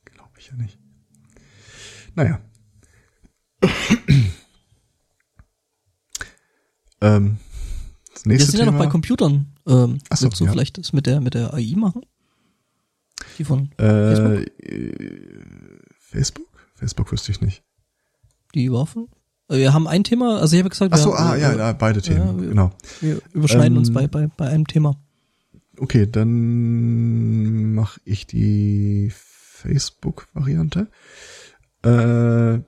glaube 0.04 0.30
ich 0.38 0.46
ja 0.46 0.54
nicht. 0.54 0.78
Naja. 2.14 2.40
ähm, 7.00 7.38
das 8.14 8.24
Wir 8.24 8.32
nächste 8.32 8.50
sind 8.52 8.60
ja 8.60 8.66
Thema. 8.66 8.78
noch 8.78 8.84
bei 8.84 8.90
Computern. 8.90 9.46
Ähm, 9.66 9.98
Ach 10.10 10.16
so, 10.16 10.26
willst 10.26 10.38
du 10.40 10.44
ja. 10.44 10.52
vielleicht 10.52 10.78
das 10.78 10.92
mit 10.92 11.06
der, 11.06 11.20
mit 11.20 11.34
der 11.34 11.52
AI 11.54 11.74
machen? 11.76 12.02
Die 13.38 13.44
von 13.44 13.70
Facebook? 13.78 14.32
äh, 14.32 14.42
äh, 14.74 15.40
Facebook? 15.98 16.46
Facebook 16.74 17.12
wüsste 17.12 17.30
ich 17.32 17.40
nicht. 17.40 17.62
Die 18.54 18.70
Waffen? 18.72 19.08
Äh, 19.48 19.58
Wir 19.58 19.72
haben 19.72 19.86
ein 19.88 20.04
Thema, 20.04 20.38
also 20.40 20.54
ich 20.56 20.60
habe 20.60 20.70
gesagt, 20.70 20.92
Ach 20.92 20.98
wir, 20.98 21.02
so, 21.02 21.14
ah, 21.14 21.32
wir, 21.34 21.40
ja, 21.40 21.54
ja, 21.56 21.72
beide 21.72 22.02
Themen, 22.02 22.40
wir- 22.40 22.48
genau. 22.50 22.70
wir 23.00 23.20
überschneiden 23.32 23.72
Ähm, 23.74 23.78
uns 23.78 23.92
bei, 23.92 24.06
bei, 24.08 24.26
bei 24.36 24.48
einem 24.48 24.66
Thema. 24.66 24.96
Okay, 25.78 26.06
dann 26.10 27.74
mache 27.74 28.00
ich 28.04 28.26
die 28.26 29.10
Facebook-Variante. 29.12 30.88
Äh, 31.82 32.60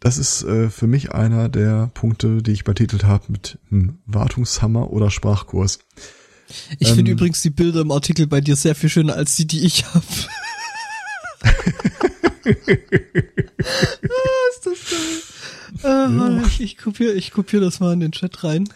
das 0.00 0.18
ist 0.18 0.44
äh, 0.44 0.70
für 0.70 0.86
mich 0.86 1.12
einer 1.12 1.48
der 1.48 1.90
Punkte, 1.94 2.40
die 2.42 2.52
ich 2.52 2.62
betitelt 2.64 3.04
habe 3.04 3.24
mit 3.28 3.58
hm, 3.70 3.98
Wartungshammer 4.06 4.92
oder 4.92 5.10
Sprachkurs. 5.10 5.80
Ich 6.78 6.88
finde 6.88 7.10
ähm, 7.10 7.16
übrigens 7.16 7.42
die 7.42 7.50
Bilder 7.50 7.80
im 7.80 7.90
Artikel 7.90 8.26
bei 8.26 8.40
dir 8.40 8.56
sehr 8.56 8.74
viel 8.74 8.88
schöner 8.88 9.14
als 9.14 9.36
die, 9.36 9.46
die 9.46 9.64
ich 9.64 9.84
habe. 9.86 10.04
ah, 11.44 12.52
ist 14.50 14.64
das 14.64 14.78
geil. 15.82 16.08
Mann, 16.08 16.44
ich, 16.46 16.60
ich 16.60 16.78
kopiere 16.78 17.12
ich 17.12 17.30
kopier 17.30 17.60
das 17.60 17.80
mal 17.80 17.92
in 17.92 18.00
den 18.00 18.12
Chat 18.12 18.42
rein, 18.44 18.68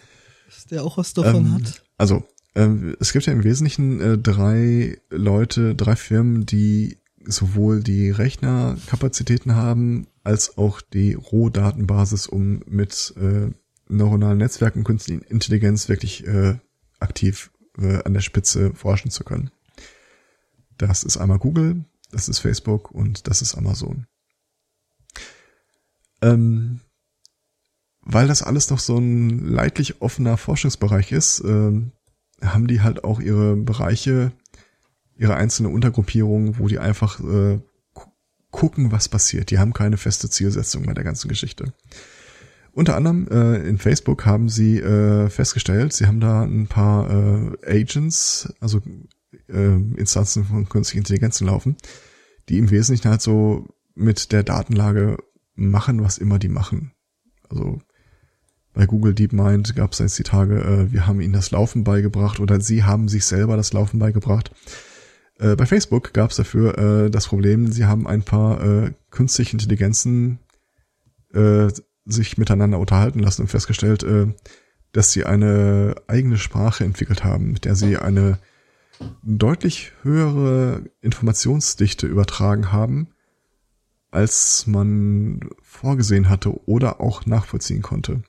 dass 0.47 0.67
der 0.67 0.85
auch 0.85 0.99
was 0.99 1.15
davon 1.15 1.47
Ähm, 1.47 1.55
hat. 1.55 1.83
Also, 1.99 2.25
ähm, 2.55 2.97
es 3.01 3.13
gibt 3.13 3.27
ja 3.27 3.33
im 3.33 3.45
Wesentlichen 3.45 4.01
äh, 4.01 4.19
drei 4.19 4.99
Leute, 5.11 5.75
drei 5.75 5.97
Firmen, 5.97 6.47
die 6.47 6.99
sowohl 7.25 7.83
die 7.83 8.11
Rechnerkapazitäten 8.11 9.55
haben, 9.55 10.07
als 10.25 10.59
auch 10.59 10.81
die 10.81 11.15
Rohdatenbasis, 11.15 12.27
um 12.27 12.63
mit 12.67 13.15
äh, 13.17 13.51
neuronalen 13.89 14.39
Netzwerken, 14.39 14.85
künstlichen 14.85 15.23
Intelligenz 15.23 15.89
wirklich 15.89 16.27
äh, 16.27 16.57
aktiv 16.99 17.51
äh, 17.79 18.03
an 18.05 18.15
der 18.15 18.21
Spitze 18.21 18.75
forschen 18.75 19.11
zu 19.11 19.25
können. 19.25 19.51
Das 20.79 21.05
ist 21.05 21.17
einmal 21.17 21.39
Google, 21.39 21.85
das 22.11 22.29
ist 22.29 22.39
Facebook 22.39 22.91
und 22.91 23.29
das 23.29 23.43
ist 23.43 23.55
Amazon. 23.55 24.07
Ähm, 26.21 26.81
weil 28.01 28.27
das 28.27 28.43
alles 28.43 28.71
noch 28.71 28.79
so 28.81 28.99
ein 28.99 29.39
leidlich 29.39 30.01
offener 30.03 30.37
Forschungsbereich 30.37 31.13
ist, 31.13 31.41
ähm, 31.45 31.93
haben 32.43 32.67
die 32.67 32.81
halt 32.81 33.05
auch 33.05 33.21
ihre 33.21 33.57
Bereiche, 33.57 34.33
ihre 35.17 35.37
einzelne 35.37 35.69
Untergruppierungen, 35.69 36.59
wo 36.59 36.67
die 36.67 36.81
einfach 36.81 37.21
äh, 37.21 37.61
gu- 37.95 38.11
gucken, 38.51 38.91
was 38.91 39.09
passiert. 39.09 39.51
Die 39.51 39.59
haben 39.59 39.73
keine 39.73 39.97
feste 39.97 40.29
Zielsetzung 40.29 40.85
bei 40.85 40.95
der 40.95 41.05
ganzen 41.05 41.29
Geschichte. 41.29 41.73
Unter 42.75 42.97
anderem 42.97 43.29
äh, 43.29 43.69
in 43.69 43.79
Facebook 43.79 44.25
haben 44.25 44.49
sie 44.49 44.79
äh, 44.79 45.29
festgestellt, 45.29 45.93
sie 45.93 46.07
haben 46.07 46.21
da 46.21 46.43
ein 46.43 46.69
paar 46.69 47.11
äh, 47.11 47.81
Agents, 47.81 48.53
also 48.61 48.81
äh, 49.49 49.75
Instanzen 49.97 50.45
von 50.45 50.69
künstlicher 50.69 51.01
Intelligenz 51.01 51.41
laufen, 51.41 51.77
die 52.49 52.59
im 52.59 52.71
Wesentlichen 52.71 53.11
halt 53.11 53.21
so 53.21 53.69
mit 53.95 54.33
der 54.33 54.43
Datenlage 54.43 55.19
machen, 55.55 56.03
was 56.03 56.17
immer 56.17 56.39
die 56.39 56.49
machen. 56.49 56.93
Also 57.51 57.83
bei 58.73 58.87
Google 58.87 59.15
DeepMind 59.15 59.77
gab 59.77 59.93
es 59.93 59.99
jetzt 59.99 60.19
die 60.19 60.23
Tage, 60.23 60.63
äh, 60.63 60.93
wir 60.93 61.07
haben 61.07 61.21
ihnen 61.21 61.35
das 61.35 61.51
Laufen 61.51 61.85
beigebracht 61.85 62.41
oder 62.41 62.59
sie 62.61 62.85
haben 62.85 63.09
sich 63.09 63.27
selber 63.27 63.59
das 63.59 63.75
Laufen 63.75 63.99
beigebracht. 63.99 64.51
Äh, 65.39 65.57
bei 65.57 65.67
Facebook 65.67 66.15
gab 66.15 66.31
es 66.31 66.37
dafür 66.37 66.79
äh, 66.79 67.11
das 67.11 67.27
Problem, 67.27 67.71
sie 67.71 67.85
haben 67.85 68.07
ein 68.07 68.23
paar 68.23 68.65
äh, 68.65 68.93
künstliche 69.11 69.53
Intelligenzen 69.53 70.39
äh, 71.35 71.69
sich 72.05 72.39
miteinander 72.39 72.79
unterhalten 72.79 73.21
lassen 73.21 73.43
und 73.43 73.49
festgestellt, 73.49 74.03
äh, 74.03 74.27
dass 74.93 75.13
sie 75.13 75.25
eine 75.25 75.95
eigene 76.07 76.37
Sprache 76.37 76.85
entwickelt 76.85 77.25
haben, 77.25 77.53
mit 77.53 77.65
der 77.65 77.75
sie 77.75 77.97
eine 77.97 78.39
deutlich 79.23 79.93
höhere 80.03 80.85
Informationsdichte 81.01 82.07
übertragen 82.07 82.73
haben, 82.73 83.09
als 84.11 84.67
man 84.67 85.41
vorgesehen 85.63 86.29
hatte 86.29 86.69
oder 86.69 87.01
auch 87.01 87.27
nachvollziehen 87.27 87.83
konnte. 87.83 88.23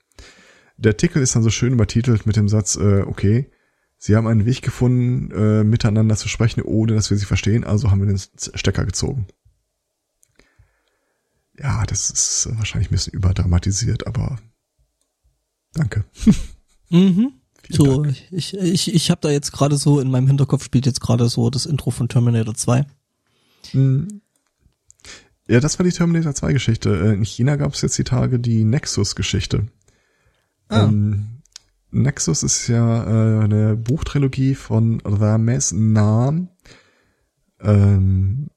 Der 0.78 0.92
Artikel 0.92 1.22
ist 1.22 1.36
dann 1.36 1.44
so 1.44 1.50
schön 1.50 1.74
übertitelt 1.74 2.26
mit 2.26 2.36
dem 2.36 2.48
Satz, 2.48 2.76
äh, 2.78 3.02
okay, 3.02 3.52
sie 3.98 4.16
haben 4.16 4.28
einen 4.28 4.46
Weg 4.46 4.62
gefunden, 4.62 5.32
äh, 5.32 5.64
miteinander 5.64 6.16
zu 6.16 6.30
sprechen, 6.30 6.62
ohne 6.62 6.96
dass 6.96 7.10
wir 7.10 7.18
sie 7.18 7.26
verstehen, 7.26 7.64
also 7.64 7.92
haben 7.92 8.00
wir 8.00 8.08
den 8.08 8.20
Stecker 8.20 8.86
gezogen. 8.86 9.28
Ja, 11.60 11.86
das 11.86 12.10
ist 12.10 12.50
wahrscheinlich 12.58 12.90
ein 12.90 12.96
bisschen 12.96 13.14
überdramatisiert, 13.14 14.08
aber 14.08 14.40
danke. 15.74 16.06
Mhm. 16.90 17.34
Vielen 17.66 17.78
So, 17.78 18.04
Dank. 18.04 18.18
ich, 18.32 18.54
ich, 18.58 18.94
ich 18.94 19.10
habe 19.12 19.22
da 19.22 19.30
jetzt 19.30 19.52
gerade 19.54 19.78
so, 19.78 20.00
in 20.02 20.12
meinem 20.12 20.28
Hinterkopf 20.28 20.64
spielt 20.66 20.86
jetzt 20.86 21.00
gerade 21.00 21.30
so 21.30 21.50
das 21.50 21.66
Intro 21.66 21.92
von 21.92 22.10
Terminator 22.10 22.54
2. 22.56 22.86
Hm. 23.72 24.22
Ja, 25.48 25.60
das 25.62 25.80
war 25.80 25.86
die 25.86 25.92
Terminator 25.92 26.34
2 26.36 26.52
Geschichte. 26.54 26.90
Äh, 26.90 27.14
In 27.14 27.24
China 27.24 27.56
gab 27.56 27.74
es 27.74 27.82
jetzt 27.82 27.98
die 27.98 28.04
Tage 28.04 28.40
die 28.40 28.64
Nexus-Geschichte. 28.66 29.68
Ah. 30.68 30.86
Ähm, 30.86 31.42
Nexus 31.92 32.44
ist 32.44 32.68
ja 32.68 33.04
äh, 33.04 33.44
eine 33.44 33.76
Buchtrilogie 33.78 34.56
von 34.56 35.00
Rames 35.06 35.72
Nam. 35.72 36.50
Ähm, 37.62 38.50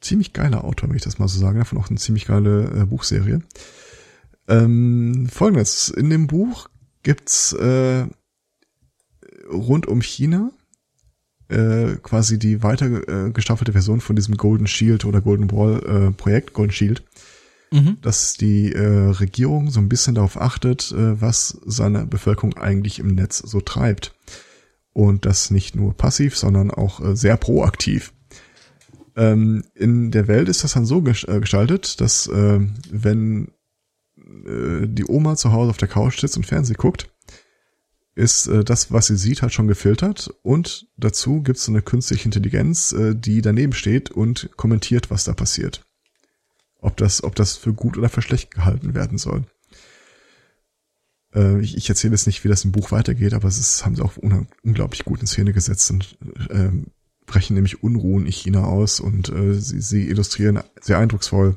ziemlich 0.00 0.32
geiler 0.32 0.64
Autor, 0.64 0.88
wenn 0.88 0.96
ich 0.96 1.02
das 1.02 1.18
mal 1.18 1.28
so 1.28 1.38
sagen 1.38 1.58
darf, 1.58 1.72
und 1.72 1.78
auch 1.78 1.88
eine 1.88 1.98
ziemlich 1.98 2.26
geile 2.26 2.82
äh, 2.82 2.84
Buchserie. 2.84 3.40
Ähm, 4.48 5.28
Folgendes, 5.30 5.88
in 5.88 6.10
dem 6.10 6.26
Buch 6.26 6.68
gibt's 7.02 7.52
äh, 7.52 8.06
rund 9.50 9.86
um 9.86 10.00
China 10.00 10.50
äh, 11.48 11.96
quasi 12.02 12.38
die 12.38 12.62
weiter 12.62 13.26
äh, 13.26 13.30
gestaffelte 13.30 13.72
Version 13.72 14.00
von 14.00 14.16
diesem 14.16 14.36
Golden 14.36 14.66
Shield 14.66 15.04
oder 15.04 15.20
Golden 15.20 15.50
Wall 15.52 16.08
äh, 16.08 16.10
Projekt, 16.10 16.52
Golden 16.52 16.72
Shield, 16.72 17.04
mhm. 17.70 17.98
dass 18.02 18.34
die 18.34 18.72
äh, 18.72 19.10
Regierung 19.10 19.70
so 19.70 19.80
ein 19.80 19.88
bisschen 19.88 20.16
darauf 20.16 20.40
achtet, 20.40 20.92
äh, 20.92 21.20
was 21.20 21.58
seine 21.64 22.06
Bevölkerung 22.06 22.56
eigentlich 22.56 22.98
im 22.98 23.14
Netz 23.14 23.38
so 23.38 23.60
treibt. 23.60 24.14
Und 24.92 25.26
das 25.26 25.50
nicht 25.50 25.76
nur 25.76 25.94
passiv, 25.94 26.36
sondern 26.36 26.70
auch 26.70 27.00
äh, 27.00 27.14
sehr 27.14 27.36
proaktiv. 27.36 28.12
Ähm, 29.16 29.64
in 29.74 30.10
der 30.10 30.28
Welt 30.28 30.48
ist 30.48 30.62
das 30.62 30.74
dann 30.74 30.84
so 30.84 30.98
äh, 30.98 31.40
gestaltet, 31.40 32.00
dass 32.00 32.26
äh, 32.26 32.60
wenn 32.90 33.48
äh, 34.16 34.86
die 34.86 35.06
Oma 35.06 35.36
zu 35.36 35.52
Hause 35.52 35.70
auf 35.70 35.78
der 35.78 35.88
Couch 35.88 36.20
sitzt 36.20 36.36
und 36.36 36.46
Fernsehen 36.46 36.76
guckt, 36.76 37.08
ist 38.14 38.46
äh, 38.46 38.62
das, 38.62 38.92
was 38.92 39.06
sie 39.06 39.16
sieht, 39.16 39.40
halt 39.40 39.54
schon 39.54 39.68
gefiltert 39.68 40.30
und 40.42 40.86
dazu 40.98 41.42
gibt 41.42 41.58
es 41.58 41.64
so 41.64 41.72
eine 41.72 41.82
künstliche 41.82 42.26
Intelligenz, 42.26 42.92
äh, 42.92 43.14
die 43.14 43.40
daneben 43.40 43.72
steht 43.72 44.10
und 44.10 44.50
kommentiert, 44.56 45.10
was 45.10 45.24
da 45.24 45.32
passiert. 45.32 45.86
Ob 46.78 46.98
das, 46.98 47.24
ob 47.24 47.34
das 47.34 47.56
für 47.56 47.72
gut 47.72 47.96
oder 47.96 48.10
für 48.10 48.22
schlecht 48.22 48.50
gehalten 48.50 48.94
werden 48.94 49.16
soll. 49.16 49.44
Äh, 51.34 51.60
ich, 51.60 51.76
ich 51.76 51.88
erzähle 51.88 52.12
jetzt 52.12 52.26
nicht, 52.26 52.44
wie 52.44 52.48
das 52.48 52.64
im 52.64 52.72
Buch 52.72 52.90
weitergeht, 52.90 53.32
aber 53.32 53.48
es 53.48 53.58
ist, 53.58 53.84
haben 53.84 53.96
sie 53.96 54.02
auch 54.02 54.16
unglaublich 54.16 55.04
gut 55.04 55.20
in 55.20 55.26
Szene 55.26 55.52
gesetzt 55.52 55.90
und 55.90 56.18
äh, 56.50 56.70
brechen 57.26 57.54
nämlich 57.54 57.82
Unruhen 57.82 58.26
in 58.26 58.32
China 58.32 58.64
aus 58.64 59.00
und 59.00 59.28
äh, 59.28 59.54
sie, 59.54 59.80
sie 59.80 60.08
illustrieren 60.08 60.60
sehr 60.80 60.98
eindrucksvoll, 60.98 61.56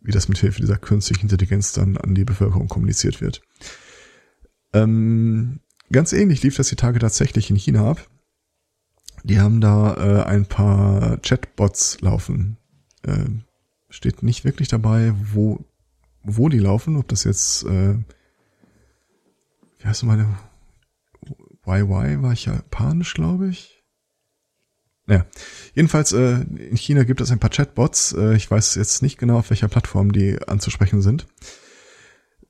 wie 0.00 0.12
das 0.12 0.28
mit 0.28 0.38
Hilfe 0.38 0.60
dieser 0.60 0.76
künstlichen 0.76 1.22
Intelligenz 1.22 1.72
dann 1.72 1.96
an 1.96 2.14
die 2.14 2.24
Bevölkerung 2.24 2.68
kommuniziert 2.68 3.20
wird. 3.20 3.40
Ähm, 4.72 5.60
Ganz 5.90 6.12
ähnlich 6.12 6.42
lief 6.42 6.56
das 6.56 6.68
die 6.68 6.76
Tage 6.76 6.98
tatsächlich 6.98 7.48
in 7.50 7.56
China 7.56 7.90
ab. 7.90 8.06
Die 9.24 9.40
haben 9.40 9.60
da 9.60 9.94
äh, 9.94 10.24
ein 10.24 10.46
paar 10.46 11.16
Chatbots 11.18 12.00
laufen. 12.02 12.58
Äh, 13.02 13.24
steht 13.88 14.22
nicht 14.22 14.44
wirklich 14.44 14.68
dabei, 14.68 15.14
wo, 15.32 15.64
wo 16.22 16.48
die 16.48 16.58
laufen, 16.58 16.96
ob 16.96 17.08
das 17.08 17.24
jetzt, 17.24 17.64
äh, 17.64 17.94
wie 19.78 19.84
heißt 19.84 20.04
meine, 20.04 20.38
YY 21.66 22.22
war 22.22 22.32
ich 22.32 22.44
japanisch, 22.44 23.14
glaube 23.14 23.48
ich. 23.48 23.77
Ja, 25.08 25.24
jedenfalls 25.74 26.12
äh, 26.12 26.42
in 26.42 26.76
China 26.76 27.04
gibt 27.04 27.20
es 27.20 27.30
ein 27.30 27.38
paar 27.38 27.50
Chatbots. 27.50 28.12
Äh, 28.12 28.36
ich 28.36 28.50
weiß 28.50 28.74
jetzt 28.74 29.02
nicht 29.02 29.18
genau, 29.18 29.38
auf 29.38 29.50
welcher 29.50 29.68
Plattform 29.68 30.12
die 30.12 30.38
anzusprechen 30.46 31.00
sind. 31.00 31.26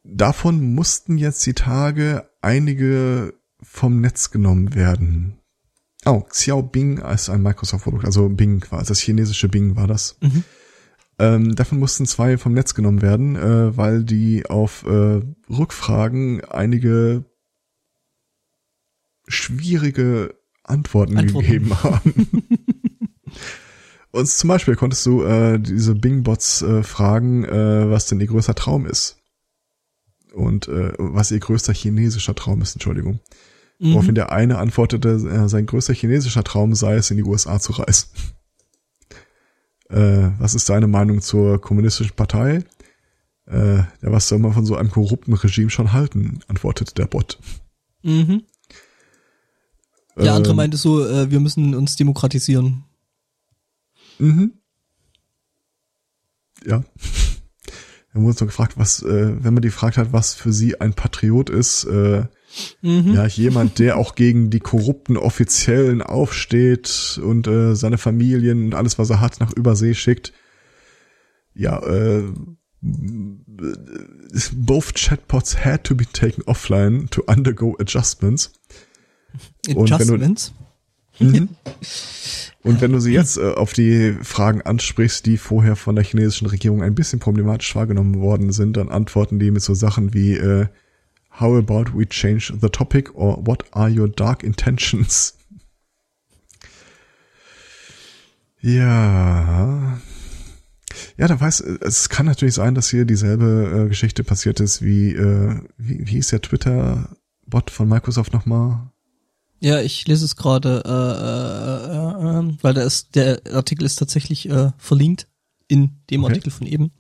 Davon 0.03 0.75
mussten 0.75 1.19
jetzt 1.19 1.47
die 1.47 1.55
Tage 1.55 2.29
einige 2.43 3.35
vom 3.63 4.01
Netz 4.01 4.31
genommen 4.31 4.75
werden. 4.75 5.39
Oh, 6.05 6.21
Xiaobing 6.21 6.99
ist 6.99 7.29
ein 7.29 7.43
Microsoft-Produkt, 7.43 8.05
also 8.05 8.29
Bing 8.29 8.61
quasi, 8.61 8.89
das 8.89 9.01
chinesische 9.01 9.49
Bing 9.49 9.77
war 9.77 9.87
das. 9.87 10.17
Mhm. 10.21 10.45
Ähm, 11.19 11.57
davon 11.57 11.79
mussten 11.79 12.07
zwei 12.07 12.39
vom 12.39 12.55
Netz 12.55 12.75
genommen 12.75 13.03
werden, 13.03 13.37
äh, 13.37 13.77
weil 13.77 14.05
die 14.05 14.47
auf 14.47 14.85
äh, 14.87 15.21
Rückfragen 15.51 16.45
einige 16.45 17.25
schwierige 19.27 20.38
Antworten, 20.69 21.17
Antworten. 21.17 21.47
gegeben 21.47 21.83
haben. 21.83 22.29
Und 24.11 24.27
zum 24.27 24.49
Beispiel 24.49 24.75
konntest 24.75 25.05
du 25.07 25.23
äh, 25.23 25.59
diese 25.61 25.95
Bing-Bots 25.95 26.63
äh, 26.63 26.83
fragen, 26.83 27.45
äh, 27.45 27.91
was 27.91 28.07
denn 28.07 28.21
ihr 28.21 28.27
größter 28.27 28.55
Traum 28.55 28.87
ist 28.87 29.19
und 30.33 30.69
äh, 30.69 30.93
was 30.99 31.31
ihr 31.31 31.41
größter 31.41 31.73
chinesischer 31.73 32.35
Traum 32.35 32.63
ist, 32.63 32.75
Entschuldigung. 32.75 33.21
Mhm. 33.79 33.93
Woraufhin 33.93 34.15
der 34.15 34.33
eine 34.33 34.59
antwortete, 34.59 35.11
äh, 35.11 35.49
sein 35.49 35.67
größter 35.67 35.95
chinesischer 35.95 36.45
Traum 36.45 36.75
sei 36.75 36.97
es, 36.97 37.11
in 37.11 37.17
die 37.17 37.25
USA 37.25 37.61
zu 37.61 37.73
reisen. 37.73 38.09
äh, 39.91 40.31
was 40.39 40.55
ist 40.55 40.69
deine 40.69 40.87
Meinung 40.87 41.21
zur 41.21 41.61
kommunistischen 41.61 42.17
Partei? 42.17 42.65
Äh, 43.47 43.77
ja, 43.79 43.87
was 44.03 44.29
soll 44.29 44.39
man 44.39 44.53
von 44.53 44.67
so 44.67 44.77
einem 44.77 44.91
korrupten 44.91 45.35
Regime 45.35 45.71
schon 45.71 45.93
halten? 45.93 46.41
antwortete 46.49 46.95
der 46.95 47.07
Bot. 47.07 47.39
Mhm. 48.03 48.43
Der 50.25 50.35
andere 50.35 50.53
ähm, 50.53 50.57
meinte 50.57 50.77
so, 50.77 51.07
äh, 51.07 51.31
wir 51.31 51.41
müssen 51.41 51.75
uns 51.75 51.97
demokratisieren. 51.97 52.85
Mhm. 54.19 54.53
Ja. 56.67 56.85
Wir 58.11 58.23
haben 58.23 58.27
uns 58.27 58.41
noch 58.41 58.49
gefragt, 58.49 58.79
was, 58.79 59.03
äh, 59.03 59.45
wenn 59.45 59.53
man 59.53 59.61
die 59.61 59.69
gefragt 59.69 59.99
hat, 59.99 60.15
was 60.15 60.35
für 60.35 60.51
sie 60.51 60.81
ein 60.81 60.95
Patriot 60.95 61.51
ist, 61.51 61.85
äh, 61.85 62.25
mhm. 62.81 63.13
ja, 63.13 63.27
jemand, 63.27 63.79
der 63.79 63.99
auch 63.99 64.15
gegen 64.15 64.49
die 64.49 64.61
korrupten 64.61 65.19
Offiziellen 65.19 66.01
aufsteht 66.01 67.21
und 67.23 67.47
äh, 67.47 67.77
seine 67.77 67.99
Familien 67.99 68.65
und 68.65 68.75
alles, 68.75 68.99
was 68.99 69.11
er 69.11 69.21
hat, 69.21 69.41
nach 69.41 69.53
Übersee 69.53 69.93
schickt. 69.93 70.33
Ja, 71.55 71.85
äh, 71.85 72.25
both 72.81 74.95
chatbots 74.95 75.65
had 75.65 75.85
to 75.85 75.95
be 75.95 76.07
taken 76.07 76.43
offline 76.47 77.09
to 77.11 77.23
undergo 77.27 77.77
adjustments. 77.79 78.53
Adjustments? 79.69 80.53
Und 81.19 81.33
wenn 81.33 81.33
du, 81.33 81.41
mhm. 81.41 81.49
Und 82.63 82.81
wenn 82.81 82.93
du 82.93 83.01
sie 83.01 83.13
jetzt 83.13 83.39
äh, 83.39 83.53
auf 83.53 83.73
die 83.73 84.17
Fragen 84.23 84.63
ansprichst, 84.63 85.25
die 85.27 85.39
vorher 85.39 85.77
von 85.77 85.95
der 85.95 86.05
chinesischen 86.05 86.47
Regierung 86.47 86.83
ein 86.83 86.95
bisschen 86.95 87.19
problematisch 87.19 87.75
wahrgenommen 87.75 88.21
worden 88.21 88.53
sind, 88.53 88.77
dann 88.77 88.89
antworten 88.89 89.39
die 89.39 89.51
mit 89.51 89.63
so 89.63 89.75
Sachen 89.75 90.13
wie 90.13 90.33
äh, 90.35 90.67
How 91.41 91.57
about 91.57 91.93
we 91.95 92.07
change 92.09 92.53
the 92.61 92.69
topic 92.69 93.15
or 93.15 93.47
what 93.47 93.65
are 93.73 93.91
your 93.91 94.09
dark 94.09 94.43
intentions? 94.43 95.35
Ja. 98.61 100.01
Ja, 101.17 101.29
da 101.29 101.41
weiß, 101.41 101.61
es 101.61 102.09
kann 102.09 102.27
natürlich 102.27 102.55
sein, 102.55 102.75
dass 102.75 102.91
hier 102.91 103.05
dieselbe 103.05 103.85
äh, 103.85 103.89
Geschichte 103.89 104.25
passiert 104.25 104.59
ist 104.59 104.83
wie, 104.83 105.13
äh, 105.13 105.61
wie, 105.77 106.05
wie 106.09 106.19
ist 106.19 106.33
der 106.33 106.43
Twitter-Bot 106.43 107.71
von 107.71 107.89
Microsoft 107.89 108.33
nochmal? 108.33 108.91
Ja, 109.61 109.81
ich 109.81 110.07
lese 110.07 110.25
es 110.25 110.37
gerade, 110.37 110.83
äh, 110.85 110.91
äh, 110.91 112.39
äh, 112.39 112.57
weil 112.63 112.75
da 112.75 112.83
ist 112.83 113.15
der 113.17 113.41
Artikel 113.53 113.85
ist 113.85 113.97
tatsächlich 113.97 114.49
äh, 114.49 114.71
verlinkt 114.79 115.27
in 115.67 116.01
dem 116.11 116.25
okay. 116.25 116.33
Artikel 116.33 116.51
von 116.51 116.67
eben. 116.67 116.93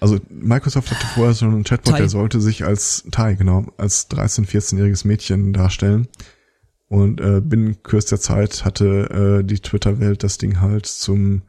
Also 0.00 0.18
Microsoft 0.28 0.90
hatte 0.90 1.06
vorher 1.06 1.34
schon 1.34 1.52
einen 1.52 1.64
Chatbot, 1.64 1.94
Tai. 1.94 1.98
der 1.98 2.08
sollte 2.08 2.40
sich 2.40 2.64
als 2.64 3.04
Tai, 3.10 3.34
genau, 3.34 3.66
als 3.78 4.08
13-, 4.10 4.46
14-jähriges 4.46 5.06
Mädchen 5.06 5.52
darstellen. 5.52 6.08
Und 6.88 7.20
äh, 7.20 7.40
binnen 7.42 7.82
kürzester 7.82 8.20
Zeit 8.20 8.64
hatte 8.64 9.40
äh, 9.40 9.44
die 9.44 9.58
Twitter-Welt 9.58 10.22
das 10.22 10.38
Ding 10.38 10.60
halt 10.60 10.86
zum 10.86 11.42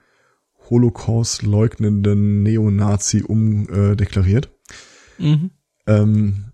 Holocaust 0.70 1.44
leugnenden 1.44 2.44
Neonazi 2.44 3.24
umdeklariert. 3.24 4.50
Äh, 5.18 5.24
mhm. 5.24 5.52
Ähm, 5.88 6.49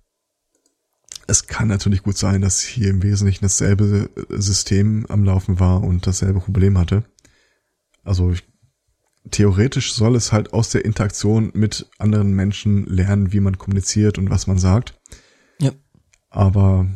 es 1.27 1.47
kann 1.47 1.67
natürlich 1.67 2.03
gut 2.03 2.17
sein, 2.17 2.41
dass 2.41 2.61
hier 2.61 2.89
im 2.89 3.03
Wesentlichen 3.03 3.43
dasselbe 3.43 4.09
System 4.29 5.05
am 5.09 5.23
Laufen 5.23 5.59
war 5.59 5.83
und 5.83 6.05
dasselbe 6.07 6.39
Problem 6.39 6.77
hatte. 6.77 7.03
Also 8.03 8.31
ich, 8.31 8.43
theoretisch 9.31 9.93
soll 9.93 10.15
es 10.15 10.31
halt 10.31 10.53
aus 10.53 10.69
der 10.69 10.85
Interaktion 10.85 11.51
mit 11.53 11.87
anderen 11.97 12.33
Menschen 12.33 12.85
lernen, 12.85 13.33
wie 13.33 13.39
man 13.39 13.57
kommuniziert 13.57 14.17
und 14.17 14.29
was 14.29 14.47
man 14.47 14.59
sagt. 14.59 14.99
Ja. 15.59 15.71
Aber 16.29 16.87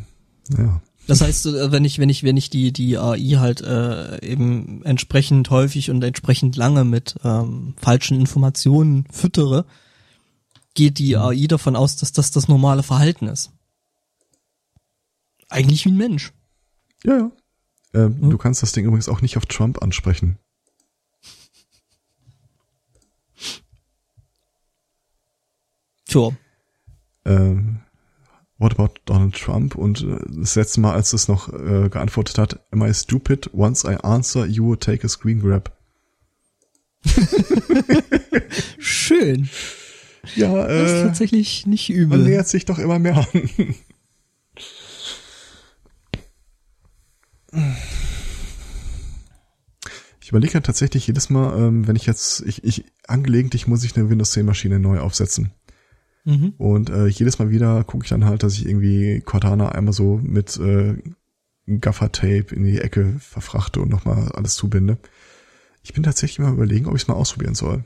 ja. 0.56 0.81
Das 1.07 1.22
heißt, 1.22 1.47
äh, 1.47 1.72
wenn 1.72 1.85
ich 1.85 1.97
wenn 1.97 2.10
ich 2.10 2.23
wenn 2.23 2.38
ich 2.38 2.51
die 2.51 2.72
die 2.72 2.97
AI 2.97 3.38
halt 3.38 3.61
äh, 3.61 4.23
eben 4.23 4.84
entsprechend 4.84 5.49
häufig 5.49 5.89
und 5.89 6.03
entsprechend 6.03 6.56
lange 6.56 6.85
mit 6.85 7.15
ähm, 7.23 7.73
falschen 7.77 8.19
Informationen 8.19 9.06
füttere, 9.11 9.65
geht 10.76 10.99
die 10.99 11.15
mhm. 11.15 11.22
AI 11.22 11.47
davon 11.47 11.76
aus, 11.76 11.95
dass 11.95 12.11
das 12.11 12.30
das 12.30 12.47
normale 12.47 12.84
Verhalten 12.84 13.27
ist. 13.27 13.51
Eigentlich 15.49 15.85
wie 15.85 15.89
ein 15.89 15.97
Mensch. 15.97 16.31
Ja, 17.03 17.17
ja. 17.17 17.31
Ähm, 17.93 18.21
hm? 18.21 18.30
Du 18.30 18.38
kannst 18.38 18.61
das 18.61 18.71
Ding 18.71 18.85
übrigens 18.85 19.09
auch 19.09 19.21
nicht 19.21 19.35
auf 19.38 19.45
Trump 19.45 19.81
ansprechen. 19.81 20.38
Sure. 26.07 26.35
Ähm, 27.26 27.81
what 28.57 28.73
about 28.73 28.93
Donald 29.05 29.35
Trump? 29.35 29.76
Und 29.76 30.01
äh, 30.01 30.17
das 30.27 30.55
letzte 30.55 30.81
Mal, 30.81 30.93
als 30.93 31.13
es 31.13 31.27
noch 31.27 31.49
äh, 31.53 31.89
geantwortet 31.89 32.38
hat, 32.38 32.65
am 32.71 32.84
I 32.84 32.93
stupid? 32.93 33.53
Once 33.53 33.84
I 33.84 33.95
answer, 34.01 34.45
you 34.45 34.67
will 34.67 34.77
take 34.77 35.05
a 35.05 35.09
screen 35.09 35.41
grab. 35.41 35.76
Schön. 38.80 39.49
Ja, 40.35 40.65
äh, 40.65 40.81
das 40.81 40.91
ist 40.91 41.01
tatsächlich 41.03 41.65
nicht 41.65 41.89
übel. 41.89 42.17
Man 42.17 42.27
nähert 42.27 42.47
sich 42.47 42.65
doch 42.65 42.80
immer 42.80 42.99
mehr 42.99 43.17
an. 43.17 43.49
Ich 50.21 50.30
überlege 50.30 50.53
ja 50.53 50.59
tatsächlich 50.59 51.07
jedes 51.07 51.30
Mal, 51.30 51.57
ähm, 51.57 51.88
wenn 51.88 51.95
ich 51.95 52.05
jetzt, 52.05 52.41
ich, 52.41 52.63
ich 52.63 52.85
angelegentlich 53.07 53.67
muss 53.67 53.84
ich 53.84 53.97
eine 53.97 54.09
Windows 54.09 54.31
10 54.31 54.45
Maschine 54.45 54.80
neu 54.80 54.99
aufsetzen. 54.99 55.51
Mhm. 56.26 56.53
Und 56.57 56.89
äh, 56.89 57.07
jedes 57.07 57.39
Mal 57.39 57.49
wieder 57.49 57.84
gucke 57.84 58.03
ich 58.03 58.09
dann 58.09 58.26
halt, 58.26 58.43
dass 58.43 58.53
ich 58.53 58.67
irgendwie 58.67 59.21
Cortana 59.21 59.69
einmal 59.69 59.93
so 59.93 60.19
mit 60.21 60.57
äh, 60.57 60.97
Gaffer-Tape 61.65 62.53
in 62.53 62.63
die 62.63 62.80
Ecke 62.80 63.15
verfrachte 63.19 63.81
und 63.81 63.89
nochmal 63.89 64.31
alles 64.34 64.55
zubinde. 64.55 64.97
Ich 65.81 65.93
bin 65.93 66.03
tatsächlich 66.03 66.39
mal 66.39 66.53
überlegen, 66.53 66.88
ob 66.88 66.95
ich 66.95 67.03
es 67.03 67.07
mal 67.07 67.15
ausprobieren 67.15 67.55
soll. 67.55 67.85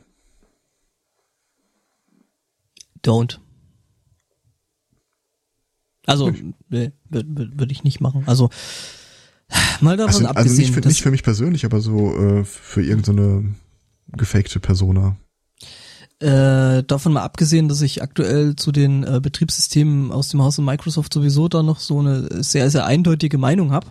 Don't. 3.04 3.40
Also, 6.06 6.34
nee, 6.70 6.92
würde 7.10 7.72
ich 7.72 7.84
nicht 7.84 8.02
machen. 8.02 8.24
Also, 8.26 8.50
mal 9.82 9.98
davon 9.98 10.26
Also, 10.26 10.28
abgesehen. 10.28 10.50
also 10.50 10.62
nicht, 10.62 10.74
für, 10.74 10.88
nicht 10.88 11.02
für 11.02 11.12
mich 11.12 11.24
persönlich, 11.24 11.66
aber 11.66 11.82
so 11.82 12.16
äh, 12.16 12.44
für 12.46 12.84
irgendeine 12.84 13.54
gefakte 14.08 14.60
Persona. 14.60 15.16
Äh, 16.20 16.84
davon 16.84 17.14
mal 17.14 17.24
abgesehen, 17.24 17.68
dass 17.68 17.82
ich 17.82 18.02
aktuell 18.02 18.56
zu 18.56 18.72
den 18.72 19.04
äh, 19.04 19.20
Betriebssystemen 19.22 20.12
aus 20.12 20.30
dem 20.30 20.42
Hause 20.42 20.62
Microsoft 20.62 21.14
sowieso 21.14 21.50
da 21.50 21.64
noch 21.64 21.80
so 21.80 22.00
eine 22.00 22.44
sehr, 22.44 22.70
sehr 22.70 22.86
eindeutige 22.86 23.38
Meinung 23.38 23.72
habe. 23.72 23.88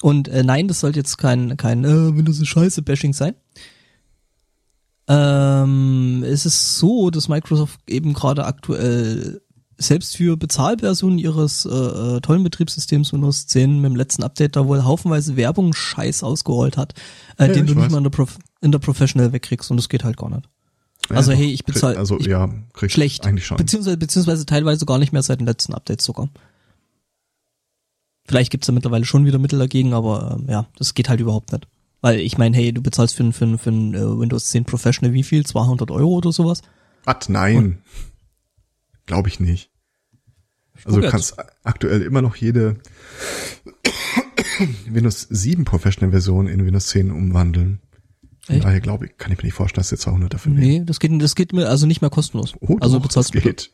Und 0.00 0.28
äh, 0.28 0.42
nein, 0.42 0.68
das 0.68 0.80
sollte 0.80 0.98
jetzt 0.98 1.16
kein, 1.18 1.56
kein 1.56 1.84
äh, 1.84 2.16
Windows 2.16 2.40
ist 2.40 2.48
scheiße 2.48 2.82
Bashing 2.82 3.12
sein. 3.12 3.34
Ähm, 5.08 6.24
es 6.26 6.44
ist 6.44 6.78
so, 6.78 7.10
dass 7.10 7.28
Microsoft 7.28 7.80
eben 7.88 8.14
gerade 8.14 8.44
aktuell 8.44 9.40
selbst 9.80 10.16
für 10.16 10.36
Bezahlversionen 10.36 11.18
ihres 11.18 11.64
äh, 11.64 11.68
äh, 11.70 12.20
tollen 12.20 12.42
Betriebssystems 12.42 13.12
Windows 13.12 13.46
10 13.46 13.80
mit 13.80 13.90
dem 13.90 13.96
letzten 13.96 14.24
Update 14.24 14.56
da 14.56 14.66
wohl 14.66 14.84
haufenweise 14.84 15.36
Werbung 15.36 15.72
Scheiß 15.72 16.22
ausgerollt 16.24 16.76
hat, 16.76 16.94
äh, 17.38 17.46
Ja, 17.46 17.52
den 17.52 17.66
du 17.66 17.74
nicht 17.74 17.84
weiß. 17.84 17.92
mal 17.92 17.98
in 17.98 18.04
der, 18.04 18.10
Prof 18.10 18.38
in 18.60 18.72
der 18.72 18.80
Professional 18.80 19.32
wegkriegst 19.32 19.70
und 19.70 19.76
das 19.76 19.88
geht 19.88 20.02
halt 20.04 20.16
gar 20.16 20.30
nicht. 20.30 20.48
Also, 21.10 21.30
doch, 21.30 21.38
hey, 21.38 21.46
ich 21.52 21.64
bezahl- 21.64 21.92
krieg- 21.92 21.98
Also 22.00 22.18
ja, 22.18 22.48
schlecht. 22.88 23.24
eigentlich 23.26 23.46
schon. 23.46 23.56
Beziehungsweise, 23.56 23.96
beziehungsweise 23.96 24.44
teilweise 24.46 24.84
gar 24.84 24.98
nicht 24.98 25.12
mehr 25.12 25.22
seit 25.22 25.38
den 25.40 25.46
letzten 25.46 25.72
Updates 25.74 26.04
sogar. 26.04 26.28
Vielleicht 28.26 28.50
gibt's 28.50 28.66
da 28.66 28.72
mittlerweile 28.72 29.04
schon 29.06 29.24
wieder 29.24 29.38
Mittel 29.38 29.58
dagegen, 29.58 29.94
aber 29.94 30.36
ähm, 30.38 30.50
ja, 30.50 30.66
das 30.76 30.94
geht 30.94 31.08
halt 31.08 31.20
überhaupt 31.20 31.52
nicht. 31.52 31.66
Weil 32.00 32.20
ich 32.20 32.36
meine, 32.36 32.56
hey, 32.56 32.72
du 32.72 32.82
bezahlst 32.82 33.14
für, 33.16 33.24
ein- 33.24 33.32
für, 33.32 33.58
für 33.58 33.70
ein 33.70 33.94
äh, 33.94 34.18
Windows 34.18 34.50
10 34.50 34.64
Professional 34.64 35.14
wie 35.14 35.22
viel? 35.22 35.46
200 35.46 35.90
Euro 35.90 36.10
oder 36.16 36.30
sowas? 36.32 36.62
Was? 37.04 37.28
Nein. 37.28 37.78
Glaube 39.08 39.28
ich 39.28 39.40
nicht. 39.40 39.70
Also 40.84 41.00
du 41.00 41.10
kannst 41.10 41.34
aktuell 41.64 42.02
immer 42.02 42.22
noch 42.22 42.36
jede 42.36 42.76
Windows 44.86 45.26
7 45.28 45.64
Professional 45.64 46.10
Version 46.12 46.46
in 46.46 46.64
Windows 46.64 46.86
10 46.88 47.10
umwandeln. 47.10 47.80
Von 48.46 48.56
Echt? 48.56 48.64
daher 48.64 48.80
glaube 48.80 49.06
ich, 49.06 49.16
kann 49.16 49.32
ich 49.32 49.38
mir 49.38 49.44
nicht 49.44 49.54
vorstellen, 49.54 49.80
dass 49.80 49.90
jetzt 49.90 50.02
200 50.02 50.32
dafür 50.34 50.52
nehmen. 50.52 50.66
Nee, 50.66 50.82
das 50.84 51.00
geht, 51.00 51.10
das 51.20 51.34
geht 51.34 51.52
mir 51.52 51.68
also 51.68 51.86
nicht 51.86 52.00
mehr 52.00 52.10
kostenlos. 52.10 52.52
Oh, 52.60 52.76
also 52.80 52.96
doch, 52.98 53.02
bezahlst 53.02 53.34
das 53.34 53.42
du. 53.42 53.48
geht. 53.48 53.70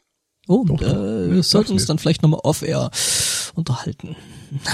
Oh, 0.47 0.65
Doch, 0.67 0.79
doch. 0.81 0.87
äh, 0.87 1.27
Ja, 1.29 1.33
wir 1.35 1.43
sollten 1.43 1.73
uns 1.73 1.87
dann 1.87 1.99
vielleicht 1.99 2.23
nochmal 2.23 2.41
off-air 2.43 2.91
unterhalten. 3.55 4.17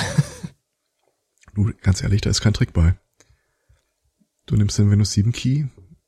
Du, 1.54 1.72
ganz 1.82 2.00
ehrlich, 2.00 2.20
da 2.20 2.30
ist 2.30 2.42
kein 2.42 2.54
Trick 2.54 2.72
bei. 2.72 2.94
Du 4.46 4.54
nimmst 4.54 4.78
den 4.78 4.88
Windows 4.88 5.10
7 5.12 5.32
Key, 5.32 5.64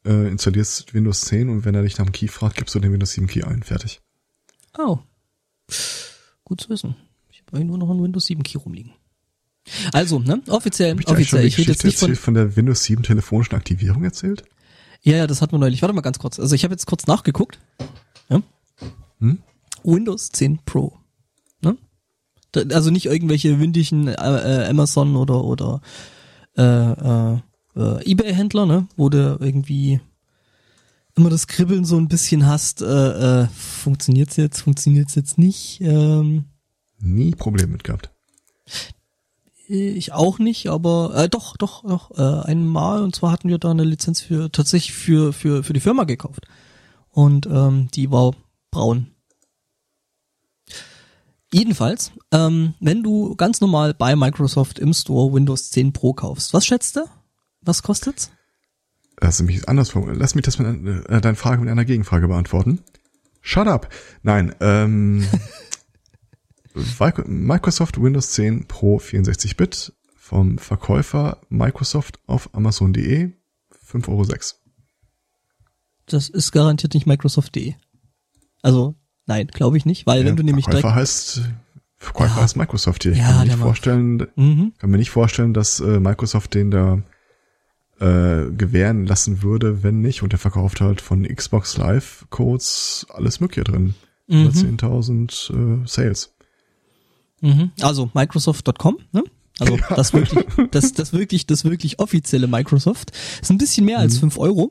äh, 0.07 0.29
installierst 0.29 0.95
Windows 0.95 1.23
10 1.23 1.49
und 1.49 1.65
wenn 1.65 1.75
er 1.75 1.83
dich 1.83 1.99
nach 1.99 2.05
dem 2.07 2.13
Key 2.13 2.29
fragt, 2.29 2.57
gibst 2.59 2.77
du 2.77 2.79
den 2.79 2.93
Windows 2.93 3.11
7 3.11 3.27
Key 3.27 3.43
ein. 3.43 3.65
Fertig. 3.65 4.01
Oh. 4.79 4.99
Gut 6.45 6.61
zu 6.61 6.69
wissen. 6.69 6.97
Ich 7.31 7.43
habe 7.47 7.65
nur 7.65 7.79
noch 7.79 7.91
einen 7.91 8.03
Windows 8.03 8.27
7 8.27 8.43
Key 8.43 8.59
rumliegen. 8.59 8.93
Also, 9.93 10.19
ne, 10.19 10.43
offiziell, 10.49 10.89
ich 10.89 11.07
eigentlich 11.09 11.29
offiziell, 11.29 11.45
ich 11.45 11.59
rede 11.59 11.73
jetzt 11.73 11.85
nicht 11.85 11.99
von, 11.99 12.15
von 12.17 12.35
der 12.35 12.57
Windows 12.57 12.83
7 12.83 13.03
telefonischen 13.03 13.55
Aktivierung 13.55 14.03
erzählt? 14.03 14.45
Ja, 15.03 15.17
ja, 15.17 15.27
das 15.27 15.43
hatten 15.43 15.53
wir 15.53 15.59
neulich. 15.59 15.83
Warte 15.83 15.95
mal 15.95 16.01
ganz 16.01 16.19
kurz. 16.19 16.39
Also 16.39 16.55
ich 16.55 16.65
habe 16.65 16.75
jetzt 16.75 16.87
kurz 16.87 17.07
nachgeguckt. 17.07 17.59
Ja? 18.29 18.43
Hm? 19.19 19.39
Windows 19.83 20.31
10 20.31 20.61
Pro. 20.65 20.97
Ne? 21.61 21.77
Also 22.73 22.91
nicht 22.91 23.07
irgendwelche 23.07 23.59
windigen 23.59 24.09
äh, 24.09 24.13
äh, 24.13 24.69
Amazon 24.69 25.17
oder 25.17 25.45
oder 25.45 25.81
äh, 26.57 26.63
äh, 26.63 27.39
äh, 27.77 28.11
eBay-Händler, 28.11 28.67
ne? 28.67 28.87
Wo 28.97 29.09
du 29.09 29.39
irgendwie 29.41 30.01
immer 31.17 31.31
das 31.31 31.47
Kribbeln 31.47 31.85
so 31.85 31.97
ein 31.97 32.09
bisschen 32.09 32.47
hast. 32.47 32.83
Äh, 32.83 33.43
äh, 33.43 33.49
funktioniert's 33.49 34.37
jetzt? 34.37 34.63
Funktioniert's 34.63 35.15
jetzt 35.15 35.39
nicht? 35.39 35.81
Ähm, 35.81 36.47
Nie 36.99 37.33
Probleme 37.33 37.73
mit 37.73 37.85
gehabt. 37.85 38.11
Ich 39.67 40.13
auch 40.13 40.39
nicht, 40.39 40.69
aber 40.69 41.15
äh, 41.15 41.29
doch, 41.29 41.57
doch, 41.57 41.85
doch, 41.85 42.11
äh, 42.19 42.47
einmal 42.47 43.03
und 43.03 43.15
zwar 43.15 43.33
hatten 43.33 43.49
wir 43.49 43.59
da 43.59 43.71
eine 43.71 43.85
Lizenz 43.85 44.21
für 44.21 44.51
tatsächlich 44.51 44.93
für 44.93 45.33
für 45.33 45.63
für 45.63 45.73
die 45.73 45.81
Firma 45.81 46.05
gekauft 46.05 46.47
und 47.11 47.47
ähm, 47.47 47.89
die 47.95 48.11
war 48.11 48.35
braun. 48.71 49.09
Jedenfalls, 51.53 52.13
ähm, 52.33 52.75
wenn 52.81 53.03
du 53.03 53.35
ganz 53.37 53.61
normal 53.61 53.95
bei 53.95 54.17
Microsoft 54.17 54.79
im 54.79 54.93
Store 54.93 55.33
Windows 55.33 55.71
10 55.71 55.93
Pro 55.93 56.13
kaufst, 56.13 56.53
was 56.55 56.67
schätzt 56.67 56.97
du? 56.97 57.05
Was 57.61 57.83
kostet's? 57.83 58.31
Lass 59.23 59.41
mich 59.43 59.69
anders 59.69 59.91
formulieren. 59.91 60.19
Lass 60.21 60.35
mich 60.35 60.45
das 60.45 60.59
mit 60.59 61.07
äh, 61.09 61.21
deine 61.21 61.37
Frage 61.37 61.61
mit 61.61 61.71
einer 61.71 61.85
Gegenfrage 61.85 62.29
beantworten. 62.29 62.81
Shut 63.41 63.69
up. 63.69 63.89
Nein, 64.23 64.55
ähm, 64.61 65.27
Microsoft 67.27 68.01
Windows 68.01 68.31
10 68.33 68.67
Pro 68.67 68.99
64-Bit 68.99 69.93
vom 70.17 70.59
Verkäufer 70.59 71.39
Microsoft 71.49 72.19
auf 72.27 72.55
Amazon.de 72.55 73.33
5,06 73.87 74.09
Euro. 74.09 74.25
Das 76.07 76.29
ist 76.29 76.53
garantiert 76.53 76.95
nicht 76.95 77.07
Microsoft.de. 77.07 77.75
Also, 78.63 78.95
nein, 79.27 79.49
glaube 79.49 79.77
ich 79.77 79.85
nicht, 79.87 80.07
weil 80.07 80.25
wenn 80.25 80.37
du 80.37 80.43
nämlich 80.43 80.65
Verkäufer 80.65 80.89
direkt 80.89 81.01
heißt, 81.01 81.43
Verkäufer 81.97 82.37
Ja. 82.37 82.43
heißt 82.43 82.57
Microsoft 82.57 83.03
hier. 83.03 83.13
Ich 83.13 83.19
Ja, 83.19 83.27
kann 83.27 83.39
mir 83.39 83.45
nicht 83.45 83.59
vorstellen, 83.59 84.27
mhm. 84.37 84.73
kann 84.79 84.91
mir 84.91 84.99
nicht 84.99 85.11
vorstellen, 85.11 85.55
dass 85.55 85.81
äh, 85.81 86.01
Microsoft 86.01 86.55
den 86.55 86.71
da 86.71 87.03
äh, 88.03 88.51
gewähren 88.53 89.07
lassen 89.07 89.43
würde, 89.43 89.83
wenn 89.83 90.01
nicht. 90.01 90.23
Und 90.23 90.33
der 90.33 90.39
verkauft 90.39 90.81
halt 90.81 91.01
von 91.01 91.23
Xbox 91.25 91.77
Live 91.77 92.27
Codes 92.31 93.07
alles 93.11 93.41
Mögliche 93.41 93.65
drin. 93.65 93.95
Mhm. 94.27 94.49
10.000 94.49 95.83
äh, 95.83 95.87
Sales. 95.87 96.35
Mhm. 97.41 97.71
Also 97.81 98.11
Microsoft.com, 98.15 98.99
ne? 99.13 99.23
Also 99.59 99.79
das 99.91 100.13
wirklich, 100.13 100.45
das, 100.71 100.93
das 100.95 101.13
wirklich, 101.13 101.47
das 101.47 101.65
wirklich 101.65 101.99
offizielle 101.99 102.47
Microsoft. 102.49 103.13
Ist 103.41 103.51
ein 103.51 103.59
bisschen 103.59 103.85
mehr 103.85 103.99
als 103.99 104.15
Mhm. 104.17 104.31
5 104.33 104.39
Euro. 104.39 104.71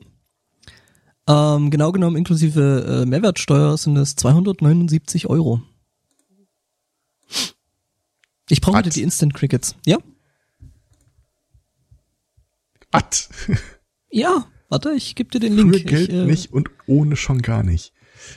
Ähm, 1.28 1.70
genau 1.70 1.92
genommen 1.92 2.16
inklusive 2.16 3.02
äh, 3.02 3.06
Mehrwertsteuer 3.06 3.76
sind 3.78 3.96
es 3.96 4.16
279 4.16 5.28
Euro. 5.28 5.62
Ich 8.48 8.60
brauche 8.60 8.82
die 8.82 9.02
Instant 9.02 9.32
Crickets. 9.32 9.76
Ja? 9.86 9.98
At. 12.92 13.28
Ja, 14.10 14.46
warte, 14.68 14.92
ich 14.92 15.14
gebe 15.14 15.30
dir 15.30 15.40
den 15.40 15.54
Link. 15.56 15.74
Für 15.74 15.82
Geld 15.82 16.08
ich, 16.10 16.14
äh, 16.14 16.24
nicht 16.26 16.52
und 16.52 16.70
ohne 16.86 17.16
schon 17.16 17.42
gar 17.42 17.62
nicht. 17.62 17.92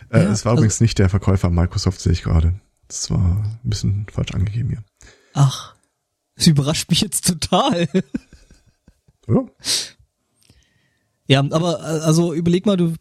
Äh, 0.09 0.23
Ja, 0.23 0.31
es 0.31 0.45
war 0.45 0.51
also- 0.53 0.61
übrigens 0.61 0.81
nicht 0.81 0.97
der 0.97 1.09
Verkäufer 1.09 1.49
Microsoft, 1.49 1.99
sehe 2.01 2.13
ich 2.13 2.23
gerade. 2.23 2.59
Das 2.87 3.09
war 3.11 3.19
ein 3.63 3.69
bisschen 3.69 4.07
falsch 4.11 4.31
angegeben 4.31 4.69
hier. 4.69 4.83
Ach, 5.33 5.75
das 6.35 6.47
überrascht 6.47 6.89
mich 6.89 7.01
jetzt 7.01 7.27
total. 7.27 7.87
Ja? 9.27 9.43
Ja, 11.27 11.39
aber 11.39 11.79
äh, 11.79 12.01
also 12.03 12.33
überleg 12.33 12.65
mal, 12.67 12.77
du 12.77 12.93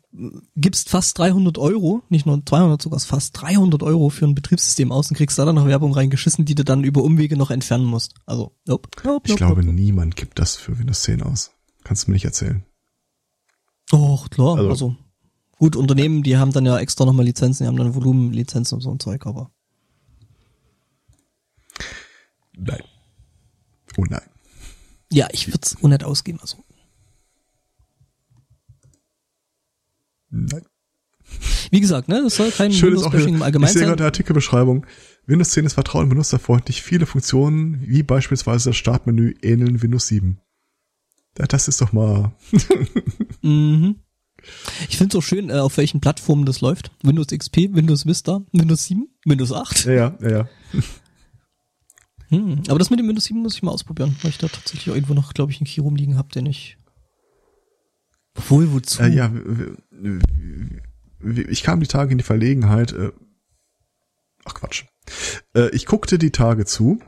gibst 0.57 0.89
fast 0.89 1.19
300 1.19 1.59
Euro, 1.59 2.03
nicht 2.09 2.25
nur 2.25 2.41
200, 2.45 2.81
sogar 2.81 2.99
fast 3.01 3.39
300 3.41 3.83
Euro 3.83 4.09
für 4.09 4.25
ein 4.27 4.35
Betriebssystem 4.35 4.91
aus 4.93 5.11
und 5.11 5.17
kriegst 5.17 5.39
da 5.39 5.45
dann 5.45 5.57
noch 5.57 5.67
Werbung 5.67 5.93
reingeschissen, 5.93 6.47
die 6.47 6.55
du 6.55 6.65
dann 6.65 6.85
über 6.85 7.03
Umwege 7.03 7.37
noch 7.37 7.51
entfernen 7.51 7.85
musst. 7.85 8.15
Also, 8.25 8.57
nope, 8.67 8.89
nope, 9.05 9.21
Ich 9.27 9.31
nope, 9.33 9.37
glaube, 9.39 9.63
nope. 9.63 9.75
niemand 9.75 10.17
gibt 10.17 10.39
das 10.39 10.57
für 10.57 10.79
Windows 10.79 11.03
10 11.03 11.23
aus. 11.23 11.51
Kannst 11.85 12.07
du 12.07 12.11
mir 12.11 12.15
nicht 12.15 12.25
erzählen. 12.25 12.65
Doch, 13.91 14.31
klar, 14.31 14.57
Also- 14.57 14.71
also, 14.71 14.97
gut, 15.59 15.77
Unternehmen, 15.77 16.23
die 16.23 16.39
haben 16.39 16.53
dann 16.53 16.65
ja 16.65 16.79
extra 16.79 17.05
nochmal 17.05 17.27
Lizenzen, 17.27 17.65
die 17.65 17.69
haben 17.69 17.77
dann 17.77 17.95
Volumenlizenzen 17.95 18.77
und 18.77 18.81
so 18.83 18.91
ein 18.91 19.01
Zeug, 19.01 19.27
aber 19.27 19.51
Nein. 22.57 22.83
Oh 23.99 24.05
nein. 24.09 24.23
ja, 25.13 25.29
ich 25.33 25.49
würde 25.49 25.61
es 25.63 25.75
unnett 25.75 26.05
ausgeben, 26.05 26.39
also. 26.41 26.64
Nein. 30.35 30.63
Wie 31.71 31.81
gesagt, 31.81 32.09
ne, 32.09 32.23
das 32.23 32.37
soll 32.37 32.51
kein 32.51 32.71
Windows-Bashing 32.73 33.29
im 33.31 33.37
ich 33.37 33.43
Allgemeinen 33.43 33.73
sehe 33.73 33.83
gerade 33.83 33.93
sein. 33.93 33.97
der 33.99 34.07
Artikelbeschreibung. 34.07 34.87
Windows 35.27 35.51
10 35.51 35.65
ist 35.65 35.73
vertraut 35.75 36.03
und 36.03 36.11
benutzerfreundlich. 36.11 36.83
Viele 36.83 37.07
Funktionen, 37.07 37.81
wie 37.87 38.03
beispielsweise 38.03 38.71
das 38.71 38.77
Startmenü, 38.77 39.35
ähneln 39.43 39.81
Windows 39.83 40.07
7. 40.09 40.39
Ja, 41.39 41.47
das 41.47 41.67
ist 41.69 41.81
doch 41.81 41.93
mal, 41.93 42.33
Mhm. 43.43 43.97
Ich 44.91 44.99
finde 44.99 45.17
es 45.17 45.23
auch 45.23 45.27
schön, 45.27 45.49
äh, 45.49 45.55
auf 45.55 45.79
welchen 45.79 46.01
Plattformen 46.01 46.45
das 46.45 46.61
läuft. 46.61 46.91
Windows 47.03 47.29
XP, 47.29 47.71
Windows 47.73 48.05
Vista, 48.05 48.43
Windows 48.53 48.85
7, 48.85 49.09
Windows 49.25 49.53
8. 49.53 49.87
ja, 49.87 49.93
ja, 49.93 50.15
ja, 50.21 50.29
ja. 50.31 50.49
Hm, 52.29 52.63
aber 52.69 52.79
das 52.79 52.91
mit 52.91 52.99
dem 52.99 53.09
Windows 53.09 53.25
7 53.25 53.41
muss 53.41 53.55
ich 53.55 53.63
mal 53.63 53.71
ausprobieren, 53.71 54.17
weil 54.23 54.31
ich 54.31 54.39
da 54.39 54.49
tatsächlich 54.49 54.89
irgendwo 54.89 55.15
noch, 55.15 55.33
glaube 55.35 55.53
ich, 55.53 55.59
einen 55.61 55.67
Key 55.67 55.81
rumliegen 55.81 56.17
habe, 56.19 56.29
den 56.29 56.47
ich 56.47 56.77
Obwohl, 58.37 58.73
wozu? 58.73 59.03
Äh, 59.03 59.09
ja, 59.09 59.33
ich 61.49 61.63
kam 61.63 61.81
die 61.81 61.87
Tage 61.87 62.13
in 62.13 62.19
die 62.19 62.25
Verlegenheit, 62.25 62.93
äh, 62.93 63.13
ach 64.45 64.55
Quatsch. 64.55 64.85
Äh, 65.55 65.71
ich 65.71 65.87
guckte 65.87 66.19
die 66.19 66.33
Tage 66.33 66.65
zu, 66.65 67.01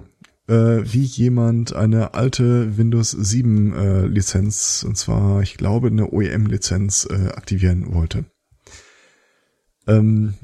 äh, 0.48 0.82
wie 0.84 1.02
jemand 1.02 1.74
eine 1.74 2.14
alte 2.14 2.78
Windows 2.78 3.10
7 3.10 3.74
äh, 3.74 4.06
Lizenz, 4.06 4.84
und 4.86 4.96
zwar, 4.96 5.42
ich 5.42 5.56
glaube, 5.56 5.88
eine 5.88 6.12
OEM-Lizenz 6.12 7.08
äh, 7.10 7.28
aktivieren 7.30 7.92
wollte. 7.94 8.24
Ähm, 9.86 10.34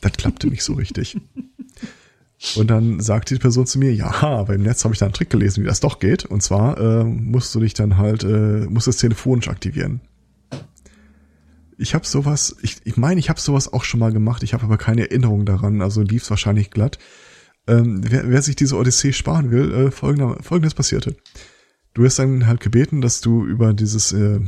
das 0.00 0.12
klappte 0.12 0.48
nicht 0.48 0.64
so 0.64 0.74
richtig. 0.74 1.16
Und 2.56 2.68
dann 2.68 3.00
sagte 3.00 3.34
die 3.34 3.40
Person 3.40 3.66
zu 3.66 3.78
mir, 3.78 3.94
ja, 3.94 4.10
aber 4.22 4.54
im 4.54 4.62
Netz 4.62 4.84
habe 4.84 4.94
ich 4.94 4.98
da 4.98 5.06
einen 5.06 5.14
Trick 5.14 5.30
gelesen, 5.30 5.62
wie 5.62 5.68
das 5.68 5.80
doch 5.80 5.98
geht. 5.98 6.24
Und 6.24 6.42
zwar 6.42 6.78
äh, 6.78 7.04
musst 7.04 7.54
du 7.54 7.60
dich 7.60 7.74
dann 7.74 7.96
halt, 7.96 8.24
äh, 8.24 8.66
musst 8.68 8.88
es 8.88 8.98
telefonisch 8.98 9.48
aktivieren. 9.48 10.00
Ich 11.78 11.94
habe 11.94 12.06
sowas, 12.06 12.56
ich 12.62 12.76
ich, 12.84 12.96
meine, 12.96 13.20
ich 13.20 13.28
habe 13.28 13.40
sowas 13.40 13.72
auch 13.72 13.84
schon 13.84 14.00
mal 14.00 14.12
gemacht, 14.12 14.42
ich 14.42 14.54
habe 14.54 14.64
aber 14.64 14.78
keine 14.78 15.02
Erinnerung 15.02 15.44
daran, 15.44 15.82
also 15.82 16.00
lief's 16.02 16.30
wahrscheinlich 16.30 16.70
glatt. 16.70 16.98
Ähm, 17.66 18.00
wer, 18.02 18.30
wer 18.30 18.42
sich 18.42 18.56
diese 18.56 18.76
Odyssee 18.76 19.12
sparen 19.12 19.50
will, 19.50 19.72
äh, 19.72 19.90
folgender, 19.90 20.38
folgendes 20.42 20.74
passierte. 20.74 21.16
Du 21.92 22.02
wirst 22.02 22.18
dann 22.18 22.46
halt 22.46 22.60
gebeten, 22.60 23.00
dass 23.00 23.20
du 23.20 23.44
über 23.44 23.72
dieses 23.74 24.12
äh, 24.12 24.40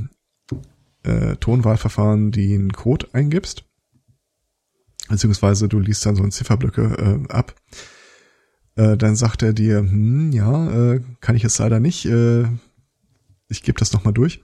äh, 1.03 1.37
Tonwahlverfahren 1.37 2.33
den 2.33 2.73
Code 2.73 3.09
eingibst 3.13 3.68
beziehungsweise 5.09 5.69
du 5.69 5.79
liest 5.79 6.05
dann 6.07 6.17
so 6.17 6.23
ein 6.23 6.31
Zifferblöcke 6.31 7.27
äh, 7.29 7.33
ab. 7.33 7.55
Äh, 8.77 8.97
dann 8.97 9.17
sagt 9.17 9.43
er 9.43 9.53
dir, 9.53 9.79
hm, 9.79 10.33
ja, 10.33 10.93
äh, 10.93 11.01
kann 11.21 11.37
ich 11.37 11.43
jetzt 11.43 11.59
leider 11.59 11.81
nicht. 11.81 12.07
Äh, 12.07 12.45
ich 13.49 13.63
gebe 13.63 13.79
das 13.79 13.93
nochmal 13.93 14.15
durch. 14.15 14.43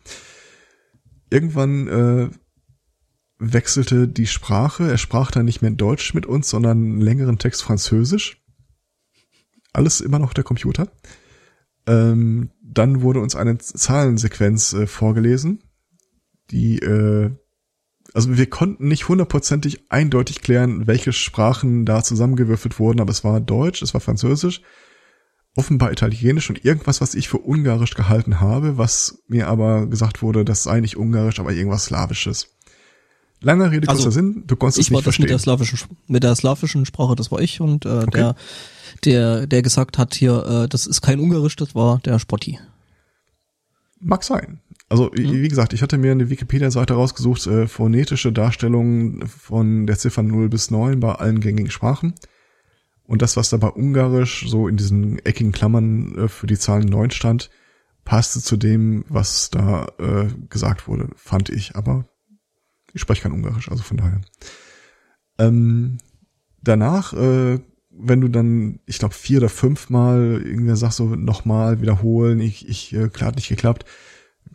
Irgendwann 1.30 1.88
äh, 1.88 2.30
wechselte 3.38 4.08
die 4.08 4.26
Sprache. 4.26 4.90
Er 4.90 4.98
sprach 4.98 5.30
dann 5.30 5.44
nicht 5.44 5.62
mehr 5.62 5.70
Deutsch 5.70 6.14
mit 6.14 6.26
uns, 6.26 6.48
sondern 6.48 6.78
einen 6.78 7.00
längeren 7.00 7.38
Text 7.38 7.62
Französisch. 7.62 8.42
Alles 9.72 10.00
immer 10.00 10.18
noch 10.18 10.32
der 10.32 10.44
Computer. 10.44 10.88
Ähm, 11.86 12.50
dann 12.62 13.02
wurde 13.02 13.20
uns 13.20 13.36
eine 13.36 13.58
Zahlensequenz 13.58 14.72
äh, 14.72 14.86
vorgelesen, 14.86 15.62
die 16.50 16.78
äh, 16.78 17.30
also 18.14 18.36
wir 18.38 18.48
konnten 18.48 18.86
nicht 18.86 19.08
hundertprozentig 19.08 19.90
eindeutig 19.90 20.40
klären, 20.40 20.86
welche 20.86 21.12
Sprachen 21.12 21.84
da 21.84 22.02
zusammengewürfelt 22.02 22.78
wurden, 22.78 23.00
aber 23.00 23.10
es 23.10 23.24
war 23.24 23.40
Deutsch, 23.40 23.82
es 23.82 23.92
war 23.92 24.00
Französisch, 24.00 24.62
offenbar 25.56 25.90
Italienisch 25.90 26.48
und 26.48 26.64
irgendwas, 26.64 27.00
was 27.00 27.16
ich 27.16 27.28
für 27.28 27.38
Ungarisch 27.38 27.94
gehalten 27.94 28.40
habe, 28.40 28.78
was 28.78 29.18
mir 29.26 29.48
aber 29.48 29.86
gesagt 29.86 30.22
wurde, 30.22 30.44
das 30.44 30.62
sei 30.62 30.80
nicht 30.80 30.96
Ungarisch, 30.96 31.40
aber 31.40 31.52
irgendwas 31.52 31.86
Slawisches. 31.86 32.48
Langer 33.40 33.72
Rede, 33.72 33.88
kurzer 33.88 34.06
also, 34.06 34.10
Sinn, 34.10 34.44
du 34.46 34.54
konntest 34.56 34.78
es 34.78 34.90
nicht 34.90 35.02
verstehen. 35.02 35.24
Mit 35.24 35.30
der, 35.30 35.38
slawischen, 35.40 35.78
mit 36.06 36.22
der 36.22 36.34
slawischen 36.36 36.86
Sprache, 36.86 37.16
das 37.16 37.32
war 37.32 37.40
ich 37.40 37.60
und 37.60 37.84
äh, 37.84 37.88
okay. 37.88 38.10
der, 38.12 38.36
der, 39.04 39.46
der 39.48 39.62
gesagt 39.62 39.98
hat 39.98 40.14
hier, 40.14 40.46
äh, 40.46 40.68
das 40.68 40.86
ist 40.86 41.02
kein 41.02 41.18
Ungarisch, 41.18 41.56
das 41.56 41.74
war 41.74 41.98
der 41.98 42.20
Spotti. 42.20 42.60
Mag 43.98 44.22
sein. 44.22 44.60
Also 44.88 45.10
mhm. 45.14 45.32
wie 45.32 45.48
gesagt, 45.48 45.72
ich 45.72 45.82
hatte 45.82 45.98
mir 45.98 46.12
eine 46.12 46.30
Wikipedia-Seite 46.30 46.94
rausgesucht, 46.94 47.46
äh, 47.46 47.66
phonetische 47.66 48.32
Darstellungen 48.32 49.26
von 49.26 49.86
der 49.86 49.98
Ziffer 49.98 50.22
0 50.22 50.48
bis 50.48 50.70
9 50.70 51.00
bei 51.00 51.12
allen 51.14 51.40
gängigen 51.40 51.70
Sprachen. 51.70 52.14
Und 53.06 53.22
das, 53.22 53.36
was 53.36 53.50
da 53.50 53.56
bei 53.58 53.68
Ungarisch 53.68 54.46
so 54.48 54.68
in 54.68 54.76
diesen 54.76 55.18
eckigen 55.24 55.52
Klammern 55.52 56.16
äh, 56.16 56.28
für 56.28 56.46
die 56.46 56.58
Zahlen 56.58 56.86
9 56.86 57.10
stand, 57.10 57.50
passte 58.04 58.40
zu 58.40 58.56
dem, 58.56 59.04
was 59.08 59.50
da 59.50 59.86
äh, 59.98 60.28
gesagt 60.48 60.88
wurde, 60.88 61.08
fand 61.16 61.48
ich. 61.48 61.76
Aber 61.76 62.06
ich 62.92 63.00
spreche 63.00 63.22
kein 63.22 63.32
Ungarisch, 63.32 63.70
also 63.70 63.82
von 63.82 63.96
daher. 63.96 64.20
Ähm, 65.38 65.98
danach, 66.62 67.12
äh, 67.14 67.58
wenn 67.90 68.20
du 68.20 68.28
dann, 68.28 68.80
ich 68.86 68.98
glaube, 68.98 69.14
vier 69.14 69.38
oder 69.38 69.48
fünfmal 69.48 70.42
irgendwer 70.44 70.76
sagst 70.76 70.98
so 70.98 71.14
nochmal 71.14 71.80
wiederholen, 71.80 72.40
ich, 72.40 72.68
ich, 72.68 72.94
äh, 72.94 73.08
klar 73.08 73.28
hat 73.28 73.36
nicht 73.36 73.48
geklappt, 73.48 73.84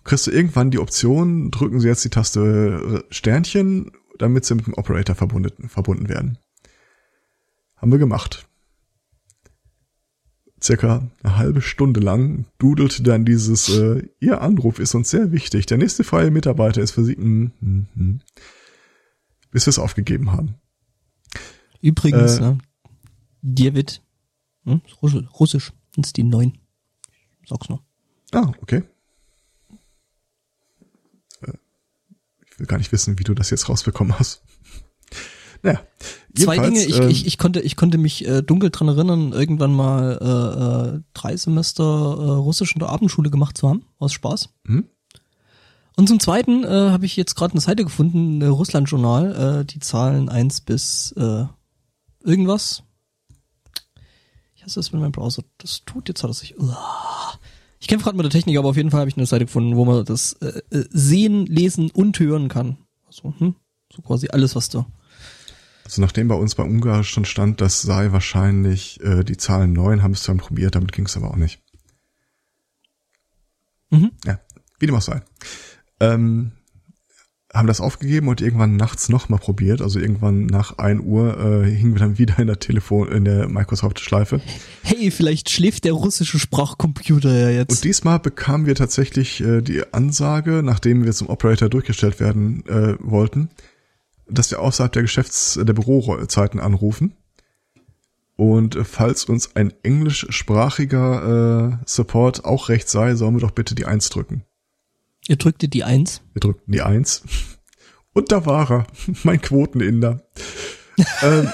kriegst 0.03 0.28
du 0.28 0.32
irgendwann 0.32 0.72
die 0.72 0.80
Option, 0.80 1.52
drücken 1.52 1.80
Sie 1.80 1.88
jetzt 1.88 2.03
die 2.03 2.10
Taste 2.10 3.03
äh, 3.10 3.14
Sternchen, 3.14 3.91
damit 4.18 4.45
sie 4.45 4.56
mit 4.56 4.68
dem 4.68 4.74
Operator 4.76 5.16
verbunden, 5.16 5.70
verbunden 5.70 6.10
werden. 6.10 6.38
Haben 7.76 7.91
wir 7.91 7.99
gemacht. 7.99 8.48
Circa 10.61 11.10
eine 11.24 11.38
halbe 11.38 11.61
Stunde 11.61 12.02
lang 12.02 12.45
dudelte 12.57 13.02
dann 13.02 13.24
dieses, 13.24 13.70
äh, 13.70 14.10
Ihr 14.20 14.41
Anruf 14.41 14.80
ist 14.80 14.94
uns 14.94 15.10
sehr 15.10 15.32
wichtig, 15.32 15.66
der 15.68 15.78
nächste 15.78 16.03
freie 16.03 16.32
Mitarbeiter 16.32 16.82
ist 16.82 16.91
für 16.91 17.03
Sie, 17.03 17.16
mm, 17.16 17.52
mm, 17.61 17.88
mm, 17.95 18.22
bis 19.52 19.66
wir 19.66 19.72
es 19.72 19.80
aufgegeben 19.80 20.34
haben. 20.34 20.56
Übrigens, 21.82 22.40
äh, 22.40 22.41
ne, 22.41 22.57
David, 23.41 24.02
hm, 24.66 24.82
Russisch, 25.02 25.72
ist 25.95 26.18
die 26.18 26.24
neun. 26.24 26.57
Sag's 27.48 27.70
nur. 27.70 27.82
Ah, 28.34 28.52
okay. 28.61 28.84
Will 32.60 32.68
gar 32.68 32.77
nicht 32.77 32.91
wissen, 32.91 33.19
wie 33.19 33.23
du 33.23 33.34
das 33.34 33.49
jetzt 33.49 33.69
rausbekommen 33.69 34.18
hast. 34.18 34.41
Naja. 35.61 35.81
Zwei 36.38 36.57
Dinge, 36.57 36.81
ich, 36.86 36.98
ähm, 36.98 37.10
ich, 37.10 37.26
ich, 37.27 37.38
konnte, 37.38 37.60
ich 37.60 37.76
konnte 37.76 37.98
mich 37.98 38.26
äh, 38.26 38.41
dunkel 38.41 38.69
dran 38.69 38.88
erinnern, 38.88 39.34
irgendwann 39.34 39.73
mal 39.73 40.18
äh, 40.22 40.95
äh, 40.95 41.02
drei 41.14 41.36
Semester 41.36 41.84
äh, 41.84 42.30
Russisch 42.31 42.73
in 42.73 42.80
der 42.80 42.88
Abendschule 42.88 43.30
gemacht 43.30 43.57
zu 43.57 43.68
haben, 43.68 43.84
aus 43.98 44.14
Spaß. 44.14 44.48
Mhm. 44.64 44.88
Und 45.98 46.07
zum 46.07 46.22
Zweiten 46.22 46.64
äh, 46.64 46.91
habe 46.91 47.06
ich 47.06 47.18
jetzt 47.18 47.36
gerade 47.36 47.56
eine 47.56 47.60
Seite 47.60 47.84
gefunden, 47.84 48.36
eine 48.36 48.52
Russland-Journal, 48.52 49.64
äh, 49.64 49.65
die 49.65 49.80
Zahlen 49.80 50.30
eins 50.30 50.61
bis 50.61 51.11
äh, 51.18 51.44
irgendwas. 52.23 52.84
Ich 54.56 54.64
hasse 54.64 54.76
das, 54.76 54.94
wenn 54.94 55.02
mein 55.02 55.11
Browser 55.11 55.44
das 55.57 55.84
tut, 55.84 56.07
jetzt 56.07 56.23
hat 56.23 56.30
er 56.30 56.36
sich... 56.36 56.57
Uah. 56.57 57.38
Ich 57.80 57.88
kämpfe 57.88 58.03
gerade 58.06 58.18
mit 58.18 58.26
der 58.26 58.31
Technik, 58.31 58.57
aber 58.57 58.69
auf 58.69 58.77
jeden 58.77 58.91
Fall 58.91 59.01
habe 59.01 59.10
ich 59.10 59.18
eine 59.18 59.26
Seite 59.26 59.45
gefunden, 59.45 59.76
wo 59.76 59.85
man 59.85 60.03
das 60.06 60.34
äh, 60.34 60.61
äh, 60.69 60.85
sehen, 60.89 61.45
lesen 61.45 61.91
und 61.91 62.19
hören 62.19 62.49
kann. 62.49 62.77
Also, 63.07 63.34
hm, 63.38 63.56
so 63.93 64.01
quasi 64.01 64.27
alles, 64.30 64.56
was 64.56 64.69
da. 64.69 64.85
Also 65.85 66.01
nachdem 66.01 66.27
bei 66.27 66.35
uns 66.35 66.53
bei 66.56 66.64
Ungarisch 66.64 67.10
schon 67.10 67.26
stand, 67.26 67.61
das 67.61 67.81
sei 67.81 68.11
wahrscheinlich 68.11 69.01
äh, 69.01 69.23
die 69.23 69.38
Zahlen 69.38 69.73
neun, 69.73 70.03
haben 70.03 70.11
es 70.11 70.23
dann 70.23 70.38
probiert, 70.38 70.76
damit 70.76 70.91
ging 70.91 71.06
es 71.06 71.18
aber 71.18 71.31
auch 71.31 71.35
nicht. 71.35 71.60
Mhm. 73.89 74.11
Ja, 74.26 74.39
wie 74.77 74.85
dem 74.85 74.95
auch 74.95 75.01
sei. 75.01 75.22
Ähm, 75.99 76.51
haben 77.53 77.67
das 77.67 77.81
aufgegeben 77.81 78.27
und 78.27 78.41
irgendwann 78.41 78.76
nachts 78.76 79.09
nochmal 79.09 79.39
probiert. 79.39 79.81
Also 79.81 79.99
irgendwann 79.99 80.45
nach 80.45 80.77
ein 80.77 81.01
Uhr 81.01 81.38
äh, 81.38 81.69
hingen 81.69 81.93
wir 81.93 81.99
dann 81.99 82.17
wieder 82.17 82.38
in 82.38 82.47
der 82.47 82.59
Telefon, 82.59 83.11
in 83.11 83.26
der 83.26 83.49
Microsoft-Schleife. 83.49 84.39
Hey, 84.84 85.09
vielleicht 85.09 85.49
schläft 85.49 85.85
der 85.85 85.93
russische 85.93 86.38
Sprachcomputer 86.38 87.35
ja 87.35 87.49
jetzt. 87.49 87.71
Und 87.71 87.84
diesmal 87.84 88.19
bekamen 88.19 88.67
wir 88.67 88.76
tatsächlich 88.76 89.41
äh, 89.41 89.61
die 89.61 89.81
Ansage, 89.93 90.61
nachdem 90.63 91.03
wir 91.05 91.13
zum 91.13 91.30
Operator 91.30 91.69
durchgestellt 91.69 92.19
werden 92.19 92.63
äh, 92.67 92.95
wollten, 92.99 93.49
dass 94.30 94.51
wir 94.51 94.59
außerhalb 94.59 94.91
der 94.91 95.03
Geschäfts-, 95.03 95.59
der 95.59 95.73
Bürozeiten 95.73 96.59
anrufen. 96.59 97.13
Und 98.35 98.76
äh, 98.76 98.84
falls 98.84 99.26
uns 99.26 99.55
ein 99.55 99.73
englischsprachiger 99.81 101.73
äh, 101.73 101.85
Support 101.85 102.45
auch 102.45 102.69
recht 102.69 102.89
sei, 102.89 103.15
sollen 103.15 103.35
wir 103.35 103.41
doch 103.41 103.51
bitte 103.51 103.73
die 103.73 103.85
Eins 103.85 104.09
drücken. 104.09 104.43
Ihr 105.28 105.36
drückte 105.36 105.68
die 105.68 105.84
Eins. 105.84 106.22
Wir 106.34 106.40
drückten 106.40 106.72
die 106.72 106.82
Eins. 106.82 107.24
Und 108.14 108.32
da 108.32 108.46
war 108.46 108.72
er, 108.72 108.88
mein 109.24 109.41
Quoteninder. 109.41 110.24
ähm, 111.22 111.50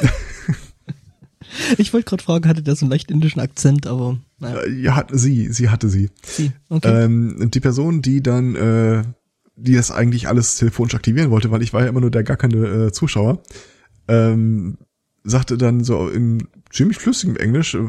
ich 1.77 1.93
wollte 1.93 2.09
gerade 2.09 2.23
fragen, 2.23 2.49
hatte 2.49 2.63
der 2.63 2.75
so 2.75 2.85
einen 2.85 2.91
leicht 2.91 3.11
indischen 3.11 3.41
Akzent, 3.41 3.87
aber 3.87 4.17
naja. 4.39 4.61
Äh, 4.61 4.71
ja, 4.71 4.95
hatte 4.95 5.17
sie, 5.17 5.51
sie 5.51 5.69
hatte 5.69 5.89
sie. 5.89 6.09
Sie, 6.23 6.51
okay. 6.69 7.05
Ähm, 7.05 7.49
die 7.51 7.59
Person, 7.59 8.01
die 8.01 8.21
dann, 8.21 8.55
äh, 8.55 9.03
die 9.55 9.75
das 9.75 9.91
eigentlich 9.91 10.27
alles 10.27 10.57
telefonisch 10.57 10.95
aktivieren 10.95 11.31
wollte, 11.31 11.51
weil 11.51 11.61
ich 11.61 11.73
war 11.73 11.83
ja 11.83 11.89
immer 11.89 12.01
nur 12.01 12.11
der 12.11 12.23
gackernde 12.23 12.87
äh, 12.87 12.91
Zuschauer, 12.91 13.43
ähm, 14.07 14.77
sagte 15.23 15.57
dann 15.57 15.83
so 15.83 16.09
in 16.09 16.47
ziemlich 16.71 16.97
flüssigem 16.97 17.37
Englisch, 17.37 17.75
äh, 17.75 17.79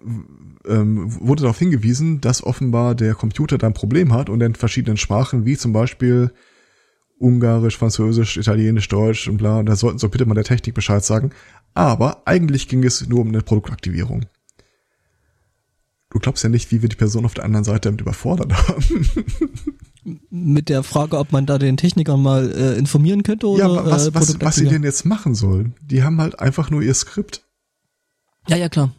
ähm, 0.00 1.20
wurde 1.20 1.42
darauf 1.42 1.58
hingewiesen, 1.58 2.20
dass 2.20 2.42
offenbar 2.42 2.94
der 2.94 3.14
Computer 3.14 3.58
da 3.58 3.66
ein 3.66 3.74
Problem 3.74 4.12
hat 4.12 4.28
und 4.28 4.40
in 4.40 4.54
verschiedenen 4.54 4.96
Sprachen, 4.96 5.44
wie 5.44 5.56
zum 5.56 5.72
Beispiel 5.72 6.32
Ungarisch, 7.18 7.76
Französisch, 7.76 8.36
Italienisch, 8.36 8.88
Deutsch 8.88 9.28
und 9.28 9.38
bla, 9.38 9.62
da 9.62 9.74
sollten 9.74 9.98
so 9.98 10.08
bitte 10.08 10.24
mal 10.26 10.34
der 10.34 10.44
Technik 10.44 10.74
Bescheid 10.74 11.04
sagen. 11.04 11.30
Aber 11.74 12.22
eigentlich 12.26 12.68
ging 12.68 12.84
es 12.84 13.06
nur 13.08 13.20
um 13.20 13.28
eine 13.28 13.42
Produktaktivierung. 13.42 14.26
Du 16.10 16.18
glaubst 16.20 16.42
ja 16.42 16.48
nicht, 16.48 16.70
wie 16.70 16.80
wir 16.80 16.88
die 16.88 16.96
Person 16.96 17.24
auf 17.24 17.34
der 17.34 17.44
anderen 17.44 17.64
Seite 17.64 17.88
damit 17.88 18.00
überfordert 18.00 18.52
haben. 18.54 19.06
Mit 20.30 20.70
der 20.70 20.82
Frage, 20.82 21.18
ob 21.18 21.32
man 21.32 21.44
da 21.44 21.58
den 21.58 21.76
Technikern 21.76 22.22
mal 22.22 22.50
äh, 22.50 22.78
informieren 22.78 23.24
könnte 23.24 23.46
oder 23.48 23.66
ja, 23.66 23.84
was, 23.84 24.06
äh, 24.06 24.14
was, 24.14 24.40
was 24.40 24.56
sie 24.56 24.66
denn 24.66 24.84
jetzt 24.84 25.04
machen 25.04 25.34
sollen. 25.34 25.74
Die 25.82 26.02
haben 26.02 26.18
halt 26.20 26.38
einfach 26.38 26.70
nur 26.70 26.82
ihr 26.82 26.94
Skript. 26.94 27.44
Ja, 28.46 28.56
ja, 28.56 28.70
klar 28.70 28.94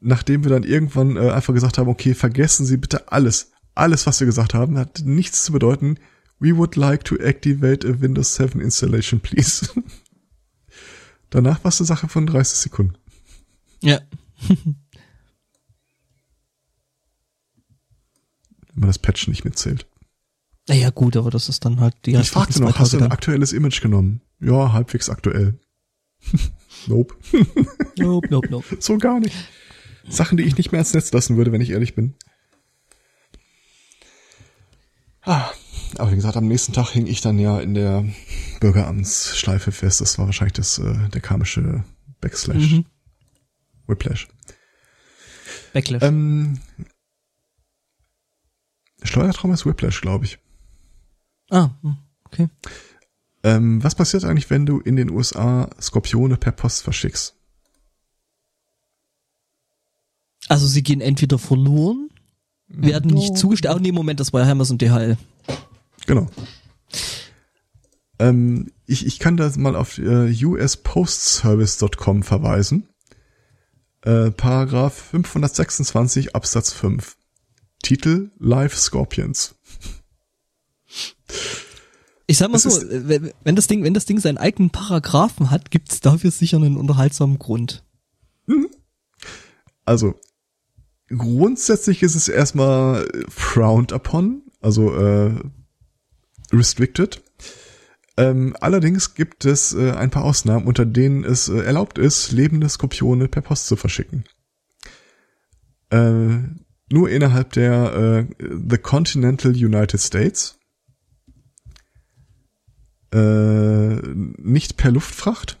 nachdem 0.00 0.44
wir 0.44 0.50
dann 0.50 0.64
irgendwann 0.64 1.16
äh, 1.16 1.30
einfach 1.30 1.54
gesagt 1.54 1.78
haben, 1.78 1.88
okay, 1.88 2.14
vergessen 2.14 2.66
Sie 2.66 2.76
bitte 2.76 3.12
alles, 3.12 3.52
alles, 3.74 4.06
was 4.06 4.20
wir 4.20 4.26
gesagt 4.26 4.54
haben, 4.54 4.78
hat 4.78 5.02
nichts 5.04 5.44
zu 5.44 5.52
bedeuten. 5.52 5.98
We 6.38 6.56
would 6.56 6.76
like 6.76 7.04
to 7.04 7.16
activate 7.16 7.86
a 7.86 8.00
Windows 8.00 8.34
7 8.34 8.60
installation, 8.60 9.20
please. 9.20 9.68
Danach 11.30 11.62
war 11.62 11.68
es 11.68 11.80
eine 11.80 11.86
Sache 11.86 12.08
von 12.08 12.26
30 12.26 12.58
Sekunden. 12.58 12.94
Ja. 13.82 14.00
Wenn 14.48 14.76
man 18.74 18.88
das 18.88 18.98
Patch 18.98 19.28
nicht 19.28 19.44
mitzählt. 19.44 19.86
Naja, 20.68 20.90
gut, 20.90 21.16
aber 21.16 21.30
das 21.30 21.48
ist 21.48 21.64
dann 21.64 21.80
halt 21.80 21.94
die 22.06 22.14
Ich 22.14 22.30
fragte 22.30 22.60
noch, 22.60 22.78
hast 22.78 22.92
du 22.92 22.98
ein 22.98 23.10
aktuelles 23.10 23.52
Image 23.52 23.82
genommen? 23.82 24.22
Ja, 24.40 24.72
halbwegs 24.72 25.10
aktuell. 25.10 25.58
nope. 26.86 27.14
nope, 27.98 28.28
nope, 28.30 28.48
nope. 28.50 28.76
So 28.78 28.96
gar 28.98 29.20
nicht. 29.20 29.34
Sachen, 30.08 30.36
die 30.36 30.44
ich 30.44 30.56
nicht 30.56 30.72
mehr 30.72 30.80
ins 30.80 30.94
Netz 30.94 31.12
lassen 31.12 31.36
würde, 31.36 31.52
wenn 31.52 31.60
ich 31.60 31.70
ehrlich 31.70 31.94
bin. 31.94 32.14
Ah, 35.22 35.50
aber 35.96 36.10
wie 36.10 36.16
gesagt, 36.16 36.36
am 36.36 36.48
nächsten 36.48 36.72
Tag 36.72 36.90
hing 36.90 37.06
ich 37.06 37.20
dann 37.20 37.38
ja 37.38 37.60
in 37.60 37.74
der 37.74 38.04
Bürgeramtsschleife 38.60 39.72
fest. 39.72 40.00
Das 40.00 40.18
war 40.18 40.26
wahrscheinlich 40.26 40.54
das, 40.54 40.78
äh, 40.78 41.08
der 41.08 41.20
karmische 41.20 41.84
Backslash. 42.20 42.72
Mhm. 42.72 42.86
Whiplash. 43.86 44.28
Backlash. 45.72 46.02
Ähm, 46.02 46.60
Steuertraum 49.02 49.52
ist 49.52 49.66
Whiplash, 49.66 50.00
glaube 50.00 50.24
ich. 50.24 50.38
Ah, 51.50 51.70
hm, 51.82 51.96
okay. 52.24 52.48
Ähm, 53.42 53.82
was 53.82 53.94
passiert 53.94 54.24
eigentlich, 54.24 54.50
wenn 54.50 54.66
du 54.66 54.78
in 54.80 54.96
den 54.96 55.10
USA 55.10 55.68
Skorpione 55.80 56.36
per 56.36 56.52
Post 56.52 56.82
verschickst? 56.82 57.39
Also 60.50 60.66
sie 60.66 60.82
gehen 60.82 61.00
entweder 61.00 61.38
verloren, 61.38 62.08
werden 62.66 63.12
no. 63.12 63.20
nicht 63.20 63.38
zugestellt. 63.38 63.72
Oh 63.72 63.78
nee, 63.78 63.92
Moment, 63.92 64.18
das 64.18 64.32
war 64.32 64.44
Hammers 64.44 64.72
und 64.72 64.82
DHL. 64.82 65.16
Genau. 66.06 66.26
Ähm, 68.18 68.72
ich, 68.84 69.06
ich 69.06 69.20
kann 69.20 69.36
da 69.36 69.48
mal 69.56 69.76
auf 69.76 69.98
äh, 69.98 70.34
uspostservice.com 70.44 72.24
verweisen. 72.24 72.88
Äh, 74.02 74.32
Paragraph 74.32 74.94
526 74.94 76.34
Absatz 76.34 76.72
5. 76.72 77.16
Titel 77.80 78.32
Live 78.40 78.76
Scorpions. 78.76 79.54
Ich 82.26 82.38
sag 82.38 82.48
mal 82.48 82.60
das 82.60 82.64
so, 82.64 82.88
wenn 82.88 83.54
das 83.54 83.68
Ding, 83.68 83.84
wenn 83.84 83.94
das 83.94 84.06
Ding 84.06 84.18
seinen 84.18 84.38
eigenen 84.38 84.70
Paragraphen 84.70 85.52
hat, 85.52 85.70
gibt's 85.70 86.00
dafür 86.00 86.32
sicher 86.32 86.56
einen 86.56 86.76
unterhaltsamen 86.76 87.38
Grund. 87.38 87.84
Mhm. 88.46 88.68
Also, 89.84 90.16
grundsätzlich 91.10 92.02
ist 92.02 92.14
es 92.14 92.28
erstmal 92.28 93.08
frowned 93.28 93.92
upon, 93.92 94.42
also 94.60 94.94
äh, 94.94 95.34
restricted. 96.52 97.22
Ähm, 98.16 98.56
allerdings 98.60 99.14
gibt 99.14 99.44
es 99.44 99.72
äh, 99.72 99.92
ein 99.92 100.10
paar 100.10 100.24
Ausnahmen, 100.24 100.66
unter 100.66 100.84
denen 100.84 101.24
es 101.24 101.48
äh, 101.48 101.60
erlaubt 101.60 101.98
ist, 101.98 102.32
lebende 102.32 102.68
Skorpione 102.68 103.28
per 103.28 103.42
Post 103.42 103.66
zu 103.66 103.76
verschicken. 103.76 104.24
Äh, 105.90 106.38
nur 106.92 107.08
innerhalb 107.08 107.52
der 107.52 108.28
äh, 108.38 108.46
The 108.68 108.78
Continental 108.78 109.52
United 109.52 110.00
States. 110.00 110.58
Äh, 113.12 113.96
nicht 113.96 114.76
per 114.76 114.90
Luftfracht. 114.90 115.59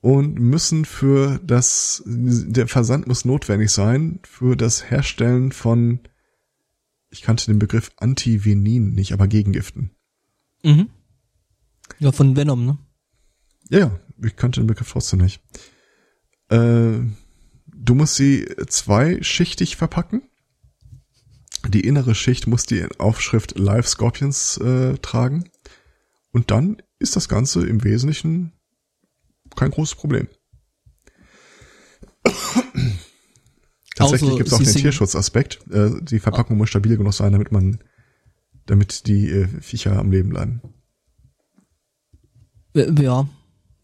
Und 0.00 0.38
müssen 0.38 0.84
für 0.84 1.40
das, 1.42 2.02
der 2.06 2.68
Versand 2.68 3.06
muss 3.06 3.24
notwendig 3.24 3.70
sein 3.70 4.20
für 4.22 4.56
das 4.56 4.90
Herstellen 4.90 5.50
von, 5.52 6.00
ich 7.10 7.22
kannte 7.22 7.46
den 7.46 7.58
Begriff 7.58 7.90
Antivenin 7.96 8.90
nicht, 8.92 9.12
aber 9.12 9.26
Gegengiften. 9.26 9.90
Mhm. 10.62 10.90
Ja, 11.98 12.12
von 12.12 12.36
Venom, 12.36 12.66
ne? 12.66 12.78
Ja, 13.68 13.78
ja, 13.78 14.00
ich 14.22 14.36
kannte 14.36 14.60
den 14.60 14.66
Begriff 14.66 14.92
trotzdem 14.92 15.20
nicht. 15.20 15.40
Äh, 16.50 17.00
Du 17.86 17.94
musst 17.94 18.16
sie 18.16 18.46
zweischichtig 18.66 19.76
verpacken. 19.76 20.22
Die 21.68 21.82
innere 21.82 22.14
Schicht 22.16 22.46
muss 22.46 22.64
die 22.64 22.84
Aufschrift 22.98 23.58
Live 23.58 23.86
Scorpions 23.86 24.56
äh, 24.58 24.94
tragen. 24.98 25.50
Und 26.32 26.50
dann 26.50 26.82
ist 26.98 27.14
das 27.14 27.28
Ganze 27.28 27.66
im 27.66 27.84
Wesentlichen 27.84 28.52
kein 29.56 29.70
großes 29.70 29.96
Problem. 29.96 30.28
Tatsächlich 33.96 34.30
also, 34.30 34.36
gibt 34.36 34.48
es 34.48 34.54
auch 34.54 34.62
den 34.62 34.74
Tierschutzaspekt. 34.74 35.60
Äh, 35.70 36.02
die 36.02 36.18
Verpackung 36.18 36.56
oh. 36.56 36.58
muss 36.58 36.68
stabil 36.68 36.96
genug 36.96 37.14
sein, 37.14 37.32
damit 37.32 37.50
man, 37.50 37.78
damit 38.66 39.06
die 39.06 39.30
äh, 39.30 39.48
Viecher 39.60 39.98
am 39.98 40.10
Leben 40.10 40.30
bleiben. 40.30 40.60
Ja, 42.74 43.26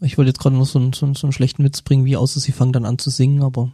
ich 0.00 0.18
wollte 0.18 0.28
jetzt 0.28 0.38
gerade 0.38 0.56
noch 0.56 0.66
so 0.66 0.78
einen, 0.78 0.92
so, 0.92 1.06
einen, 1.06 1.14
so 1.14 1.26
einen 1.26 1.32
schlechten 1.32 1.64
Witz 1.64 1.80
bringen, 1.80 2.04
wie 2.04 2.16
außer 2.16 2.40
sie 2.40 2.52
fangen 2.52 2.72
dann 2.72 2.84
an 2.84 2.98
zu 2.98 3.08
singen, 3.08 3.42
aber 3.42 3.72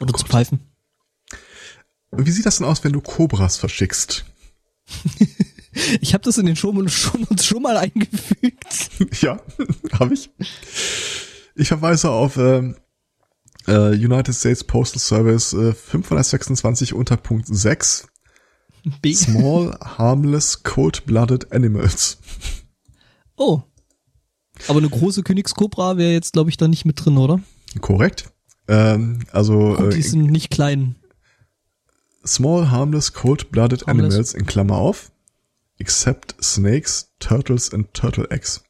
oder 0.00 0.14
oh 0.14 0.16
zu 0.16 0.26
pfeifen. 0.26 0.60
Wie 2.10 2.30
sieht 2.30 2.46
das 2.46 2.58
denn 2.58 2.66
aus, 2.66 2.82
wenn 2.82 2.92
du 2.92 3.00
Cobras 3.00 3.56
verschickst? 3.58 4.24
ich 6.00 6.14
habe 6.14 6.24
das 6.24 6.38
in 6.38 6.46
den 6.46 6.56
schon, 6.56 6.88
schon, 6.88 7.26
schon 7.38 7.62
mal 7.62 7.76
eingefügt. 7.76 8.90
ja, 9.22 9.40
habe 9.98 10.14
ich. 10.14 10.30
Ich 11.54 11.68
verweise 11.68 12.10
auf 12.10 12.36
äh, 12.36 12.72
äh, 13.66 13.90
United 13.90 14.34
States 14.34 14.64
Postal 14.64 15.00
Service 15.00 15.52
äh, 15.52 15.72
526 15.72 16.94
unter 16.94 17.16
Punkt 17.16 17.46
6. 17.48 18.08
B. 19.02 19.12
Small, 19.12 19.76
harmless, 19.80 20.62
cold-blooded 20.62 21.52
animals. 21.52 22.18
Oh. 23.36 23.62
Aber 24.66 24.78
eine 24.78 24.88
große 24.88 25.22
Königskobra 25.22 25.96
wäre 25.96 26.12
jetzt, 26.12 26.32
glaube 26.32 26.50
ich, 26.50 26.56
da 26.56 26.68
nicht 26.68 26.84
mit 26.84 27.04
drin, 27.04 27.18
oder? 27.18 27.40
Korrekt. 27.80 28.32
Ähm, 28.66 29.20
also 29.32 29.74
Gut, 29.76 29.94
die 29.94 29.98
äh, 29.98 30.02
sind 30.02 30.30
nicht 30.30 30.50
klein. 30.50 30.96
Small, 32.26 32.70
harmless, 32.70 33.12
cold-blooded 33.12 33.88
animals 33.88 34.34
in 34.34 34.46
Klammer 34.46 34.76
auf, 34.76 35.10
except 35.78 36.36
snakes, 36.42 37.14
turtles 37.18 37.72
and 37.72 37.92
turtle 37.94 38.30
eggs. 38.30 38.62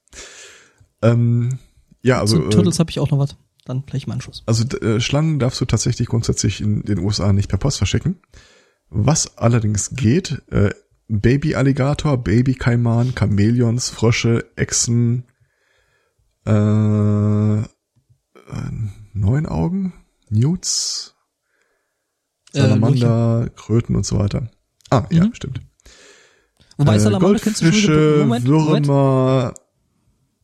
Ähm, 1.03 1.59
ja, 2.03 2.21
also 2.21 2.37
Zu 2.37 2.49
Turtles 2.51 2.77
äh, 2.77 2.79
habe 2.81 2.91
ich 2.91 3.01
auch 3.01 3.11
noch 3.11 3.19
was. 3.19 3.37
Dann 3.65 3.85
gleich 3.85 4.07
im 4.07 4.13
Anschluss. 4.13 4.43
Also 4.47 4.65
äh, 4.79 5.01
Schlangen 5.01 5.39
darfst 5.39 5.61
du 5.61 5.67
tatsächlich 5.67 6.09
grundsätzlich 6.09 6.61
in 6.61 6.83
den 6.83 6.99
USA 6.99 7.33
nicht 7.33 7.51
per 7.51 7.59
Post 7.59 7.79
verschicken. 7.79 8.21
Was 8.89 9.37
allerdings 9.37 9.91
geht, 9.91 10.43
äh, 10.51 10.71
Baby-Alligator, 11.09 12.17
Baby-Kaiman, 12.17 13.13
Chamäleons, 13.15 13.91
Frösche, 13.91 14.51
Echsen, 14.57 15.25
äh, 16.47 17.61
äh 17.61 17.65
neun 19.13 19.47
Augen, 19.47 19.93
Newts, 20.31 21.15
äh, 22.53 22.61
Salamander, 22.61 23.47
äh, 23.47 23.51
Kröten 23.51 23.97
und 23.97 24.07
so 24.07 24.19
weiter. 24.19 24.51
Ah, 24.91 25.07
mhm. 25.11 25.17
ja, 25.17 25.29
stimmt. 25.33 25.61
Wobei 26.79 26.97
äh, 26.97 27.01
Salamander 27.01 27.39
könntest 27.41 27.63
du 27.63 27.73
schon 27.73 28.19
Moment, 28.21 28.47
Würmer. 28.47 28.65
Moment. 28.65 29.59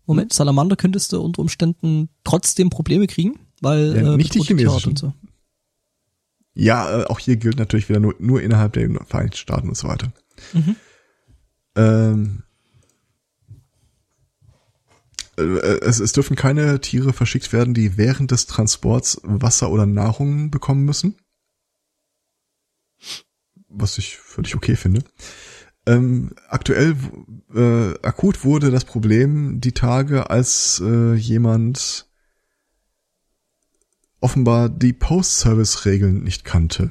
Moment, 0.07 0.33
Salamander 0.33 0.77
könntest 0.77 1.13
du 1.13 1.23
unter 1.23 1.41
Umständen 1.41 2.11
trotzdem 2.25 2.69
Probleme 2.69 3.07
kriegen, 3.07 3.39
weil 3.63 3.97
ja, 3.97 4.13
äh, 4.13 4.17
nicht 4.17 4.35
die 4.35 4.41
chinesischen. 4.41 4.91
Und 4.91 4.99
so. 4.99 5.13
Ja, 6.55 7.03
äh, 7.03 7.05
auch 7.07 7.19
hier 7.19 7.37
gilt 7.37 7.59
natürlich 7.59 7.89
wieder 7.89 8.01
nur, 8.01 8.15
nur 8.19 8.43
innerhalb 8.43 8.75
der 8.75 8.91
Vereinigten 9.07 9.39
Staaten 9.39 9.69
und 9.69 9.77
so 9.77 9.89
weiter. 9.89 10.13
Mhm. 10.53 10.77
Ähm, 11.77 12.43
äh, 15.37 15.43
es, 15.43 16.01
es 16.01 16.13
dürfen 16.13 16.37
keine 16.37 16.81
Tiere 16.81 17.13
verschickt 17.13 17.53
werden, 17.53 17.75
die 17.75 17.97
während 17.97 18.31
des 18.31 18.47
Transports 18.47 19.21
Wasser 19.23 19.71
oder 19.71 19.87
Nahrung 19.87 20.51
bekommen 20.51 20.85
müssen. 20.85 21.17
Was 23.69 23.99
ich 23.99 24.17
völlig 24.17 24.55
okay 24.55 24.77
finde. 24.77 25.03
Ähm, 25.87 26.33
aktuell, 26.49 26.97
äh, 27.55 27.95
akut 28.03 28.45
wurde 28.45 28.71
das 28.71 28.85
Problem 28.85 29.61
die 29.61 29.73
Tage, 29.73 30.31
als 30.31 30.83
äh, 30.85 31.15
jemand 31.15 32.09
offenbar 34.21 34.71
die 34.71 34.95
Post-Service-Regeln 34.95 36.23
nicht 36.23 36.45
kannte. 36.45 36.91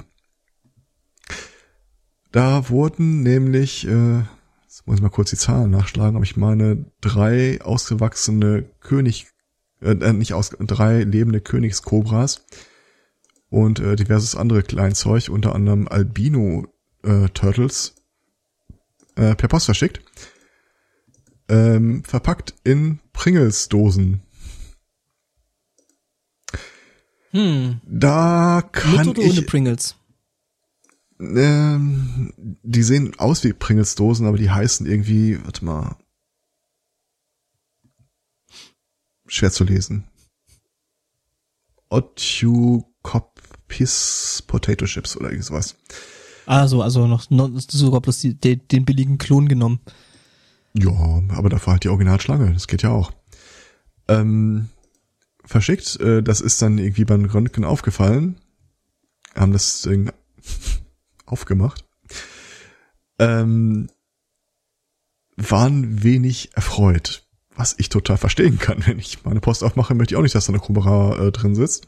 Da 2.31 2.69
wurden 2.69 3.23
nämlich 3.23 3.87
äh, 3.87 4.23
Jetzt 4.73 4.87
muss 4.87 4.95
ich 4.95 5.03
mal 5.03 5.09
kurz 5.09 5.29
die 5.29 5.37
Zahlen 5.37 5.69
nachschlagen, 5.69 6.15
aber 6.15 6.25
ich 6.25 6.35
meine 6.35 6.83
drei 6.99 7.61
ausgewachsene 7.61 8.65
König, 8.79 9.27
äh, 9.81 9.91
äh 9.91 10.13
nicht 10.13 10.33
aus, 10.33 10.49
drei 10.49 11.03
lebende 11.03 11.41
Königskobras 11.41 12.43
und 13.51 13.79
äh, 13.79 13.95
diverses 13.95 14.35
andere 14.35 14.63
Kleinzeug, 14.63 15.29
unter 15.29 15.53
anderem 15.53 15.87
Albino 15.87 16.65
äh, 19.15 19.35
per 19.35 19.47
Post 19.47 19.65
verschickt. 19.65 20.01
Ähm, 21.49 22.03
verpackt 22.03 22.53
in 22.63 22.99
Pringles-Dosen. 23.11 24.21
Hm. 27.31 27.81
Da 27.85 28.61
kann 28.71 29.07
Mit 29.07 29.07
oder 29.07 29.23
ich, 29.23 29.31
ohne 29.31 29.41
Pringles? 29.41 29.95
Ähm, 31.19 32.33
die 32.37 32.83
sehen 32.83 33.17
aus 33.17 33.43
wie 33.43 33.53
Pringles-Dosen, 33.53 34.27
aber 34.27 34.37
die 34.37 34.51
heißen 34.51 34.85
irgendwie, 34.85 35.43
warte 35.43 35.65
mal. 35.65 35.97
Schwer 39.27 39.51
zu 39.51 39.63
lesen. 39.63 40.07
Otukopis 41.89 42.93
Potato 44.47 44.85
Chips 44.85 45.17
oder 45.17 45.29
irgendwie 45.29 45.45
sowas. 45.45 45.75
Also, 46.45 46.81
also 46.81 47.07
noch, 47.07 47.29
noch 47.29 47.49
sogar 47.69 48.01
bloß 48.01 48.19
die, 48.19 48.33
den, 48.35 48.61
den 48.71 48.85
billigen 48.85 49.17
Klon 49.17 49.47
genommen. 49.47 49.79
Ja, 50.73 51.21
aber 51.29 51.49
dafür 51.49 51.73
halt 51.73 51.83
die 51.83 51.89
Originalschlange, 51.89 52.51
das 52.53 52.67
geht 52.67 52.81
ja 52.81 52.89
auch. 52.89 53.11
Ähm, 54.07 54.69
verschickt, 55.45 55.99
äh, 55.99 56.21
das 56.23 56.41
ist 56.41 56.61
dann 56.61 56.77
irgendwie 56.77 57.05
beim 57.05 57.25
Röntgen 57.25 57.63
aufgefallen. 57.63 58.37
Haben 59.35 59.53
das 59.53 59.81
Ding 59.83 60.11
aufgemacht. 61.25 61.85
Ähm, 63.19 63.89
waren 65.37 66.03
wenig 66.03 66.51
erfreut. 66.55 67.21
Was 67.55 67.75
ich 67.77 67.89
total 67.89 68.17
verstehen 68.17 68.57
kann. 68.57 68.83
Wenn 68.85 68.99
ich 68.99 69.23
meine 69.25 69.39
Post 69.41 69.63
aufmache, 69.63 69.93
möchte 69.93 70.13
ich 70.13 70.17
auch 70.17 70.23
nicht, 70.23 70.35
dass 70.35 70.45
da 70.47 70.53
eine 70.53 70.59
Cobra 70.61 71.27
äh, 71.27 71.31
drin 71.31 71.55
sitzt. 71.55 71.87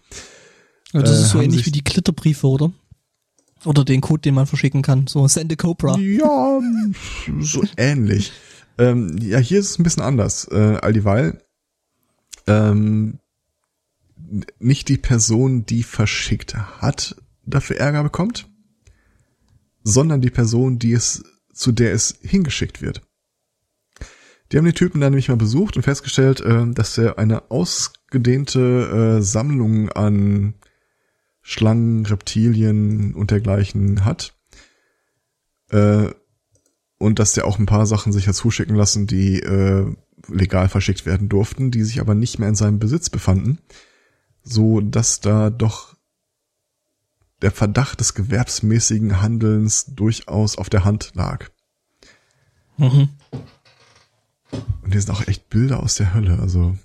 Ja, 0.93 1.01
das 1.01 1.17
Äh, 1.17 1.21
ist 1.23 1.29
so 1.29 1.37
haben 1.39 1.45
ähnlich 1.45 1.65
wie 1.65 1.71
die 1.71 1.83
Glitterbriefe, 1.83 2.47
oder? 2.47 2.71
Oder 3.65 3.83
den 3.83 4.01
Code, 4.01 4.21
den 4.21 4.35
man 4.35 4.45
verschicken 4.47 4.81
kann. 4.81 5.07
So, 5.07 5.27
send 5.27 5.51
a 5.51 5.55
Cobra. 5.55 5.97
Ja, 5.97 6.59
so 7.39 7.63
ähnlich. 7.77 8.31
Ähm, 8.77 9.17
ja, 9.19 9.39
hier 9.39 9.59
ist 9.59 9.71
es 9.71 9.79
ein 9.79 9.83
bisschen 9.83 10.03
anders. 10.03 10.47
Äh, 10.51 10.77
all 10.81 10.93
dieweil 10.93 11.41
ähm, 12.47 13.19
n- 14.17 14.45
nicht 14.59 14.89
die 14.89 14.97
Person, 14.97 15.65
die 15.65 15.83
verschickt 15.83 16.55
hat, 16.55 17.15
dafür 17.45 17.77
Ärger 17.77 18.03
bekommt, 18.03 18.47
sondern 19.83 20.21
die 20.21 20.29
Person, 20.29 20.77
die 20.77 20.93
es, 20.93 21.23
zu 21.53 21.71
der 21.71 21.93
es 21.93 22.19
hingeschickt 22.21 22.81
wird. 22.81 23.01
Die 24.51 24.57
haben 24.57 24.65
den 24.65 24.75
Typen 24.75 25.01
dann 25.01 25.11
nämlich 25.11 25.29
mal 25.29 25.37
besucht 25.37 25.75
und 25.75 25.83
festgestellt, 25.83 26.41
äh, 26.41 26.67
dass 26.71 26.97
er 26.97 27.17
eine 27.17 27.49
ausgedehnte 27.49 29.17
äh, 29.19 29.21
Sammlung 29.23 29.89
an 29.89 30.53
Schlangen, 31.47 32.07
Reptilien 32.07 33.13
und 33.13 33.29
dergleichen 33.29 34.03
hat. 34.03 34.33
Äh, 35.69 36.09
und 36.97 37.19
dass 37.19 37.33
der 37.33 37.45
auch 37.45 37.59
ein 37.59 37.67
paar 37.67 37.85
Sachen 37.85 38.11
sich 38.11 38.27
hat 38.27 38.33
zuschicken 38.33 38.75
lassen, 38.75 39.05
die 39.05 39.41
äh, 39.41 39.95
legal 40.27 40.69
verschickt 40.69 41.05
werden 41.05 41.29
durften, 41.29 41.69
die 41.69 41.83
sich 41.83 42.01
aber 42.01 42.15
nicht 42.15 42.39
mehr 42.39 42.49
in 42.49 42.55
seinem 42.55 42.79
Besitz 42.79 43.11
befanden, 43.11 43.59
so 44.41 44.81
dass 44.81 45.19
da 45.19 45.51
doch 45.51 45.95
der 47.43 47.51
Verdacht 47.51 47.99
des 47.99 48.15
gewerbsmäßigen 48.15 49.21
Handelns 49.21 49.85
durchaus 49.93 50.57
auf 50.57 50.69
der 50.69 50.83
Hand 50.83 51.11
lag. 51.13 51.51
Mhm. 52.77 53.09
Und 54.81 54.91
hier 54.91 54.99
sind 54.99 55.13
auch 55.13 55.27
echt 55.27 55.47
Bilder 55.49 55.83
aus 55.83 55.93
der 55.93 56.15
Hölle, 56.15 56.39
also 56.39 56.75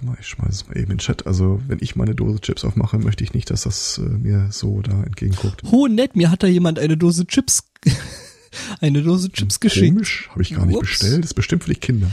Warte 0.00 0.12
mal, 0.12 0.16
ich 0.18 0.28
schmeiße 0.28 0.50
es 0.50 0.66
mal 0.66 0.76
eben 0.78 0.84
in 0.92 0.96
den 0.96 0.98
Chat. 0.98 1.26
Also, 1.26 1.60
wenn 1.66 1.78
ich 1.82 1.94
meine 1.94 2.14
Dose 2.14 2.40
Chips 2.40 2.64
aufmache, 2.64 2.98
möchte 2.98 3.22
ich 3.22 3.34
nicht, 3.34 3.50
dass 3.50 3.62
das 3.62 3.98
äh, 3.98 4.08
mir 4.08 4.48
so 4.50 4.80
da 4.80 5.02
entgegenguckt. 5.02 5.62
Oh, 5.70 5.88
nett, 5.88 6.16
mir 6.16 6.30
hat 6.30 6.42
da 6.42 6.46
jemand 6.46 6.78
eine 6.78 6.96
Dose 6.96 7.26
Chips, 7.26 7.64
eine 8.80 9.02
Dose 9.02 9.30
Chips 9.30 9.60
geschickt. 9.60 9.92
Komisch, 9.92 10.28
habe 10.30 10.42
ich 10.42 10.54
gar 10.54 10.64
nicht 10.64 10.76
Ups. 10.76 10.88
bestellt. 10.88 11.18
Das 11.18 11.30
ist 11.30 11.34
bestimmt 11.34 11.64
für 11.64 11.74
die 11.74 11.80
Kinder. 11.80 12.10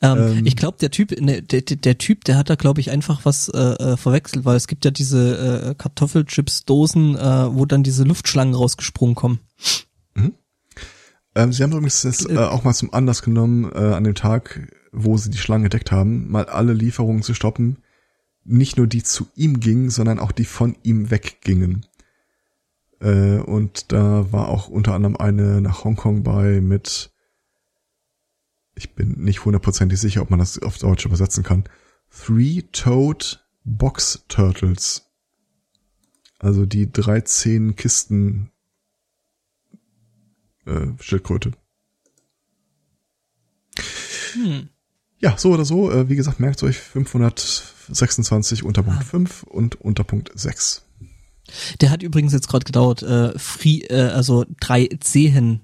Ähm, 0.00 0.18
Ähm. 0.18 0.46
ich 0.46 0.54
glaube, 0.54 0.78
der 0.80 0.92
Typ, 0.92 1.10
ne, 1.20 1.42
der, 1.42 1.62
der, 1.62 1.98
Typ, 1.98 2.24
der 2.24 2.36
hat 2.36 2.50
da, 2.50 2.54
glaube 2.54 2.80
ich, 2.80 2.90
einfach 2.92 3.24
was 3.24 3.48
äh, 3.48 3.58
äh, 3.58 3.96
verwechselt, 3.96 4.44
weil 4.44 4.56
es 4.56 4.68
gibt 4.68 4.84
ja 4.84 4.92
diese 4.92 5.70
äh, 5.70 5.74
Kartoffelchips-Dosen, 5.74 7.16
äh, 7.16 7.54
wo 7.54 7.66
dann 7.66 7.82
diese 7.82 8.04
Luftschlangen 8.04 8.54
rausgesprungen 8.54 9.16
kommen. 9.16 9.40
Ähm, 11.34 11.52
sie 11.52 11.62
haben 11.62 11.72
übrigens 11.72 12.02
das 12.02 12.28
äh, 12.28 12.36
auch 12.36 12.62
mal 12.62 12.74
zum 12.74 12.92
Anlass 12.92 13.22
genommen, 13.22 13.70
äh, 13.72 13.78
an 13.78 14.04
dem 14.04 14.14
Tag, 14.14 14.70
wo 14.92 15.16
sie 15.16 15.30
die 15.30 15.38
Schlange 15.38 15.64
entdeckt 15.64 15.90
haben, 15.90 16.30
mal 16.30 16.44
alle 16.44 16.74
Lieferungen 16.74 17.22
zu 17.22 17.34
stoppen. 17.34 17.78
Nicht 18.44 18.76
nur 18.76 18.86
die 18.86 19.02
zu 19.02 19.28
ihm 19.34 19.60
gingen, 19.60 19.90
sondern 19.90 20.18
auch 20.18 20.32
die 20.32 20.44
von 20.44 20.76
ihm 20.82 21.10
weggingen. 21.10 21.86
Äh, 23.00 23.38
und 23.38 23.92
da 23.92 24.30
war 24.32 24.48
auch 24.48 24.68
unter 24.68 24.94
anderem 24.94 25.16
eine 25.16 25.60
nach 25.60 25.84
Hongkong 25.84 26.22
bei 26.22 26.60
mit, 26.60 27.10
ich 28.74 28.94
bin 28.94 29.12
nicht 29.22 29.44
hundertprozentig 29.44 29.98
sicher, 29.98 30.22
ob 30.22 30.30
man 30.30 30.38
das 30.38 30.60
auf 30.60 30.78
Deutsch 30.78 31.06
übersetzen 31.06 31.42
kann, 31.42 31.64
Three-Toed 32.10 33.44
Box 33.64 34.24
Turtles. 34.28 35.08
Also 36.38 36.66
die 36.66 36.90
13 36.90 37.76
Kisten 37.76 38.50
äh, 40.66 40.86
Schildkröte. 41.00 41.52
Hm. 44.34 44.68
Ja, 45.22 45.38
so 45.38 45.52
oder 45.52 45.64
so, 45.64 45.90
äh, 45.90 46.08
wie 46.08 46.16
gesagt, 46.16 46.40
merkt 46.40 46.62
euch 46.64 46.78
526 46.78 48.64
unter 48.64 48.82
Punkt 48.82 49.00
Ah. 49.00 49.04
5 49.04 49.42
und 49.44 49.80
unter 49.80 50.04
Punkt 50.04 50.30
6. 50.34 50.82
Der 51.80 51.90
hat 51.90 52.02
übrigens 52.02 52.32
jetzt 52.32 52.48
gerade 52.48 52.64
gedauert, 52.64 53.02
äh, 53.02 53.38
free, 53.38 53.80
äh, 53.88 54.08
also 54.10 54.44
drei 54.60 54.88
Zehen. 55.00 55.60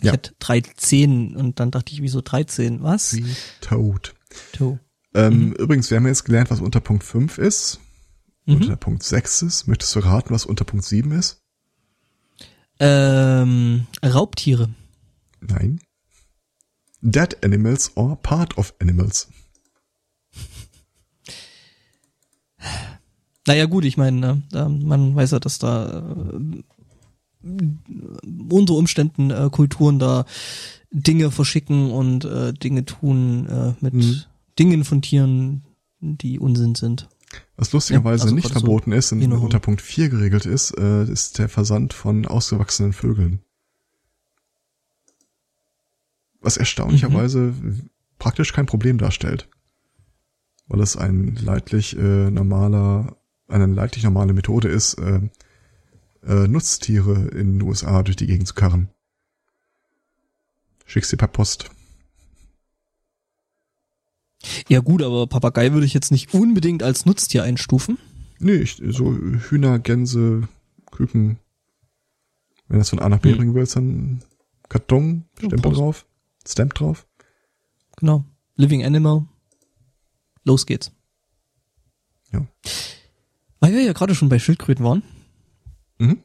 Ich 0.00 0.06
Ja. 0.06 0.12
hatte 0.12 0.34
drei 0.38 0.60
Zehen 0.60 1.36
und 1.36 1.60
dann 1.60 1.70
dachte 1.70 1.92
ich, 1.92 2.02
wieso 2.02 2.20
13? 2.20 2.82
Was? 2.82 3.10
Three 3.10 3.24
Toad. 3.60 4.14
To. 4.52 4.78
Ähm, 5.14 5.52
Übrigens, 5.54 5.90
wir 5.90 5.96
haben 5.96 6.06
jetzt 6.06 6.24
gelernt, 6.24 6.50
was 6.50 6.60
unter 6.60 6.80
Punkt 6.80 7.02
5 7.04 7.38
ist, 7.38 7.80
Mhm. 8.44 8.54
unter 8.56 8.76
Punkt 8.76 9.02
6 9.02 9.42
ist. 9.42 9.66
Möchtest 9.66 9.94
du 9.94 10.00
raten, 10.00 10.34
was 10.34 10.44
unter 10.46 10.64
Punkt 10.64 10.84
7 10.84 11.12
ist? 11.12 11.42
Ähm, 12.78 13.86
Raubtiere. 14.04 14.68
Nein. 15.40 15.80
Dead 17.02 17.36
Animals 17.44 17.92
or 17.96 18.16
Part 18.22 18.56
of 18.58 18.74
Animals. 18.80 19.28
Naja 23.46 23.66
gut, 23.66 23.84
ich 23.84 23.96
meine, 23.96 24.18
ne, 24.18 24.42
da, 24.50 24.68
man 24.68 25.14
weiß 25.14 25.30
ja, 25.32 25.38
dass 25.38 25.58
da 25.58 26.02
äh, 27.44 27.48
unter 28.50 28.74
Umständen 28.74 29.30
äh, 29.30 29.48
Kulturen 29.52 29.98
da 30.00 30.24
Dinge 30.90 31.30
verschicken 31.30 31.92
und 31.92 32.24
äh, 32.24 32.52
Dinge 32.52 32.84
tun 32.84 33.46
äh, 33.46 33.74
mit 33.80 33.94
Mhm. 33.94 34.22
Dingen 34.58 34.84
von 34.84 35.02
Tieren, 35.02 35.62
die 36.00 36.38
Unsinn 36.38 36.74
sind. 36.74 37.08
Was 37.56 37.72
lustigerweise 37.72 38.20
Ja, 38.20 38.24
also 38.24 38.34
nicht 38.34 38.44
gerade 38.44 38.60
so 38.60 38.66
verboten 38.66 38.92
ist 38.92 39.12
und 39.12 39.20
Hühnerhund. 39.20 39.44
unter 39.44 39.60
Punkt 39.60 39.82
4 39.82 40.08
geregelt 40.08 40.46
ist, 40.46 40.70
äh, 40.78 41.04
ist 41.04 41.38
der 41.38 41.48
Versand 41.48 41.92
von 41.92 42.26
ausgewachsenen 42.26 42.92
Vögeln. 42.94 43.40
Was 46.46 46.56
erstaunlicherweise 46.56 47.54
praktisch 48.20 48.52
kein 48.52 48.66
Problem 48.66 48.98
darstellt. 48.98 49.48
Weil 50.68 50.80
es 50.80 50.96
ein 50.96 51.34
leidlich 51.34 51.96
äh, 51.98 52.30
normaler, 52.30 53.16
eine 53.48 53.66
leidlich 53.66 54.04
normale 54.04 54.32
Methode 54.32 54.68
ist, 54.68 54.94
äh, 54.94 55.20
äh, 56.24 56.46
Nutztiere 56.48 57.28
in 57.28 57.58
den 57.58 57.62
USA 57.62 58.02
durch 58.04 58.16
die 58.16 58.26
Gegend 58.28 58.46
zu 58.48 58.54
karren. 58.54 58.88
Schickst 60.86 61.10
sie 61.10 61.16
per 61.16 61.26
Post. 61.28 61.68
Ja 64.68 64.80
gut, 64.80 65.02
aber 65.02 65.26
Papagei 65.26 65.72
würde 65.72 65.86
ich 65.86 65.94
jetzt 65.94 66.12
nicht 66.12 66.32
unbedingt 66.34 66.82
als 66.82 67.06
Nutztier 67.06 67.42
einstufen. 67.42 67.98
Nee, 68.38 68.56
ich, 68.56 68.80
so 68.90 69.12
Hühner, 69.14 69.78
Gänse, 69.78 70.46
Küken. 70.92 71.38
Wenn 72.68 72.78
das 72.78 72.90
von 72.90 72.98
A 73.00 73.08
nach 73.08 73.18
B 73.20 73.30
Hm. 73.30 73.36
bringen 73.38 73.54
willst, 73.54 73.76
dann 73.76 74.22
Karton, 74.68 75.24
Ja, 75.40 75.46
Stempel 75.48 75.58
Post. 75.70 75.76
drauf, 75.80 76.06
Stamp 76.46 76.74
drauf. 76.74 77.06
Genau. 77.96 78.24
Living 78.56 78.84
Animal. 78.84 79.26
Los 80.44 80.66
geht's. 80.66 80.92
Ja. 82.32 82.46
Weil 83.60 83.72
wir 83.72 83.82
ja 83.82 83.92
gerade 83.92 84.14
schon 84.14 84.28
bei 84.28 84.38
Schildkröten 84.38 84.84
waren, 84.84 85.02
Mhm. 85.98 86.22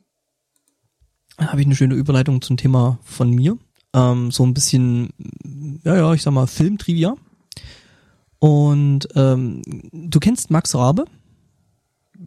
habe 1.37 1.61
ich 1.61 1.65
eine 1.65 1.75
schöne 1.75 1.95
Überleitung 1.95 2.41
zum 2.41 2.57
Thema 2.57 2.99
von 3.03 3.29
mir. 3.29 3.57
Ähm, 3.93 4.31
so 4.31 4.45
ein 4.45 4.53
bisschen, 4.53 5.09
ja, 5.83 5.95
ja, 5.95 6.13
ich 6.13 6.21
sag 6.21 6.31
mal, 6.33 6.47
Filmtrivia. 6.47 7.15
Und 8.39 9.07
ähm, 9.15 9.61
du 9.91 10.19
kennst 10.19 10.49
Max 10.51 10.75
Rabe? 10.75 11.05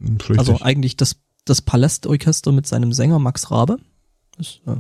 Richtig. 0.01 0.39
Also 0.39 0.61
eigentlich 0.61 0.97
das, 0.97 1.17
das 1.45 1.61
Palästorchester 1.63 2.53
mit 2.53 2.67
seinem 2.67 2.93
Sänger 2.93 3.19
Max 3.19 3.51
Rabe. 3.51 3.79
Ist 4.39 4.61
äh, 4.67 4.77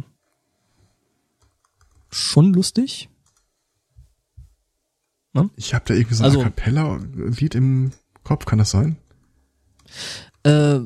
schon 2.14 2.52
lustig. 2.52 3.08
ich 5.56 5.74
habe 5.74 5.84
da 5.86 5.94
irgendwie 5.94 6.14
so 6.14 6.22
ein 6.22 6.30
also- 6.30 6.40
A 6.40 6.44
Cappella-Lied 6.44 7.54
im 7.54 7.92
Kopf, 8.22 8.44
kann 8.44 8.58
das 8.58 8.70
sein? 8.70 8.96
Äh, 10.44 10.80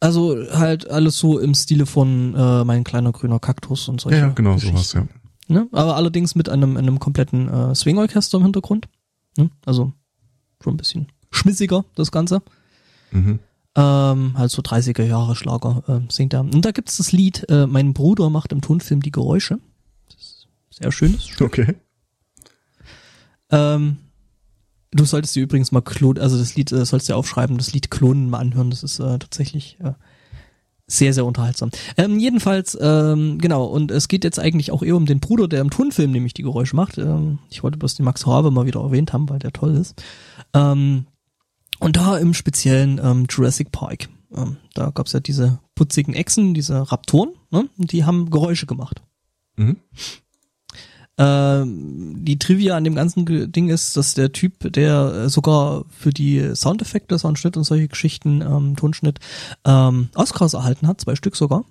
also 0.00 0.36
halt 0.52 0.90
alles 0.90 1.18
so 1.18 1.38
im 1.38 1.54
Stile 1.54 1.86
von 1.86 2.34
äh, 2.34 2.64
mein 2.64 2.84
kleiner 2.84 3.12
grüner 3.12 3.38
Kaktus 3.38 3.88
und 3.88 4.00
solche 4.00 4.18
Ja, 4.18 4.26
ja, 4.26 4.32
genau 4.32 4.58
sowas, 4.58 4.92
ja. 4.92 5.06
Ne? 5.46 5.68
Aber 5.72 5.96
allerdings 5.96 6.34
mit 6.34 6.48
einem, 6.48 6.76
einem 6.76 6.98
kompletten 6.98 7.48
äh, 7.48 7.74
Swing-Orchester 7.74 8.38
im 8.38 8.44
Hintergrund. 8.44 8.88
Ne? 9.36 9.50
Also 9.64 9.92
schon 10.62 10.74
ein 10.74 10.78
bisschen 10.78 11.06
schmissiger, 11.30 11.84
das 11.94 12.10
Ganze. 12.10 12.42
Mhm. 13.12 13.38
Ähm, 13.76 14.38
halt 14.38 14.50
so 14.50 14.62
30er 14.62 15.04
Jahre 15.04 15.36
Schlager 15.36 15.82
äh, 15.86 16.12
singt 16.12 16.32
er. 16.32 16.40
Und 16.40 16.64
da 16.64 16.70
gibt's 16.70 16.96
das 16.96 17.12
Lied, 17.12 17.48
äh, 17.48 17.66
mein 17.66 17.92
Bruder 17.92 18.30
macht 18.30 18.52
im 18.52 18.60
Tonfilm 18.60 19.00
die 19.00 19.12
Geräusche. 19.12 19.58
Sehr 20.80 20.90
schönes 20.90 21.26
Stück. 21.26 21.46
Okay. 21.58 21.74
Ähm, 23.50 23.98
du 24.90 25.04
solltest 25.04 25.36
dir 25.36 25.42
übrigens 25.42 25.70
mal 25.70 25.82
klonen, 25.82 26.20
also 26.20 26.38
das 26.38 26.56
Lied 26.56 26.72
äh, 26.72 26.84
sollst 26.84 27.08
du 27.08 27.12
dir 27.12 27.16
aufschreiben, 27.16 27.58
das 27.58 27.72
Lied 27.72 27.90
klonen 27.90 28.28
mal 28.28 28.38
anhören. 28.38 28.70
Das 28.70 28.82
ist 28.82 28.98
äh, 28.98 29.18
tatsächlich 29.18 29.78
äh, 29.80 29.92
sehr, 30.86 31.14
sehr 31.14 31.24
unterhaltsam. 31.24 31.70
Ähm, 31.96 32.18
jedenfalls, 32.18 32.76
ähm, 32.80 33.38
genau, 33.38 33.64
und 33.64 33.90
es 33.90 34.08
geht 34.08 34.24
jetzt 34.24 34.40
eigentlich 34.40 34.72
auch 34.72 34.82
eher 34.82 34.96
um 34.96 35.06
den 35.06 35.20
Bruder, 35.20 35.46
der 35.46 35.60
im 35.60 35.70
Tonfilm 35.70 36.10
nämlich 36.10 36.34
die 36.34 36.42
Geräusche 36.42 36.74
macht. 36.74 36.98
Ähm, 36.98 37.38
ich 37.50 37.62
wollte 37.62 37.78
bloß 37.78 37.94
den 37.94 38.04
Max 38.04 38.26
Rabe 38.26 38.50
mal 38.50 38.66
wieder 38.66 38.80
erwähnt 38.80 39.12
haben, 39.12 39.28
weil 39.28 39.38
der 39.38 39.52
toll 39.52 39.76
ist. 39.76 40.02
Ähm, 40.52 41.06
und 41.78 41.96
da 41.96 42.18
im 42.18 42.34
speziellen 42.34 43.00
ähm, 43.02 43.26
Jurassic 43.30 43.70
Park. 43.70 44.08
Ähm, 44.34 44.56
da 44.74 44.90
gab's 44.90 45.12
ja 45.12 45.20
diese 45.20 45.60
putzigen 45.76 46.14
Echsen, 46.14 46.54
diese 46.54 46.90
Raptoren, 46.90 47.30
ne? 47.50 47.68
Die 47.76 48.04
haben 48.04 48.30
Geräusche 48.30 48.66
gemacht. 48.66 49.02
Mhm. 49.56 49.76
Ähm, 51.16 52.24
die 52.24 52.38
Trivia 52.38 52.76
an 52.76 52.82
dem 52.84 52.96
ganzen 52.96 53.52
Ding 53.52 53.68
ist, 53.68 53.96
dass 53.96 54.14
der 54.14 54.32
Typ, 54.32 54.72
der 54.72 55.14
äh, 55.14 55.28
sogar 55.28 55.84
für 55.88 56.10
die 56.10 56.54
Soundeffekte, 56.56 57.18
Soundschnitt 57.18 57.56
und 57.56 57.64
solche 57.64 57.88
Geschichten, 57.88 58.40
ähm, 58.40 58.74
Tonschnitt, 58.76 59.20
ähm, 59.64 60.08
Oscars 60.14 60.54
erhalten 60.54 60.88
hat, 60.88 61.00
zwei 61.00 61.14
Stück 61.14 61.36
sogar. 61.36 61.64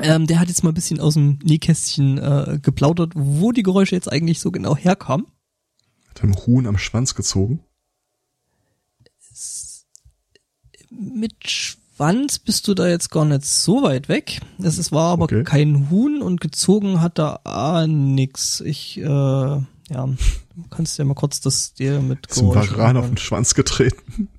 Ähm, 0.00 0.26
der 0.26 0.40
hat 0.40 0.48
jetzt 0.48 0.64
mal 0.64 0.70
ein 0.70 0.74
bisschen 0.74 0.98
aus 0.98 1.14
dem 1.14 1.38
Nähkästchen 1.42 2.18
äh, 2.18 2.58
geplaudert, 2.60 3.12
wo 3.14 3.52
die 3.52 3.62
Geräusche 3.62 3.94
jetzt 3.94 4.10
eigentlich 4.10 4.40
so 4.40 4.50
genau 4.50 4.76
herkamen. 4.76 5.26
Hat 6.08 6.22
einem 6.22 6.34
Huhn 6.34 6.66
am 6.66 6.78
Schwanz 6.78 7.14
gezogen. 7.14 7.60
Mit 10.90 11.76
Schwanz 12.00 12.38
bist 12.38 12.66
du 12.66 12.72
da 12.72 12.88
jetzt 12.88 13.10
gar 13.10 13.26
nicht 13.26 13.44
so 13.44 13.82
weit 13.82 14.08
weg. 14.08 14.40
Es 14.58 14.90
war 14.90 15.12
aber 15.12 15.24
Okay. 15.24 15.44
kein 15.44 15.90
Huhn 15.90 16.22
und 16.22 16.40
gezogen 16.40 17.02
hat 17.02 17.18
da 17.18 17.40
ah, 17.44 17.86
nix. 17.86 18.62
Ich, 18.62 18.96
äh, 18.96 19.02
ja, 19.04 19.66
du 19.90 20.16
kannst 20.70 20.96
ja 20.98 21.04
mal 21.04 21.12
kurz 21.12 21.42
das 21.42 21.74
dir 21.74 22.00
mit 22.00 22.26
Ist 22.28 22.38
ein 22.38 22.54
Varan 22.54 22.96
auf 22.96 23.06
den 23.06 23.18
Schwanz 23.18 23.52
getreten. 23.52 24.30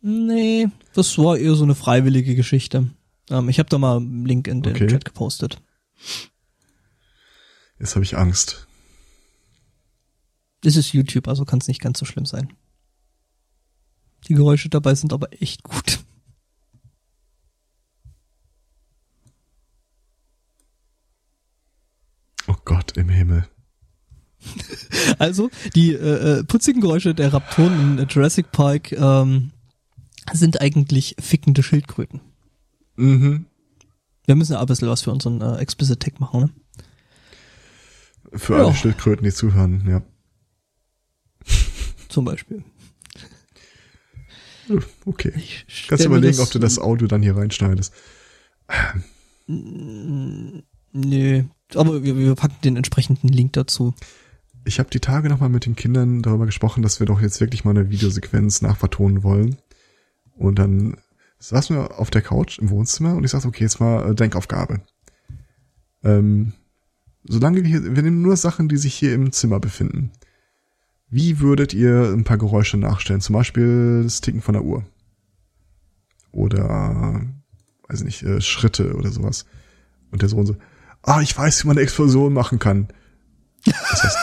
Nee, 0.00 0.68
das 0.94 1.18
war 1.18 1.36
eher 1.36 1.56
so 1.56 1.64
eine 1.64 1.74
freiwillige 1.74 2.36
Geschichte. 2.36 2.90
Ähm, 3.30 3.48
ich 3.48 3.58
habe 3.58 3.68
da 3.68 3.78
mal 3.78 3.96
einen 3.96 4.24
Link 4.24 4.46
in 4.46 4.62
den 4.62 4.76
Okay. 4.76 4.86
Chat 4.86 5.04
gepostet. 5.04 5.60
Jetzt 7.80 7.96
habe 7.96 8.04
ich 8.04 8.16
Angst. 8.16 8.68
Das 10.60 10.76
ist 10.76 10.92
YouTube, 10.92 11.26
also 11.26 11.44
kann 11.44 11.58
es 11.58 11.66
nicht 11.66 11.80
ganz 11.80 11.98
so 11.98 12.04
schlimm 12.04 12.26
sein. 12.26 12.52
Die 14.28 14.34
Geräusche 14.34 14.68
dabei 14.68 14.94
sind 14.94 15.12
aber 15.12 15.26
echt 15.42 15.64
gut. 15.64 15.98
Oh 22.48 22.56
Gott 22.64 22.90
im 23.02 23.08
Himmel. 23.10 23.46
Also, 25.18 25.50
die 25.74 25.92
äh, 25.94 26.38
äh, 26.40 26.44
putzigen 26.44 26.80
Geräusche 26.80 27.14
der 27.14 27.32
Raptoren 27.32 27.98
in 27.98 28.08
Jurassic 28.08 28.50
Park 28.50 28.90
ähm, 28.92 29.52
sind 30.32 30.60
eigentlich 30.60 31.14
fickende 31.20 31.62
Schildkröten. 31.62 32.20
Mhm. 32.96 33.46
Wir 34.26 34.34
müssen 34.34 34.52
ja 34.52 34.60
ein 34.60 34.66
bisschen 34.66 34.88
was 34.88 35.02
für 35.02 35.10
unseren 35.12 35.40
äh, 35.40 35.56
Explicit 35.58 36.00
Tag 36.00 36.18
machen, 36.20 36.40
ne? 36.40 36.50
Für 38.38 38.58
Ja. 38.58 38.64
alle 38.64 38.74
Schildkröten, 38.74 39.24
die 39.24 39.32
zuhören, 39.32 39.84
ja. 39.88 40.02
Zum 42.08 42.24
Beispiel. 42.24 42.64
Okay. 45.04 45.32
Ich 45.36 45.86
Kannst 45.88 46.04
überlegen, 46.04 46.38
ob 46.40 46.50
du 46.50 46.58
das 46.58 46.78
Audio 46.78 47.06
dann 47.06 47.22
hier 47.22 47.36
reinschneidest. 47.36 47.92
Nö, 50.92 51.44
aber 51.74 52.02
wir, 52.02 52.16
wir 52.16 52.34
packen 52.34 52.56
den 52.64 52.76
entsprechenden 52.76 53.28
Link 53.28 53.54
dazu. 53.54 53.94
Ich 54.64 54.78
habe 54.78 54.90
die 54.90 55.00
Tage 55.00 55.28
nochmal 55.28 55.48
mit 55.48 55.66
den 55.66 55.74
Kindern 55.74 56.22
darüber 56.22 56.46
gesprochen, 56.46 56.82
dass 56.82 57.00
wir 57.00 57.06
doch 57.06 57.20
jetzt 57.20 57.40
wirklich 57.40 57.64
mal 57.64 57.70
eine 57.70 57.90
Videosequenz 57.90 58.62
nachvertonen 58.62 59.22
wollen. 59.22 59.56
Und 60.36 60.58
dann 60.58 60.96
saßen 61.38 61.74
wir 61.74 61.98
auf 61.98 62.10
der 62.10 62.22
Couch 62.22 62.58
im 62.58 62.70
Wohnzimmer 62.70 63.14
und 63.16 63.24
ich 63.24 63.32
sagte, 63.32 63.48
okay, 63.48 63.64
jetzt 63.64 63.80
mal 63.80 64.10
äh, 64.10 64.14
Denkaufgabe. 64.14 64.80
Ähm, 66.04 66.52
solange 67.24 67.62
wir 67.62 67.68
hier, 67.68 67.96
wir 67.96 68.02
nehmen 68.02 68.22
nur 68.22 68.36
Sachen, 68.36 68.68
die 68.68 68.76
sich 68.76 68.94
hier 68.94 69.14
im 69.14 69.32
Zimmer 69.32 69.58
befinden. 69.58 70.12
Wie 71.10 71.40
würdet 71.40 71.74
ihr 71.74 72.12
ein 72.12 72.24
paar 72.24 72.38
Geräusche 72.38 72.76
nachstellen? 72.76 73.20
Zum 73.20 73.34
Beispiel 73.34 74.02
das 74.04 74.20
Ticken 74.20 74.40
von 74.40 74.54
der 74.54 74.64
Uhr. 74.64 74.84
Oder, 76.30 77.22
weiß 77.88 78.00
ich 78.00 78.06
nicht, 78.06 78.22
äh, 78.22 78.40
Schritte 78.40 78.94
oder 78.94 79.10
sowas. 79.10 79.44
Und 80.10 80.22
der 80.22 80.28
Sohn 80.28 80.46
so, 80.46 80.56
ah, 81.02 81.20
ich 81.20 81.36
weiß, 81.36 81.62
wie 81.62 81.68
man 81.68 81.76
eine 81.76 81.84
Explosion 81.84 82.32
machen 82.32 82.58
kann. 82.58 82.88
Das 83.64 84.02
heißt, 84.02 84.18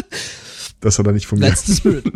das 0.80 0.98
hat 0.98 1.06
er 1.06 1.12
nicht 1.12 1.26
von 1.26 1.38
mir. 1.38 1.48
That's 1.48 1.66
the 1.66 1.76
spirit. 1.76 2.12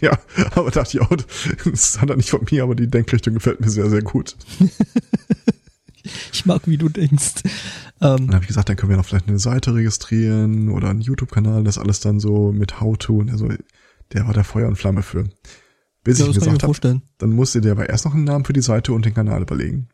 Ja, 0.00 0.18
aber 0.54 0.70
dachte 0.70 0.98
ich 0.98 1.02
auch, 1.02 1.16
das 1.64 2.00
hat 2.00 2.10
er 2.10 2.16
nicht 2.16 2.30
von 2.30 2.46
mir, 2.50 2.62
aber 2.62 2.74
die 2.74 2.88
Denkrichtung 2.88 3.34
gefällt 3.34 3.60
mir 3.60 3.70
sehr, 3.70 3.88
sehr 3.88 4.02
gut. 4.02 4.36
Ich 6.32 6.46
mag, 6.46 6.62
wie 6.66 6.76
du 6.76 6.88
denkst. 6.88 7.42
Ähm, 8.00 8.26
Dann 8.26 8.34
habe 8.34 8.44
ich 8.44 8.48
gesagt, 8.48 8.68
dann 8.68 8.76
können 8.76 8.90
wir 8.90 8.96
noch 8.96 9.06
vielleicht 9.06 9.28
eine 9.28 9.38
Seite 9.38 9.74
registrieren 9.74 10.68
oder 10.68 10.90
einen 10.90 11.00
YouTube-Kanal, 11.00 11.64
das 11.64 11.78
alles 11.78 12.00
dann 12.00 12.20
so 12.20 12.52
mit 12.52 12.80
How-To. 12.80 13.16
Und 13.16 13.30
also, 13.30 13.48
der 14.12 14.26
war 14.26 14.34
da 14.34 14.42
Feuer 14.42 14.68
und 14.68 14.76
Flamme 14.76 15.02
für. 15.02 15.24
Bis 16.04 16.18
ja, 16.18 16.26
ich 16.26 16.34
mir 16.34 16.52
gesagt 16.52 16.62
habe, 16.62 17.02
dann 17.18 17.30
musste 17.30 17.60
der 17.60 17.72
aber 17.72 17.88
erst 17.88 18.04
noch 18.04 18.14
einen 18.14 18.24
Namen 18.24 18.44
für 18.44 18.52
die 18.52 18.60
Seite 18.60 18.92
und 18.92 19.04
den 19.04 19.14
Kanal 19.14 19.42
überlegen. 19.42 19.88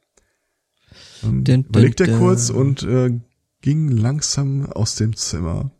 Ähm, 1.23 1.45
Den- 1.45 1.65
überlegt 1.65 2.01
den- 2.01 2.11
er 2.11 2.19
kurz 2.19 2.51
und 2.51 2.83
äh, 2.83 3.19
ging 3.61 3.89
langsam 3.89 4.67
aus 4.67 4.95
dem 4.97 5.15
Zimmer. 5.17 5.71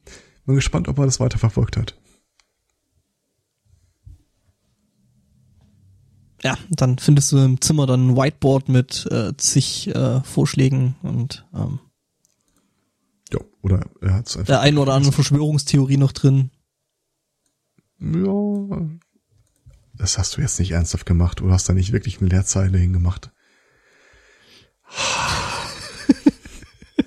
Bin 0.47 0.55
gespannt, 0.57 0.89
ob 0.89 0.99
er 0.99 1.05
das 1.07 1.21
weiter 1.21 1.39
verfolgt 1.39 1.77
hat. 1.77 1.97
Ja, 6.43 6.59
dann 6.71 6.99
findest 6.99 7.31
du 7.31 7.39
im 7.39 7.61
Zimmer 7.61 7.87
dann 7.87 8.09
ein 8.11 8.17
Whiteboard 8.17 8.69
mit 8.69 9.07
äh, 9.13 9.37
zig 9.37 9.87
äh, 9.95 10.23
Vorschlägen 10.25 10.97
und 11.03 11.47
ähm, 11.55 11.79
Ja, 13.33 13.39
oder 13.63 13.87
er 14.01 14.15
hat 14.15 14.27
es 14.29 14.37
einfach. 14.37 14.47
der 14.47 14.61
einen 14.61 14.79
oder 14.79 14.95
anderen 14.95 15.13
Verschwörungstheorie 15.15 15.99
noch 15.99 16.11
drin. 16.13 16.51
Ja, 18.01 18.89
das 19.95 20.19
hast 20.19 20.37
du 20.37 20.41
jetzt 20.41 20.59
nicht 20.59 20.73
ernsthaft 20.73 21.07
gemacht. 21.07 21.39
Du 21.39 21.53
hast 21.53 21.69
da 21.69 21.75
nicht 21.75 21.93
wirklich 21.93 22.21
eine 22.21 22.29
Leerzeile 22.31 22.77
hingemacht. 22.79 23.31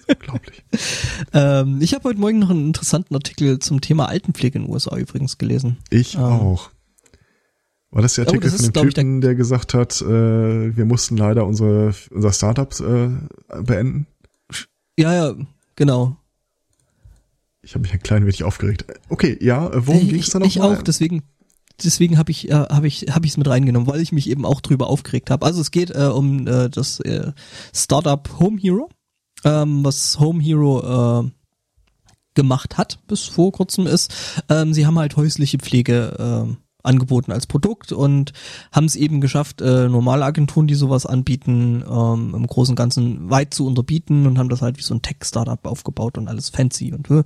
Unglaublich. 0.08 0.64
Ähm, 1.34 1.82
ich 1.82 1.94
habe 1.94 2.04
heute 2.10 2.20
Morgen 2.20 2.40
noch 2.40 2.50
einen 2.50 2.68
interessanten 2.68 3.16
Artikel 3.16 3.60
zum 3.60 3.82
Thema 3.82 4.08
Altenpflege 4.08 4.60
in 4.60 4.66
den 4.66 4.74
USA 4.74 4.96
übrigens 4.98 5.38
gelesen. 5.38 5.78
Ich 5.90 6.16
Ähm. 6.16 6.22
auch. 6.22 6.70
War 7.92 8.02
das 8.02 8.16
der 8.16 8.26
Oh, 8.26 8.28
Artikel 8.28 8.50
das 8.50 8.56
von 8.58 8.60
ist, 8.60 8.68
dem 8.68 8.74
glaub 8.74 8.86
ich, 8.88 8.94
der- 8.94 9.04
Typen, 9.04 9.22
der 9.22 9.36
gesagt 9.36 9.74
hat, 9.74 10.02
äh, 10.02 10.76
wir 10.76 10.86
mussten 10.86 11.16
leider 11.18 11.46
unsere, 11.46 11.94
unser 12.12 12.34
Startup 12.34 12.72
äh, 12.82 13.62
beenden? 13.64 14.06
Ja, 15.00 15.14
ja, 15.14 15.36
genau. 15.76 16.18
Ich 17.62 17.72
habe 17.74 17.82
mich 17.84 17.94
ein 17.94 18.02
klein 18.04 18.24
wenig 18.24 18.44
aufgeregt. 18.44 18.86
Okay, 19.10 19.38
ja, 19.42 19.72
worum 19.88 20.02
Äh, 20.02 20.06
ging 20.12 20.20
es 20.20 20.30
da 20.30 20.40
noch 20.40 20.46
ich 20.46 20.62
auch, 20.62 20.82
deswegen 20.84 21.24
deswegen 21.84 22.18
habe 22.18 22.32
ich 22.32 22.50
äh, 22.50 22.54
habe 22.54 22.88
ich 22.88 23.06
habe 23.10 23.26
ich 23.26 23.34
es 23.34 23.38
mit 23.38 23.48
reingenommen, 23.48 23.88
weil 23.88 24.02
ich 24.02 24.12
mich 24.12 24.30
eben 24.30 24.46
auch 24.46 24.62
drüber 24.62 24.88
aufgeregt 24.88 25.30
habe. 25.30 25.46
Also 25.46 25.62
es 25.62 25.72
geht 25.72 25.92
äh, 25.92 26.06
um 26.06 26.48
äh, 26.48 26.70
das 26.70 27.00
äh, 27.02 27.32
Startup 27.74 28.28
Home 28.40 28.60
Hero, 28.60 28.90
ähm, 29.44 29.84
was 29.84 30.20
Home 30.20 30.42
Hero 30.42 31.24
äh, 31.24 31.32
gemacht 32.34 32.78
hat 32.78 33.00
bis 33.08 33.24
vor 33.24 33.52
kurzem 33.52 33.88
ist. 33.88 34.14
Ähm, 34.50 34.74
sie 34.74 34.86
haben 34.86 35.00
halt 35.00 35.16
häusliche 35.16 35.58
Pflege 35.58 36.48
äh, 36.50 36.56
angeboten 36.86 37.32
als 37.32 37.48
Produkt 37.48 37.92
und 37.92 38.32
haben 38.72 38.86
es 38.86 38.96
eben 38.96 39.22
geschafft, 39.22 39.62
äh, 39.62 39.90
normale 39.90 40.24
Agenturen, 40.24 40.68
die 40.68 40.76
sowas 40.76 41.06
anbieten, 41.06 41.84
ähm, 41.90 42.34
im 42.36 42.48
Großen 42.48 42.74
und 42.74 42.78
Ganzen 42.78 43.30
weit 43.30 43.54
zu 43.54 43.66
unterbieten 43.66 44.28
und 44.28 44.38
haben 44.38 44.50
das 44.50 44.62
halt 44.62 44.78
wie 44.78 44.84
so 44.84 44.94
ein 44.94 45.02
Tech-Startup 45.02 45.66
aufgebaut 45.66 46.18
und 46.18 46.28
alles 46.28 46.50
fancy 46.50 46.94
und 46.94 47.10
äh, 47.10 47.24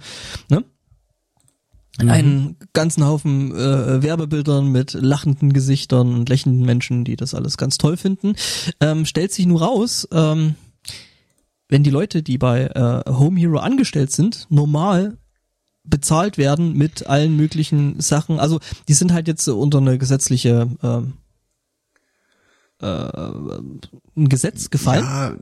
ne? 2.07 2.13
einen 2.13 2.55
ganzen 2.73 3.05
Haufen 3.05 3.55
äh, 3.55 4.01
Werbebildern 4.01 4.71
mit 4.71 4.93
lachenden 4.93 5.53
Gesichtern 5.53 6.13
und 6.13 6.29
lächelnden 6.29 6.65
Menschen, 6.65 7.05
die 7.05 7.15
das 7.15 7.33
alles 7.33 7.57
ganz 7.57 7.77
toll 7.77 7.97
finden. 7.97 8.35
Ähm, 8.79 9.05
stellt 9.05 9.31
sich 9.31 9.45
nur 9.45 9.61
raus, 9.61 10.07
ähm, 10.11 10.55
wenn 11.67 11.83
die 11.83 11.91
Leute, 11.91 12.23
die 12.23 12.37
bei 12.37 12.65
äh, 12.65 13.09
Home 13.09 13.39
Hero 13.39 13.59
angestellt 13.59 14.11
sind, 14.11 14.47
normal 14.49 15.17
bezahlt 15.83 16.37
werden 16.37 16.73
mit 16.73 17.07
allen 17.07 17.35
möglichen 17.35 17.99
Sachen. 17.99 18.39
Also 18.39 18.59
die 18.87 18.93
sind 18.93 19.13
halt 19.13 19.27
jetzt 19.27 19.47
unter 19.47 19.79
eine 19.79 19.97
gesetzliche 19.97 20.69
ähm, 20.83 21.13
äh, 22.81 22.85
ein 22.85 24.29
Gesetz 24.29 24.69
gefallen. 24.69 25.03
Ja, 25.03 25.37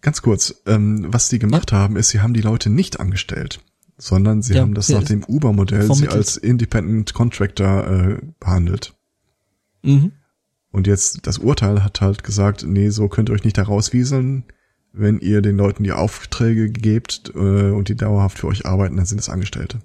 ganz 0.00 0.22
kurz. 0.22 0.62
Ähm, 0.66 1.06
was 1.08 1.28
die 1.28 1.38
gemacht 1.38 1.72
haben, 1.72 1.96
ist, 1.96 2.10
sie 2.10 2.20
haben 2.20 2.34
die 2.34 2.40
Leute 2.40 2.70
nicht 2.70 3.00
angestellt, 3.00 3.60
sondern 3.98 4.42
sie 4.42 4.54
Ja, 4.54 4.62
haben 4.62 4.74
das 4.74 4.88
nach 4.88 5.02
dem 5.02 5.24
Uber-Modell 5.24 5.92
sie 5.92 6.08
als 6.08 6.36
Independent 6.36 7.12
Contractor 7.12 7.86
äh, 7.86 8.18
behandelt. 8.40 8.94
Mhm. 9.82 10.12
Und 10.70 10.86
jetzt 10.86 11.26
das 11.26 11.38
Urteil 11.38 11.82
hat 11.82 12.00
halt 12.00 12.22
gesagt, 12.22 12.64
nee, 12.66 12.90
so 12.90 13.08
könnt 13.08 13.28
ihr 13.28 13.32
euch 13.32 13.44
nicht 13.44 13.58
da 13.58 13.64
rauswieseln. 13.64 14.44
Wenn 14.92 15.18
ihr 15.18 15.42
den 15.42 15.56
Leuten 15.56 15.84
die 15.84 15.92
Aufträge 15.92 16.70
gebt 16.70 17.32
äh, 17.34 17.70
und 17.70 17.88
die 17.88 17.94
dauerhaft 17.94 18.38
für 18.38 18.46
euch 18.46 18.66
arbeiten, 18.66 18.96
dann 18.96 19.06
sind 19.06 19.18
es 19.18 19.28
Angestellte. 19.28 19.80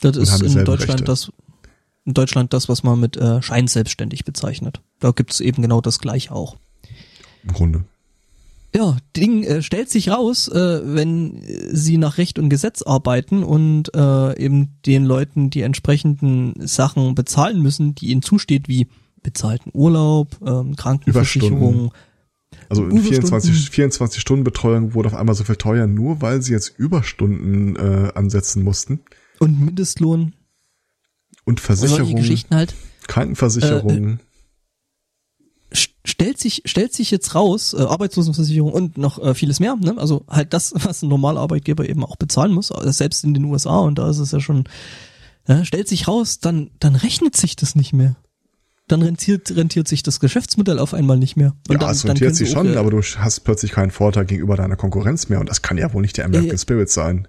Das 0.00 0.16
Und 0.16 0.22
ist 0.24 0.40
in 0.42 0.64
Deutschland 0.64 1.00
Rechte. 1.00 1.04
das, 1.04 1.32
in 2.04 2.14
Deutschland 2.14 2.52
das, 2.52 2.68
was 2.68 2.82
man 2.82 2.98
mit 3.00 3.16
äh, 3.16 3.40
scheinselbstständig 3.42 4.24
bezeichnet. 4.24 4.80
Da 5.00 5.12
gibt's 5.12 5.40
eben 5.40 5.62
genau 5.62 5.80
das 5.80 5.98
gleiche 5.98 6.32
auch. 6.32 6.56
Im 7.44 7.52
Grunde. 7.52 7.84
Ja, 8.76 8.96
Ding 9.16 9.44
äh, 9.44 9.62
stellt 9.62 9.88
sich 9.88 10.08
raus, 10.10 10.48
äh, 10.48 10.80
wenn 10.84 11.42
äh, 11.44 11.74
sie 11.76 11.96
nach 11.96 12.18
Recht 12.18 12.38
und 12.40 12.48
Gesetz 12.48 12.82
arbeiten 12.82 13.44
und 13.44 13.94
äh, 13.94 14.36
eben 14.42 14.78
den 14.84 15.04
Leuten 15.04 15.50
die 15.50 15.60
entsprechenden 15.60 16.54
Sachen 16.66 17.14
bezahlen 17.14 17.62
müssen, 17.62 17.94
die 17.94 18.08
ihnen 18.10 18.22
zusteht, 18.22 18.66
wie 18.68 18.88
bezahlten 19.22 19.70
Urlaub, 19.72 20.36
ähm, 20.44 20.74
Krankenversicherung, 20.76 21.92
Also 22.68 22.82
in 22.82 22.90
Überstunden. 22.90 23.02
24, 23.28 23.70
24 23.70 24.20
Stunden 24.20 24.42
Betreuung 24.44 24.92
wurde 24.94 25.08
auf 25.08 25.14
einmal 25.14 25.34
so 25.36 25.44
viel 25.44 25.56
teuer, 25.56 25.86
nur 25.86 26.20
weil 26.20 26.42
sie 26.42 26.52
jetzt 26.52 26.74
Überstunden 26.76 27.76
äh, 27.76 28.10
ansetzen 28.14 28.64
mussten. 28.64 29.00
und 29.38 29.60
Mindestlohn, 29.64 30.34
Und 31.44 31.60
Versicherung, 31.60 32.16
Geschichten 32.16 32.54
halt. 32.56 32.74
Krankenversicherung. 33.06 33.90
st- 34.14 34.18
stellt 36.04 36.38
sich 36.38 36.62
stellt 36.66 36.92
sich 36.92 37.10
jetzt 37.10 37.34
raus 37.34 37.72
äh, 37.72 37.82
Arbeitslosenversicherung 37.82 38.72
und 38.72 38.98
noch 38.98 39.18
äh, 39.18 39.34
vieles 39.34 39.58
mehr 39.58 39.76
ne 39.76 39.94
also 39.96 40.24
halt 40.28 40.52
das 40.52 40.72
was 40.84 41.02
ein 41.02 41.08
normaler 41.08 41.40
Arbeitgeber 41.40 41.88
eben 41.88 42.04
auch 42.04 42.16
bezahlen 42.16 42.52
muss 42.52 42.70
äh, 42.70 42.92
selbst 42.92 43.24
in 43.24 43.34
den 43.34 43.44
USA 43.44 43.78
und 43.78 43.98
da 43.98 44.10
ist 44.10 44.18
es 44.18 44.30
ja 44.30 44.40
schon 44.40 44.64
ja, 45.48 45.64
stellt 45.64 45.88
sich 45.88 46.06
raus 46.06 46.38
dann 46.38 46.70
dann 46.78 46.94
rechnet 46.94 47.36
sich 47.36 47.56
das 47.56 47.74
nicht 47.74 47.92
mehr 47.92 48.16
dann 48.86 49.00
rentiert 49.00 49.56
rentiert 49.56 49.88
sich 49.88 50.02
das 50.02 50.20
Geschäftsmodell 50.20 50.78
auf 50.78 50.92
einmal 50.92 51.16
nicht 51.16 51.36
mehr 51.36 51.54
und 51.68 51.74
ja, 51.74 51.78
dann, 51.78 51.90
es 51.90 52.04
rentiert 52.06 52.36
sich 52.36 52.48
sie 52.48 52.54
schon, 52.54 52.68
auch, 52.68 52.74
äh, 52.74 52.76
aber 52.76 52.90
du 52.90 53.00
hast 53.00 53.40
plötzlich 53.40 53.72
keinen 53.72 53.90
Vorteil 53.90 54.26
gegenüber 54.26 54.56
deiner 54.56 54.76
Konkurrenz 54.76 55.30
mehr 55.30 55.40
und 55.40 55.48
das 55.48 55.62
kann 55.62 55.78
ja 55.78 55.92
wohl 55.94 56.02
nicht 56.02 56.18
der 56.18 56.26
American 56.26 56.50
ja. 56.50 56.58
Spirit 56.58 56.90
sein. 56.90 57.28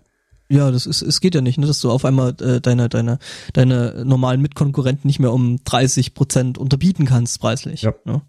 ja 0.50 0.70
das 0.70 0.86
ist 0.86 1.02
es 1.02 1.22
geht 1.22 1.34
ja 1.34 1.40
nicht 1.40 1.58
ne 1.58 1.66
dass 1.66 1.80
du 1.80 1.92
auf 1.92 2.04
einmal 2.04 2.36
äh, 2.42 2.60
deine 2.60 2.90
deine 2.90 3.20
deine 3.54 4.04
normalen 4.06 4.42
Mitkonkurrenten 4.42 5.08
nicht 5.08 5.20
mehr 5.20 5.32
um 5.32 5.64
30 5.64 6.14
Prozent 6.14 6.58
unterbieten 6.58 7.06
kannst 7.06 7.40
preislich 7.40 7.84
Ja. 7.84 7.94
ne? 8.04 8.22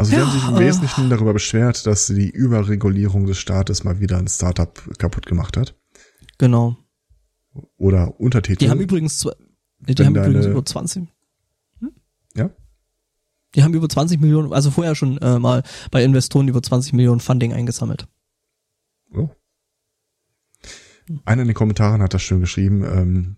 Also 0.00 0.10
sie 0.10 0.16
Ja, 0.16 0.26
haben 0.26 0.32
sich 0.32 0.48
im. 0.48 0.58
Wesentlichen 0.58 1.10
darüber 1.10 1.32
beschwert, 1.32 1.86
dass 1.86 2.06
die 2.06 2.28
Überregulierung 2.30 3.26
des 3.26 3.38
Staates 3.38 3.84
mal 3.84 4.00
wieder 4.00 4.18
ein 4.18 4.28
Startup 4.28 4.72
kaputt 4.98 5.26
gemacht 5.26 5.56
hat. 5.56 5.76
genau 6.38 6.76
Oder 7.76 8.18
Untertitel. 8.20 8.58
Die 8.64 8.70
haben 8.70 8.80
übrigens, 8.80 9.18
zwei- 9.18 9.34
die 9.80 9.94
haben 10.04 10.14
übrigens 10.16 10.42
deine- 10.44 10.52
über 10.52 10.64
20, 10.64 11.08
ja? 12.34 12.50
die 13.54 13.62
haben 13.62 13.74
über 13.74 13.88
20 13.88 14.20
Millionen, 14.20 14.52
also 14.52 14.70
vorher 14.70 14.94
schon 14.94 15.18
äh, 15.18 15.38
mal 15.38 15.62
bei 15.90 16.02
Investoren 16.04 16.48
über 16.48 16.62
20 16.62 16.92
Millionen 16.92 17.20
Funding 17.20 17.52
eingesammelt. 17.52 18.06
Oh. 19.12 19.28
Einer 21.24 21.42
in 21.42 21.48
den 21.48 21.54
Kommentaren 21.54 22.02
hat 22.02 22.14
das 22.14 22.22
schön 22.22 22.40
geschrieben. 22.40 22.84
Ähm, 22.84 23.36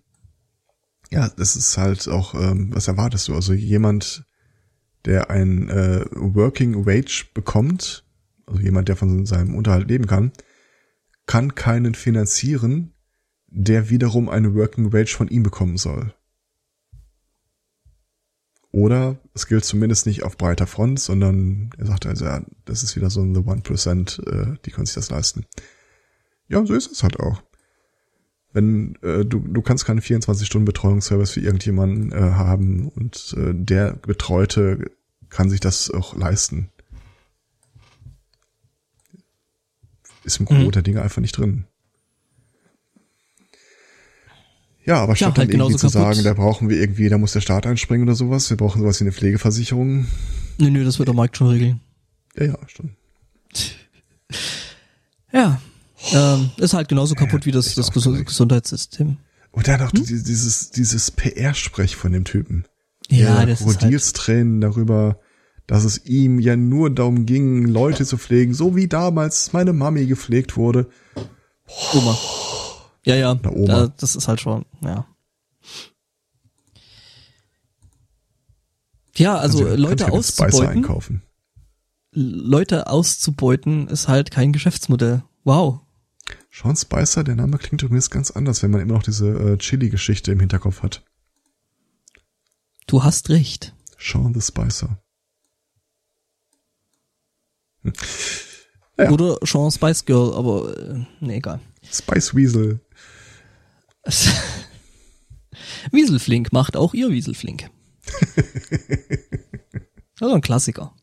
ja, 1.09 1.29
das 1.29 1.55
ist 1.55 1.77
halt 1.77 2.07
auch, 2.07 2.35
ähm, 2.35 2.69
was 2.73 2.87
erwartest 2.87 3.27
du? 3.27 3.33
Also 3.35 3.53
jemand, 3.53 4.25
der 5.05 5.29
ein 5.29 5.69
äh, 5.69 6.05
Working 6.11 6.85
Wage 6.85 7.25
bekommt, 7.33 8.05
also 8.45 8.61
jemand, 8.61 8.89
der 8.89 8.95
von 8.95 9.25
seinem 9.25 9.55
Unterhalt 9.55 9.87
leben 9.87 10.07
kann, 10.07 10.31
kann 11.25 11.55
keinen 11.55 11.95
finanzieren, 11.95 12.93
der 13.47 13.89
wiederum 13.89 14.29
eine 14.29 14.55
Working 14.55 14.93
Wage 14.93 15.15
von 15.15 15.27
ihm 15.27 15.43
bekommen 15.43 15.77
soll. 15.77 16.13
Oder 18.71 19.19
es 19.35 19.45
gilt 19.45 19.63
zumindest 19.63 20.07
nicht 20.07 20.23
auf 20.23 20.35
breiter 20.35 20.65
Front, 20.65 20.99
sondern 20.99 21.69
er 21.77 21.85
sagt 21.85 22.07
also, 22.07 22.25
ja, 22.25 22.43
das 22.65 22.81
ist 22.81 22.95
wieder 22.95 23.11
so 23.11 23.21
ein 23.21 23.35
The 23.35 23.41
One 23.41 23.61
Percent, 23.61 24.19
äh, 24.25 24.55
die 24.65 24.71
können 24.71 24.87
sich 24.87 24.95
das 24.95 25.11
leisten. 25.11 25.45
Ja, 26.47 26.65
so 26.65 26.73
ist 26.73 26.91
es 26.91 27.03
halt 27.03 27.19
auch. 27.19 27.43
Wenn 28.53 28.95
äh, 29.01 29.25
du, 29.25 29.39
du 29.39 29.61
kannst 29.61 29.85
keinen 29.85 29.99
24-Stunden-Betreuungsservice 29.99 31.31
für 31.31 31.41
irgendjemanden 31.41 32.11
äh, 32.11 32.15
haben 32.15 32.87
und 32.89 33.35
äh, 33.37 33.51
der 33.53 33.93
Betreute 33.93 34.91
kann 35.29 35.49
sich 35.49 35.59
das 35.59 35.89
auch 35.89 36.15
leisten. 36.15 36.69
Ist 40.23 40.39
im 40.39 40.45
Gros 40.45 40.57
Mhm. 40.59 40.71
der 40.71 40.81
Dinge 40.83 41.01
einfach 41.01 41.21
nicht 41.21 41.35
drin. 41.37 41.65
Ja, 44.85 45.01
aber 45.01 45.15
statt 45.15 45.37
halt 45.37 45.49
dann 45.53 45.59
irgendwie 45.59 45.77
zu 45.77 45.87
kaputt. 45.87 45.91
sagen, 45.93 46.23
da 46.23 46.33
brauchen 46.33 46.69
wir 46.69 46.77
irgendwie, 46.77 47.07
da 47.09 47.17
muss 47.17 47.31
der 47.31 47.41
Staat 47.41 47.65
einspringen 47.65 48.05
oder 48.07 48.15
sowas, 48.15 48.49
wir 48.49 48.57
brauchen 48.57 48.81
sowas 48.81 48.99
wie 48.99 49.05
eine 49.05 49.13
Pflegeversicherung. 49.13 50.05
Nö, 50.57 50.69
nö, 50.69 50.83
das 50.83 50.99
wird 50.99 51.07
der 51.07 51.15
Markt 51.15 51.37
schon 51.37 51.47
regeln. 51.47 51.79
Ja, 52.35 52.45
ja, 52.45 52.57
stimmt. 52.67 52.91
Ja. 55.31 55.61
Ähm, 56.11 56.51
ist 56.57 56.73
halt 56.73 56.89
genauso 56.89 57.15
kaputt 57.15 57.45
wie 57.45 57.51
das, 57.51 57.75
das. 57.75 57.91
Gesundheitssystem. 57.91 59.17
Und 59.51 59.67
dann 59.67 59.81
auch 59.81 59.91
Hm? 59.93 60.03
dieses, 60.03 60.71
dieses, 60.71 61.11
PR-Sprech 61.11 61.95
von 61.95 62.11
dem 62.11 62.25
Typen. 62.25 62.65
Ja, 63.09 63.37
Der 63.37 63.45
das 63.47 63.61
ist 63.61 63.65
halt, 63.67 63.77
Krokodilstränen 63.77 64.61
darüber, 64.61 65.19
dass 65.67 65.83
es 65.85 66.05
ihm 66.05 66.39
ja 66.39 66.55
nur 66.55 66.89
darum 66.89 67.25
ging, 67.25 67.65
Leute 67.65 68.05
zu 68.05 68.17
pflegen, 68.17 68.53
so 68.53 68.75
wie 68.75 68.87
damals 68.87 69.53
meine 69.53 69.71
Mami 69.71 70.05
gepflegt 70.07 70.57
wurde. 70.57 70.89
Oma. 71.93 72.17
Ja, 73.05 73.15
ja, 73.15 73.31
Oder 73.33 73.55
Oma. 73.55 73.65
Da, 73.67 73.87
das 73.97 74.15
ist 74.15 74.27
halt 74.27 74.41
schon, 74.41 74.65
ja. 74.81 75.05
Ja, 79.15 79.37
also 79.37 79.67
ja- 79.67 79.75
Leute 79.75 80.05
ja 80.05 80.09
auszubeuten, 80.09 80.67
einkaufen. 80.67 81.21
Leute 82.11 82.87
auszubeuten 82.87 83.87
ist 83.87 84.07
halt 84.07 84.31
kein 84.31 84.53
Geschäftsmodell. 84.53 85.23
Wow. 85.43 85.81
Sean 86.55 86.75
Spicer, 86.75 87.23
der 87.23 87.35
Name 87.35 87.57
klingt 87.57 87.81
übrigens 87.81 88.11
ganz 88.11 88.29
anders, 88.29 88.61
wenn 88.61 88.69
man 88.69 88.81
immer 88.81 88.93
noch 88.93 89.03
diese 89.03 89.27
äh, 89.27 89.57
Chili-Geschichte 89.57 90.31
im 90.31 90.39
Hinterkopf 90.39 90.83
hat. 90.83 91.03
Du 92.85 93.03
hast 93.03 93.29
recht. 93.29 93.73
Sean 93.97 94.33
the 94.35 94.41
Spicer. 94.41 94.99
Hm. 97.83 97.93
Ja. 98.99 99.09
Oder 99.09 99.37
Sean 99.41 99.71
Spice 99.71 100.05
Girl, 100.05 100.33
aber 100.35 100.77
äh, 100.77 101.05
nee, 101.19 101.37
egal. 101.37 101.59
Spice 101.91 102.35
Weasel. 102.35 102.79
Wieselflink 105.91 106.53
macht 106.53 106.77
auch 106.77 106.93
ihr 106.93 107.09
Wieselflink. 107.09 107.69
Also 110.19 110.35
ein 110.35 110.41
Klassiker. 110.41 110.95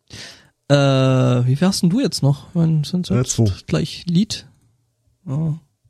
Äh, 0.69 0.75
wie 0.75 1.57
fährst 1.57 1.83
denn 1.83 1.91
du 1.91 2.01
jetzt 2.01 2.23
noch? 2.23 2.47
Wann 2.55 2.85
sind 2.85 3.11
Äh, 3.11 3.17
jetzt 3.19 3.33
zwei. 3.33 3.53
gleich 3.67 4.05
Lied? 4.07 4.47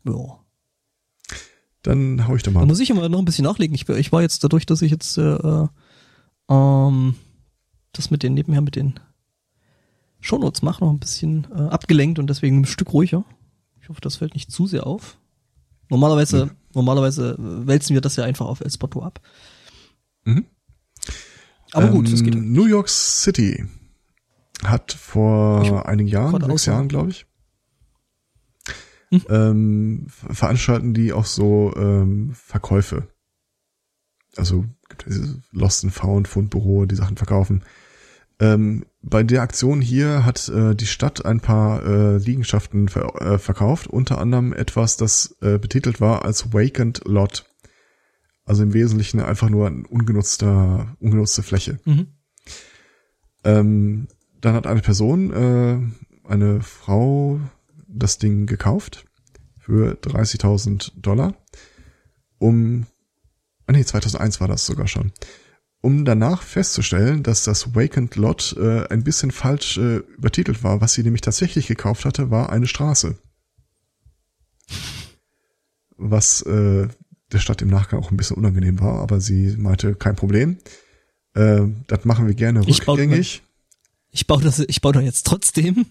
Ja. 0.04 0.38
Dann 1.82 2.26
hau 2.28 2.36
ich 2.36 2.42
Da 2.42 2.50
mal. 2.50 2.66
muss 2.66 2.80
ich 2.80 2.90
immer 2.90 3.08
noch 3.08 3.18
ein 3.18 3.24
bisschen 3.24 3.44
nachlegen. 3.44 3.74
Ich, 3.74 3.88
ich 3.88 4.12
war 4.12 4.20
jetzt 4.22 4.44
dadurch, 4.44 4.66
dass 4.66 4.82
ich 4.82 4.90
jetzt 4.90 5.16
äh, 5.16 5.22
äh, 5.36 5.66
ähm, 6.50 7.14
das 7.92 8.10
mit 8.10 8.22
den 8.22 8.34
nebenher 8.34 8.60
mit 8.60 8.76
den 8.76 9.00
Shownotes 10.20 10.60
mache, 10.62 10.84
noch 10.84 10.92
ein 10.92 10.98
bisschen 11.00 11.46
äh, 11.54 11.62
abgelenkt 11.68 12.18
und 12.18 12.28
deswegen 12.28 12.60
ein 12.60 12.64
Stück 12.66 12.92
ruhiger. 12.92 13.24
Ich 13.80 13.88
hoffe, 13.88 14.00
das 14.02 14.16
fällt 14.16 14.34
nicht 14.34 14.52
zu 14.52 14.66
sehr 14.66 14.86
auf. 14.86 15.16
Normalerweise, 15.88 16.50
normalerweise 16.74 17.32
äh, 17.32 17.66
wälzen 17.66 17.94
wir 17.94 18.02
das 18.02 18.16
ja 18.16 18.24
einfach 18.24 18.46
auf 18.46 18.60
El 18.60 18.70
Spotto 18.70 19.02
ab. 19.02 19.20
Mhm. 20.24 20.44
Aber 21.72 21.88
gut, 21.88 22.08
ähm, 22.08 22.14
es 22.14 22.22
geht. 22.22 22.34
New 22.34 22.66
York 22.66 22.88
City 22.90 23.64
hat 24.62 24.92
vor 24.92 25.62
Ich- 25.62 25.72
einigen 25.72 26.08
Jahren, 26.08 26.44
sechs. 26.44 26.66
Jahren, 26.66 26.88
glaube 26.88 27.10
ich, 27.10 27.26
Mhm. 29.10 29.22
ähm, 29.28 30.06
ver- 30.08 30.34
veranstalten 30.34 30.94
die 30.94 31.12
auch 31.12 31.24
so 31.24 31.72
ähm, 31.76 32.30
Verkäufe. 32.34 33.08
Also 34.36 34.64
gibt 34.88 35.06
dieses 35.06 35.38
Lost 35.52 35.84
and 35.84 35.92
Found 35.92 36.28
Fundbüro, 36.28 36.86
die 36.86 36.94
Sachen 36.94 37.16
verkaufen. 37.16 37.62
Ähm, 38.38 38.86
bei 39.02 39.22
der 39.22 39.42
Aktion 39.42 39.80
hier 39.80 40.24
hat 40.24 40.48
äh, 40.48 40.74
die 40.74 40.86
Stadt 40.86 41.24
ein 41.24 41.40
paar 41.40 41.84
äh, 41.84 42.16
Liegenschaften 42.18 42.88
ver 42.88 43.20
äh, 43.20 43.38
verkauft, 43.38 43.86
unter 43.88 44.18
anderem 44.18 44.52
etwas, 44.52 44.96
das 44.96 45.36
äh, 45.42 45.58
betitelt 45.58 46.00
war 46.00 46.24
als 46.24 46.52
Vacant 46.54 47.02
Lot. 47.04 47.44
Also 48.44 48.62
im 48.62 48.72
Wesentlichen 48.72 49.20
einfach 49.20 49.50
nur 49.50 49.66
ein 49.66 49.84
ungenutzter, 49.84 50.96
ungenutzte 51.00 51.42
Fläche. 51.42 51.80
Mhm. 51.84 52.06
Ähm, 53.44 54.08
dann 54.40 54.54
hat 54.54 54.66
eine 54.66 54.80
Person, 54.80 55.32
äh, 55.32 55.78
eine 56.28 56.60
Frau, 56.62 57.40
das 57.92 58.18
Ding 58.18 58.46
gekauft 58.46 59.04
für 59.58 59.94
30.000 60.02 60.92
Dollar, 60.96 61.34
um, 62.38 62.86
ah 63.66 63.72
nee, 63.72 63.84
2001 63.84 64.40
war 64.40 64.48
das 64.48 64.64
sogar 64.66 64.86
schon, 64.88 65.12
um 65.82 66.04
danach 66.04 66.42
festzustellen, 66.42 67.22
dass 67.22 67.44
das 67.44 67.74
Vacant 67.74 68.16
Lot 68.16 68.54
äh, 68.58 68.86
ein 68.88 69.02
bisschen 69.04 69.30
falsch 69.30 69.78
äh, 69.78 69.96
übertitelt 70.16 70.62
war. 70.62 70.80
Was 70.80 70.92
sie 70.94 71.02
nämlich 71.02 71.20
tatsächlich 71.22 71.66
gekauft 71.66 72.04
hatte, 72.04 72.30
war 72.30 72.50
eine 72.50 72.66
Straße. 72.66 73.16
Was 75.96 76.42
äh, 76.42 76.88
der 77.32 77.38
Stadt 77.38 77.62
im 77.62 77.68
Nachgang 77.68 78.00
auch 78.00 78.10
ein 78.10 78.16
bisschen 78.16 78.36
unangenehm 78.36 78.80
war, 78.80 79.00
aber 79.00 79.20
sie 79.20 79.56
meinte, 79.56 79.94
kein 79.94 80.16
Problem. 80.16 80.58
Äh, 81.34 81.62
das 81.86 82.04
machen 82.04 82.26
wir 82.26 82.34
gerne 82.34 82.62
Ich 82.66 82.82
baue- 82.84 82.98
rückgängig. 82.98 83.42
Ich 84.10 84.26
baue 84.26 84.42
das, 84.42 84.58
ich 84.58 84.80
baue 84.80 84.92
doch 84.94 85.00
jetzt 85.02 85.26
trotzdem. 85.26 85.86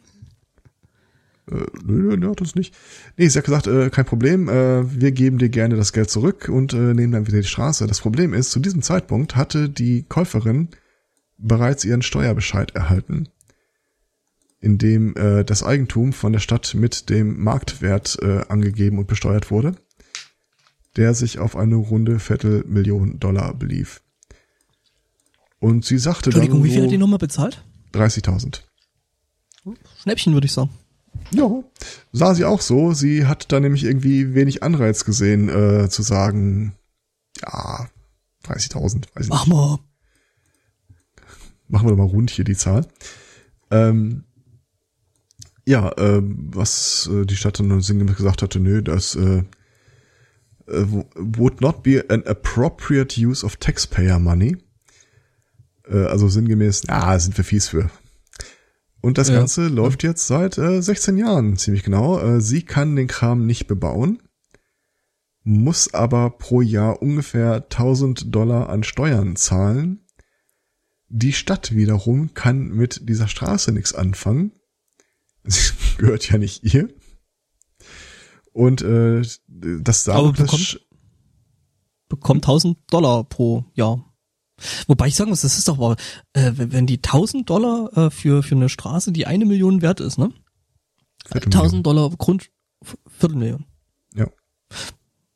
Äh, 1.52 1.66
nö, 1.84 2.16
nö, 2.16 2.18
nö, 2.18 2.34
das 2.36 2.56
nicht. 2.56 2.76
Nee, 3.18 3.28
sie 3.28 3.38
hat 3.38 3.46
gesagt, 3.46 3.68
äh, 3.68 3.90
kein 3.90 4.06
Problem, 4.06 4.50
äh, 4.50 5.00
wir 5.00 5.12
geben 5.12 5.38
dir 5.38 5.50
gerne 5.50 5.76
das 5.76 5.94
Geld 5.94 6.10
zurück 6.10 6.50
und 6.50 6.74
äh, 6.74 6.94
nehmen 6.94 7.12
dann 7.12 7.28
wieder 7.28 7.42
die 7.42 7.48
Straße. 7.48 7.88
Das 7.88 8.02
Problem 8.02 8.34
ist, 8.34 8.52
zu 8.52 8.60
diesem 8.60 8.82
Zeitpunkt 8.82 9.36
hatte 9.36 9.70
die 9.70 10.04
Käuferin 10.04 10.70
bereits 11.38 11.86
ihren 11.86 12.02
Steuerbescheid 12.02 12.76
erhalten, 12.76 13.30
in 14.60 14.78
dem 14.78 15.16
äh, 15.16 15.44
das 15.44 15.64
Eigentum 15.64 16.14
von 16.14 16.34
der 16.34 16.40
Stadt 16.40 16.76
mit 16.76 17.10
dem 17.10 17.42
Marktwert 17.42 18.18
äh, 18.22 18.42
angegeben 18.50 19.00
und 19.00 19.08
besteuert 19.08 19.50
wurde, 19.50 19.76
der 20.98 21.14
sich 21.14 21.40
auf 21.40 21.56
eine 21.56 21.76
runde 21.76 22.20
Viertelmillion 22.20 23.20
Dollar 23.20 23.54
belief. 23.54 24.02
Und 25.60 25.84
sie 25.84 25.98
sagte 25.98 26.30
Entschuldigung, 26.30 26.60
dann 26.60 26.70
wie 26.70 26.74
viel 26.74 26.84
hat 26.84 26.92
die 26.92 26.96
so 26.96 27.00
Nummer 27.00 27.18
bezahlt? 27.18 27.64
30.000. 27.94 28.62
Schnäppchen, 30.02 30.34
würde 30.34 30.46
ich 30.46 30.54
sagen. 30.54 30.70
Ja, 31.32 31.64
sah 32.12 32.34
sie 32.34 32.46
auch 32.46 32.62
so. 32.62 32.94
Sie 32.94 33.26
hat 33.26 33.52
da 33.52 33.60
nämlich 33.60 33.84
irgendwie 33.84 34.34
wenig 34.34 34.64
Anreiz 34.64 35.06
gesehen, 35.06 35.50
äh, 35.50 35.90
zu 35.90 36.02
sagen, 36.02 36.76
ja, 37.42 37.88
30.000, 38.46 39.06
weiß 39.14 39.26
ich 39.26 39.30
Mach 39.30 39.46
nicht. 39.46 39.56
mal. 39.56 39.80
Machen 41.68 41.88
wir 41.88 41.92
doch 41.92 41.98
mal 41.98 42.04
rund 42.04 42.32
hier 42.32 42.46
die 42.46 42.56
Zahl. 42.56 42.88
Ähm, 43.70 44.24
ja, 45.66 45.92
ähm, 45.98 46.50
was 46.52 47.08
äh, 47.14 47.26
die 47.26 47.36
Stadt 47.36 47.60
dann 47.60 47.82
sinngemäß 47.82 48.16
gesagt 48.16 48.42
hatte, 48.42 48.60
nö, 48.60 48.82
das 48.82 49.16
äh, 49.16 49.44
äh, 50.66 50.86
would 51.16 51.62
not 51.62 51.84
be 51.84 52.04
an 52.10 52.26
appropriate 52.26 53.20
use 53.20 53.46
of 53.46 53.58
taxpayer 53.58 54.18
money. 54.18 54.58
Äh, 55.88 56.06
also 56.06 56.28
sinngemäß, 56.28 56.84
ja, 56.88 57.20
sind 57.20 57.38
wir 57.38 57.44
fies 57.44 57.68
für. 57.68 57.92
Und 59.02 59.18
das 59.18 59.30
Ja. 59.30 59.36
Ganze 59.38 59.68
läuft 59.68 60.04
jetzt 60.04 60.28
seit 60.28 60.58
äh, 60.58 60.82
16 60.82 61.18
Jahren, 61.18 61.56
ziemlich 61.58 61.84
genau. 61.84 62.20
Äh, 62.20 62.42
sie 62.42 62.64
kann 62.64 62.96
den 62.96 63.08
Kram 63.08 63.46
nicht 63.46 63.68
bebauen, 63.68 64.22
muss 65.44 65.94
aber 65.94 66.32
pro 66.32 66.62
Jahr 66.62 67.02
ungefähr 67.02 67.56
1000 67.56 68.34
Dollar 68.36 68.70
an 68.70 68.84
Steuern 68.84 69.36
zahlen. 69.36 70.06
Die 71.08 71.34
Stadt 71.34 71.74
wiederum 71.76 72.34
kann 72.34 72.68
mit 72.70 73.08
dieser 73.10 73.28
Straße 73.28 73.72
nichts 73.72 73.94
anfangen. 73.94 74.52
Sie 75.46 75.72
gehört 75.98 76.30
ja 76.30 76.38
nicht 76.38 76.64
ihr. 76.64 76.90
Und 78.52 78.82
äh, 78.82 79.22
das 79.48 80.10
Aber 80.10 80.30
Damoklessch- 80.30 80.74
bekommt- 80.74 80.86
Bekommt 82.10 82.44
1000 82.44 82.78
Dollar 82.92 83.24
pro 83.24 83.66
Jahr. 83.76 84.09
Wobei 84.88 85.08
ich 85.08 85.16
sagen 85.16 85.30
muss, 85.30 85.42
das 85.42 85.58
ist 85.58 85.68
doch 85.68 85.78
mal, 85.78 85.96
äh, 86.34 86.52
wenn 86.56 86.86
die 86.88 86.98
1000 86.98 87.50
Dollar 87.50 87.96
äh, 87.98 88.10
für, 88.12 88.44
für 88.44 88.56
eine 88.56 88.70
Straße, 88.70 89.12
die 89.12 89.26
eine 89.28 89.46
Million 89.46 89.82
wert 89.82 90.00
ist, 90.00 90.18
ne? 90.18 90.32
Viertelmillion. 91.26 91.62
1000 91.64 91.86
Dollar 91.86 92.10
Grund, 92.12 92.50
Viertelmillion. 93.08 93.66
Ja. 94.16 94.28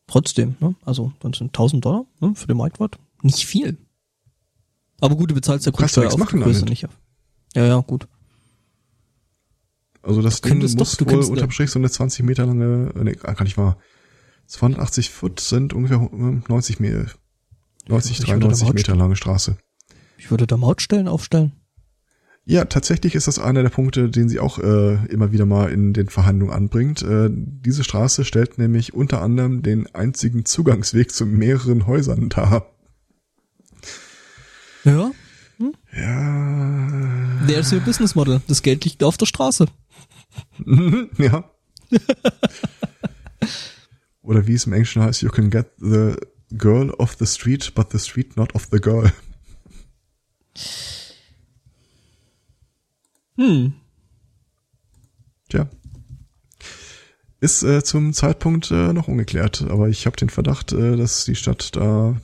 Trotzdem, 0.07 0.55
ne? 0.59 0.75
Also, 0.85 1.13
dann 1.19 1.33
sind 1.33 1.47
1000 1.49 1.83
Dollar 1.85 2.05
ne, 2.19 2.33
für 2.35 2.47
den 2.47 2.57
Marktwert. 2.57 2.97
Nicht 3.21 3.45
viel. 3.45 3.77
Aber 5.01 5.15
gut, 5.15 5.31
du 5.31 5.35
bezahlst 5.35 5.65
ja 5.65 5.71
Grundsteuer 5.71 6.07
auf 6.07 6.15
die 6.15 6.37
Größe 6.37 6.59
damit. 6.65 6.69
nicht. 6.69 6.87
Ja, 7.55 7.65
ja, 7.65 7.79
gut. 7.81 8.07
Also 10.01 10.21
das 10.21 10.41
Du 10.41 10.49
Ding 10.49 10.59
muss 10.59 10.75
doch- 10.75 10.95
du 10.95 11.05
wohl 11.09 11.23
unterm 11.23 11.51
Strich 11.51 11.71
so 11.71 11.79
eine 11.79 11.89
20 11.89 12.25
Meter 12.25 12.45
lange, 12.45 12.91
nee, 13.03 13.13
kann 13.15 13.43
nicht 13.45 13.57
wahr. 13.57 13.77
280 14.47 15.09
Foot 15.09 15.39
sind 15.39 15.73
ungefähr 15.73 15.97
äh, 16.01 16.41
90 16.49 16.79
Meter, 16.81 17.05
90, 17.87 18.11
Ich 18.11 18.19
würde 18.19 18.31
da 18.31 18.47
93 18.47 18.67
Maut 18.67 18.75
Meter 18.75 18.95
lange 18.95 19.15
Straße. 19.15 19.57
Ich 20.17 20.31
würde 20.31 20.47
da 20.47 20.57
Mautstellen 20.57 21.07
aufstellen. 21.07 21.53
Ja, 22.45 22.65
tatsächlich 22.65 23.15
ist 23.15 23.27
das 23.27 23.39
einer 23.39 23.63
der 23.63 23.69
Punkte, 23.69 24.09
den 24.09 24.27
sie 24.27 24.39
auch 24.41 24.59
äh, 24.59 24.95
immer 25.05 25.31
wieder 25.31 25.45
mal 25.45 25.71
in 25.71 25.93
den 25.93 26.09
Verhandlungen 26.09 26.53
anbringt. 26.53 27.01
Äh, 27.01 27.29
diese 27.31 27.85
Straße 27.85 28.25
stellt 28.25 28.57
nämlich 28.57 28.93
unter 28.93 29.21
anderem 29.21 29.61
den 29.61 29.93
einzigen 29.95 30.43
Zugangsweg 30.43 31.13
zu 31.13 31.25
mehreren 31.25 31.87
Häusern 31.87 32.27
dar. 32.27 32.69
Ja, 34.83 35.11
Ja, 35.93 37.45
der 37.47 37.59
ist 37.59 37.71
ihr 37.71 37.79
Business 37.79 38.15
Model. 38.15 38.41
Das 38.47 38.61
Geld 38.61 38.83
liegt 38.83 39.03
auf 39.03 39.15
der 39.15 39.25
Straße. 39.25 39.67
ja. 41.17 41.49
Oder 44.21 44.47
wie 44.47 44.53
es 44.53 44.65
im 44.65 44.73
Englischen 44.73 45.01
heißt, 45.01 45.21
you 45.21 45.29
can 45.29 45.49
get 45.49 45.67
the 45.79 46.15
girl 46.57 46.93
off 46.97 47.17
the 47.17 47.25
street, 47.25 47.73
but 47.75 47.91
the 47.91 47.99
street 47.99 48.37
not 48.37 48.53
of 48.55 48.67
the 48.71 48.79
girl. 48.79 49.11
Hm. 53.35 53.73
Tja. 55.49 55.67
Ist 57.39 57.63
äh, 57.63 57.83
zum 57.83 58.13
Zeitpunkt 58.13 58.71
äh, 58.71 58.93
noch 58.93 59.07
ungeklärt, 59.07 59.63
aber 59.63 59.89
ich 59.89 60.05
habe 60.05 60.15
den 60.15 60.29
Verdacht, 60.29 60.71
äh, 60.71 60.95
dass 60.95 61.25
die 61.25 61.35
Stadt 61.35 61.75
da 61.75 62.15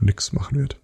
nix 0.00 0.32
machen 0.32 0.58
wird. 0.58 0.79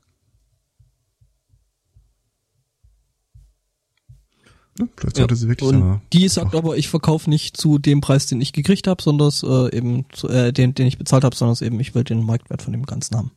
Ja, 4.79 4.87
vielleicht 4.97 5.17
sollte 5.17 5.37
sie 5.37 5.49
wirklich 5.49 5.69
und 5.69 6.01
die 6.13 6.29
sagt 6.29 6.55
aber, 6.55 6.77
ich 6.77 6.89
verkaufe 6.89 7.31
nicht 7.31 7.57
zu 7.57 7.79
dem 7.79 8.01
Preis, 8.01 8.27
den 8.27 8.41
ich 8.41 8.53
gekriegt 8.53 8.87
habe, 8.87 9.03
sondern 9.03 9.33
äh, 9.43 9.77
eben 9.77 10.05
zu, 10.13 10.29
äh, 10.29 10.53
den, 10.53 10.75
den 10.75 10.87
ich 10.87 10.99
bezahlt 10.99 11.25
habe, 11.25 11.35
sondern 11.35 11.57
eben, 11.67 11.81
ich 11.81 11.95
will 11.95 12.05
den 12.05 12.23
Marktwert 12.25 12.63
von 12.63 12.73
dem 12.73 12.85
Ganzen 12.85 13.17
haben. 13.17 13.31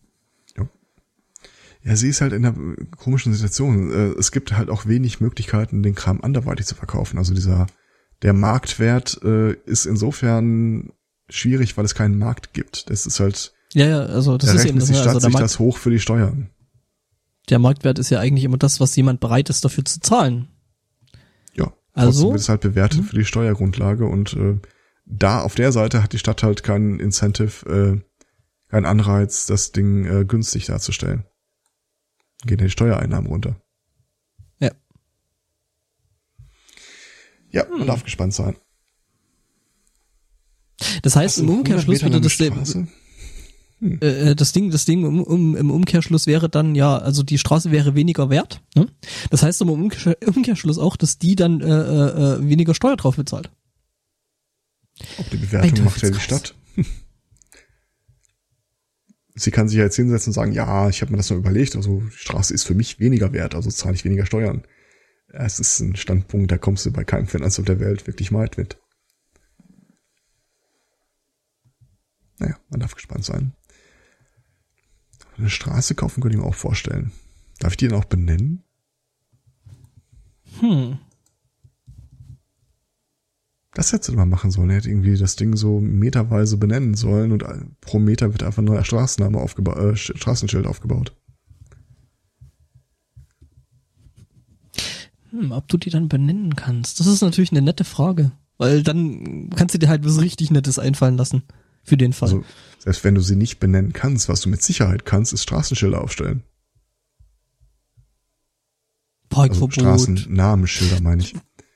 Ja, 1.84 1.96
sie 1.96 2.10
ist 2.10 2.22
halt 2.22 2.34
in 2.34 2.46
einer 2.46 2.56
komischen 2.98 3.34
Situation. 3.34 3.92
Äh, 3.92 4.20
Es 4.20 4.32
gibt 4.32 4.54
halt 4.58 4.70
auch 4.70 4.86
wenig 4.86 5.22
Möglichkeiten, 5.22 5.82
den 5.82 5.96
Kram 5.96 6.22
anderweitig 6.22 6.66
zu 6.66 6.76
verkaufen. 6.76 7.18
Also 7.18 7.34
dieser, 7.34 7.68
der 8.22 8.34
Marktwert 8.34 9.22
äh, 9.24 9.54
ist 9.66 9.86
insofern 9.86 10.92
schwierig, 11.30 11.78
weil 11.78 11.86
es 11.86 11.96
keinen 11.96 12.18
Markt 12.18 12.54
gibt. 12.54 12.90
Das 12.90 13.06
ist 13.06 13.20
halt, 13.20 13.54
Ja, 13.74 13.88
ja, 13.88 14.00
also 14.02 14.38
das 14.38 14.50
da 14.50 14.56
ist 14.56 14.66
eben 14.66 14.80
das, 14.80 14.88
die 14.88 14.94
ne? 14.94 15.00
Stadt 15.00 15.16
also 15.16 15.20
der, 15.20 15.28
sich 15.28 15.34
Markt, 15.34 15.46
das 15.46 15.60
hoch 15.60 15.78
für 15.78 15.90
die 15.90 16.00
Steuern. 16.00 16.50
der 17.50 17.60
Marktwert 17.60 17.98
ist 17.98 18.10
ja 18.10 18.20
eigentlich 18.20 18.44
immer 18.44 18.58
das, 18.58 18.80
was 18.80 18.96
jemand 18.96 19.22
bereit 19.22 19.50
ist, 19.50 19.64
dafür 19.64 19.86
zu 19.86 20.02
zahlen. 20.02 20.50
Also? 22.00 22.12
trotzdem 22.12 22.32
wird 22.32 22.42
es 22.42 22.50
halt 22.50 22.62
bewertet 22.62 23.06
für 23.06 23.16
die 23.16 23.26
Steuergrundlage 23.26 24.06
und 24.06 24.34
äh, 24.34 24.60
da 25.06 25.42
auf 25.42 25.56
der 25.56 25.72
Seite 25.72 26.04
hat 26.04 26.14
die 26.14 26.20
Stadt 26.20 26.44
halt 26.44 26.64
keinen 26.64 27.00
Incentive, 27.00 27.66
äh, 27.68 28.02
keinen 28.70 28.86
Anreiz, 28.86 29.46
das 29.48 29.72
Ding 29.72 30.06
äh, 30.06 30.26
günstig 30.26 30.66
darzustellen. 30.66 31.26
Gehen 32.46 32.60
die 32.60 32.70
Steuereinnahmen 32.70 33.30
runter. 33.30 33.60
Ja. 34.60 34.72
Ja, 37.52 37.66
man 37.70 37.88
darf 37.88 38.04
gespannt 38.04 38.34
sein. 38.34 38.56
Das 41.02 41.16
heißt, 41.16 41.40
im 41.40 41.50
Umkehrschluss 41.50 42.04
würde 42.04 42.22
das, 42.22 42.38
der, 42.38 42.52
Straße? 43.82 44.06
äh, 44.06 44.36
das 44.36 44.52
Ding, 44.52 44.72
das 44.72 44.86
Ding 44.86 45.06
um, 45.06 45.24
um, 45.24 45.56
im 45.56 45.72
Umkehrschluss 45.72 46.28
wäre 46.28 46.50
dann 46.50 46.76
ja, 46.76 46.98
also 46.98 47.24
die 47.24 47.38
Straße 47.38 47.72
wäre 47.72 47.96
weniger 47.96 48.30
wert. 48.30 48.62
Ne? 48.76 48.88
Das 49.30 49.44
heißt 49.44 49.62
aber 49.62 49.74
im 49.74 49.84
Umkehr, 49.84 50.18
Umkehrschluss 50.26 50.78
auch, 50.78 50.96
dass 50.98 51.18
die 51.18 51.36
dann 51.36 51.62
äh, 51.62 51.66
äh, 51.66 52.36
äh, 52.36 52.48
weniger 52.48 52.74
Steuer 52.74 52.98
drauf 52.98 53.16
bezahlt. 53.16 53.50
Auch 55.18 55.30
die 55.30 55.38
Bewertung 55.38 55.86
macht 55.86 56.02
ja 56.02 56.10
die. 56.10 56.20
Stadt. 56.20 56.56
Sie 59.36 59.52
kann 59.52 59.70
sich 59.70 59.78
ja 59.78 59.86
jetzt 59.86 59.96
hinsetzen 59.96 60.32
und 60.32 60.34
sagen, 60.34 60.52
ja, 60.52 60.90
ich 60.90 61.02
habe 61.02 61.12
mir 61.12 61.18
das 61.18 61.30
nur 61.30 61.40
überlegt, 61.40 61.78
also 61.78 62.02
die 62.02 62.18
Straße 62.18 62.54
ist 62.54 62.66
für 62.66 62.74
mich 62.74 63.00
weniger 63.00 63.32
wert, 63.32 63.56
also 63.56 63.70
zahle 63.70 63.96
ich 63.96 64.04
weniger 64.04 64.26
Steuern. 64.26 64.64
Es 65.30 65.62
ist 65.62 65.80
ein 65.80 65.96
Standpunkt, 65.96 66.52
da 66.52 66.58
kommst 66.58 66.86
du 66.86 66.92
bei 66.92 67.06
keinem 67.06 67.28
Finanzamt 67.28 67.70
der 67.70 67.80
Welt 67.80 68.06
wirklich 68.06 68.34
weit 68.34 68.58
mit. 68.58 68.78
Naja, 72.40 72.58
man 72.70 72.82
darf 72.82 72.96
gespannt 72.96 73.24
sein. 73.24 73.54
Eine 75.40 75.50
Straße 75.50 75.96
kaufen 75.96 76.22
könnte 76.22 76.38
ich 76.38 76.44
mir 76.44 76.48
auch 76.48 76.56
vorstellen. 76.56 77.12
Darf 77.60 77.74
ich 77.74 77.78
die 77.78 77.88
dann 77.88 78.00
auch 78.00 78.06
benennen? 78.06 78.62
Hm. 80.60 80.98
Das 83.74 83.94
hätte 83.94 84.12
sie 84.12 84.18
mal 84.18 84.26
machen 84.26 84.52
sollen. 84.52 84.70
Er 84.70 84.78
hätte 84.78 84.90
irgendwie 84.90 85.18
das 85.18 85.38
Ding 85.38 85.56
so 85.56 85.80
meterweise 85.80 86.58
benennen 86.58 86.96
sollen 86.96 87.32
und 87.32 87.46
pro 87.80 88.00
Meter 88.00 88.34
wird 88.34 88.44
einfach 88.44 88.62
ein 88.62 88.66
neuer 88.66 88.84
Straßenname 88.84 89.38
aufgebaut, 89.38 89.78
äh, 89.78 89.96
Straßenschild 89.96 90.68
aufgebaut. 90.68 91.16
Hm, 95.30 95.52
ob 95.54 95.70
du 95.70 95.78
die 95.78 95.90
dann 95.90 96.10
benennen 96.10 96.56
kannst, 96.56 97.00
das 97.00 97.08
ist 97.08 97.22
natürlich 97.22 97.52
eine 97.52 97.62
nette 97.62 97.86
Frage. 97.86 98.32
Weil 98.58 98.84
dann 98.84 99.50
kannst 99.56 99.76
du 99.76 99.80
dir 99.80 99.88
halt 99.88 100.04
was 100.04 100.20
richtig 100.20 100.52
Nettes 100.52 100.80
einfallen 100.80 101.16
lassen. 101.16 101.44
Für 101.84 101.98
den 101.98 102.14
Fall. 102.14 102.30
Also, 102.30 102.44
selbst 102.80 103.04
wenn 103.04 103.16
du 103.16 103.22
sie 103.22 103.36
nicht 103.36 103.60
benennen 103.60 103.94
kannst, 103.94 104.30
was 104.30 104.42
du 104.42 104.50
mit 104.50 104.62
Sicherheit 104.62 105.06
kannst, 105.06 105.34
ist 105.34 105.44
Straßenschilder 105.44 106.02
aufstellen. 106.02 106.44
Also 109.32 109.48
Parkverbot. 109.48 109.74
Straßennamenschilder, 109.74 111.02
meine 111.02 111.22
ich. 111.22 111.36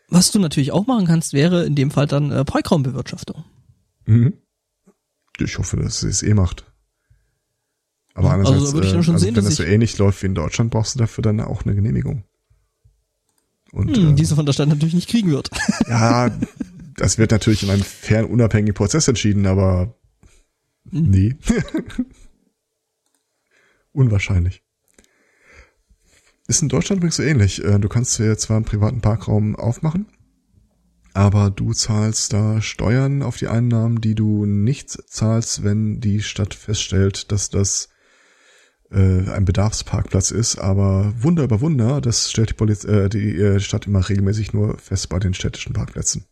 Was 0.09 0.31
du 0.31 0.39
natürlich 0.39 0.71
auch 0.71 0.85
machen 0.87 1.05
kannst, 1.05 1.33
wäre 1.33 1.65
in 1.65 1.75
dem 1.75 1.91
Fall 1.91 2.07
dann 2.07 2.31
äh, 2.31 2.43
Parkraumbewirtschaftung. 2.45 3.43
Mhm. 4.05 4.33
Ich 5.39 5.57
hoffe, 5.57 5.77
dass 5.77 6.01
sie 6.01 6.07
es 6.09 6.23
eh 6.23 6.33
macht. 6.33 6.65
Aber 8.13 8.31
Also, 8.31 8.53
andererseits, 8.53 8.91
dann 8.91 9.03
schon 9.03 9.15
also 9.15 9.25
sehen, 9.25 9.35
wenn 9.35 9.45
das 9.45 9.55
so 9.55 9.63
ich- 9.63 9.69
ähnlich 9.69 9.97
läuft 9.97 10.21
wie 10.21 10.27
in 10.27 10.35
Deutschland, 10.35 10.71
brauchst 10.71 10.95
du 10.95 10.99
dafür 10.99 11.21
dann 11.23 11.39
auch 11.41 11.63
eine 11.63 11.73
Genehmigung. 11.75 12.23
Und 13.71 13.95
Hm, 13.97 14.11
äh, 14.11 14.13
diese 14.13 14.35
von 14.35 14.45
der 14.45 14.53
Stadt 14.53 14.69
natürlich 14.69 14.93
nicht 14.93 15.09
kriegen 15.09 15.31
wird. 15.31 15.49
ja, 15.87 16.29
das 16.95 17.17
wird 17.17 17.31
natürlich 17.31 17.63
in 17.63 17.69
einem 17.69 17.83
fairen, 17.83 18.25
unabhängigen 18.25 18.73
Prozess 18.73 19.07
entschieden, 19.07 19.45
aber 19.45 19.95
Hm. 20.91 21.09
nee. 21.09 21.35
Unwahrscheinlich. 23.91 24.63
Ist 26.47 26.61
in 26.61 26.69
Deutschland 26.69 26.99
übrigens 26.99 27.15
so 27.15 27.23
ähnlich. 27.23 27.63
Äh, 27.63 27.79
Du 27.79 27.87
kannst 27.87 28.17
dir 28.19 28.37
zwar 28.37 28.57
einen 28.57 28.65
privaten 28.65 29.01
Parkraum 29.01 29.55
aufmachen, 29.55 30.07
aber 31.13 31.51
du 31.51 31.73
zahlst 31.73 32.33
da 32.33 32.61
Steuern 32.61 33.21
auf 33.21 33.37
die 33.37 33.47
Einnahmen, 33.47 34.01
die 34.01 34.15
du 34.15 34.45
nicht 34.45 34.89
zahlst, 34.89 35.63
wenn 35.63 36.01
die 36.01 36.21
Stadt 36.21 36.53
feststellt, 36.53 37.31
dass 37.31 37.49
das 37.49 37.89
äh, 38.91 39.29
ein 39.29 39.45
Bedarfsparkplatz 39.45 40.31
ist. 40.31 40.57
Aber 40.57 41.13
Wunder 41.17 41.43
über 41.43 41.61
Wunder, 41.61 42.01
das 42.01 42.29
stellt 42.29 42.49
die, 42.49 42.55
Poliz 42.55 42.83
äh, 42.83 43.09
die 43.09 43.37
äh, 43.37 43.59
Stadt 43.59 43.87
immer 43.87 44.07
regelmäßig 44.07 44.53
nur 44.53 44.77
fest 44.79 45.09
bei 45.09 45.19
den 45.19 45.33
städtischen 45.33 45.73
Parkplätzen. 45.73 46.25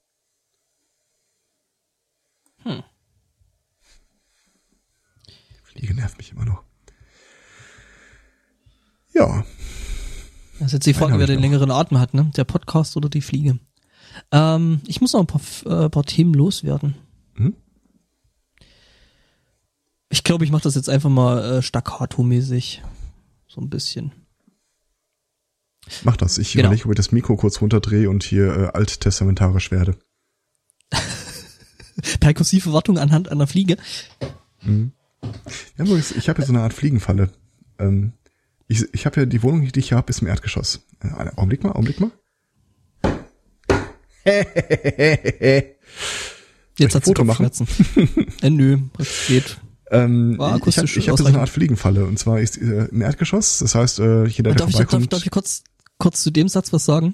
Hm. 2.63 2.83
Fliege 5.63 5.93
nervt 5.93 6.17
mich 6.17 6.31
immer 6.31 6.45
noch. 6.45 6.63
Ja, 9.13 9.43
Das 10.59 10.67
ist 10.67 10.73
jetzt 10.73 10.85
die 10.85 10.93
Frage, 10.93 11.19
wer 11.19 11.27
den 11.27 11.35
noch. 11.37 11.41
längeren 11.41 11.71
Atem 11.71 11.99
hat, 11.99 12.13
ne? 12.13 12.31
Der 12.37 12.43
Podcast 12.45 12.95
oder 12.95 13.09
die 13.09 13.21
Fliege. 13.21 13.59
Ähm, 14.31 14.81
ich 14.87 15.01
muss 15.01 15.13
noch 15.13 15.19
ein 15.21 15.27
paar, 15.27 15.41
äh, 15.85 15.89
paar 15.89 16.03
Themen 16.03 16.33
loswerden. 16.33 16.95
Mhm. 17.35 17.55
Ich 20.09 20.23
glaube, 20.23 20.43
ich 20.45 20.51
mache 20.51 20.63
das 20.63 20.75
jetzt 20.75 20.89
einfach 20.89 21.09
mal 21.09 21.57
äh, 21.57 21.61
staccato-mäßig. 21.61 22.81
So 23.47 23.61
ein 23.61 23.69
bisschen. 23.69 24.11
mach 26.03 26.15
das. 26.17 26.37
Ich 26.37 26.53
Genau. 26.53 26.67
überlege, 26.67 26.85
ob 26.85 26.91
ich 26.91 26.97
das 26.97 27.11
Mikro 27.11 27.35
kurz 27.35 27.59
runterdrehe 27.61 28.09
und 28.09 28.23
hier 28.23 28.45
äh, 28.55 28.67
alttestamentarisch 28.73 29.71
werde. 29.71 29.97
Perkussive 32.19 32.73
Wartung 32.73 32.97
anhand 32.97 33.29
einer 33.29 33.47
Fliege. 33.47 33.77
Mhm. 34.63 34.91
Ja, 35.77 35.85
übrigens, 35.85 36.11
ich 36.11 36.29
habe 36.29 36.41
ja 36.41 36.47
so 36.47 36.53
eine 36.53 36.61
Art 36.61 36.73
Fliegenfalle. 36.73 37.29
Ähm, 37.79 38.13
ich 38.67 38.85
ich 38.93 39.05
habe 39.05 39.21
ja 39.21 39.25
die 39.25 39.43
Wohnung, 39.43 39.67
die 39.67 39.79
ich 39.79 39.89
hier 39.89 39.97
habe, 39.97 40.09
ist 40.09 40.21
im 40.21 40.27
Erdgeschoss. 40.27 40.81
Äh, 41.01 41.09
Augenblick 41.35 41.63
mal, 41.63 41.71
Augenblick 41.71 41.99
mal. 41.99 42.11
Jetzt 46.77 46.95
hat 46.95 47.03
Foto 47.03 47.23
machen? 47.23 47.49
Äh, 48.41 48.49
nö, 48.49 48.79
das 48.97 49.27
geht. 49.27 49.57
Ähm, 49.91 50.33
ich 50.65 50.77
habe 50.77 50.87
hab 50.87 51.17
so 51.17 51.25
eine. 51.25 51.39
Art 51.39 51.49
Fliegenfalle 51.49 52.05
und 52.05 52.17
zwar 52.17 52.39
ist 52.39 52.57
äh, 52.57 52.85
im 52.85 53.01
Erdgeschoss. 53.01 53.59
Das 53.59 53.75
heißt, 53.75 53.99
äh, 53.99 54.25
jeder, 54.25 54.51
der 54.51 54.55
Darf 54.55 54.69
ich, 54.69 54.75
darf, 54.75 54.89
vorbeikommt, 54.89 55.13
darf 55.13 55.25
ich 55.25 55.31
kurz, 55.31 55.63
kurz 55.97 56.23
zu 56.23 56.31
dem 56.31 56.47
Satz 56.47 56.71
was 56.71 56.85
sagen? 56.85 57.13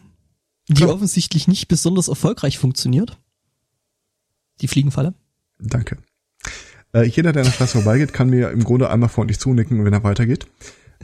Die 0.69 0.75
Klar. 0.75 0.93
offensichtlich 0.93 1.47
nicht 1.47 1.67
besonders 1.67 2.07
erfolgreich 2.07 2.59
funktioniert. 2.59 3.17
Die 4.61 4.67
Fliegenfalle. 4.67 5.13
Danke. 5.59 5.97
Äh, 6.93 7.03
jeder, 7.03 7.33
der 7.33 7.41
an 7.41 7.47
der 7.47 7.53
Straße 7.53 7.81
vorbeigeht, 7.81 8.13
kann 8.13 8.29
mir 8.29 8.51
im 8.51 8.63
Grunde 8.63 8.89
einmal 8.89 9.09
freundlich 9.09 9.39
zunicken, 9.39 9.83
wenn 9.85 9.93
er 9.93 10.03
weitergeht. 10.03 10.47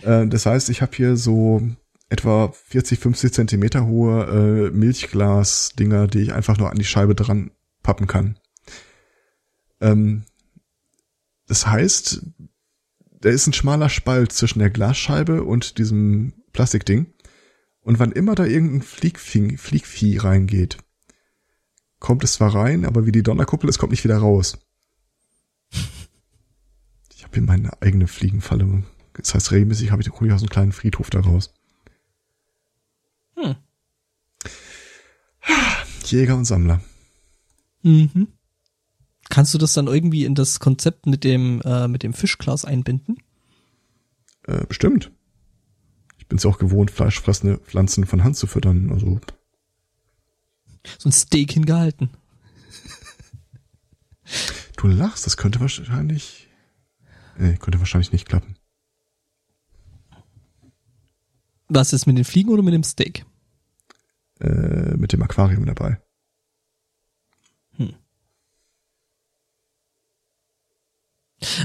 Äh, 0.01 0.27
das 0.27 0.45
heißt, 0.45 0.69
ich 0.69 0.81
habe 0.81 0.95
hier 0.95 1.17
so 1.17 1.61
etwa 2.09 2.53
40, 2.67 2.99
50 2.99 3.33
Zentimeter 3.33 3.85
hohe 3.85 4.25
äh, 4.25 4.71
Milchglas-Dinger, 4.71 6.07
die 6.07 6.21
ich 6.21 6.33
einfach 6.33 6.57
nur 6.57 6.69
an 6.69 6.77
die 6.77 6.85
Scheibe 6.85 7.15
dran 7.15 7.51
pappen 7.81 8.07
kann. 8.07 8.37
Ähm, 9.81 10.23
das 11.47 11.67
heißt, 11.67 12.25
da 13.19 13.29
ist 13.29 13.47
ein 13.47 13.53
schmaler 13.53 13.89
Spalt 13.89 14.31
zwischen 14.31 14.59
der 14.59 14.69
Glasscheibe 14.69 15.43
und 15.43 15.77
diesem 15.77 16.33
Plastikding. 16.51 17.07
Und 17.81 17.99
wann 17.99 18.11
immer 18.11 18.35
da 18.35 18.45
irgendein 18.45 18.81
Fliegvieh, 18.81 19.57
Fliegvieh 19.57 20.17
reingeht, 20.17 20.77
kommt 22.03 22.23
es 22.25 22.33
zwar 22.33 22.53
rein, 22.53 22.85
aber 22.85 23.05
wie 23.05 23.13
die 23.13 23.23
Donnerkuppel, 23.23 23.69
es 23.69 23.79
kommt 23.79 23.91
nicht 23.91 24.03
wieder 24.03 24.17
raus. 24.17 24.59
Ich 27.15 27.23
habe 27.23 27.33
hier 27.33 27.43
meine 27.43 27.81
eigene 27.81 28.07
Fliegenfalle. 28.07 28.83
Das 29.13 29.33
heißt, 29.33 29.51
regelmäßig 29.51 29.91
habe 29.91 30.01
ich 30.01 30.11
hole 30.11 30.27
ich 30.27 30.33
aus 30.33 30.41
einem 30.41 30.49
kleinen 30.49 30.71
Friedhof 30.73 31.09
da 31.09 31.21
raus. 31.21 31.53
Hm. 33.37 33.55
Jäger 36.03 36.35
und 36.35 36.43
Sammler. 36.43 36.81
Mhm. 37.83 38.27
Kannst 39.29 39.53
du 39.53 39.57
das 39.57 39.73
dann 39.73 39.87
irgendwie 39.87 40.25
in 40.25 40.35
das 40.35 40.59
Konzept 40.59 41.05
mit 41.05 41.23
dem, 41.23 41.61
äh, 41.61 41.87
mit 41.87 42.03
dem 42.03 42.13
Fischglas 42.13 42.65
einbinden? 42.65 43.17
Äh, 44.45 44.65
bestimmt. 44.65 45.09
Ich 46.17 46.27
bin 46.27 46.37
es 46.37 46.45
auch 46.45 46.57
gewohnt, 46.57 46.91
fleischfressende 46.91 47.59
Pflanzen 47.59 48.05
von 48.05 48.25
Hand 48.25 48.35
zu 48.35 48.45
füttern. 48.45 48.91
Also 48.91 49.21
So 50.97 51.09
ein 51.09 51.11
Steak 51.11 51.51
hingehalten. 51.51 52.09
du 54.77 54.87
lachst, 54.87 55.25
das 55.25 55.37
könnte 55.37 55.59
wahrscheinlich. 55.59 56.49
Nee, 57.37 57.57
könnte 57.57 57.79
wahrscheinlich 57.79 58.11
nicht 58.11 58.27
klappen. 58.27 58.55
Was 61.67 61.93
ist 61.93 62.05
mit 62.05 62.17
den 62.17 62.25
Fliegen 62.25 62.49
oder 62.49 62.61
mit 62.61 62.73
dem 62.73 62.83
Steak? 62.83 63.25
Äh, 64.39 64.95
mit 64.95 65.13
dem 65.13 65.23
Aquarium 65.23 65.65
dabei. 65.65 65.99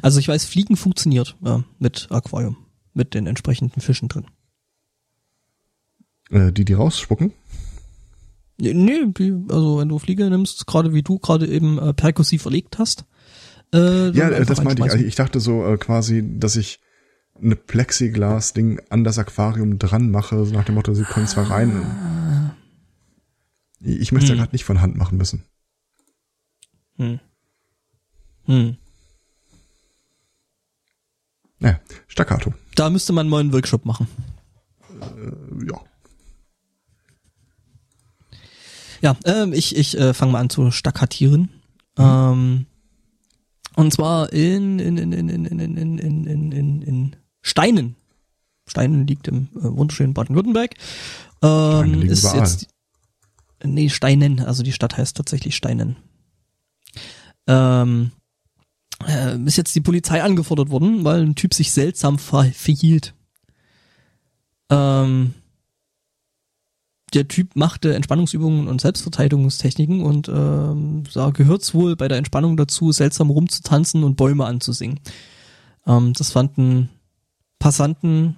Also 0.02 0.20
ich 0.20 0.28
weiß, 0.28 0.44
Fliegen 0.44 0.76
funktioniert 0.76 1.36
äh, 1.44 1.58
mit 1.78 2.08
Aquarium, 2.10 2.56
mit 2.94 3.14
den 3.14 3.26
entsprechenden 3.26 3.80
Fischen 3.80 4.08
drin. 4.08 4.26
Äh, 6.30 6.52
die, 6.52 6.64
die 6.64 6.74
rausspucken. 6.74 7.32
Nee, 8.60 9.06
die, 9.16 9.32
also 9.50 9.78
wenn 9.78 9.88
du 9.88 9.98
Fliege 9.98 10.28
nimmst, 10.28 10.66
gerade 10.66 10.92
wie 10.92 11.02
du 11.02 11.18
gerade 11.18 11.46
eben 11.46 11.78
äh, 11.78 11.94
perkussiv 11.94 12.42
verlegt 12.42 12.78
hast. 12.78 13.04
Äh, 13.72 14.10
Ja, 14.10 14.28
äh, 14.30 14.44
das 14.44 14.62
meinte 14.64 14.84
ich. 14.86 14.94
Ich 15.06 15.14
dachte 15.14 15.38
so 15.40 15.64
äh, 15.64 15.76
quasi, 15.78 16.24
dass 16.38 16.56
ich 16.56 16.80
eine 17.40 17.54
Plexiglas-Ding 17.54 18.80
an 18.90 19.04
das 19.04 19.18
Aquarium 19.18 19.78
dran 19.78 20.10
mache, 20.10 20.44
so 20.44 20.52
nach 20.52 20.64
dem 20.64 20.74
Motto, 20.74 20.92
sie 20.94 21.04
können 21.04 21.28
zwar 21.28 21.50
rein. 21.50 22.50
Ich 23.80 24.10
möchte 24.10 24.30
ja 24.30 24.32
Hm. 24.34 24.38
gerade 24.40 24.52
nicht 24.52 24.64
von 24.64 24.80
Hand 24.80 24.96
machen 24.96 25.18
müssen. 25.18 25.44
Hm. 26.96 27.20
Hm. 28.46 28.76
Naja, 31.60 31.78
Staccato. 32.08 32.54
Da 32.74 32.90
müsste 32.90 33.12
man 33.12 33.28
mal 33.28 33.38
einen 33.40 33.52
Workshop 33.52 33.84
machen. 33.84 34.08
Äh, 35.00 35.66
ja. 35.70 35.80
Ja, 39.00 39.16
ähm, 39.24 39.52
ich, 39.52 39.76
ich 39.76 39.96
äh, 39.98 40.14
fange 40.14 40.32
mal 40.32 40.40
an 40.40 40.50
zu 40.50 40.70
stakkatieren. 40.70 41.50
Ähm, 41.96 42.66
und 43.74 43.92
zwar 43.92 44.32
in, 44.32 44.78
in, 44.78 44.96
in, 44.96 45.12
in, 45.12 45.28
in, 45.28 45.44
in, 45.46 45.60
in, 45.60 45.76
in, 45.76 45.98
in, 45.98 46.26
in, 46.26 46.52
in, 46.52 46.82
in 46.82 47.16
Steinen. 47.42 47.96
Steinen 48.66 49.06
liegt 49.06 49.28
im 49.28 49.48
äh, 49.56 49.62
wunderschönen 49.62 50.14
Baden-Württemberg. 50.14 50.74
Ähm, 51.42 52.02
ist 52.02 52.24
überall. 52.24 52.38
jetzt 52.40 52.68
nee, 53.64 53.88
Steinen, 53.88 54.40
also 54.40 54.62
die 54.62 54.72
Stadt 54.72 54.96
heißt 54.96 55.16
tatsächlich 55.16 55.56
Steinen. 55.56 55.96
Ähm, 57.46 58.12
äh, 59.06 59.38
ist 59.44 59.56
jetzt 59.56 59.74
die 59.74 59.80
Polizei 59.80 60.22
angefordert 60.22 60.70
worden, 60.70 61.04
weil 61.04 61.22
ein 61.22 61.34
Typ 61.34 61.54
sich 61.54 61.72
seltsam 61.72 62.18
ver 62.18 62.44
verhielt. 62.52 63.14
Ähm, 64.70 65.34
der 67.14 67.28
Typ 67.28 67.56
machte 67.56 67.94
Entspannungsübungen 67.94 68.68
und 68.68 68.80
Selbstverteidigungstechniken 68.80 70.02
und 70.02 70.28
ähm, 70.28 71.04
da 71.14 71.30
gehört's 71.30 71.74
wohl 71.74 71.96
bei 71.96 72.08
der 72.08 72.18
Entspannung 72.18 72.56
dazu, 72.56 72.92
seltsam 72.92 73.30
rumzutanzen 73.30 74.04
und 74.04 74.16
Bäume 74.16 74.46
anzusingen. 74.46 75.00
Ähm, 75.86 76.12
das 76.12 76.32
fanden 76.32 76.90
Passanten, 77.58 78.36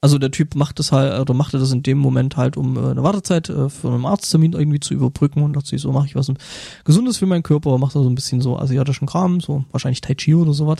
also 0.00 0.18
der 0.18 0.30
Typ 0.30 0.54
macht 0.54 0.78
das 0.78 0.92
halt, 0.92 1.20
oder 1.20 1.34
machte 1.34 1.58
das 1.58 1.72
in 1.72 1.82
dem 1.82 1.98
Moment 1.98 2.36
halt, 2.36 2.56
um 2.56 2.76
äh, 2.76 2.90
eine 2.90 3.02
Wartezeit 3.02 3.48
äh, 3.48 3.68
für 3.68 3.92
einen 3.92 4.06
Arzttermin 4.06 4.52
irgendwie 4.52 4.80
zu 4.80 4.94
überbrücken 4.94 5.42
und 5.42 5.54
dachte 5.54 5.68
sich, 5.68 5.80
so 5.80 5.92
mache 5.92 6.06
ich 6.06 6.14
was 6.14 6.32
Gesundes 6.84 7.18
für 7.18 7.26
meinen 7.26 7.42
Körper, 7.42 7.76
macht 7.78 7.92
so 7.92 8.08
ein 8.08 8.14
bisschen 8.14 8.40
so 8.40 8.58
asiatischen 8.58 9.06
Kram, 9.06 9.40
so 9.40 9.64
wahrscheinlich 9.70 10.00
Tai 10.00 10.14
Chi 10.14 10.34
oder 10.34 10.52
sowas. 10.52 10.78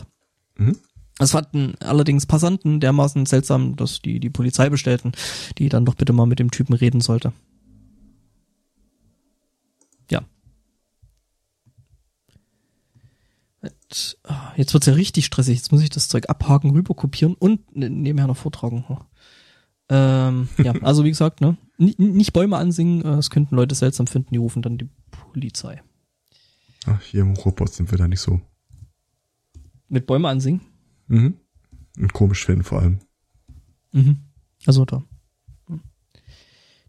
Mhm. 0.57 0.77
Das 1.21 1.33
fanden 1.33 1.75
allerdings 1.81 2.25
Passanten 2.25 2.79
dermaßen 2.79 3.27
seltsam, 3.27 3.75
dass 3.75 4.01
die 4.01 4.19
die 4.19 4.31
Polizei 4.31 4.71
bestellten, 4.71 5.11
die 5.59 5.69
dann 5.69 5.85
doch 5.85 5.93
bitte 5.93 6.13
mal 6.13 6.25
mit 6.25 6.39
dem 6.39 6.49
Typen 6.49 6.73
reden 6.73 6.99
sollte. 6.99 7.31
Ja. 10.09 10.23
Jetzt, 13.61 14.17
ah, 14.23 14.53
wird's 14.57 14.87
ja 14.87 14.93
richtig 14.93 15.27
stressig. 15.27 15.57
Jetzt 15.57 15.71
muss 15.71 15.83
ich 15.83 15.91
das 15.91 16.07
Zeug 16.07 16.27
abhaken, 16.27 16.71
rüberkopieren 16.71 17.35
und 17.35 17.75
ne- 17.75 17.91
nebenher 17.91 18.25
noch 18.25 18.37
vortragen. 18.37 18.83
Ähm, 19.89 20.49
ja, 20.57 20.71
also 20.81 21.03
wie 21.03 21.11
gesagt, 21.11 21.39
ne, 21.39 21.55
N 21.77 21.93
nicht 21.97 22.33
Bäume 22.33 22.57
ansingen, 22.57 23.01
äh, 23.01 23.03
das 23.03 23.29
könnten 23.29 23.55
Leute 23.55 23.75
seltsam 23.75 24.07
finden, 24.07 24.29
die 24.31 24.39
rufen 24.39 24.63
dann 24.63 24.79
die 24.79 24.89
Polizei. 25.11 25.83
Ach, 26.87 26.99
hier 27.03 27.21
im 27.21 27.35
Robot 27.35 27.71
sind 27.71 27.91
wir 27.91 27.99
da 27.99 28.07
nicht 28.07 28.21
so. 28.21 28.41
Mit 29.87 30.07
Bäume 30.07 30.27
ansingen? 30.27 30.70
Mhm. 31.11 31.35
Und 31.97 32.13
komisch 32.13 32.45
finden 32.45 32.63
vor 32.63 32.79
allem. 32.79 32.99
Mhm. 33.91 34.21
Also 34.65 34.85
da. 34.85 35.03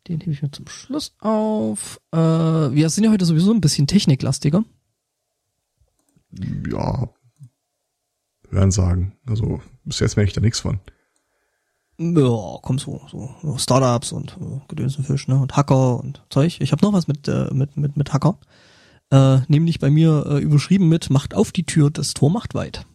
Den 0.08 0.20
hebe 0.20 0.32
ich 0.32 0.42
mir 0.42 0.50
zum 0.50 0.66
Schluss 0.68 1.14
auf. 1.20 2.00
Äh, 2.12 2.18
wir 2.18 2.88
sind 2.90 3.04
ja 3.04 3.10
heute 3.10 3.24
sowieso 3.24 3.52
ein 3.52 3.60
bisschen 3.60 3.86
techniklastiger. 3.86 4.64
Ja. 6.68 7.08
Hören 8.48 8.70
sagen. 8.70 9.12
Also 9.26 9.60
bis 9.84 10.00
jetzt 10.00 10.16
merke 10.16 10.28
ich 10.28 10.34
da 10.34 10.40
nichts 10.40 10.60
von. 10.60 10.80
Ja, 11.98 12.58
komm 12.62 12.78
so, 12.78 13.00
so 13.10 13.58
Startups 13.58 14.12
und 14.12 14.36
äh, 14.40 14.60
Gedönsenfisch, 14.68 15.28
ne? 15.28 15.36
Und 15.36 15.56
Hacker 15.56 16.00
und 16.00 16.24
Zeug. 16.30 16.60
Ich 16.60 16.72
habe 16.72 16.84
noch 16.84 16.92
was 16.92 17.06
mit, 17.06 17.28
äh, 17.28 17.52
mit, 17.52 17.76
mit, 17.76 17.96
mit 17.96 18.12
Hacker. 18.12 18.38
Äh, 19.10 19.40
nämlich 19.48 19.78
bei 19.78 19.90
mir 19.90 20.26
äh, 20.26 20.38
überschrieben 20.38 20.88
mit 20.88 21.10
Macht 21.10 21.34
auf 21.34 21.52
die 21.52 21.64
Tür, 21.64 21.90
das 21.90 22.14
Tor 22.14 22.30
macht 22.30 22.54
weit. 22.54 22.86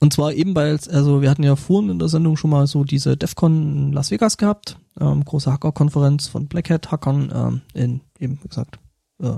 Und 0.00 0.12
zwar 0.12 0.32
eben, 0.32 0.54
weil, 0.54 0.78
also 0.90 1.22
wir 1.22 1.30
hatten 1.30 1.44
ja 1.44 1.54
vorhin 1.54 1.90
in 1.90 1.98
der 1.98 2.08
Sendung 2.08 2.36
schon 2.36 2.50
mal 2.50 2.66
so 2.66 2.82
diese 2.82 3.16
DEFCON 3.16 3.52
in 3.76 3.92
Las 3.92 4.10
Vegas 4.10 4.36
gehabt, 4.36 4.76
ähm, 5.00 5.24
große 5.24 5.52
Hacker-Konferenz 5.52 6.26
von 6.26 6.48
Black 6.48 6.70
Hat-Hackern 6.70 7.32
ähm, 7.32 7.60
in 7.72 8.00
eben, 8.18 8.40
wie 8.42 8.48
gesagt, 8.48 8.78
äh, 9.20 9.36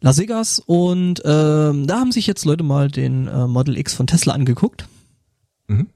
Las 0.00 0.18
Vegas. 0.18 0.60
Und 0.60 1.22
ähm, 1.24 1.86
da 1.86 1.98
haben 1.98 2.12
sich 2.12 2.26
jetzt 2.26 2.44
Leute 2.44 2.62
mal 2.62 2.90
den 2.90 3.26
äh, 3.26 3.46
Model 3.46 3.76
X 3.76 3.94
von 3.94 4.06
Tesla 4.06 4.34
angeguckt. 4.34 4.88
Mhm. 5.66 5.88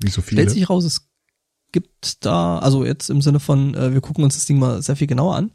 Wie 0.00 0.10
so 0.10 0.22
viele. 0.22 0.40
Stellt 0.42 0.50
sich 0.50 0.68
raus, 0.68 0.84
es 0.84 1.08
gibt 1.72 2.24
da, 2.24 2.58
also 2.58 2.84
jetzt 2.84 3.10
im 3.10 3.22
Sinne 3.22 3.40
von, 3.40 3.74
äh, 3.74 3.92
wir 3.92 4.00
gucken 4.00 4.24
uns 4.24 4.34
das 4.34 4.46
Ding 4.46 4.58
mal 4.58 4.82
sehr 4.82 4.96
viel 4.96 5.06
genauer 5.06 5.36
an. 5.36 5.52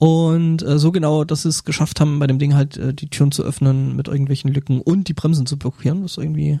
Und 0.00 0.62
äh, 0.62 0.78
so 0.78 0.92
genau, 0.92 1.24
dass 1.24 1.42
sie 1.42 1.50
es 1.50 1.64
geschafft 1.64 2.00
haben, 2.00 2.18
bei 2.20 2.26
dem 2.26 2.38
Ding 2.38 2.54
halt 2.54 2.78
äh, 2.78 2.94
die 2.94 3.10
Türen 3.10 3.32
zu 3.32 3.42
öffnen 3.42 3.94
mit 3.96 4.08
irgendwelchen 4.08 4.50
Lücken 4.50 4.80
und 4.80 5.08
die 5.08 5.12
Bremsen 5.12 5.44
zu 5.44 5.58
blockieren, 5.58 6.02
was 6.02 6.16
irgendwie 6.16 6.58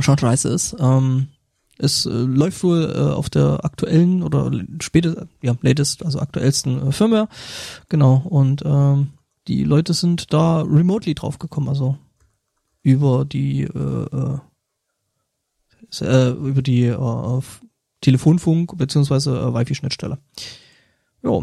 schon 0.00 0.18
scheiße 0.18 0.48
ist. 0.48 0.74
Ähm, 0.80 1.28
es 1.78 2.06
äh, 2.06 2.10
läuft 2.10 2.64
wohl 2.64 2.92
äh, 2.92 3.12
auf 3.12 3.30
der 3.30 3.64
aktuellen 3.64 4.24
oder 4.24 4.50
später, 4.80 5.28
ja, 5.42 5.54
latest, 5.60 6.04
also 6.04 6.18
aktuellsten 6.18 6.88
äh, 6.88 6.90
Firmware. 6.90 7.28
Genau. 7.88 8.16
Und 8.16 8.62
ähm, 8.64 9.10
die 9.46 9.62
Leute 9.62 9.94
sind 9.94 10.32
da 10.32 10.62
remotely 10.62 11.14
draufgekommen, 11.14 11.68
also 11.68 11.98
über 12.82 13.24
die 13.24 13.62
äh, 13.62 14.06
äh, 14.12 14.38
äh 16.00 16.30
über 16.32 16.62
die 16.62 16.86
äh, 16.86 17.40
Telefonfunk 18.02 18.76
beziehungsweise 18.76 19.30
äh, 19.30 19.54
Wi-Fi-Schnittstelle. 19.54 20.18
Ja. 21.22 21.40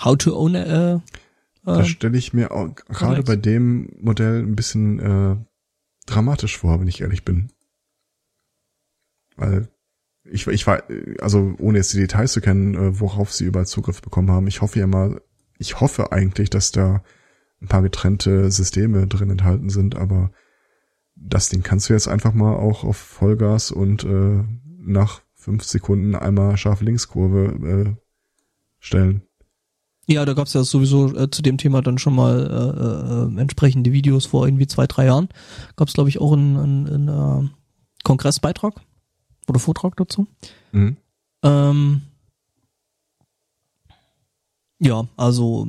How 0.00 0.16
to 0.16 0.36
own 0.36 0.56
a, 0.56 0.62
äh, 0.62 0.94
äh 0.94 1.00
Da 1.64 1.84
stelle 1.84 2.18
ich 2.18 2.32
mir 2.32 2.50
auch 2.50 2.74
gerade 2.74 3.22
bei 3.22 3.36
dem 3.36 3.90
Modell 4.00 4.42
ein 4.42 4.56
bisschen 4.56 4.98
äh, 4.98 5.36
dramatisch 6.06 6.58
vor, 6.58 6.80
wenn 6.80 6.88
ich 6.88 7.00
ehrlich 7.00 7.24
bin. 7.24 7.50
Weil 9.36 9.68
ich, 10.24 10.46
ich 10.46 10.66
war, 10.66 10.82
also 11.20 11.54
ohne 11.58 11.78
jetzt 11.78 11.92
die 11.92 11.98
Details 11.98 12.32
zu 12.32 12.40
kennen, 12.40 12.74
äh, 12.74 13.00
worauf 13.00 13.32
sie 13.32 13.44
überall 13.44 13.66
Zugriff 13.66 14.02
bekommen 14.02 14.30
haben. 14.30 14.48
Ich 14.48 14.60
hoffe 14.60 14.78
ja 14.78 14.86
mal, 14.86 15.20
ich 15.58 15.80
hoffe 15.80 16.12
eigentlich, 16.12 16.50
dass 16.50 16.72
da 16.72 17.02
ein 17.60 17.68
paar 17.68 17.82
getrennte 17.82 18.50
Systeme 18.50 19.06
drin 19.06 19.30
enthalten 19.30 19.70
sind, 19.70 19.96
aber 19.96 20.30
das 21.16 21.48
Ding 21.48 21.62
kannst 21.62 21.88
du 21.88 21.94
jetzt 21.94 22.08
einfach 22.08 22.34
mal 22.34 22.54
auch 22.54 22.84
auf 22.84 22.96
Vollgas 22.96 23.70
und 23.70 24.04
äh, 24.04 24.44
nach 24.78 25.22
fünf 25.34 25.64
Sekunden 25.64 26.14
einmal 26.14 26.56
scharfe 26.56 26.84
Linkskurve 26.84 27.96
äh, 27.96 28.02
stellen. 28.78 29.22
Ja, 30.08 30.24
da 30.24 30.34
gab's 30.34 30.52
ja 30.52 30.62
sowieso 30.62 31.16
äh, 31.16 31.30
zu 31.30 31.42
dem 31.42 31.58
Thema 31.58 31.82
dann 31.82 31.98
schon 31.98 32.14
mal 32.14 32.46
äh, 32.46 33.38
äh, 33.38 33.40
entsprechende 33.40 33.92
Videos 33.92 34.26
vor 34.26 34.46
irgendwie 34.46 34.68
zwei, 34.68 34.86
drei 34.86 35.06
Jahren. 35.06 35.28
Gab's 35.74 35.94
glaube 35.94 36.08
ich 36.10 36.20
auch 36.20 36.32
einen, 36.32 36.56
einen, 36.56 37.08
einen 37.08 37.46
äh, 37.46 37.48
Kongressbeitrag 38.04 38.74
oder 39.48 39.58
Vortrag 39.58 39.96
dazu. 39.96 40.28
Mhm. 40.70 40.96
Ähm, 41.42 42.02
ja, 44.78 45.08
also 45.16 45.66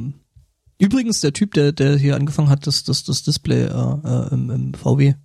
übrigens 0.77 1.21
der 1.21 1.33
Typ, 1.33 1.53
der 1.53 1.71
der 1.71 1.97
hier 1.97 2.15
angefangen 2.15 2.49
hat, 2.49 2.67
das 2.67 2.83
das 2.83 3.03
das 3.05 3.23
Display 3.23 3.63
äh, 3.63 3.69
äh, 3.69 4.33
im, 4.33 4.51
im 4.51 4.73
VW 4.75 5.15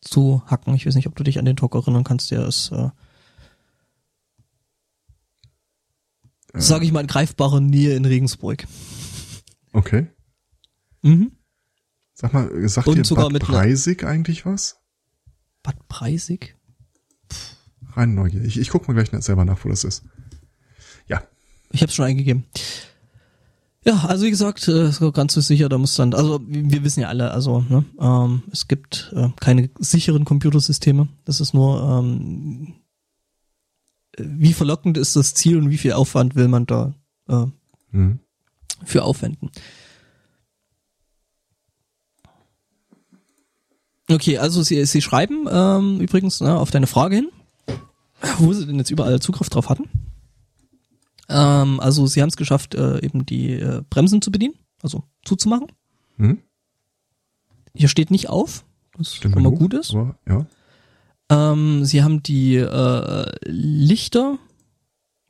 zu 0.00 0.42
hacken. 0.46 0.74
Ich 0.74 0.86
weiß 0.86 0.94
nicht, 0.94 1.06
ob 1.06 1.16
du 1.16 1.24
dich 1.24 1.38
an 1.38 1.44
den 1.44 1.56
Talk 1.56 1.74
erinnern 1.74 2.04
kannst, 2.04 2.30
der 2.30 2.46
ist, 2.46 2.70
äh, 2.72 2.90
äh. 6.52 6.60
sage 6.60 6.84
ich 6.84 6.92
mal, 6.92 7.00
in 7.00 7.06
greifbarer 7.06 7.60
Nähe 7.60 7.94
in 7.94 8.04
Regensburg. 8.04 8.66
Okay. 9.72 10.08
Mhm. 11.02 11.32
Sag 12.14 12.32
mal, 12.32 12.68
sagt 12.68 12.86
Und 12.86 12.98
dir 12.98 13.04
sogar 13.04 13.30
Bad 13.30 13.42
Preisig 13.42 14.04
eigentlich 14.04 14.44
was? 14.44 14.78
Bad 15.62 15.88
Preisig? 15.88 16.56
Rein 17.92 18.14
Neugier. 18.14 18.42
Ich, 18.44 18.58
ich 18.58 18.68
guck 18.68 18.86
mal 18.88 18.94
gleich 18.94 19.10
selber 19.22 19.44
nach, 19.44 19.64
wo 19.64 19.68
das 19.68 19.84
ist. 19.84 20.04
Ja. 21.06 21.22
Ich 21.70 21.82
habe 21.82 21.92
schon 21.92 22.04
eingegeben. 22.04 22.44
Ja, 23.84 24.04
also 24.04 24.26
wie 24.26 24.30
gesagt, 24.30 24.68
äh, 24.68 24.90
ganz 25.12 25.32
so 25.32 25.40
sicher, 25.40 25.70
da 25.70 25.78
muss 25.78 25.94
dann, 25.94 26.12
also 26.12 26.38
wir 26.46 26.84
wissen 26.84 27.00
ja 27.00 27.08
alle, 27.08 27.30
also 27.30 27.60
ne, 27.60 27.84
ähm, 27.98 28.42
es 28.52 28.68
gibt 28.68 29.10
äh, 29.16 29.30
keine 29.40 29.70
sicheren 29.78 30.26
Computersysteme. 30.26 31.08
Das 31.24 31.40
ist 31.40 31.54
nur, 31.54 31.82
ähm, 31.82 32.74
wie 34.18 34.52
verlockend 34.52 34.98
ist 34.98 35.16
das 35.16 35.32
Ziel 35.32 35.56
und 35.56 35.70
wie 35.70 35.78
viel 35.78 35.92
Aufwand 35.92 36.34
will 36.34 36.48
man 36.48 36.66
da 36.66 36.94
äh, 37.28 37.46
mhm. 37.92 38.18
für 38.84 39.02
aufwenden. 39.02 39.50
Okay, 44.10 44.36
also 44.36 44.62
sie, 44.62 44.84
sie 44.84 45.00
schreiben 45.00 45.46
ähm, 45.50 46.00
übrigens 46.00 46.40
ne, 46.42 46.58
auf 46.58 46.70
deine 46.70 46.86
Frage 46.86 47.16
hin, 47.16 47.30
wo 48.38 48.52
sie 48.52 48.66
denn 48.66 48.76
jetzt 48.76 48.90
überall 48.90 49.20
Zugriff 49.20 49.48
drauf 49.48 49.70
hatten. 49.70 49.88
Ähm, 51.30 51.80
also 51.80 52.06
sie 52.06 52.20
haben 52.20 52.28
es 52.28 52.36
geschafft, 52.36 52.74
äh, 52.74 53.00
eben 53.04 53.24
die 53.24 53.52
äh, 53.52 53.82
Bremsen 53.88 54.20
zu 54.20 54.30
bedienen, 54.30 54.54
also 54.82 55.04
zuzumachen. 55.24 55.68
Mhm. 56.16 56.38
Hier 57.74 57.88
steht 57.88 58.10
nicht 58.10 58.28
auf, 58.28 58.64
was 58.96 59.14
Stimmt 59.14 59.34
schon 59.34 59.42
mal 59.44 59.52
gut 59.52 59.74
ist. 59.74 59.94
Aber, 59.94 60.18
ja. 60.26 60.46
Ähm, 61.30 61.84
sie 61.84 62.02
haben 62.02 62.22
die 62.22 62.56
äh, 62.56 63.30
Lichter 63.44 64.38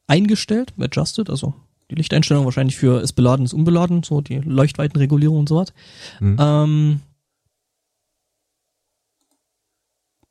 eingestellt, 0.06 0.72
adjusted, 0.80 1.28
also 1.28 1.54
die 1.90 1.96
Lichteinstellung 1.96 2.44
wahrscheinlich 2.44 2.76
für 2.76 3.00
ist 3.00 3.12
beladen, 3.12 3.44
ist 3.44 3.52
unbeladen, 3.52 4.02
so 4.02 4.20
die 4.20 4.38
Leuchtweitenregulierung 4.38 5.40
und 5.40 5.48
so 5.48 5.56
was. 5.56 5.72
Mhm. 6.20 6.36
Ähm, 6.38 7.00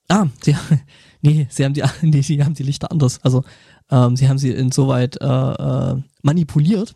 ah, 0.08 0.28
sie, 0.42 0.56
nee, 1.22 1.48
sie 1.50 1.66
haben 1.66 1.74
die, 1.74 1.84
nee, 2.02 2.22
sie 2.22 2.44
haben 2.44 2.56
die 2.56 2.64
Lichter 2.64 2.92
anders. 2.92 3.24
Also 3.24 3.44
ähm, 3.90 4.16
sie 4.16 4.30
haben 4.30 4.38
sie 4.38 4.52
insoweit 4.52 5.18
äh, 5.22 5.26
äh, 5.26 6.02
manipuliert, 6.22 6.96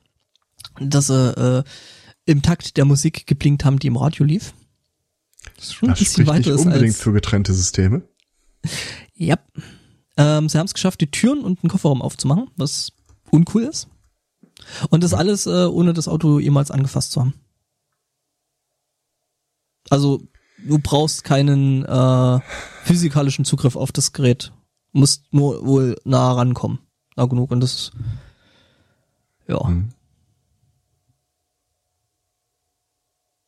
dass 0.80 1.08
sie 1.08 1.14
äh, 1.38 1.64
im 2.26 2.42
Takt 2.42 2.78
der 2.78 2.86
Musik 2.86 3.28
geblinkt 3.28 3.66
haben, 3.66 3.80
die 3.80 3.88
im 3.88 3.98
Radio 3.98 4.26
lief. 4.26 4.54
Das 5.56 5.66
ist 5.66 5.74
schon 5.74 5.90
das 5.90 6.00
ein 6.00 6.04
bisschen 6.04 6.28
weiter 6.28 6.52
nicht 6.52 6.66
unbedingt 6.66 6.96
für 6.96 7.12
getrennte 7.12 7.54
Systeme. 7.54 8.04
ja. 9.16 9.38
Ähm, 10.16 10.48
sie 10.48 10.58
haben 10.60 10.68
es 10.68 10.74
geschafft, 10.76 11.02
die 11.02 11.10
Türen 11.10 11.42
und 11.42 11.64
den 11.64 11.70
Kofferraum 11.70 12.02
aufzumachen, 12.02 12.50
was 12.56 12.92
uncool 13.32 13.64
ist. 13.64 13.88
Und 14.90 15.04
das 15.04 15.14
alles, 15.14 15.48
äh, 15.48 15.66
ohne 15.66 15.94
das 15.94 16.08
Auto 16.08 16.40
jemals 16.40 16.70
angefasst 16.70 17.12
zu 17.12 17.22
haben. 17.22 17.34
Also, 19.90 20.22
du 20.66 20.78
brauchst 20.78 21.24
keinen 21.24 21.84
äh, 21.84 22.40
physikalischen 22.84 23.44
Zugriff 23.44 23.76
auf 23.76 23.92
das 23.92 24.14
Gerät 24.14 24.54
musst 24.94 25.34
nur 25.34 25.66
wohl 25.66 25.98
nah 26.06 26.32
rankommen. 26.32 26.80
Nah 27.16 27.26
genug 27.26 27.52
und 27.52 27.60
das 27.60 27.74
ist, 27.74 27.92
ja. 29.48 29.64
Mhm. 29.64 29.90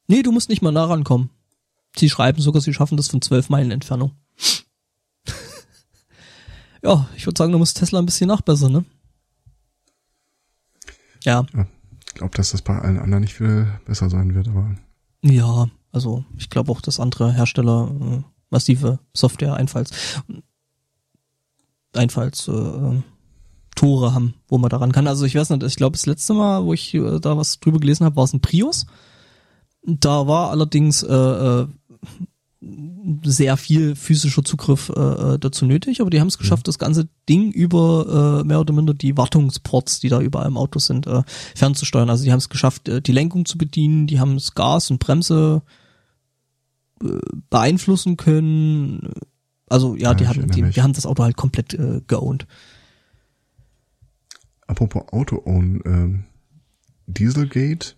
Nee, 0.08 0.22
du 0.22 0.32
musst 0.32 0.50
nicht 0.50 0.62
mal 0.62 0.72
nah 0.72 0.86
rankommen. 0.86 1.30
Sie 1.96 2.10
schreiben 2.10 2.42
sogar, 2.42 2.62
sie 2.62 2.74
schaffen 2.74 2.98
das 2.98 3.08
von 3.08 3.22
zwölf 3.22 3.50
Meilen 3.50 3.72
Entfernung. 3.72 4.12
ja, 6.84 7.10
ich 7.16 7.26
würde 7.26 7.38
sagen, 7.38 7.52
du 7.52 7.58
musst 7.58 7.78
Tesla 7.78 8.00
ein 8.00 8.06
bisschen 8.06 8.28
nachbessern, 8.28 8.72
ne? 8.72 8.86
Ja. 11.24 11.46
ja 11.54 11.68
ich 12.08 12.14
glaube, 12.14 12.36
dass 12.36 12.52
das 12.52 12.62
bei 12.62 12.78
allen 12.78 13.00
anderen 13.00 13.22
nicht 13.22 13.34
viel 13.34 13.68
besser 13.86 14.10
sein 14.10 14.36
wird, 14.36 14.48
aber. 14.48 14.76
Ja, 15.22 15.68
also 15.92 16.24
ich 16.38 16.50
glaube 16.50 16.72
auch, 16.72 16.82
dass 16.82 17.00
andere 17.00 17.34
Hersteller 17.34 17.90
äh, 17.90 18.22
massive 18.50 19.00
Software-Einfalls 19.14 20.22
Einfalls 21.94 22.48
äh, 22.48 23.02
Tore 23.76 24.14
haben, 24.14 24.34
wo 24.48 24.58
man 24.58 24.70
daran 24.70 24.92
kann. 24.92 25.08
Also 25.08 25.26
ich 25.26 25.36
weiß 25.36 25.50
nicht, 25.52 25.64
ich 25.64 25.76
glaube 25.76 25.98
das 25.98 26.06
letzte 26.06 26.34
Mal, 26.34 26.66
wo 26.66 26.74
ich 26.74 26.94
äh, 26.94 27.20
da 27.20 27.38
was 27.38 27.60
drüber 27.60 27.80
gelesen 27.80 28.06
habe, 28.06 28.16
war 28.16 28.24
es 28.24 28.34
ein 28.34 28.42
Prius. 28.42 28.86
Da 29.84 30.28
war 30.28 30.50
allerdings 30.50 31.04
äh, 31.04 31.14
äh, 31.14 31.68
sehr 33.24 33.58
viel 33.58 33.96
physischer 33.96 34.44
Zugriff 34.44 34.90
äh, 34.90 35.38
dazu 35.38 35.66
nötig, 35.66 36.02
aber 36.02 36.10
die 36.10 36.20
haben 36.20 36.28
es 36.28 36.38
geschafft, 36.38 36.66
mhm. 36.66 36.70
das 36.70 36.80
ganze 36.80 37.08
Ding 37.30 37.52
über 37.52 38.42
äh, 38.42 38.48
mehr 38.48 38.60
oder 38.60 38.74
minder 38.74 38.94
die 38.94 39.18
Wartungsports, 39.18 40.00
die 40.00 40.10
da 40.10 40.22
überall 40.22 40.48
im 40.48 40.58
Auto 40.58 40.80
sind, 40.80 41.06
äh, 41.06 41.22
fernzusteuern. 41.56 42.10
Also 42.10 42.24
die 42.24 42.32
haben 42.32 42.40
es 42.40 42.50
geschafft, 42.50 42.90
äh, 42.90 43.02
die 43.02 43.12
Lenkung 43.12 43.46
zu 43.46 43.58
bedienen, 43.58 44.08
die 44.08 44.20
haben 44.20 44.36
es 44.36 44.56
Gas 44.56 44.90
und 44.90 45.00
Bremse 45.00 45.62
äh, 47.04 47.20
beeinflussen 47.50 48.18
können. 48.18 49.12
Also 49.68 49.96
ja, 49.96 50.10
ja 50.10 50.14
die 50.14 50.28
haben 50.28 50.50
die, 50.50 50.64
die, 50.64 50.82
haben 50.82 50.94
das 50.94 51.06
Auto 51.06 51.24
halt 51.24 51.38
komplett 51.38 51.74
äh, 51.74 52.02
geowned. 52.08 52.48
Apropos 54.68 55.04
Auto 55.12 55.42
own, 55.46 55.82
ähm, 55.86 56.26
Dieselgate, 57.08 57.96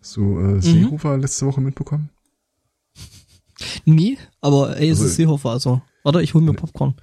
so 0.00 0.40
äh, 0.40 0.62
Seehofer 0.62 1.16
mhm. 1.16 1.22
letzte 1.22 1.46
Woche 1.46 1.60
mitbekommen? 1.60 2.10
Nie, 3.84 4.18
aber 4.40 4.76
ey, 4.78 4.88
es 4.88 4.98
also, 4.98 5.10
ist 5.10 5.16
Seehofer, 5.16 5.50
also. 5.50 5.82
Warte, 6.02 6.22
ich 6.22 6.34
hol 6.34 6.42
mir 6.42 6.54
Popcorn. 6.54 6.94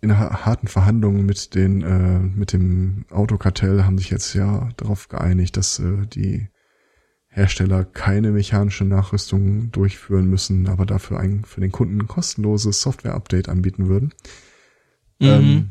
In 0.00 0.18
harten 0.18 0.66
Verhandlungen 0.66 1.26
mit 1.26 1.54
den, 1.54 1.82
äh, 1.82 2.18
mit 2.18 2.54
dem 2.54 3.04
Autokartell 3.10 3.84
haben 3.84 3.98
sich 3.98 4.08
jetzt 4.10 4.32
ja 4.34 4.70
darauf 4.78 5.08
geeinigt, 5.08 5.58
dass 5.58 5.78
äh, 5.78 6.06
die 6.06 6.48
Hersteller 7.28 7.84
keine 7.84 8.32
mechanische 8.32 8.84
Nachrüstung 8.84 9.70
durchführen 9.70 10.26
müssen, 10.26 10.68
aber 10.68 10.84
dafür 10.84 11.20
ein 11.20 11.44
für 11.44 11.60
den 11.60 11.70
Kunden 11.70 12.00
ein 12.00 12.08
kostenloses 12.08 12.80
Software-Update 12.80 13.48
anbieten 13.48 13.88
würden. 13.88 14.14
Mhm. 15.20 15.28
Ähm, 15.28 15.70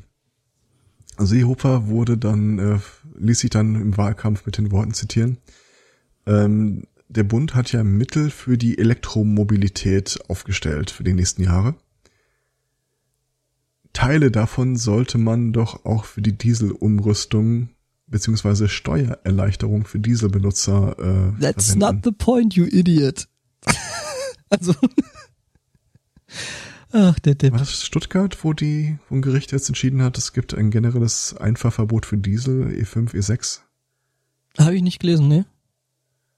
Seehofer 1.25 1.87
wurde 1.87 2.17
dann, 2.17 2.59
äh, 2.59 2.79
ließ 3.19 3.39
sich 3.39 3.49
dann 3.49 3.75
im 3.75 3.97
Wahlkampf 3.97 4.45
mit 4.45 4.57
den 4.57 4.71
Worten 4.71 4.93
zitieren. 4.93 5.37
Ähm, 6.25 6.85
der 7.07 7.23
Bund 7.23 7.55
hat 7.55 7.71
ja 7.71 7.83
Mittel 7.83 8.29
für 8.29 8.57
die 8.57 8.77
Elektromobilität 8.77 10.19
aufgestellt 10.27 10.91
für 10.91 11.03
die 11.03 11.13
nächsten 11.13 11.43
Jahre. 11.43 11.75
Teile 13.93 14.29
davon 14.29 14.75
sollte 14.75 15.17
man 15.17 15.51
doch 15.51 15.85
auch 15.85 16.05
für 16.05 16.21
die 16.21 16.37
Dieselumrüstung 16.37 17.69
beziehungsweise 18.05 18.67
Steuererleichterung 18.67 19.85
für 19.85 19.99
Dieselbenutzer 19.99 20.95
äh, 20.99 21.41
That's 21.41 21.73
verwenden. 21.73 21.95
not 21.95 22.03
the 22.03 22.11
point, 22.11 22.53
you 22.53 22.65
idiot. 22.65 23.27
also 24.49 24.73
Ach, 26.91 27.19
der 27.19 27.35
Depp. 27.35 27.51
War 27.51 27.59
das 27.59 27.83
Stuttgart, 27.83 28.43
wo 28.43 28.53
die, 28.53 28.97
wo 29.09 29.15
ein 29.15 29.21
Gericht 29.21 29.51
jetzt 29.51 29.67
entschieden 29.67 30.01
hat, 30.01 30.17
es 30.17 30.33
gibt 30.33 30.53
ein 30.53 30.71
generelles 30.71 31.35
Einfahrverbot 31.37 32.05
für 32.05 32.17
Diesel, 32.17 32.67
E5, 32.67 33.13
E6? 33.13 33.59
Habe 34.57 34.75
ich 34.75 34.81
nicht 34.81 34.99
gelesen, 34.99 35.27
ne? 35.27 35.45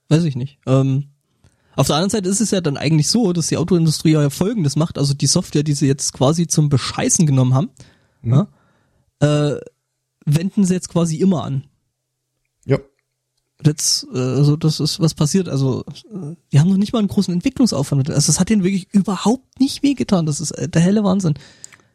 Weiß 0.08 0.24
ich 0.24 0.36
nicht. 0.36 0.58
Ähm, 0.66 1.08
auf 1.74 1.86
der 1.86 1.96
anderen 1.96 2.10
Seite 2.10 2.28
ist 2.28 2.40
es 2.42 2.50
ja 2.50 2.60
dann 2.60 2.76
eigentlich 2.76 3.08
so, 3.08 3.32
dass 3.32 3.46
die 3.46 3.56
Autoindustrie 3.56 4.12
ja 4.12 4.28
folgendes 4.28 4.76
macht, 4.76 4.98
also 4.98 5.14
die 5.14 5.26
Software, 5.26 5.62
die 5.62 5.72
sie 5.72 5.86
jetzt 5.86 6.12
quasi 6.12 6.46
zum 6.46 6.68
Bescheißen 6.68 7.26
genommen 7.26 7.54
haben, 7.54 7.70
mhm. 8.20 8.46
ja, 9.20 9.54
äh, 9.54 9.60
wenden 10.26 10.64
sie 10.64 10.74
jetzt 10.74 10.90
quasi 10.90 11.16
immer 11.16 11.44
an. 11.44 11.64
Jetzt, 13.64 14.06
äh, 14.12 14.18
also 14.18 14.56
das 14.56 14.80
ist 14.80 15.00
was 15.00 15.14
passiert. 15.14 15.48
Also 15.48 15.84
äh, 16.12 16.34
die 16.52 16.60
haben 16.60 16.68
noch 16.68 16.76
nicht 16.76 16.92
mal 16.92 16.98
einen 16.98 17.08
großen 17.08 17.32
Entwicklungsaufwand. 17.32 18.10
Also 18.10 18.26
das 18.26 18.40
hat 18.40 18.48
denen 18.48 18.64
wirklich 18.64 18.88
überhaupt 18.92 19.60
nicht 19.60 19.82
wehgetan. 19.82 20.26
Das 20.26 20.40
ist 20.40 20.52
äh, 20.52 20.68
der 20.68 20.82
helle 20.82 21.04
Wahnsinn. 21.04 21.34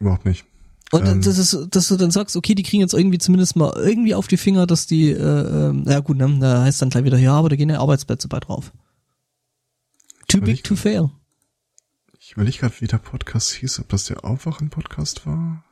Überhaupt 0.00 0.24
nicht. 0.24 0.44
Und 0.90 1.06
ähm, 1.06 1.20
das 1.20 1.36
ist, 1.36 1.68
dass 1.70 1.88
du 1.88 1.96
dann 1.96 2.10
sagst, 2.10 2.36
okay, 2.36 2.54
die 2.54 2.62
kriegen 2.62 2.80
jetzt 2.80 2.94
irgendwie 2.94 3.18
zumindest 3.18 3.56
mal 3.56 3.72
irgendwie 3.76 4.14
auf 4.14 4.26
die 4.26 4.38
Finger, 4.38 4.66
dass 4.66 4.86
die, 4.86 5.10
äh, 5.10 5.70
äh, 5.70 5.82
ja 5.84 6.00
gut, 6.00 6.16
ne, 6.16 6.38
da 6.40 6.62
heißt 6.62 6.80
dann 6.80 6.88
gleich 6.88 7.04
wieder, 7.04 7.18
ja, 7.18 7.34
aber 7.34 7.50
da 7.50 7.56
gehen 7.56 7.68
ja 7.68 7.80
Arbeitsplätze 7.80 8.28
bei 8.28 8.40
drauf. 8.40 8.72
Too 10.28 10.40
big 10.40 10.64
to 10.64 10.76
fail. 10.76 11.10
Ich 12.18 12.32
überlege 12.32 12.58
gerade, 12.58 12.80
wie 12.80 12.86
der 12.86 12.98
Podcast 12.98 13.52
hieß, 13.52 13.80
ob 13.80 13.88
das 13.88 14.04
der 14.04 14.24
Aufwachen-Podcast 14.24 15.26
war. 15.26 15.64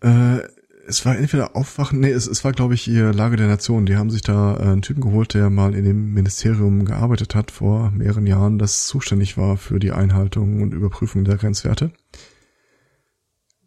Äh, 0.00 0.40
es 0.88 1.04
war 1.04 1.16
entweder 1.16 1.56
Aufwachen, 1.56 2.00
nee, 2.00 2.10
es, 2.10 2.26
es 2.26 2.44
war, 2.44 2.52
glaube 2.52 2.74
ich, 2.74 2.86
ihr 2.88 3.12
Lage 3.12 3.36
der 3.36 3.48
Nation. 3.48 3.86
Die 3.86 3.96
haben 3.96 4.10
sich 4.10 4.22
da 4.22 4.56
äh, 4.56 4.62
einen 4.62 4.82
Typen 4.82 5.00
geholt, 5.00 5.34
der 5.34 5.50
mal 5.50 5.74
in 5.74 5.84
dem 5.84 6.12
Ministerium 6.14 6.84
gearbeitet 6.84 7.34
hat 7.34 7.50
vor 7.50 7.90
mehreren 7.90 8.26
Jahren, 8.26 8.58
das 8.58 8.86
zuständig 8.86 9.36
war 9.36 9.56
für 9.56 9.78
die 9.78 9.92
Einhaltung 9.92 10.62
und 10.62 10.74
Überprüfung 10.74 11.24
der 11.24 11.36
Grenzwerte. 11.36 11.90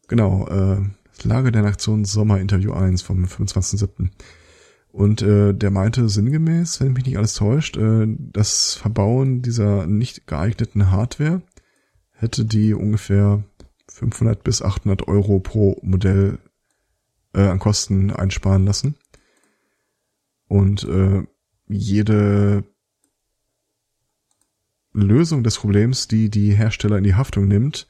Genau, 0.07 0.47
äh, 0.47 0.77
Lage 1.23 1.51
der 1.51 1.61
Nation 1.61 2.05
Sommerinterview 2.05 2.71
1 2.71 3.01
vom 3.01 3.25
25.07. 3.25 4.09
Und 4.91 5.21
äh, 5.21 5.53
der 5.53 5.69
meinte 5.69 6.09
sinngemäß, 6.09 6.81
wenn 6.81 6.93
mich 6.93 7.05
nicht 7.05 7.17
alles 7.17 7.35
täuscht, 7.35 7.77
äh, 7.77 8.07
das 8.07 8.73
Verbauen 8.73 9.41
dieser 9.41 9.85
nicht 9.85 10.25
geeigneten 10.25 10.89
Hardware 10.89 11.41
hätte 12.13 12.45
die 12.45 12.73
ungefähr 12.73 13.43
500 13.87 14.43
bis 14.43 14.61
800 14.61 15.07
Euro 15.07 15.39
pro 15.39 15.77
Modell 15.83 16.39
äh, 17.40 17.48
an 17.48 17.60
Kosten 17.60 18.11
einsparen 18.11 18.66
lassen. 18.66 18.95
Und 20.48 20.84
äh, 20.84 21.24
jede 21.68 22.64
Lösung 24.94 25.44
des 25.44 25.57
Problems, 25.57 26.07
die 26.07 26.30
die 26.30 26.52
Hersteller 26.52 26.98
in 26.98 27.03
die 27.03 27.16
Haftung 27.16 27.48
nimmt, 27.48 27.88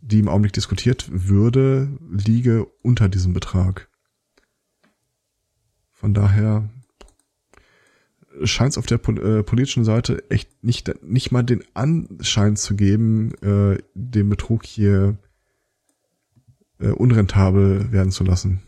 die 0.00 0.18
im 0.18 0.28
Augenblick 0.28 0.52
diskutiert 0.52 1.06
würde, 1.10 1.98
liege 2.10 2.66
unter 2.82 3.08
diesem 3.08 3.32
Betrag. 3.32 3.88
Von 5.90 6.12
daher 6.12 6.68
scheint 8.44 8.72
es 8.72 8.78
auf 8.78 8.86
der 8.86 8.98
äh, 9.08 9.42
politischen 9.42 9.84
Seite 9.84 10.28
echt 10.30 10.62
nicht, 10.64 11.02
nicht 11.02 11.32
mal 11.32 11.42
den 11.42 11.64
Anschein 11.74 12.56
zu 12.56 12.76
geben, 12.76 13.32
äh, 13.42 13.78
den 13.94 14.28
Betrug 14.28 14.64
hier 14.64 15.16
äh, 16.82 16.90
unrentabel 16.90 17.92
werden 17.92 18.12
zu 18.12 18.24
lassen. 18.24 18.62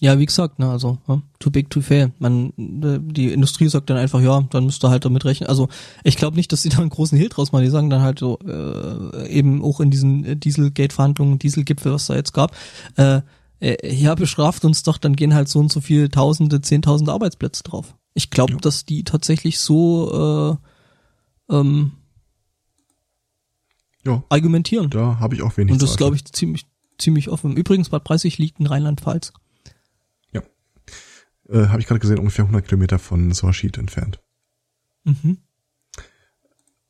Ja, 0.00 0.18
wie 0.18 0.26
gesagt, 0.26 0.58
ne, 0.58 0.68
also 0.68 0.98
ja, 1.06 1.22
too 1.38 1.50
big 1.50 1.70
to 1.70 1.80
fail. 1.80 2.10
Man, 2.18 2.50
äh, 2.58 2.98
die 3.00 3.32
Industrie 3.32 3.68
sagt 3.68 3.88
dann 3.88 3.98
einfach, 3.98 4.20
ja, 4.20 4.40
dann 4.50 4.66
müsst 4.66 4.84
ihr 4.84 4.90
halt 4.90 5.04
damit 5.04 5.24
rechnen. 5.24 5.48
Also 5.48 5.68
ich 6.02 6.16
glaube 6.16 6.36
nicht, 6.36 6.50
dass 6.50 6.62
sie 6.62 6.68
da 6.70 6.78
einen 6.78 6.90
großen 6.90 7.16
Hehl 7.16 7.28
draus 7.28 7.52
machen. 7.52 7.62
Die 7.62 7.70
sagen 7.70 7.88
dann 7.88 8.02
halt 8.02 8.18
so, 8.18 8.38
äh, 8.40 9.28
eben 9.28 9.62
auch 9.62 9.78
in 9.80 9.92
diesen 9.92 10.40
Dieselgate-Verhandlungen, 10.40 11.38
Dieselgipfel, 11.38 11.92
was 11.92 12.06
da 12.06 12.16
jetzt 12.16 12.32
gab, 12.32 12.56
äh, 12.96 13.20
äh, 13.60 13.94
ja, 13.94 14.16
bestraft 14.16 14.64
uns 14.64 14.82
doch, 14.82 14.98
dann 14.98 15.14
gehen 15.14 15.34
halt 15.34 15.48
so 15.48 15.60
und 15.60 15.70
so 15.70 15.80
viele 15.80 16.08
Tausende, 16.08 16.60
Zehntausende 16.60 17.12
Arbeitsplätze 17.12 17.62
drauf. 17.62 17.94
Ich 18.12 18.30
glaube, 18.30 18.54
ja. 18.54 18.58
dass 18.58 18.84
die 18.84 19.04
tatsächlich 19.04 19.60
so 19.60 20.58
äh, 21.48 21.54
ähm, 21.54 21.92
ja, 24.04 24.24
argumentieren. 24.28 24.90
Da 24.90 25.20
habe 25.20 25.36
ich 25.36 25.42
auch 25.42 25.56
wenig 25.56 25.72
Und 25.74 25.82
das 25.82 25.96
glaube 25.96 26.16
ich 26.16 26.24
ziemlich 26.24 26.66
ziemlich 27.02 27.28
offen. 27.28 27.56
Übrigens, 27.56 27.90
Bad 27.90 28.04
Preissig 28.04 28.38
liegt 28.38 28.60
in 28.60 28.66
Rheinland-Pfalz. 28.66 29.32
Ja. 30.32 30.42
Äh, 31.48 31.68
Habe 31.68 31.80
ich 31.80 31.86
gerade 31.86 32.00
gesehen, 32.00 32.18
ungefähr 32.18 32.44
100 32.44 32.66
Kilometer 32.66 32.98
von 32.98 33.32
Sorschied 33.32 33.78
entfernt. 33.78 34.20
Mhm. 35.04 35.38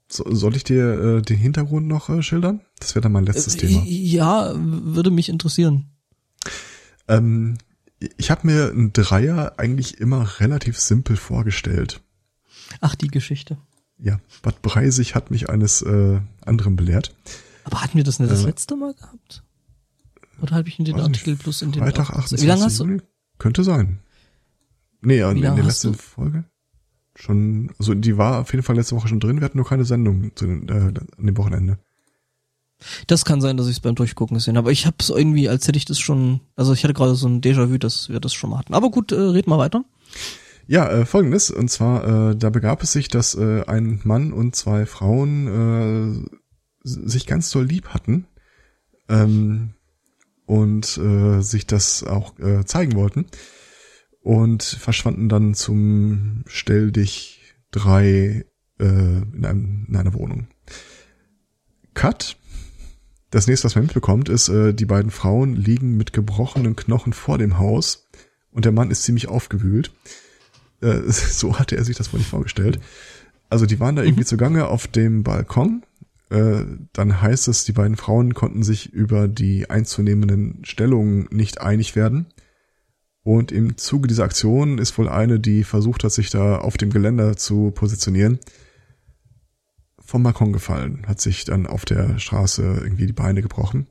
So, 0.08 0.24
soll 0.34 0.56
ich 0.56 0.64
dir 0.64 1.18
äh, 1.18 1.22
den 1.22 1.38
Hintergrund 1.38 1.88
noch 1.88 2.10
äh, 2.10 2.22
schildern? 2.22 2.60
Das 2.78 2.94
wäre 2.94 3.02
dann 3.02 3.12
mein 3.12 3.24
letztes 3.24 3.54
äh, 3.56 3.58
Thema. 3.58 3.82
Ja, 3.84 4.52
würde 4.54 5.10
mich 5.10 5.30
interessieren. 5.30 5.90
Ähm, 7.08 7.56
ich 8.18 8.30
habe 8.30 8.46
mir 8.46 8.70
einen 8.70 8.92
Dreier 8.92 9.54
eigentlich 9.58 10.00
immer 10.00 10.40
relativ 10.40 10.78
simpel 10.78 11.16
vorgestellt. 11.16 12.02
Ach, 12.80 12.94
die 12.94 13.08
Geschichte. 13.08 13.56
Ja, 13.98 14.20
Bad 14.42 14.60
Breisig 14.62 15.14
hat 15.14 15.30
mich 15.30 15.48
eines 15.48 15.80
äh, 15.82 16.20
anderen 16.44 16.76
belehrt. 16.76 17.14
Aber 17.64 17.82
hatten 17.82 17.96
wir 17.96 18.04
das 18.04 18.18
nicht 18.18 18.32
das 18.32 18.42
äh, 18.42 18.46
letzte 18.46 18.76
Mal 18.76 18.94
gehabt? 18.94 19.44
Oder 20.42 20.56
habe 20.56 20.68
ich 20.68 20.78
in 20.78 20.84
den 20.84 20.96
Weiß 20.96 21.04
Artikel 21.04 21.30
nicht, 21.30 21.42
plus 21.42 21.62
in 21.62 21.72
den 21.72 21.82
Freitag 21.82 22.10
28. 22.10 22.42
Wie 22.42 22.46
lange 22.46 22.64
hast 22.64 22.80
du? 22.80 22.98
Könnte 23.38 23.64
sein. 23.64 24.00
Nee, 25.00 25.20
in, 25.20 25.36
in 25.36 25.42
der 25.42 25.64
letzten 25.64 25.94
Folge. 25.94 26.44
Schon, 27.14 27.70
also 27.78 27.94
die 27.94 28.16
war 28.16 28.40
auf 28.40 28.52
jeden 28.52 28.64
Fall 28.64 28.76
letzte 28.76 28.96
Woche 28.96 29.08
schon 29.08 29.20
drin. 29.20 29.40
Wir 29.40 29.44
hatten 29.44 29.58
nur 29.58 29.66
keine 29.66 29.84
Sendung 29.84 30.32
zu, 30.34 30.46
äh, 30.46 30.48
an 30.48 31.06
dem 31.18 31.36
Wochenende. 31.36 31.78
Das 33.06 33.24
kann 33.24 33.40
sein, 33.40 33.56
dass 33.56 33.66
ich 33.66 33.76
es 33.76 33.80
beim 33.80 33.94
Durchgucken 33.94 34.36
gesehen 34.36 34.56
habe. 34.56 34.66
Aber 34.66 34.72
ich 34.72 34.86
habe 34.86 34.96
es 34.98 35.10
irgendwie, 35.10 35.48
als 35.48 35.68
hätte 35.68 35.76
ich 35.76 35.84
das 35.84 35.98
schon, 35.98 36.40
also 36.56 36.72
ich 36.72 36.82
hatte 36.82 36.94
gerade 36.94 37.14
so 37.14 37.28
ein 37.28 37.40
Déjà-vu, 37.40 37.78
dass 37.78 38.08
wir 38.08 38.18
das 38.18 38.32
schon 38.32 38.50
mal 38.50 38.58
hatten. 38.58 38.74
Aber 38.74 38.90
gut, 38.90 39.12
äh, 39.12 39.16
red 39.16 39.46
mal 39.46 39.58
weiter. 39.58 39.84
Ja, 40.66 40.88
äh, 40.88 41.04
folgendes, 41.04 41.50
und 41.50 41.68
zwar, 41.68 42.30
äh, 42.30 42.36
da 42.36 42.50
begab 42.50 42.82
es 42.82 42.92
sich, 42.92 43.08
dass 43.08 43.34
äh, 43.34 43.64
ein 43.66 44.00
Mann 44.04 44.32
und 44.32 44.56
zwei 44.56 44.86
Frauen 44.86 46.26
äh, 46.26 46.48
sich 46.84 47.26
ganz 47.26 47.50
doll 47.50 47.66
lieb 47.66 47.88
hatten. 47.88 48.26
Ähm, 49.08 49.74
und 50.46 50.98
äh, 50.98 51.40
sich 51.40 51.66
das 51.66 52.04
auch 52.04 52.38
äh, 52.38 52.64
zeigen 52.64 52.94
wollten 52.94 53.26
und 54.20 54.62
verschwanden 54.62 55.28
dann 55.28 55.54
zum 55.54 56.44
Stell 56.46 56.92
dich 56.92 57.40
drei 57.70 58.44
äh, 58.78 58.84
in, 58.84 59.44
einem, 59.44 59.86
in 59.88 59.96
einer 59.96 60.14
Wohnung. 60.14 60.48
Cut. 61.94 62.36
Das 63.30 63.46
nächste, 63.46 63.64
was 63.64 63.74
man 63.74 63.84
mitbekommt, 63.84 64.28
ist, 64.28 64.48
äh, 64.48 64.74
die 64.74 64.84
beiden 64.84 65.10
Frauen 65.10 65.56
liegen 65.56 65.96
mit 65.96 66.12
gebrochenen 66.12 66.76
Knochen 66.76 67.12
vor 67.12 67.38
dem 67.38 67.58
Haus 67.58 68.08
und 68.50 68.64
der 68.64 68.72
Mann 68.72 68.90
ist 68.90 69.04
ziemlich 69.04 69.28
aufgewühlt. 69.28 69.90
Äh, 70.80 71.00
so 71.06 71.58
hatte 71.58 71.76
er 71.76 71.84
sich 71.84 71.96
das 71.96 72.12
wohl 72.12 72.18
nicht 72.18 72.30
vorgestellt. 72.30 72.78
Also 73.48 73.66
die 73.66 73.80
waren 73.80 73.96
da 73.96 74.02
irgendwie 74.02 74.24
zugange 74.24 74.66
auf 74.68 74.86
dem 74.86 75.22
Balkon. 75.22 75.82
Äh, 76.32 76.64
dann 76.94 77.20
heißt 77.20 77.48
es, 77.48 77.64
die 77.64 77.72
beiden 77.72 77.96
Frauen 77.96 78.32
konnten 78.32 78.62
sich 78.62 78.90
über 78.90 79.28
die 79.28 79.68
einzunehmenden 79.68 80.64
Stellungen 80.64 81.28
nicht 81.30 81.60
einig 81.60 81.94
werden. 81.94 82.26
Und 83.22 83.52
im 83.52 83.76
Zuge 83.76 84.08
dieser 84.08 84.24
Aktion 84.24 84.78
ist 84.78 84.96
wohl 84.96 85.10
eine, 85.10 85.38
die 85.38 85.62
versucht 85.62 86.04
hat, 86.04 86.12
sich 86.12 86.30
da 86.30 86.56
auf 86.56 86.78
dem 86.78 86.88
Geländer 86.88 87.36
zu 87.36 87.70
positionieren, 87.70 88.38
vom 90.00 90.22
Balkon 90.22 90.54
gefallen, 90.54 91.04
hat 91.06 91.20
sich 91.20 91.44
dann 91.44 91.66
auf 91.66 91.84
der 91.84 92.18
Straße 92.18 92.62
irgendwie 92.82 93.06
die 93.06 93.12
Beine 93.12 93.42
gebrochen. 93.42 93.86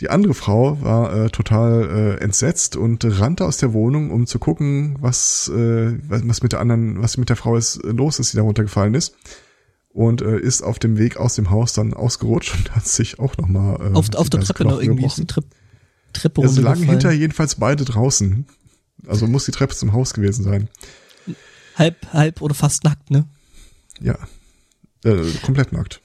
Die 0.00 0.08
andere 0.08 0.34
Frau 0.34 0.82
war 0.82 1.14
äh, 1.14 1.30
total 1.30 2.16
äh, 2.18 2.22
entsetzt 2.22 2.76
und 2.76 3.04
rannte 3.04 3.44
aus 3.44 3.58
der 3.58 3.74
Wohnung, 3.74 4.10
um 4.10 4.26
zu 4.26 4.38
gucken, 4.38 4.96
was, 5.00 5.48
äh, 5.54 5.98
was 6.08 6.42
mit 6.42 6.52
der 6.52 6.60
anderen, 6.60 7.02
was 7.02 7.18
mit 7.18 7.28
der 7.28 7.36
Frau 7.36 7.56
ist, 7.56 7.76
äh, 7.84 7.88
los 7.88 8.18
ist, 8.18 8.32
die 8.32 8.38
da 8.38 8.42
runtergefallen 8.42 8.94
ist. 8.94 9.14
Und 9.96 10.20
äh, 10.20 10.38
ist 10.38 10.60
auf 10.60 10.78
dem 10.78 10.98
Weg 10.98 11.16
aus 11.16 11.36
dem 11.36 11.48
Haus 11.48 11.72
dann 11.72 11.94
ausgerutscht 11.94 12.54
und 12.54 12.76
hat 12.76 12.86
sich 12.86 13.18
auch 13.18 13.38
nochmal. 13.38 13.80
Äh, 13.80 13.94
auf, 13.94 14.14
auf 14.14 14.28
der 14.28 14.40
Treppe 14.42 14.66
noch 14.66 14.78
irgendwie 14.78 15.06
ist 15.06 15.16
die 15.16 15.26
Treppe, 15.26 15.48
Treppe 16.12 16.42
Es 16.42 16.58
lagen 16.58 16.82
hinter 16.82 17.12
jedenfalls 17.12 17.54
beide 17.54 17.86
draußen. 17.86 18.44
Also 19.06 19.26
muss 19.26 19.46
die 19.46 19.52
Treppe 19.52 19.74
zum 19.74 19.94
Haus 19.94 20.12
gewesen 20.12 20.44
sein. 20.44 20.68
Halb, 21.76 22.12
halb 22.12 22.42
oder 22.42 22.54
fast 22.54 22.84
nackt, 22.84 23.10
ne? 23.10 23.26
Ja. 23.98 24.18
Äh, 25.02 25.30
komplett 25.42 25.72
nackt. 25.72 26.02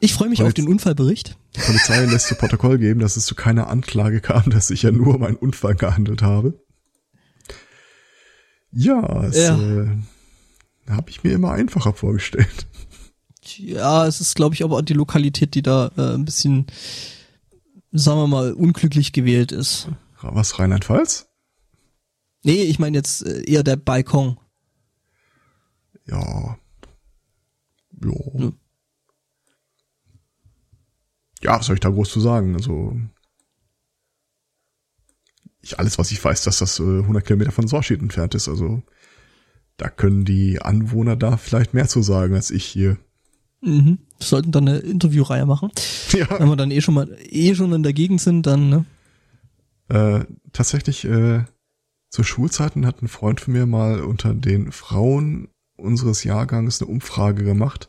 Ich 0.00 0.12
freue 0.12 0.28
mich 0.28 0.40
Und 0.40 0.48
auf 0.48 0.54
den 0.54 0.66
Unfallbericht. 0.66 1.38
Die 1.54 1.60
Polizei 1.60 2.04
lässt 2.06 2.26
zu 2.26 2.34
Protokoll 2.34 2.78
geben, 2.78 2.98
dass 2.98 3.16
es 3.16 3.24
zu 3.24 3.36
keiner 3.36 3.68
Anklage 3.68 4.20
kam, 4.20 4.50
dass 4.50 4.70
ich 4.70 4.82
ja 4.82 4.90
nur 4.90 5.14
um 5.14 5.22
einen 5.22 5.36
Unfall 5.36 5.76
gehandelt 5.76 6.22
habe. 6.22 6.60
Ja, 8.72 9.22
es 9.26 9.36
Ja. 9.36 9.56
Äh, 9.56 9.86
habe 10.88 11.10
ich 11.10 11.22
mir 11.22 11.32
immer 11.32 11.52
einfacher 11.52 11.92
vorgestellt. 11.92 12.66
Ja, 13.44 14.06
es 14.06 14.20
ist, 14.20 14.36
glaube 14.36 14.54
ich, 14.54 14.62
aber 14.62 14.82
die 14.82 14.92
Lokalität, 14.92 15.54
die 15.54 15.62
da 15.62 15.90
äh, 15.96 16.14
ein 16.14 16.24
bisschen, 16.24 16.66
sagen 17.90 18.20
wir 18.20 18.26
mal, 18.26 18.52
unglücklich 18.52 19.12
gewählt 19.12 19.52
ist. 19.52 19.88
Was, 20.20 20.58
Rheinland-Pfalz? 20.58 21.28
Nee, 22.44 22.62
ich 22.62 22.78
meine 22.78 22.96
jetzt 22.96 23.26
äh, 23.26 23.42
eher 23.44 23.62
der 23.62 23.76
Balkon. 23.76 24.38
Ja. 26.06 26.58
Jo. 28.02 28.32
Ja. 28.38 28.52
Ja, 31.42 31.58
was 31.58 31.66
soll 31.66 31.74
ich 31.74 31.80
da 31.80 31.90
groß 31.90 32.10
zu 32.10 32.20
sagen? 32.20 32.54
Also, 32.54 32.96
ich, 35.60 35.78
alles, 35.78 35.98
was 35.98 36.12
ich 36.12 36.24
weiß, 36.24 36.44
dass 36.44 36.58
das 36.58 36.78
äh, 36.78 36.82
100 36.82 37.24
Kilometer 37.24 37.50
von 37.50 37.66
Sorschied 37.66 38.00
entfernt 38.00 38.34
ist. 38.34 38.48
Also, 38.48 38.82
da 39.82 39.88
können 39.88 40.24
die 40.24 40.62
Anwohner 40.62 41.16
da 41.16 41.36
vielleicht 41.36 41.74
mehr 41.74 41.88
zu 41.88 42.02
sagen 42.02 42.36
als 42.36 42.52
ich 42.52 42.64
hier. 42.64 42.98
Mhm. 43.62 43.98
Wir 44.16 44.26
sollten 44.26 44.52
dann 44.52 44.68
eine 44.68 44.78
Interviewreihe 44.78 45.44
machen. 45.44 45.70
Ja. 46.12 46.28
Wenn 46.38 46.48
wir 46.48 46.56
dann 46.56 46.70
eh 46.70 46.82
schon 46.82 46.92
mal, 46.92 47.16
eh 47.30 47.54
schon 47.54 47.72
in 47.72 47.82
der 47.82 47.94
Gegend 47.94 48.20
sind, 48.20 48.46
dann, 48.46 48.68
ne? 48.68 48.84
Äh, 49.88 50.26
tatsächlich, 50.52 51.06
äh, 51.06 51.44
zu 52.10 52.22
Schulzeiten 52.22 52.84
hat 52.84 53.00
ein 53.00 53.08
Freund 53.08 53.40
von 53.40 53.54
mir 53.54 53.64
mal 53.64 54.02
unter 54.02 54.34
den 54.34 54.72
Frauen 54.72 55.48
unseres 55.78 56.22
Jahrgangs 56.22 56.82
eine 56.82 56.90
Umfrage 56.90 57.44
gemacht, 57.44 57.88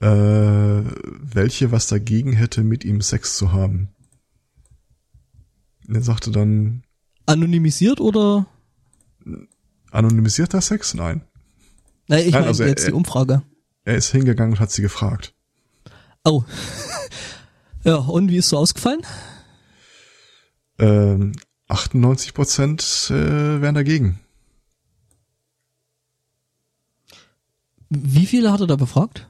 äh, 0.00 0.06
welche 0.06 1.72
was 1.72 1.86
dagegen 1.86 2.34
hätte, 2.34 2.62
mit 2.64 2.84
ihm 2.84 3.00
Sex 3.00 3.38
zu 3.38 3.50
haben. 3.52 3.88
Er 5.88 6.02
sagte 6.02 6.30
dann, 6.30 6.82
Anonymisiert 7.24 8.02
oder? 8.02 8.46
Anonymisierter 9.90 10.60
Sex? 10.60 10.94
Nein. 10.94 11.22
Nein, 12.08 12.20
ich 12.20 12.32
Nein, 12.32 12.40
meine 12.40 12.46
also, 12.48 12.64
jetzt 12.64 12.84
äh, 12.84 12.88
die 12.88 12.92
Umfrage. 12.92 13.42
Er 13.84 13.96
ist 13.96 14.10
hingegangen 14.10 14.54
und 14.54 14.60
hat 14.60 14.70
sie 14.70 14.82
gefragt. 14.82 15.34
Oh. 16.24 16.44
ja, 17.84 17.96
und 17.96 18.30
wie 18.30 18.36
ist 18.36 18.48
so 18.48 18.58
ausgefallen? 18.58 19.02
Ähm, 20.78 21.32
98 21.68 22.34
Prozent 22.34 22.82
äh, 23.10 23.60
wären 23.60 23.74
dagegen. 23.74 24.20
Wie 27.88 28.26
viele 28.26 28.52
hat 28.52 28.60
er 28.60 28.66
da 28.66 28.76
befragt? 28.76 29.28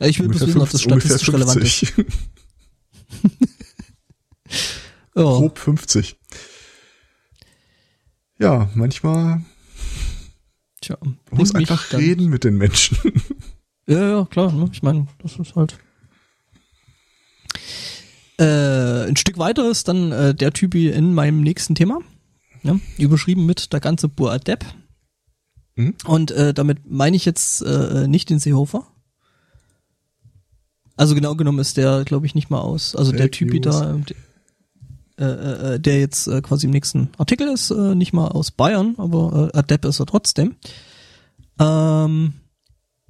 Ich 0.00 0.18
will 0.18 0.28
bloß 0.28 0.46
wissen, 0.46 0.60
ob 0.60 0.70
das 0.70 0.82
statistisch 0.82 1.32
relevant 1.32 1.62
ist. 1.62 1.86
50. 1.86 2.06
Ja. 5.18 5.24
Grob 5.24 5.58
50. 5.58 6.16
Ja, 8.38 8.70
manchmal 8.74 9.42
Tja, 10.88 10.96
man 11.02 11.18
muss 11.32 11.54
einfach 11.54 11.92
reden 11.92 12.28
mit 12.28 12.44
den 12.44 12.56
Menschen. 12.56 12.98
Ja, 13.90 14.06
ja, 14.06 14.24
klar. 14.26 14.52
Ne? 14.52 14.68
Ich 14.70 14.82
meine, 14.82 15.06
das 15.22 15.38
ist 15.38 15.56
halt. 15.56 15.78
Äh, 18.38 19.08
ein 19.08 19.16
Stück 19.16 19.38
weiter 19.38 19.70
ist 19.70 19.88
dann 19.88 20.12
äh, 20.12 20.34
der 20.34 20.52
Typi 20.52 20.90
in 20.90 21.14
meinem 21.14 21.40
nächsten 21.40 21.74
Thema. 21.74 22.00
Ja? 22.62 22.78
Überschrieben 22.98 23.46
mit 23.46 23.72
der 23.72 23.80
ganze 23.80 24.10
Boadep. 24.10 24.62
Mhm. 25.76 25.94
Und 26.04 26.32
äh, 26.32 26.52
damit 26.52 26.80
meine 26.84 27.16
ich 27.16 27.24
jetzt 27.24 27.62
äh, 27.62 28.06
nicht 28.06 28.28
den 28.28 28.40
Seehofer. 28.40 28.86
Also 30.98 31.14
genau 31.14 31.34
genommen 31.34 31.60
ist 31.60 31.78
der, 31.78 32.04
glaube 32.04 32.26
ich, 32.26 32.34
nicht 32.34 32.50
mal 32.50 32.60
aus. 32.60 32.94
Also 32.94 33.12
der 33.12 33.22
Fake 33.22 33.32
Typi 33.32 33.60
News. 33.60 33.74
da, 33.74 33.98
äh, 35.18 35.24
äh, 35.24 35.74
äh, 35.74 35.80
der 35.80 35.98
jetzt 35.98 36.28
äh, 36.28 36.40
quasi 36.40 36.66
im 36.66 36.72
nächsten 36.72 37.10
Artikel 37.18 37.48
ist, 37.48 37.70
äh, 37.70 37.94
nicht 37.94 38.12
mal 38.12 38.28
aus 38.28 38.50
Bayern, 38.50 38.94
aber 38.98 39.50
äh, 39.52 39.58
Adept 39.58 39.84
ist 39.84 40.00
er 40.00 40.06
trotzdem. 40.06 40.56
Ähm, 41.58 42.34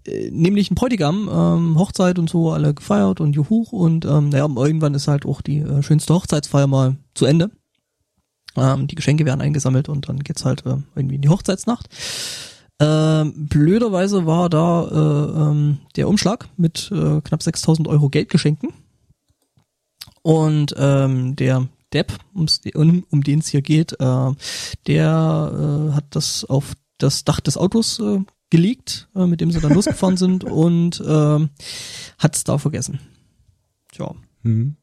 äh, 0.06 0.30
nämlich 0.30 0.70
ein 0.70 0.74
Bräutigam, 0.74 1.28
ähm, 1.30 1.78
Hochzeit 1.78 2.18
und 2.18 2.30
so, 2.30 2.52
alle 2.52 2.74
gefeiert 2.74 3.20
und 3.20 3.35
juhu 3.35 3.64
und 3.70 4.05
ähm, 4.05 4.30
naja, 4.30 4.48
irgendwann 4.56 4.94
ist 4.94 5.09
halt 5.09 5.26
auch 5.26 5.43
die 5.43 5.59
äh, 5.59 5.82
schönste 5.82 6.14
Hochzeitsfeier 6.14 6.66
mal 6.66 6.97
zu 7.14 7.26
Ende. 7.26 7.51
Ähm, 8.56 8.86
die 8.86 8.94
Geschenke 8.94 9.26
werden 9.26 9.40
eingesammelt 9.40 9.89
und 9.89 10.09
dann 10.09 10.20
geht's 10.20 10.44
halt 10.44 10.64
äh, 10.66 10.76
irgendwie 10.94 11.16
in 11.16 11.22
die 11.22 11.28
Hochzeitsnacht. 11.28 11.89
Ähm, 12.80 13.48
blöderweise 13.48 14.24
war 14.24 14.48
da 14.48 14.85
äh, 14.85 15.40
ähm, 15.43 15.78
der 15.97 16.09
Umschlag 16.09 16.48
mit 16.56 16.90
äh, 16.93 17.20
knapp 17.20 17.43
6000 17.43 17.89
Euro 17.89 18.09
Geldgeschenken. 18.09 18.72
Und 20.22 20.74
ähm, 20.78 21.36
der 21.36 21.68
Depp, 21.93 22.12
um, 22.35 22.47
um 23.10 23.23
den 23.23 23.39
es 23.39 23.48
hier 23.48 23.62
geht, 23.62 23.93
äh, 24.01 24.31
der 24.86 25.89
äh, 25.90 25.94
hat 25.94 26.05
das 26.10 26.44
auf 26.44 26.73
das 26.98 27.24
Dach 27.24 27.40
des 27.40 27.56
Autos 27.56 27.98
äh, 28.01 28.20
gelegt, 28.51 29.09
äh, 29.15 29.27
mit 29.27 29.40
dem 29.40 29.51
sie 29.51 29.60
dann 29.60 29.73
losgefahren 29.74 30.16
sind 30.19 30.44
und 30.44 31.01
äh, 31.01 31.48
hat 32.19 32.36
es 32.36 32.44
da 32.44 32.59
vergessen. 32.59 33.01
Tja. 33.93 34.15
Hm. 34.43 34.77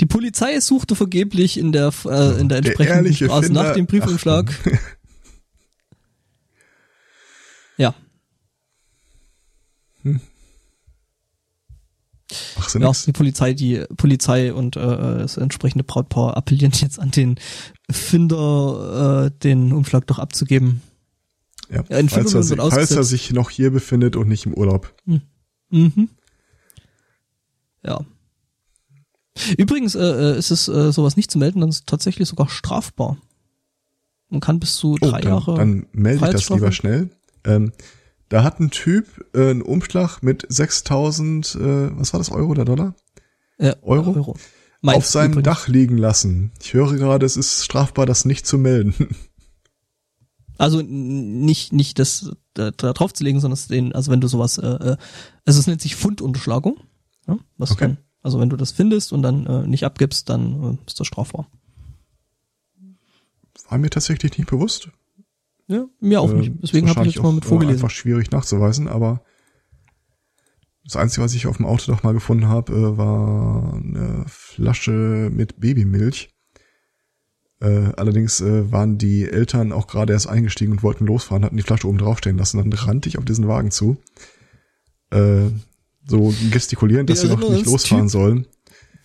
Die 0.00 0.06
Polizei 0.06 0.58
suchte 0.60 0.96
vergeblich 0.96 1.56
in 1.58 1.72
der 1.72 1.92
äh, 2.04 2.40
in 2.40 2.48
der 2.48 2.60
Der 2.60 2.70
entsprechenden 2.70 3.04
ehrliche 3.04 3.26
Straße 3.26 3.46
Finder- 3.46 3.62
nach 3.62 3.74
dem 3.74 3.86
Briefumschlag. 3.86 4.52
Ach, 4.64 4.78
Ja, 7.78 7.94
Ach, 12.58 12.74
ja, 12.74 12.92
die 13.06 13.12
Polizei, 13.12 13.54
die 13.54 13.84
Polizei 13.96 14.52
und 14.52 14.76
äh, 14.76 14.80
das 14.80 15.36
entsprechende 15.38 15.84
Brautpaar 15.84 16.36
appellieren 16.36 16.72
jetzt 16.74 16.98
an 17.00 17.10
den 17.10 17.36
Finder, 17.90 19.26
äh, 19.26 19.38
den 19.42 19.72
Umschlag 19.72 20.06
doch 20.06 20.18
abzugeben. 20.18 20.82
Ja, 21.70 21.84
Ja, 21.88 22.06
falls, 22.08 22.34
er, 22.34 22.42
sich- 22.42 22.58
falls 22.58 22.90
er 22.90 23.04
sich 23.04 23.32
noch 23.32 23.50
hier 23.50 23.70
befindet 23.70 24.16
und 24.16 24.28
nicht 24.28 24.44
im 24.46 24.54
Urlaub. 24.54 24.94
Mhm. 25.70 26.08
Ja. 27.82 28.00
Übrigens 29.56 29.94
äh, 29.94 30.00
äh, 30.34 30.38
ist 30.38 30.50
es 30.50 30.68
äh, 30.68 30.92
sowas 30.92 31.16
nicht 31.16 31.30
zu 31.30 31.38
melden, 31.38 31.60
dann 31.60 31.68
ist 31.68 31.76
es 31.80 31.84
tatsächlich 31.86 32.28
sogar 32.28 32.48
strafbar. 32.48 33.16
Man 34.30 34.40
kann 34.40 34.58
bis 34.60 34.76
zu 34.76 34.94
Oh, 35.00 35.06
drei 35.06 35.20
dann, 35.20 35.30
Jahre. 35.32 35.54
dann 35.56 35.86
melde 35.92 36.26
ich 36.26 36.32
das 36.32 36.50
lieber 36.50 36.72
schnell. 36.72 37.10
Ähm, 37.44 37.72
da 38.28 38.42
hat 38.42 38.60
ein 38.60 38.70
Typ 38.70 39.06
äh, 39.34 39.50
einen 39.50 39.62
Umschlag 39.62 40.22
mit 40.22 40.46
6000, 40.48 41.54
äh, 41.54 41.98
was 41.98 42.12
war 42.12 42.18
das, 42.18 42.30
Euro 42.30 42.50
oder 42.50 42.64
Dollar? 42.64 42.94
äh, 43.58 43.74
Euro? 43.82 44.12
Euro. 44.12 44.36
Auf 44.82 45.06
seinem 45.06 45.32
übrigens. 45.32 45.44
Dach 45.44 45.68
liegen 45.68 45.98
lassen. 45.98 46.52
Ich 46.60 46.72
höre 46.72 46.94
gerade, 46.94 47.26
es 47.26 47.36
ist 47.36 47.64
strafbar, 47.64 48.06
das 48.06 48.24
nicht 48.24 48.46
zu 48.46 48.58
melden. 48.58 48.94
Also 50.60 50.82
nicht 50.82 51.72
nicht 51.72 52.00
das 52.00 52.32
da, 52.54 52.72
da 52.72 52.92
drauf 52.92 53.12
zu 53.12 53.22
legen, 53.22 53.38
sondern 53.38 53.54
es 53.54 53.68
den, 53.68 53.94
also 53.94 54.10
wenn 54.10 54.20
du 54.20 54.26
sowas, 54.26 54.58
äh, 54.58 54.66
äh, 54.66 54.96
also 55.44 55.60
es 55.60 55.68
nennt 55.68 55.80
sich 55.80 55.94
Fundunterschlagung. 55.94 56.80
Ja, 57.28 57.38
was 57.58 57.70
Okay. 57.70 57.80
dann, 57.84 57.98
also 58.22 58.40
wenn 58.40 58.48
du 58.48 58.56
das 58.56 58.72
findest 58.72 59.12
und 59.12 59.22
dann 59.22 59.46
äh, 59.46 59.68
nicht 59.68 59.84
abgibst, 59.84 60.28
dann 60.28 60.64
äh, 60.64 60.76
ist 60.88 60.98
das 60.98 61.06
strafbar. 61.06 61.48
War 63.68 63.78
mir 63.78 63.88
tatsächlich 63.88 64.36
nicht 64.36 64.50
bewusst. 64.50 64.88
Ja, 65.68 65.86
mir 66.00 66.20
auch 66.20 66.30
Äh, 66.30 66.34
nicht. 66.34 66.52
Deswegen 66.62 66.88
habe 66.88 67.06
ich 67.06 67.14
jetzt 67.14 67.22
mal 67.22 67.32
mit 67.32 67.44
auch, 67.44 67.46
äh, 67.46 67.48
vorgelesen. 67.50 67.82
Einfach 67.84 67.94
schwierig 67.94 68.30
nachzuweisen, 68.30 68.88
aber 68.88 69.22
das 70.84 70.96
Einzige, 70.96 71.22
was 71.22 71.34
ich 71.34 71.46
auf 71.46 71.58
dem 71.58 71.66
Auto 71.66 71.92
doch 71.92 72.02
mal 72.02 72.14
gefunden 72.14 72.48
habe, 72.48 72.72
äh, 72.72 72.96
war 72.96 73.74
eine 73.74 74.24
Flasche 74.26 75.30
mit 75.32 75.60
Babymilch. 75.60 76.30
Äh, 77.60 77.92
allerdings 77.96 78.40
äh, 78.40 78.70
waren 78.72 78.98
die 78.98 79.24
Eltern 79.28 79.72
auch 79.72 79.86
gerade 79.88 80.12
erst 80.14 80.28
eingestiegen 80.28 80.72
und 80.72 80.82
wollten 80.82 81.06
losfahren, 81.06 81.44
hatten 81.44 81.56
die 81.56 81.62
Flasche 81.62 81.88
oben 81.88 81.98
drauf 81.98 82.18
stehen 82.18 82.38
lassen. 82.38 82.56
Dann 82.58 82.72
rannte 82.72 83.08
ich 83.08 83.18
auf 83.18 83.24
diesen 83.24 83.48
Wagen 83.48 83.70
zu, 83.70 83.98
äh, 85.10 85.48
so 86.06 86.32
gestikulierend, 86.50 87.10
dass 87.10 87.20
sie 87.20 87.28
noch 87.28 87.40
nicht 87.50 87.66
losfahren 87.66 88.06
Typ- 88.06 88.10
sollen. 88.12 88.46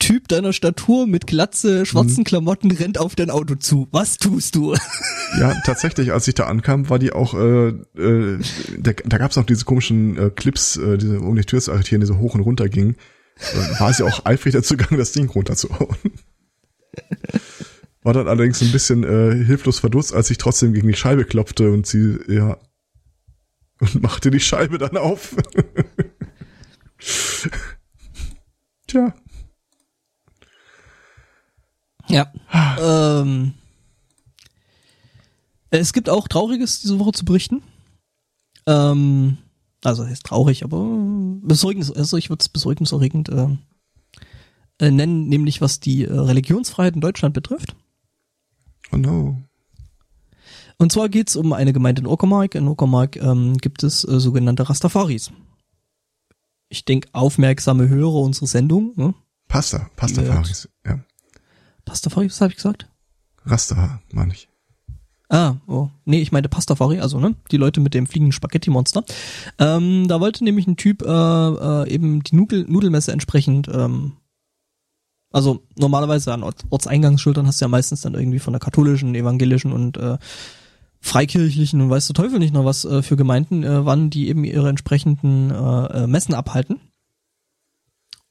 Typ 0.03 0.27
deiner 0.27 0.51
Statur 0.51 1.07
mit 1.07 1.27
Glatze, 1.27 1.85
schwarzen 1.85 2.19
Mhm. 2.19 2.23
Klamotten 2.25 2.71
rennt 2.71 2.97
auf 2.97 3.15
dein 3.15 3.29
Auto 3.29 3.55
zu. 3.55 3.87
Was 3.91 4.17
tust 4.17 4.55
du? 4.55 4.75
Ja, 5.39 5.55
tatsächlich, 5.65 6.11
als 6.13 6.27
ich 6.27 6.35
da 6.35 6.45
ankam, 6.45 6.89
war 6.91 6.99
die 6.99 7.11
auch, 7.11 7.33
äh, 7.33 7.69
äh, 7.69 8.39
da, 8.77 8.91
da 8.91 9.17
gab 9.17 9.31
es 9.31 9.37
auch 9.39 9.45
diese 9.45 9.65
komischen 9.65 10.15
äh, 10.15 10.29
Clips, 10.29 10.77
äh, 10.77 10.95
diese, 10.97 11.21
um 11.21 11.35
die 11.35 11.43
Tür 11.43 11.59
zu 11.59 11.71
arretieren, 11.71 12.01
die 12.01 12.05
so 12.07 12.19
hoch 12.19 12.35
und 12.35 12.41
runter 12.41 12.69
gingen. 12.69 12.97
Äh, 13.39 13.79
war 13.79 13.91
sie 13.93 14.03
auch 14.03 14.25
eifrig 14.27 14.53
dazu 14.53 14.77
gegangen, 14.77 14.99
das 14.99 15.11
Ding 15.13 15.27
runterzuhauen. 15.29 15.95
War 18.03 18.13
dann 18.13 18.27
allerdings 18.27 18.61
ein 18.61 18.71
bisschen 18.71 19.03
äh, 19.03 19.43
hilflos 19.43 19.79
verdutzt, 19.79 20.13
als 20.13 20.29
ich 20.29 20.37
trotzdem 20.37 20.73
gegen 20.73 20.87
die 20.89 20.93
Scheibe 20.93 21.25
klopfte 21.25 21.71
und 21.71 21.87
sie, 21.87 22.19
ja, 22.27 22.59
und 23.79 24.03
machte 24.03 24.29
die 24.29 24.39
Scheibe 24.39 24.77
dann 24.77 24.97
auf. 24.97 25.35
Tja, 28.87 29.15
Ja. 32.13 32.31
ähm, 33.21 33.53
es 35.71 35.93
gibt 35.93 36.09
auch 36.09 36.27
Trauriges 36.27 36.81
diese 36.81 36.99
Woche 36.99 37.13
zu 37.13 37.25
berichten. 37.25 37.63
Ähm, 38.67 39.37
also 39.83 40.03
ist 40.03 40.23
traurig, 40.23 40.63
aber 40.63 40.85
besorgnis, 41.41 41.91
also 41.91 42.17
ich 42.17 42.29
würde 42.29 42.41
es 42.41 42.49
besorgniserregend 42.49 43.29
äh, 43.29 43.47
äh, 44.79 44.91
nennen, 44.91 45.27
nämlich 45.27 45.61
was 45.61 45.79
die 45.79 46.03
äh, 46.03 46.13
Religionsfreiheit 46.13 46.95
in 46.95 47.01
Deutschland 47.01 47.33
betrifft. 47.33 47.75
oh 48.91 48.97
no. 48.97 49.41
Und 50.77 50.91
zwar 50.91 51.09
geht's 51.09 51.35
um 51.35 51.53
eine 51.53 51.73
Gemeinde 51.73 52.01
in 52.01 52.07
Uckermark. 52.07 52.55
In 52.55 52.67
Uckermark 52.67 53.15
ähm, 53.15 53.57
gibt 53.57 53.83
es 53.83 54.03
äh, 54.07 54.19
sogenannte 54.19 54.69
Rastafaris. 54.69 55.31
Ich 56.69 56.85
denke, 56.85 57.09
aufmerksame 57.13 57.89
Hörer 57.89 58.15
unserer 58.15 58.47
Sendung, 58.47 58.93
ne? 58.95 59.13
Pasta, 59.47 59.89
Pasta 59.95 60.21
Ja. 60.85 60.99
Pastafari, 61.85 62.27
was 62.27 62.41
habe 62.41 62.51
ich 62.51 62.57
gesagt? 62.57 62.87
Rasta, 63.45 64.01
meine 64.11 64.33
ich. 64.33 64.47
Ah, 65.29 65.55
oh. 65.67 65.89
Nee, 66.05 66.21
ich 66.21 66.31
meinte 66.31 66.49
Pastafari, 66.49 66.99
also, 66.99 67.19
ne? 67.19 67.35
Die 67.51 67.57
Leute 67.57 67.79
mit 67.79 67.93
dem 67.93 68.05
fliegenden 68.05 68.33
Spaghetti-Monster. 68.33 69.03
Ähm, 69.57 70.07
da 70.07 70.19
wollte 70.19 70.43
nämlich 70.43 70.67
ein 70.67 70.77
Typ 70.77 71.01
äh, 71.01 71.07
äh, 71.07 71.89
eben 71.89 72.21
die 72.23 72.35
Nudel 72.35 72.65
Nudelmesse 72.67 73.11
entsprechend, 73.11 73.67
ähm, 73.67 74.13
also 75.31 75.63
normalerweise 75.75 76.31
an 76.31 76.43
Ort 76.43 76.63
Ortseingangsschildern 76.69 77.47
hast 77.47 77.59
du 77.59 77.65
ja 77.65 77.69
meistens 77.69 78.01
dann 78.01 78.13
irgendwie 78.13 78.39
von 78.39 78.53
der 78.53 78.59
katholischen, 78.59 79.15
evangelischen 79.15 79.73
und 79.73 79.97
äh, 79.97 80.19
freikirchlichen 81.01 81.81
und 81.81 81.89
weißt 81.89 82.09
du 82.09 82.13
Teufel 82.13 82.37
nicht 82.37 82.53
noch 82.53 82.63
was 82.63 82.85
äh, 82.85 83.01
für 83.01 83.17
Gemeinden, 83.17 83.63
äh, 83.63 83.85
wann 83.85 84.11
die 84.11 84.29
eben 84.29 84.43
ihre 84.43 84.69
entsprechenden 84.69 85.49
äh, 85.49 86.03
äh, 86.03 86.07
Messen 86.07 86.35
abhalten. 86.35 86.79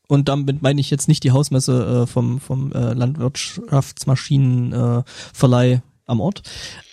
Und 0.08 0.28
damit 0.28 0.62
meine 0.62 0.80
ich 0.80 0.90
jetzt 0.90 1.06
nicht 1.08 1.24
die 1.24 1.30
Hausmesse 1.30 2.02
äh, 2.02 2.06
vom, 2.06 2.40
vom 2.40 2.72
äh, 2.72 2.92
Landwirtschaftsmaschinenverleih 2.92 5.72
äh, 5.72 5.80
am 6.06 6.20
Ort. 6.20 6.42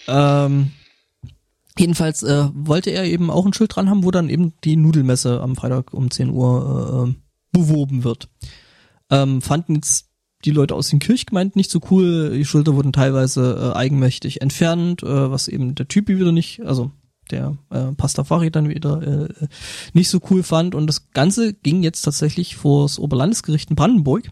Ähm, 0.07 0.71
jedenfalls 1.77 2.23
äh, 2.23 2.49
wollte 2.53 2.91
er 2.91 3.05
eben 3.05 3.29
auch 3.29 3.45
ein 3.45 3.53
Schild 3.53 3.75
dran 3.75 3.89
haben, 3.89 4.03
wo 4.03 4.11
dann 4.11 4.29
eben 4.29 4.53
die 4.63 4.75
Nudelmesse 4.75 5.39
am 5.41 5.55
Freitag 5.55 5.93
um 5.93 6.11
10 6.11 6.29
Uhr 6.29 7.09
äh, 7.09 7.13
beworben 7.51 8.03
wird. 8.03 8.29
Ähm, 9.09 9.41
fanden 9.41 9.75
jetzt 9.75 10.05
die 10.45 10.51
Leute 10.51 10.75
aus 10.75 10.89
den 10.89 10.99
Kirchgemeinden 10.99 11.59
nicht 11.59 11.71
so 11.71 11.81
cool. 11.91 12.31
Die 12.33 12.45
Schilder 12.45 12.75
wurden 12.75 12.93
teilweise 12.93 13.73
äh, 13.73 13.75
eigenmächtig 13.75 14.41
entfernt, 14.41 15.01
was 15.03 15.49
eben 15.49 15.75
der 15.75 15.89
Typ 15.89 16.07
wieder 16.07 16.31
nicht, 16.31 16.61
also 16.61 16.93
der 17.31 17.57
äh, 17.69 17.91
Pastafari 17.93 18.51
dann 18.51 18.69
wieder 18.69 19.01
äh, 19.29 19.47
nicht 19.93 20.09
so 20.09 20.19
cool 20.29 20.43
fand. 20.43 20.75
Und 20.75 20.87
das 20.87 21.11
Ganze 21.11 21.53
ging 21.53 21.83
jetzt 21.83 22.01
tatsächlich 22.01 22.55
vors 22.55 22.99
Oberlandesgericht 22.99 23.69
in 23.69 23.75
Brandenburg. 23.75 24.29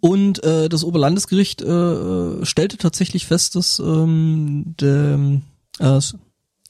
Und 0.00 0.42
äh, 0.44 0.68
das 0.68 0.84
Oberlandesgericht 0.84 1.62
äh, 1.62 2.44
stellte 2.44 2.76
tatsächlich 2.76 3.26
fest, 3.26 3.56
dass 3.56 3.78
ähm, 3.78 4.74
de, 4.80 5.40
äh, 5.78 6.00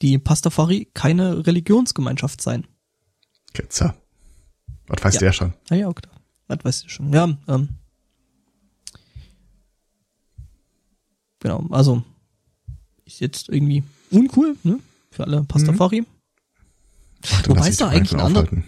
die 0.01 0.17
Pastafari 0.17 0.89
keine 0.93 1.45
Religionsgemeinschaft 1.45 2.41
seien. 2.41 2.65
Ketzer. 3.53 3.95
Was 4.87 5.03
weiß 5.03 5.13
Ja. 5.15 5.19
der 5.19 5.31
schon? 5.33 5.53
Naja, 5.69 5.89
okay. 5.89 6.07
Das 6.47 6.59
weißt 6.63 6.85
du 6.85 6.89
schon. 6.89 7.13
Ja, 7.13 7.37
ähm. 7.47 7.69
Genau, 11.39 11.65
also 11.69 12.03
ist 13.07 13.19
jetzt 13.19 13.49
irgendwie 13.49 13.83
uncool, 14.11 14.55
ne? 14.63 14.79
Für 15.11 15.23
alle 15.23 15.43
Pastafari. 15.43 16.05
Ach, 17.31 17.41
dann 17.41 17.57
Wobei 17.57 17.69
es 17.69 17.77
da 17.77 17.87
eigentlich 17.87 18.13
einfach 18.13 18.19
ein 18.19 18.25
ander- 18.27 18.41
aufhalten. 18.41 18.63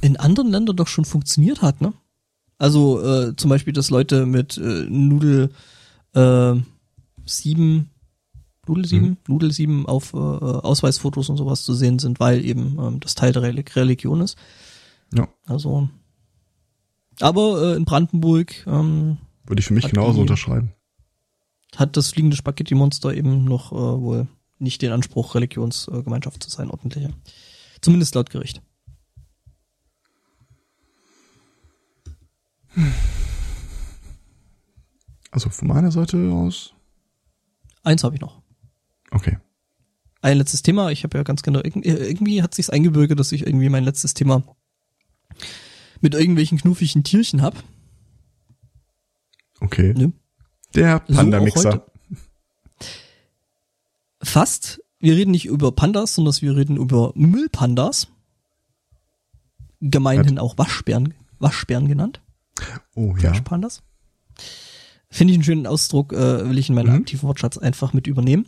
in 0.00 0.16
anderen 0.16 0.50
Ländern 0.50 0.76
doch 0.76 0.88
schon 0.88 1.04
funktioniert 1.04 1.62
hat, 1.62 1.80
ne? 1.80 1.92
Also 2.58 3.00
äh, 3.04 3.36
zum 3.36 3.50
Beispiel, 3.50 3.72
dass 3.72 3.90
Leute 3.90 4.26
mit 4.26 4.56
äh, 4.58 4.86
Nudel 4.88 5.50
äh, 6.14 6.54
7, 7.24 7.90
Nudel 8.66 8.84
7, 8.86 9.06
Mhm. 9.06 9.16
Nudel 9.28 9.52
7 9.52 9.86
auf 9.86 10.12
äh, 10.12 10.16
Ausweisfotos 10.16 11.28
und 11.28 11.36
sowas 11.36 11.62
zu 11.62 11.74
sehen 11.74 11.98
sind, 12.00 12.18
weil 12.20 12.44
eben 12.44 12.76
ähm, 12.80 13.00
das 13.00 13.14
Teil 13.14 13.32
der 13.32 13.42
Reli- 13.42 13.76
Religion 13.76 14.20
ist. 14.20 14.36
Ja. 15.14 15.28
Also, 15.46 15.88
aber 17.20 17.62
äh, 17.62 17.76
in 17.76 17.84
Brandenburg 17.84 18.66
ähm, 18.66 19.18
Würde 19.46 19.60
ich 19.60 19.66
für 19.66 19.74
mich 19.74 19.88
genauso 19.88 20.14
die- 20.14 20.20
unterschreiben. 20.22 20.72
Hat 21.76 21.96
das 21.96 22.10
fliegende 22.10 22.36
Spaghetti-Monster 22.36 23.14
eben 23.14 23.44
noch 23.44 23.72
äh, 23.72 23.76
wohl 23.76 24.28
nicht 24.58 24.82
den 24.82 24.92
Anspruch, 24.92 25.34
Religionsgemeinschaft 25.34 26.42
zu 26.42 26.50
sein, 26.50 26.70
ordentliche. 26.70 27.12
Zumindest 27.80 28.14
laut 28.14 28.30
Gericht. 28.30 28.60
Also 35.30 35.50
von 35.50 35.68
meiner 35.68 35.90
Seite 35.92 36.30
aus. 36.32 36.72
Eins 37.82 38.02
habe 38.04 38.14
ich 38.16 38.20
noch. 38.20 38.42
Okay. 39.10 39.38
ein 40.20 40.36
letztes 40.36 40.62
Thema. 40.62 40.90
Ich 40.90 41.04
habe 41.04 41.16
ja 41.16 41.24
ganz 41.24 41.42
genau, 41.42 41.60
irg- 41.60 41.82
irgendwie 41.84 42.42
hat 42.42 42.54
sich's 42.54 42.68
eingebürgert, 42.70 43.18
dass 43.18 43.32
ich 43.32 43.46
irgendwie 43.46 43.68
mein 43.70 43.84
letztes 43.84 44.12
Thema 44.14 44.42
mit 46.00 46.14
irgendwelchen 46.14 46.58
knuffigen 46.58 47.04
Tierchen 47.04 47.40
hab. 47.40 47.62
Okay. 49.60 49.94
Ne? 49.94 50.12
Der 50.74 51.02
So 51.08 51.14
Panda-Mixer. 51.14 51.72
heute. 51.72 51.82
Fast. 54.22 54.80
Wir 55.00 55.14
reden 55.14 55.30
nicht 55.30 55.46
über 55.46 55.70
Pandas, 55.72 56.14
sondern 56.16 56.34
wir 56.40 56.56
reden 56.56 56.76
über 56.76 57.12
Müllpandas. 57.14 58.08
Gemeinhin 59.80 60.38
auch 60.40 60.58
Waschbären, 60.58 61.14
Waschbären 61.38 61.86
genannt. 61.86 62.20
oh 62.96 63.14
ja. 63.20 63.30
Waschpandas. 63.30 63.82
Finde 65.08 65.32
ich 65.32 65.36
einen 65.36 65.44
schönen 65.44 65.66
Ausdruck, 65.68 66.12
äh, 66.12 66.50
will 66.50 66.58
ich 66.58 66.68
in 66.68 66.74
meinen 66.74 66.90
Mhm. 66.90 66.96
aktiven 67.00 67.28
Wortschatz 67.28 67.58
einfach 67.58 67.92
mit 67.92 68.08
übernehmen. 68.08 68.46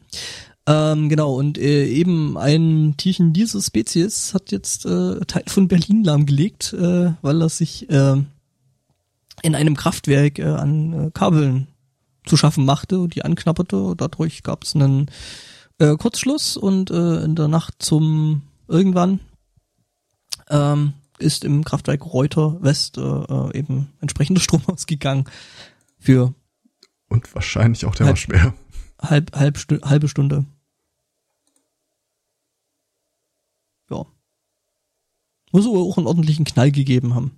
Ähm, 0.66 1.08
genau, 1.08 1.34
und 1.36 1.56
äh, 1.56 1.86
eben 1.86 2.36
ein 2.36 2.94
Tierchen 2.96 3.32
dieser 3.32 3.62
Spezies 3.62 4.34
hat 4.34 4.50
jetzt 4.50 4.84
äh, 4.86 5.20
Teil 5.26 5.44
von 5.46 5.68
Berlin 5.68 6.02
lahmgelegt, 6.04 6.72
äh, 6.72 7.12
weil 7.22 7.40
er 7.42 7.48
sich 7.48 7.88
äh, 7.88 8.16
in 9.42 9.54
einem 9.54 9.76
Kraftwerk 9.76 10.38
äh, 10.40 10.44
an 10.44 10.92
äh, 10.92 11.10
Kabeln 11.12 11.68
zu 12.26 12.36
schaffen 12.36 12.64
machte 12.64 12.98
und 13.00 13.14
die 13.14 13.24
anknapperte. 13.24 13.94
Dadurch 13.96 14.42
gab 14.42 14.64
es 14.64 14.74
einen 14.74 15.10
äh, 15.78 15.96
Kurzschluss 15.96 16.56
und 16.56 16.90
äh, 16.90 17.24
in 17.24 17.34
der 17.34 17.48
Nacht 17.48 17.74
zum 17.78 18.42
irgendwann 18.68 19.20
ähm, 20.48 20.92
ist 21.18 21.44
im 21.44 21.64
Kraftwerk 21.64 22.04
Reuter 22.06 22.62
West 22.62 22.98
äh, 22.98 23.00
äh, 23.02 23.58
eben 23.58 23.88
entsprechender 24.00 24.40
Strom 24.42 24.62
ausgegangen 24.66 25.24
für 25.98 26.34
Und 27.08 27.34
wahrscheinlich 27.34 27.84
auch 27.86 27.94
der 27.94 28.06
Halb- 28.06 28.14
Waschbär. 28.16 28.54
halb, 29.00 29.34
halb 29.36 29.58
Stu 29.58 29.80
halbe 29.82 30.08
Stunde. 30.08 30.44
Ja. 33.90 34.04
Muss 35.52 35.66
aber 35.66 35.78
auch 35.78 35.98
einen 35.98 36.06
ordentlichen 36.06 36.44
Knall 36.44 36.70
gegeben 36.70 37.14
haben. 37.14 37.32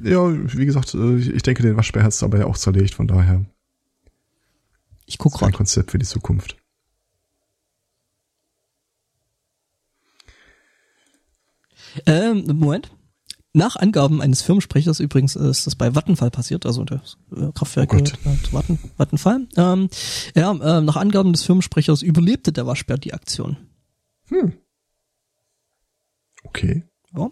Ja, 0.00 0.26
wie 0.56 0.66
gesagt, 0.66 0.94
äh, 0.94 1.16
ich 1.18 1.42
denke, 1.42 1.62
den 1.62 1.76
Waschbär 1.76 2.02
hat 2.02 2.12
es 2.12 2.22
aber 2.22 2.38
ja 2.38 2.46
auch 2.46 2.56
zerlegt, 2.56 2.94
von 2.94 3.06
daher 3.08 3.44
Ich 5.06 5.18
guck 5.18 5.34
ist 5.34 5.42
ein. 5.42 5.52
Konzept 5.52 5.90
für 5.92 5.98
die 5.98 6.04
Zukunft. 6.04 6.56
Ähm, 12.04 12.44
Moment. 12.46 12.90
Nach 13.52 13.76
Angaben 13.76 14.20
eines 14.20 14.42
Firmensprechers, 14.42 15.00
übrigens 15.00 15.34
ist 15.34 15.66
das 15.66 15.76
bei 15.76 15.94
Vattenfall 15.94 16.30
passiert, 16.30 16.66
also 16.66 16.84
das 16.84 17.16
äh, 17.34 17.50
Kraftwerk 17.54 17.94
Oh 17.94 17.96
Vatten, 18.52 18.78
Vattenfall. 18.98 19.46
Ähm, 19.56 19.88
ja, 20.34 20.50
äh, 20.52 20.82
nach 20.82 20.96
Angaben 20.96 21.32
des 21.32 21.42
Firmensprechers 21.44 22.02
überlebte 22.02 22.52
der 22.52 22.66
Waschbär 22.66 22.98
die 22.98 23.14
Aktion. 23.14 23.56
Hm. 24.28 24.52
Okay. 26.44 26.84
Ja. 27.16 27.30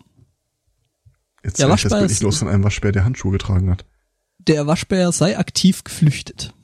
Jetzt 1.43 1.59
Der 1.59 1.67
ich 1.67 1.83
das 1.83 1.85
Waschbär 1.85 1.99
Bild 1.99 2.11
nicht 2.11 2.23
los 2.23 2.39
von 2.39 2.49
einem 2.49 2.65
Waschbär, 2.65 2.93
der 2.93 3.05
Handschuhe 3.05 3.33
getragen 3.33 3.69
hat. 3.71 3.85
der 4.39 4.67
Waschbär 4.67 5.13
sei 5.13 5.37
aktiv 5.37 5.85
geflüchtet. 5.85 6.55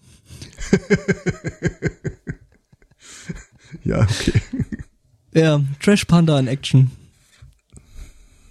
ja, 3.85 4.03
okay. 4.03 4.41
Ja, 5.35 5.61
Trash 5.81 6.05
Panda 6.05 6.39
in 6.39 6.49
Action. 6.49 6.91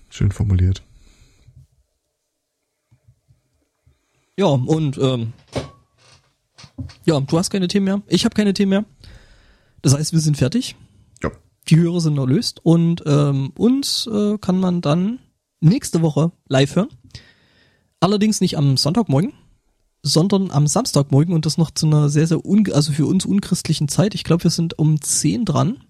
Schön 0.10 0.32
formuliert. 0.32 0.84
Ja, 4.38 4.48
und 4.48 4.98
ähm, 4.98 5.34
ja, 7.06 7.20
du 7.20 7.38
hast 7.38 7.50
keine 7.50 7.68
Themen 7.68 7.86
mehr. 7.86 8.02
Ich 8.08 8.24
habe 8.24 8.36
keine 8.36 8.54
Themen 8.54 8.70
mehr. 8.70 8.86
Das 9.82 9.94
heißt, 9.94 10.14
wir 10.14 10.20
sind 10.20 10.38
fertig. 10.38 10.76
Ja. 11.22 11.32
Die 11.68 11.78
Hörer 11.78 12.00
sind 12.00 12.18
erlöst 12.18 12.62
und 12.64 13.04
ähm, 13.06 13.52
uns 13.58 14.08
äh, 14.08 14.38
kann 14.38 14.60
man 14.60 14.82
dann 14.82 15.20
nächste 15.60 16.02
Woche 16.02 16.32
live 16.48 16.76
hören. 16.76 16.90
Allerdings 18.00 18.40
nicht 18.40 18.58
am 18.58 18.78
Sonntagmorgen, 18.78 19.34
sondern 20.10 20.52
am 20.52 20.68
Samstagmorgen 20.68 21.34
und 21.34 21.46
das 21.46 21.58
noch 21.58 21.72
zu 21.72 21.86
einer 21.86 22.10
sehr, 22.10 22.28
sehr, 22.28 22.46
un 22.46 22.70
also 22.74 22.92
für 22.92 23.06
uns 23.06 23.26
unchristlichen 23.26 23.88
Zeit. 23.88 24.16
Ich 24.16 24.24
glaube, 24.24 24.44
wir 24.44 24.52
sind 24.52 24.78
um 24.78 25.02
10 25.02 25.46
dran. 25.46 25.84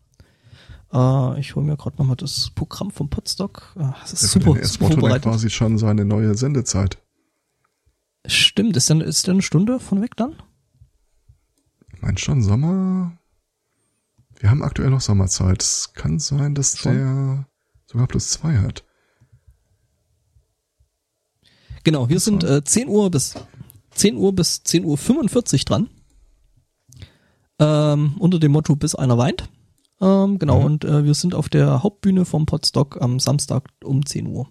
Äh, 0.94 1.40
ich 1.40 1.56
hole 1.56 1.66
mir 1.66 1.78
gerade 1.78 1.98
nochmal 1.98 2.16
das 2.16 2.52
Programm 2.54 2.92
vom 2.92 3.10
Podstock. 3.10 3.76
Äh, 3.78 3.92
das 4.02 4.14
ist 4.14 4.22
Der 4.36 4.42
super, 4.42 4.66
super 4.66 4.88
vorbereitet. 4.92 5.24
quasi 5.24 5.50
schon 5.50 5.78
seine 5.78 6.06
neue 6.06 6.36
Sendezeit. 6.36 6.98
Stimmt, 8.26 8.76
ist 8.78 8.90
denn, 8.90 9.02
ist 9.02 9.28
denn 9.28 9.36
eine 9.36 9.42
Stunde 9.42 9.80
von 9.80 10.02
weg 10.02 10.16
dann? 10.16 10.36
Ich 11.94 12.02
meine 12.02 12.18
schon 12.18 12.44
Sommer. 12.44 13.14
Wir 14.40 14.50
haben 14.50 14.64
aktuell 14.64 14.90
noch 14.90 15.02
Sommerzeit. 15.02 15.62
Es 15.62 15.94
kann 15.94 16.20
sein, 16.20 16.56
dass 16.56 16.78
Schon? 16.78 16.94
der 16.94 17.48
sogar 17.88 18.08
plus 18.08 18.30
zwei 18.30 18.58
hat. 18.58 18.84
Genau, 21.84 22.10
wir 22.10 22.20
sind 22.20 22.44
äh, 22.44 22.64
10 22.64 22.88
Uhr 22.88 23.10
bis 23.10 23.36
10 23.92 24.18
Uhr 24.18 24.34
bis 24.34 24.64
10 24.64 24.86
Uhr 24.86 24.98
45 24.98 25.66
dran. 25.66 25.90
Ähm, 27.60 28.14
unter 28.20 28.40
dem 28.40 28.52
Motto 28.54 28.76
bis 28.76 28.96
einer 28.96 29.18
weint. 29.18 29.50
Ähm, 30.02 30.40
genau, 30.40 30.60
Mhm. 30.60 30.66
und 30.66 30.86
äh, 30.86 31.04
wir 31.04 31.14
sind 31.14 31.36
auf 31.36 31.50
der 31.50 31.84
Hauptbühne 31.84 32.24
vom 32.24 32.46
Podstock 32.46 33.02
am 33.02 33.20
Samstag 33.20 33.68
um 33.84 34.06
10 34.06 34.28
Uhr. 34.28 34.48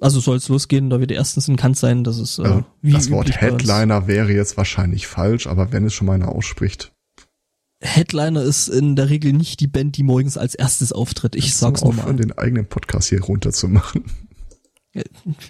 Also 0.00 0.20
soll 0.20 0.36
es 0.36 0.48
losgehen, 0.48 0.88
da 0.90 1.00
wir 1.00 1.06
die 1.06 1.14
ersten 1.14 1.40
sind, 1.40 1.56
kann 1.56 1.72
es 1.72 1.80
sein, 1.80 2.04
dass 2.04 2.18
es 2.18 2.38
äh, 2.38 2.42
Also, 2.42 2.64
wie 2.80 2.92
das 2.92 3.10
Wort 3.10 3.38
Headliner 3.40 4.06
wäre 4.06 4.32
jetzt 4.32 4.56
wahrscheinlich 4.56 5.06
falsch, 5.06 5.46
aber 5.46 5.72
wenn 5.72 5.84
es 5.84 5.94
schon 5.94 6.06
mal 6.06 6.14
einer 6.14 6.28
ausspricht, 6.34 6.92
Headliner 7.82 8.42
ist 8.42 8.68
in 8.68 8.96
der 8.96 9.10
Regel 9.10 9.34
nicht 9.34 9.60
die 9.60 9.66
Band, 9.66 9.98
die 9.98 10.02
morgens 10.02 10.38
als 10.38 10.54
erstes 10.54 10.92
auftritt. 10.92 11.34
Ich 11.36 11.44
kannst 11.44 11.58
sag's 11.58 11.84
nochmal. 11.84 12.16
den 12.16 12.32
eigenen 12.32 12.66
Podcast 12.66 13.10
hier 13.10 13.22
runterzumachen. 13.22 14.04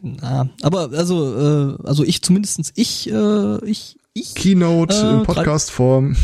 Na, 0.03 0.49
aber 0.63 0.91
also, 0.93 1.77
äh, 1.79 1.87
also 1.87 2.05
ich 2.05 2.23
zumindestens 2.23 2.73
ich, 2.75 3.11
äh, 3.11 3.65
ich, 3.65 3.97
ich 4.15 4.35
Keynote 4.35 4.95
Äh, 4.95 5.15
in 5.19 5.23
Podcast-Form. 5.23 6.17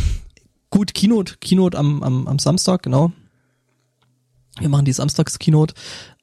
Gut, 0.70 0.94
Keynote, 0.94 1.36
Keynote 1.40 1.77
am, 1.77 2.03
am, 2.03 2.27
am 2.27 2.39
Samstag, 2.39 2.82
genau. 2.82 3.12
Wir 4.59 4.69
machen 4.69 4.85
die 4.85 4.93
Samstags-Keynote. 4.93 5.74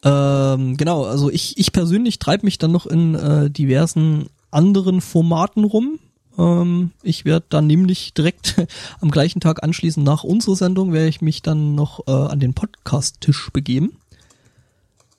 Ähm, 0.04 0.78
genau, 0.78 1.06
also 1.06 1.30
ich, 1.30 1.58
ich 1.58 1.72
persönlich 1.72 2.20
treibe 2.20 2.46
mich 2.46 2.58
dann 2.58 2.72
noch 2.72 2.86
in 2.86 3.16
äh, 3.16 3.50
diversen 3.50 4.28
anderen 4.52 5.02
Formaten 5.02 5.64
rum. 5.64 6.00
Ähm, 6.38 6.92
ich 7.04 7.26
werde 7.26 7.46
dann 7.50 7.68
nämlich 7.68 8.14
direkt 8.14 8.56
am 9.02 9.12
gleichen 9.12 9.40
Tag 9.40 9.64
anschließend 9.64 10.06
nach 10.06 10.24
unserer 10.24 10.56
Sendung, 10.56 10.94
werde 10.94 11.10
ich 11.10 11.22
mich 11.22 11.42
dann 11.42 11.76
noch 11.76 12.08
äh, 12.08 12.12
an 12.12 12.40
den 12.40 12.54
Podcast-Tisch 12.54 13.50
begeben. 13.52 13.94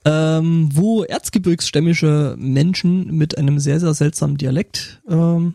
Ähm, 0.04 0.70
wo 0.72 1.02
erzgebirgsstämmische 1.04 2.34
Menschen 2.38 3.14
mit 3.16 3.36
einem 3.36 3.58
sehr, 3.58 3.80
sehr 3.80 3.92
seltsamen 3.92 4.38
Dialekt 4.38 5.02
ähm, 5.08 5.54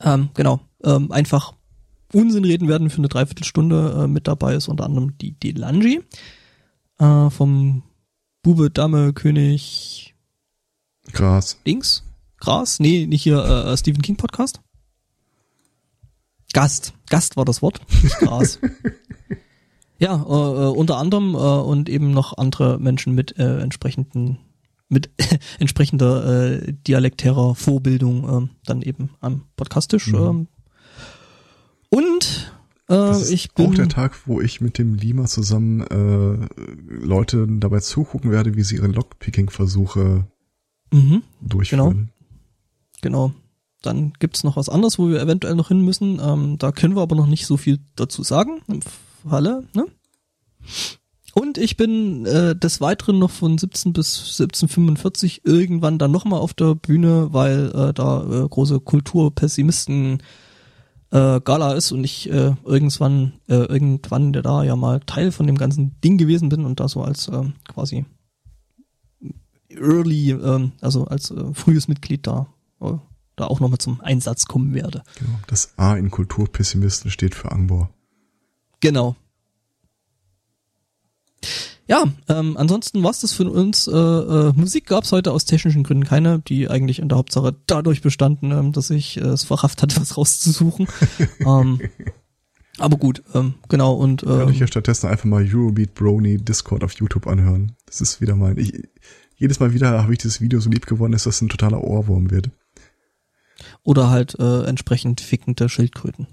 ähm, 0.00 0.30
genau, 0.34 0.60
ähm, 0.82 1.10
einfach 1.12 1.54
Unsinn 2.12 2.44
reden 2.44 2.68
werden 2.68 2.90
für 2.90 2.98
eine 2.98 3.08
Dreiviertelstunde. 3.08 4.04
Äh, 4.04 4.06
mit 4.06 4.28
dabei 4.28 4.54
ist 4.54 4.68
unter 4.68 4.84
anderem 4.84 5.16
die 5.18 5.32
Delangi 5.32 6.02
äh, 6.98 7.30
vom 7.30 7.82
Bube, 8.42 8.70
Dame, 8.70 9.12
König, 9.12 10.14
Gras. 11.12 11.58
Dings, 11.66 12.04
Gras, 12.38 12.80
nee, 12.80 13.06
nicht 13.06 13.22
hier 13.22 13.42
äh, 13.42 13.76
Stephen 13.76 14.02
King 14.02 14.16
Podcast. 14.16 14.60
Gast, 16.52 16.94
Gast 17.10 17.36
war 17.36 17.44
das 17.44 17.62
Wort, 17.62 17.80
nicht 18.02 18.16
Gras. 18.18 18.60
ja, 20.04 20.16
äh, 20.16 20.66
äh, 20.66 20.68
unter 20.68 20.98
anderem 20.98 21.34
äh, 21.34 21.38
und 21.38 21.88
eben 21.88 22.10
noch 22.10 22.36
andere 22.36 22.78
Menschen 22.78 23.14
mit 23.14 23.38
äh, 23.38 23.60
entsprechenden 23.60 24.38
mit 24.90 25.10
entsprechender 25.58 26.60
äh, 26.60 26.72
dialektärer 26.86 27.54
Vorbildung 27.54 28.44
äh, 28.44 28.48
dann 28.66 28.82
eben 28.82 29.10
am 29.20 29.46
Podcasttisch. 29.56 30.08
Mhm. 30.08 30.18
Ähm. 30.18 30.48
Und 31.88 32.52
äh, 32.88 32.94
Das 32.94 33.22
ist 33.22 33.30
ich 33.30 33.50
auch 33.52 33.54
bin 33.54 33.74
der 33.74 33.88
Tag, 33.88 34.26
wo 34.26 34.42
ich 34.42 34.60
mit 34.60 34.76
dem 34.76 34.94
Lima 34.94 35.24
zusammen 35.24 35.80
äh, 35.80 36.46
Leute 36.86 37.46
dabei 37.48 37.80
zugucken 37.80 38.30
werde, 38.30 38.56
wie 38.56 38.62
sie 38.62 38.76
ihre 38.76 38.88
Lockpicking-Versuche 38.88 40.26
mhm, 40.92 41.22
durchführen. 41.40 42.10
Genau. 43.00 43.32
Dann 43.80 44.12
gibt's 44.18 44.44
noch 44.44 44.56
was 44.56 44.68
anderes, 44.68 44.98
wo 44.98 45.08
wir 45.08 45.20
eventuell 45.20 45.54
noch 45.54 45.68
hin 45.68 45.80
müssen. 45.80 46.20
Ähm, 46.22 46.58
da 46.58 46.72
können 46.72 46.94
wir 46.94 47.02
aber 47.02 47.16
noch 47.16 47.26
nicht 47.26 47.46
so 47.46 47.56
viel 47.56 47.80
dazu 47.96 48.22
sagen. 48.22 48.60
Im 49.24 49.30
Falle, 49.30 49.64
ne? 49.74 49.86
Und 51.34 51.58
ich 51.58 51.76
bin 51.76 52.26
äh, 52.26 52.54
des 52.54 52.80
Weiteren 52.80 53.18
noch 53.18 53.30
von 53.30 53.58
17 53.58 53.92
bis 53.92 54.40
1745 54.40 55.44
irgendwann 55.44 55.98
dann 55.98 56.12
nochmal 56.12 56.38
auf 56.38 56.54
der 56.54 56.76
Bühne, 56.76 57.32
weil 57.32 57.72
äh, 57.74 57.92
da 57.92 58.22
äh, 58.22 58.48
große 58.48 58.78
Kulturpessimisten 58.78 60.22
äh, 61.10 61.40
Gala 61.40 61.72
ist 61.72 61.90
und 61.90 62.04
ich 62.04 62.30
äh, 62.30 62.54
irgendwann, 62.64 63.34
äh, 63.48 63.54
irgendwann 63.54 64.32
der 64.32 64.42
da 64.42 64.62
ja 64.62 64.76
mal 64.76 65.00
Teil 65.00 65.32
von 65.32 65.48
dem 65.48 65.58
ganzen 65.58 66.00
Ding 66.02 66.18
gewesen 66.18 66.50
bin 66.50 66.64
und 66.64 66.78
da 66.78 66.88
so 66.88 67.02
als 67.02 67.26
äh, 67.26 67.42
quasi 67.68 68.04
early, 69.70 70.30
ähm, 70.30 70.72
also 70.80 71.06
als 71.06 71.30
äh, 71.30 71.54
frühes 71.54 71.88
Mitglied 71.88 72.26
da, 72.26 72.46
äh, 72.80 72.92
da 73.36 73.46
auch 73.46 73.60
nochmal 73.60 73.78
zum 73.78 74.00
Einsatz 74.00 74.46
kommen 74.46 74.74
werde. 74.74 75.02
Genau. 75.18 75.38
Das 75.46 75.76
A 75.76 75.96
in 75.96 76.10
Kulturpessimisten 76.10 77.10
steht 77.10 77.34
für 77.34 77.50
Angbor. 77.50 77.90
Genau. 78.80 79.16
Ja, 81.86 82.04
ähm, 82.28 82.56
ansonsten 82.56 83.02
war's 83.02 83.20
das 83.20 83.32
für 83.32 83.50
uns. 83.50 83.86
Äh, 83.86 83.92
äh, 83.92 84.52
Musik 84.54 84.86
gab's 84.86 85.12
heute 85.12 85.32
aus 85.32 85.44
technischen 85.44 85.82
Gründen 85.82 86.04
keine, 86.04 86.38
die 86.40 86.68
eigentlich 86.68 86.98
in 86.98 87.10
der 87.10 87.18
Hauptsache 87.18 87.54
dadurch 87.66 88.00
bestanden, 88.00 88.52
ähm, 88.52 88.72
dass 88.72 88.88
ich 88.88 89.18
äh, 89.18 89.24
es 89.24 89.44
verrafft 89.44 89.82
hatte, 89.82 89.96
was 90.00 90.16
rauszusuchen. 90.16 90.88
ähm, 91.40 91.80
aber 92.78 92.96
gut, 92.96 93.22
ähm, 93.34 93.54
genau 93.68 93.94
und 93.94 94.22
Kann 94.22 94.48
ich 94.48 94.58
ja 94.58 94.62
ähm, 94.62 94.68
stattdessen 94.68 95.08
einfach 95.08 95.26
mal 95.26 95.46
Eurobeat 95.46 95.94
Brony 95.94 96.38
Discord 96.38 96.82
auf 96.82 96.94
YouTube 96.94 97.26
anhören. 97.26 97.72
Das 97.86 98.00
ist 98.00 98.20
wieder 98.20 98.34
mein. 98.34 98.56
Ich, 98.56 98.72
jedes 99.36 99.60
Mal 99.60 99.74
wieder 99.74 100.02
habe 100.02 100.12
ich 100.12 100.18
dieses 100.18 100.40
Video 100.40 100.60
so 100.60 100.70
lieb 100.70 100.86
gewonnen, 100.86 101.12
dass 101.12 101.24
das 101.24 101.40
ein 101.42 101.48
totaler 101.48 101.84
Ohrwurm 101.84 102.30
wird. 102.30 102.50
oder 103.82 104.08
halt 104.08 104.38
äh, 104.38 104.64
entsprechend 104.64 105.20
fickende 105.20 105.68
Schildkröten. 105.68 106.26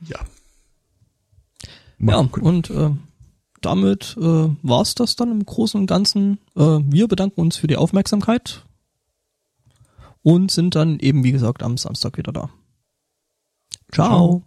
Ja. 0.00 0.18
Ja, 1.98 2.22
gucken. 2.22 2.42
und 2.42 2.70
äh, 2.70 2.90
damit 3.60 4.16
äh, 4.20 4.48
war's 4.62 4.94
das 4.94 5.16
dann 5.16 5.32
im 5.32 5.44
Großen 5.44 5.80
und 5.80 5.86
Ganzen. 5.86 6.38
Äh, 6.54 6.78
wir 6.82 7.08
bedanken 7.08 7.40
uns 7.40 7.56
für 7.56 7.66
die 7.66 7.76
Aufmerksamkeit 7.76 8.64
und 10.22 10.50
sind 10.50 10.74
dann 10.74 10.98
eben, 11.00 11.24
wie 11.24 11.32
gesagt, 11.32 11.62
am 11.62 11.76
Samstag 11.76 12.18
wieder 12.18 12.32
da. 12.32 12.50
Ciao. 13.92 14.06
Ciao. 14.08 14.42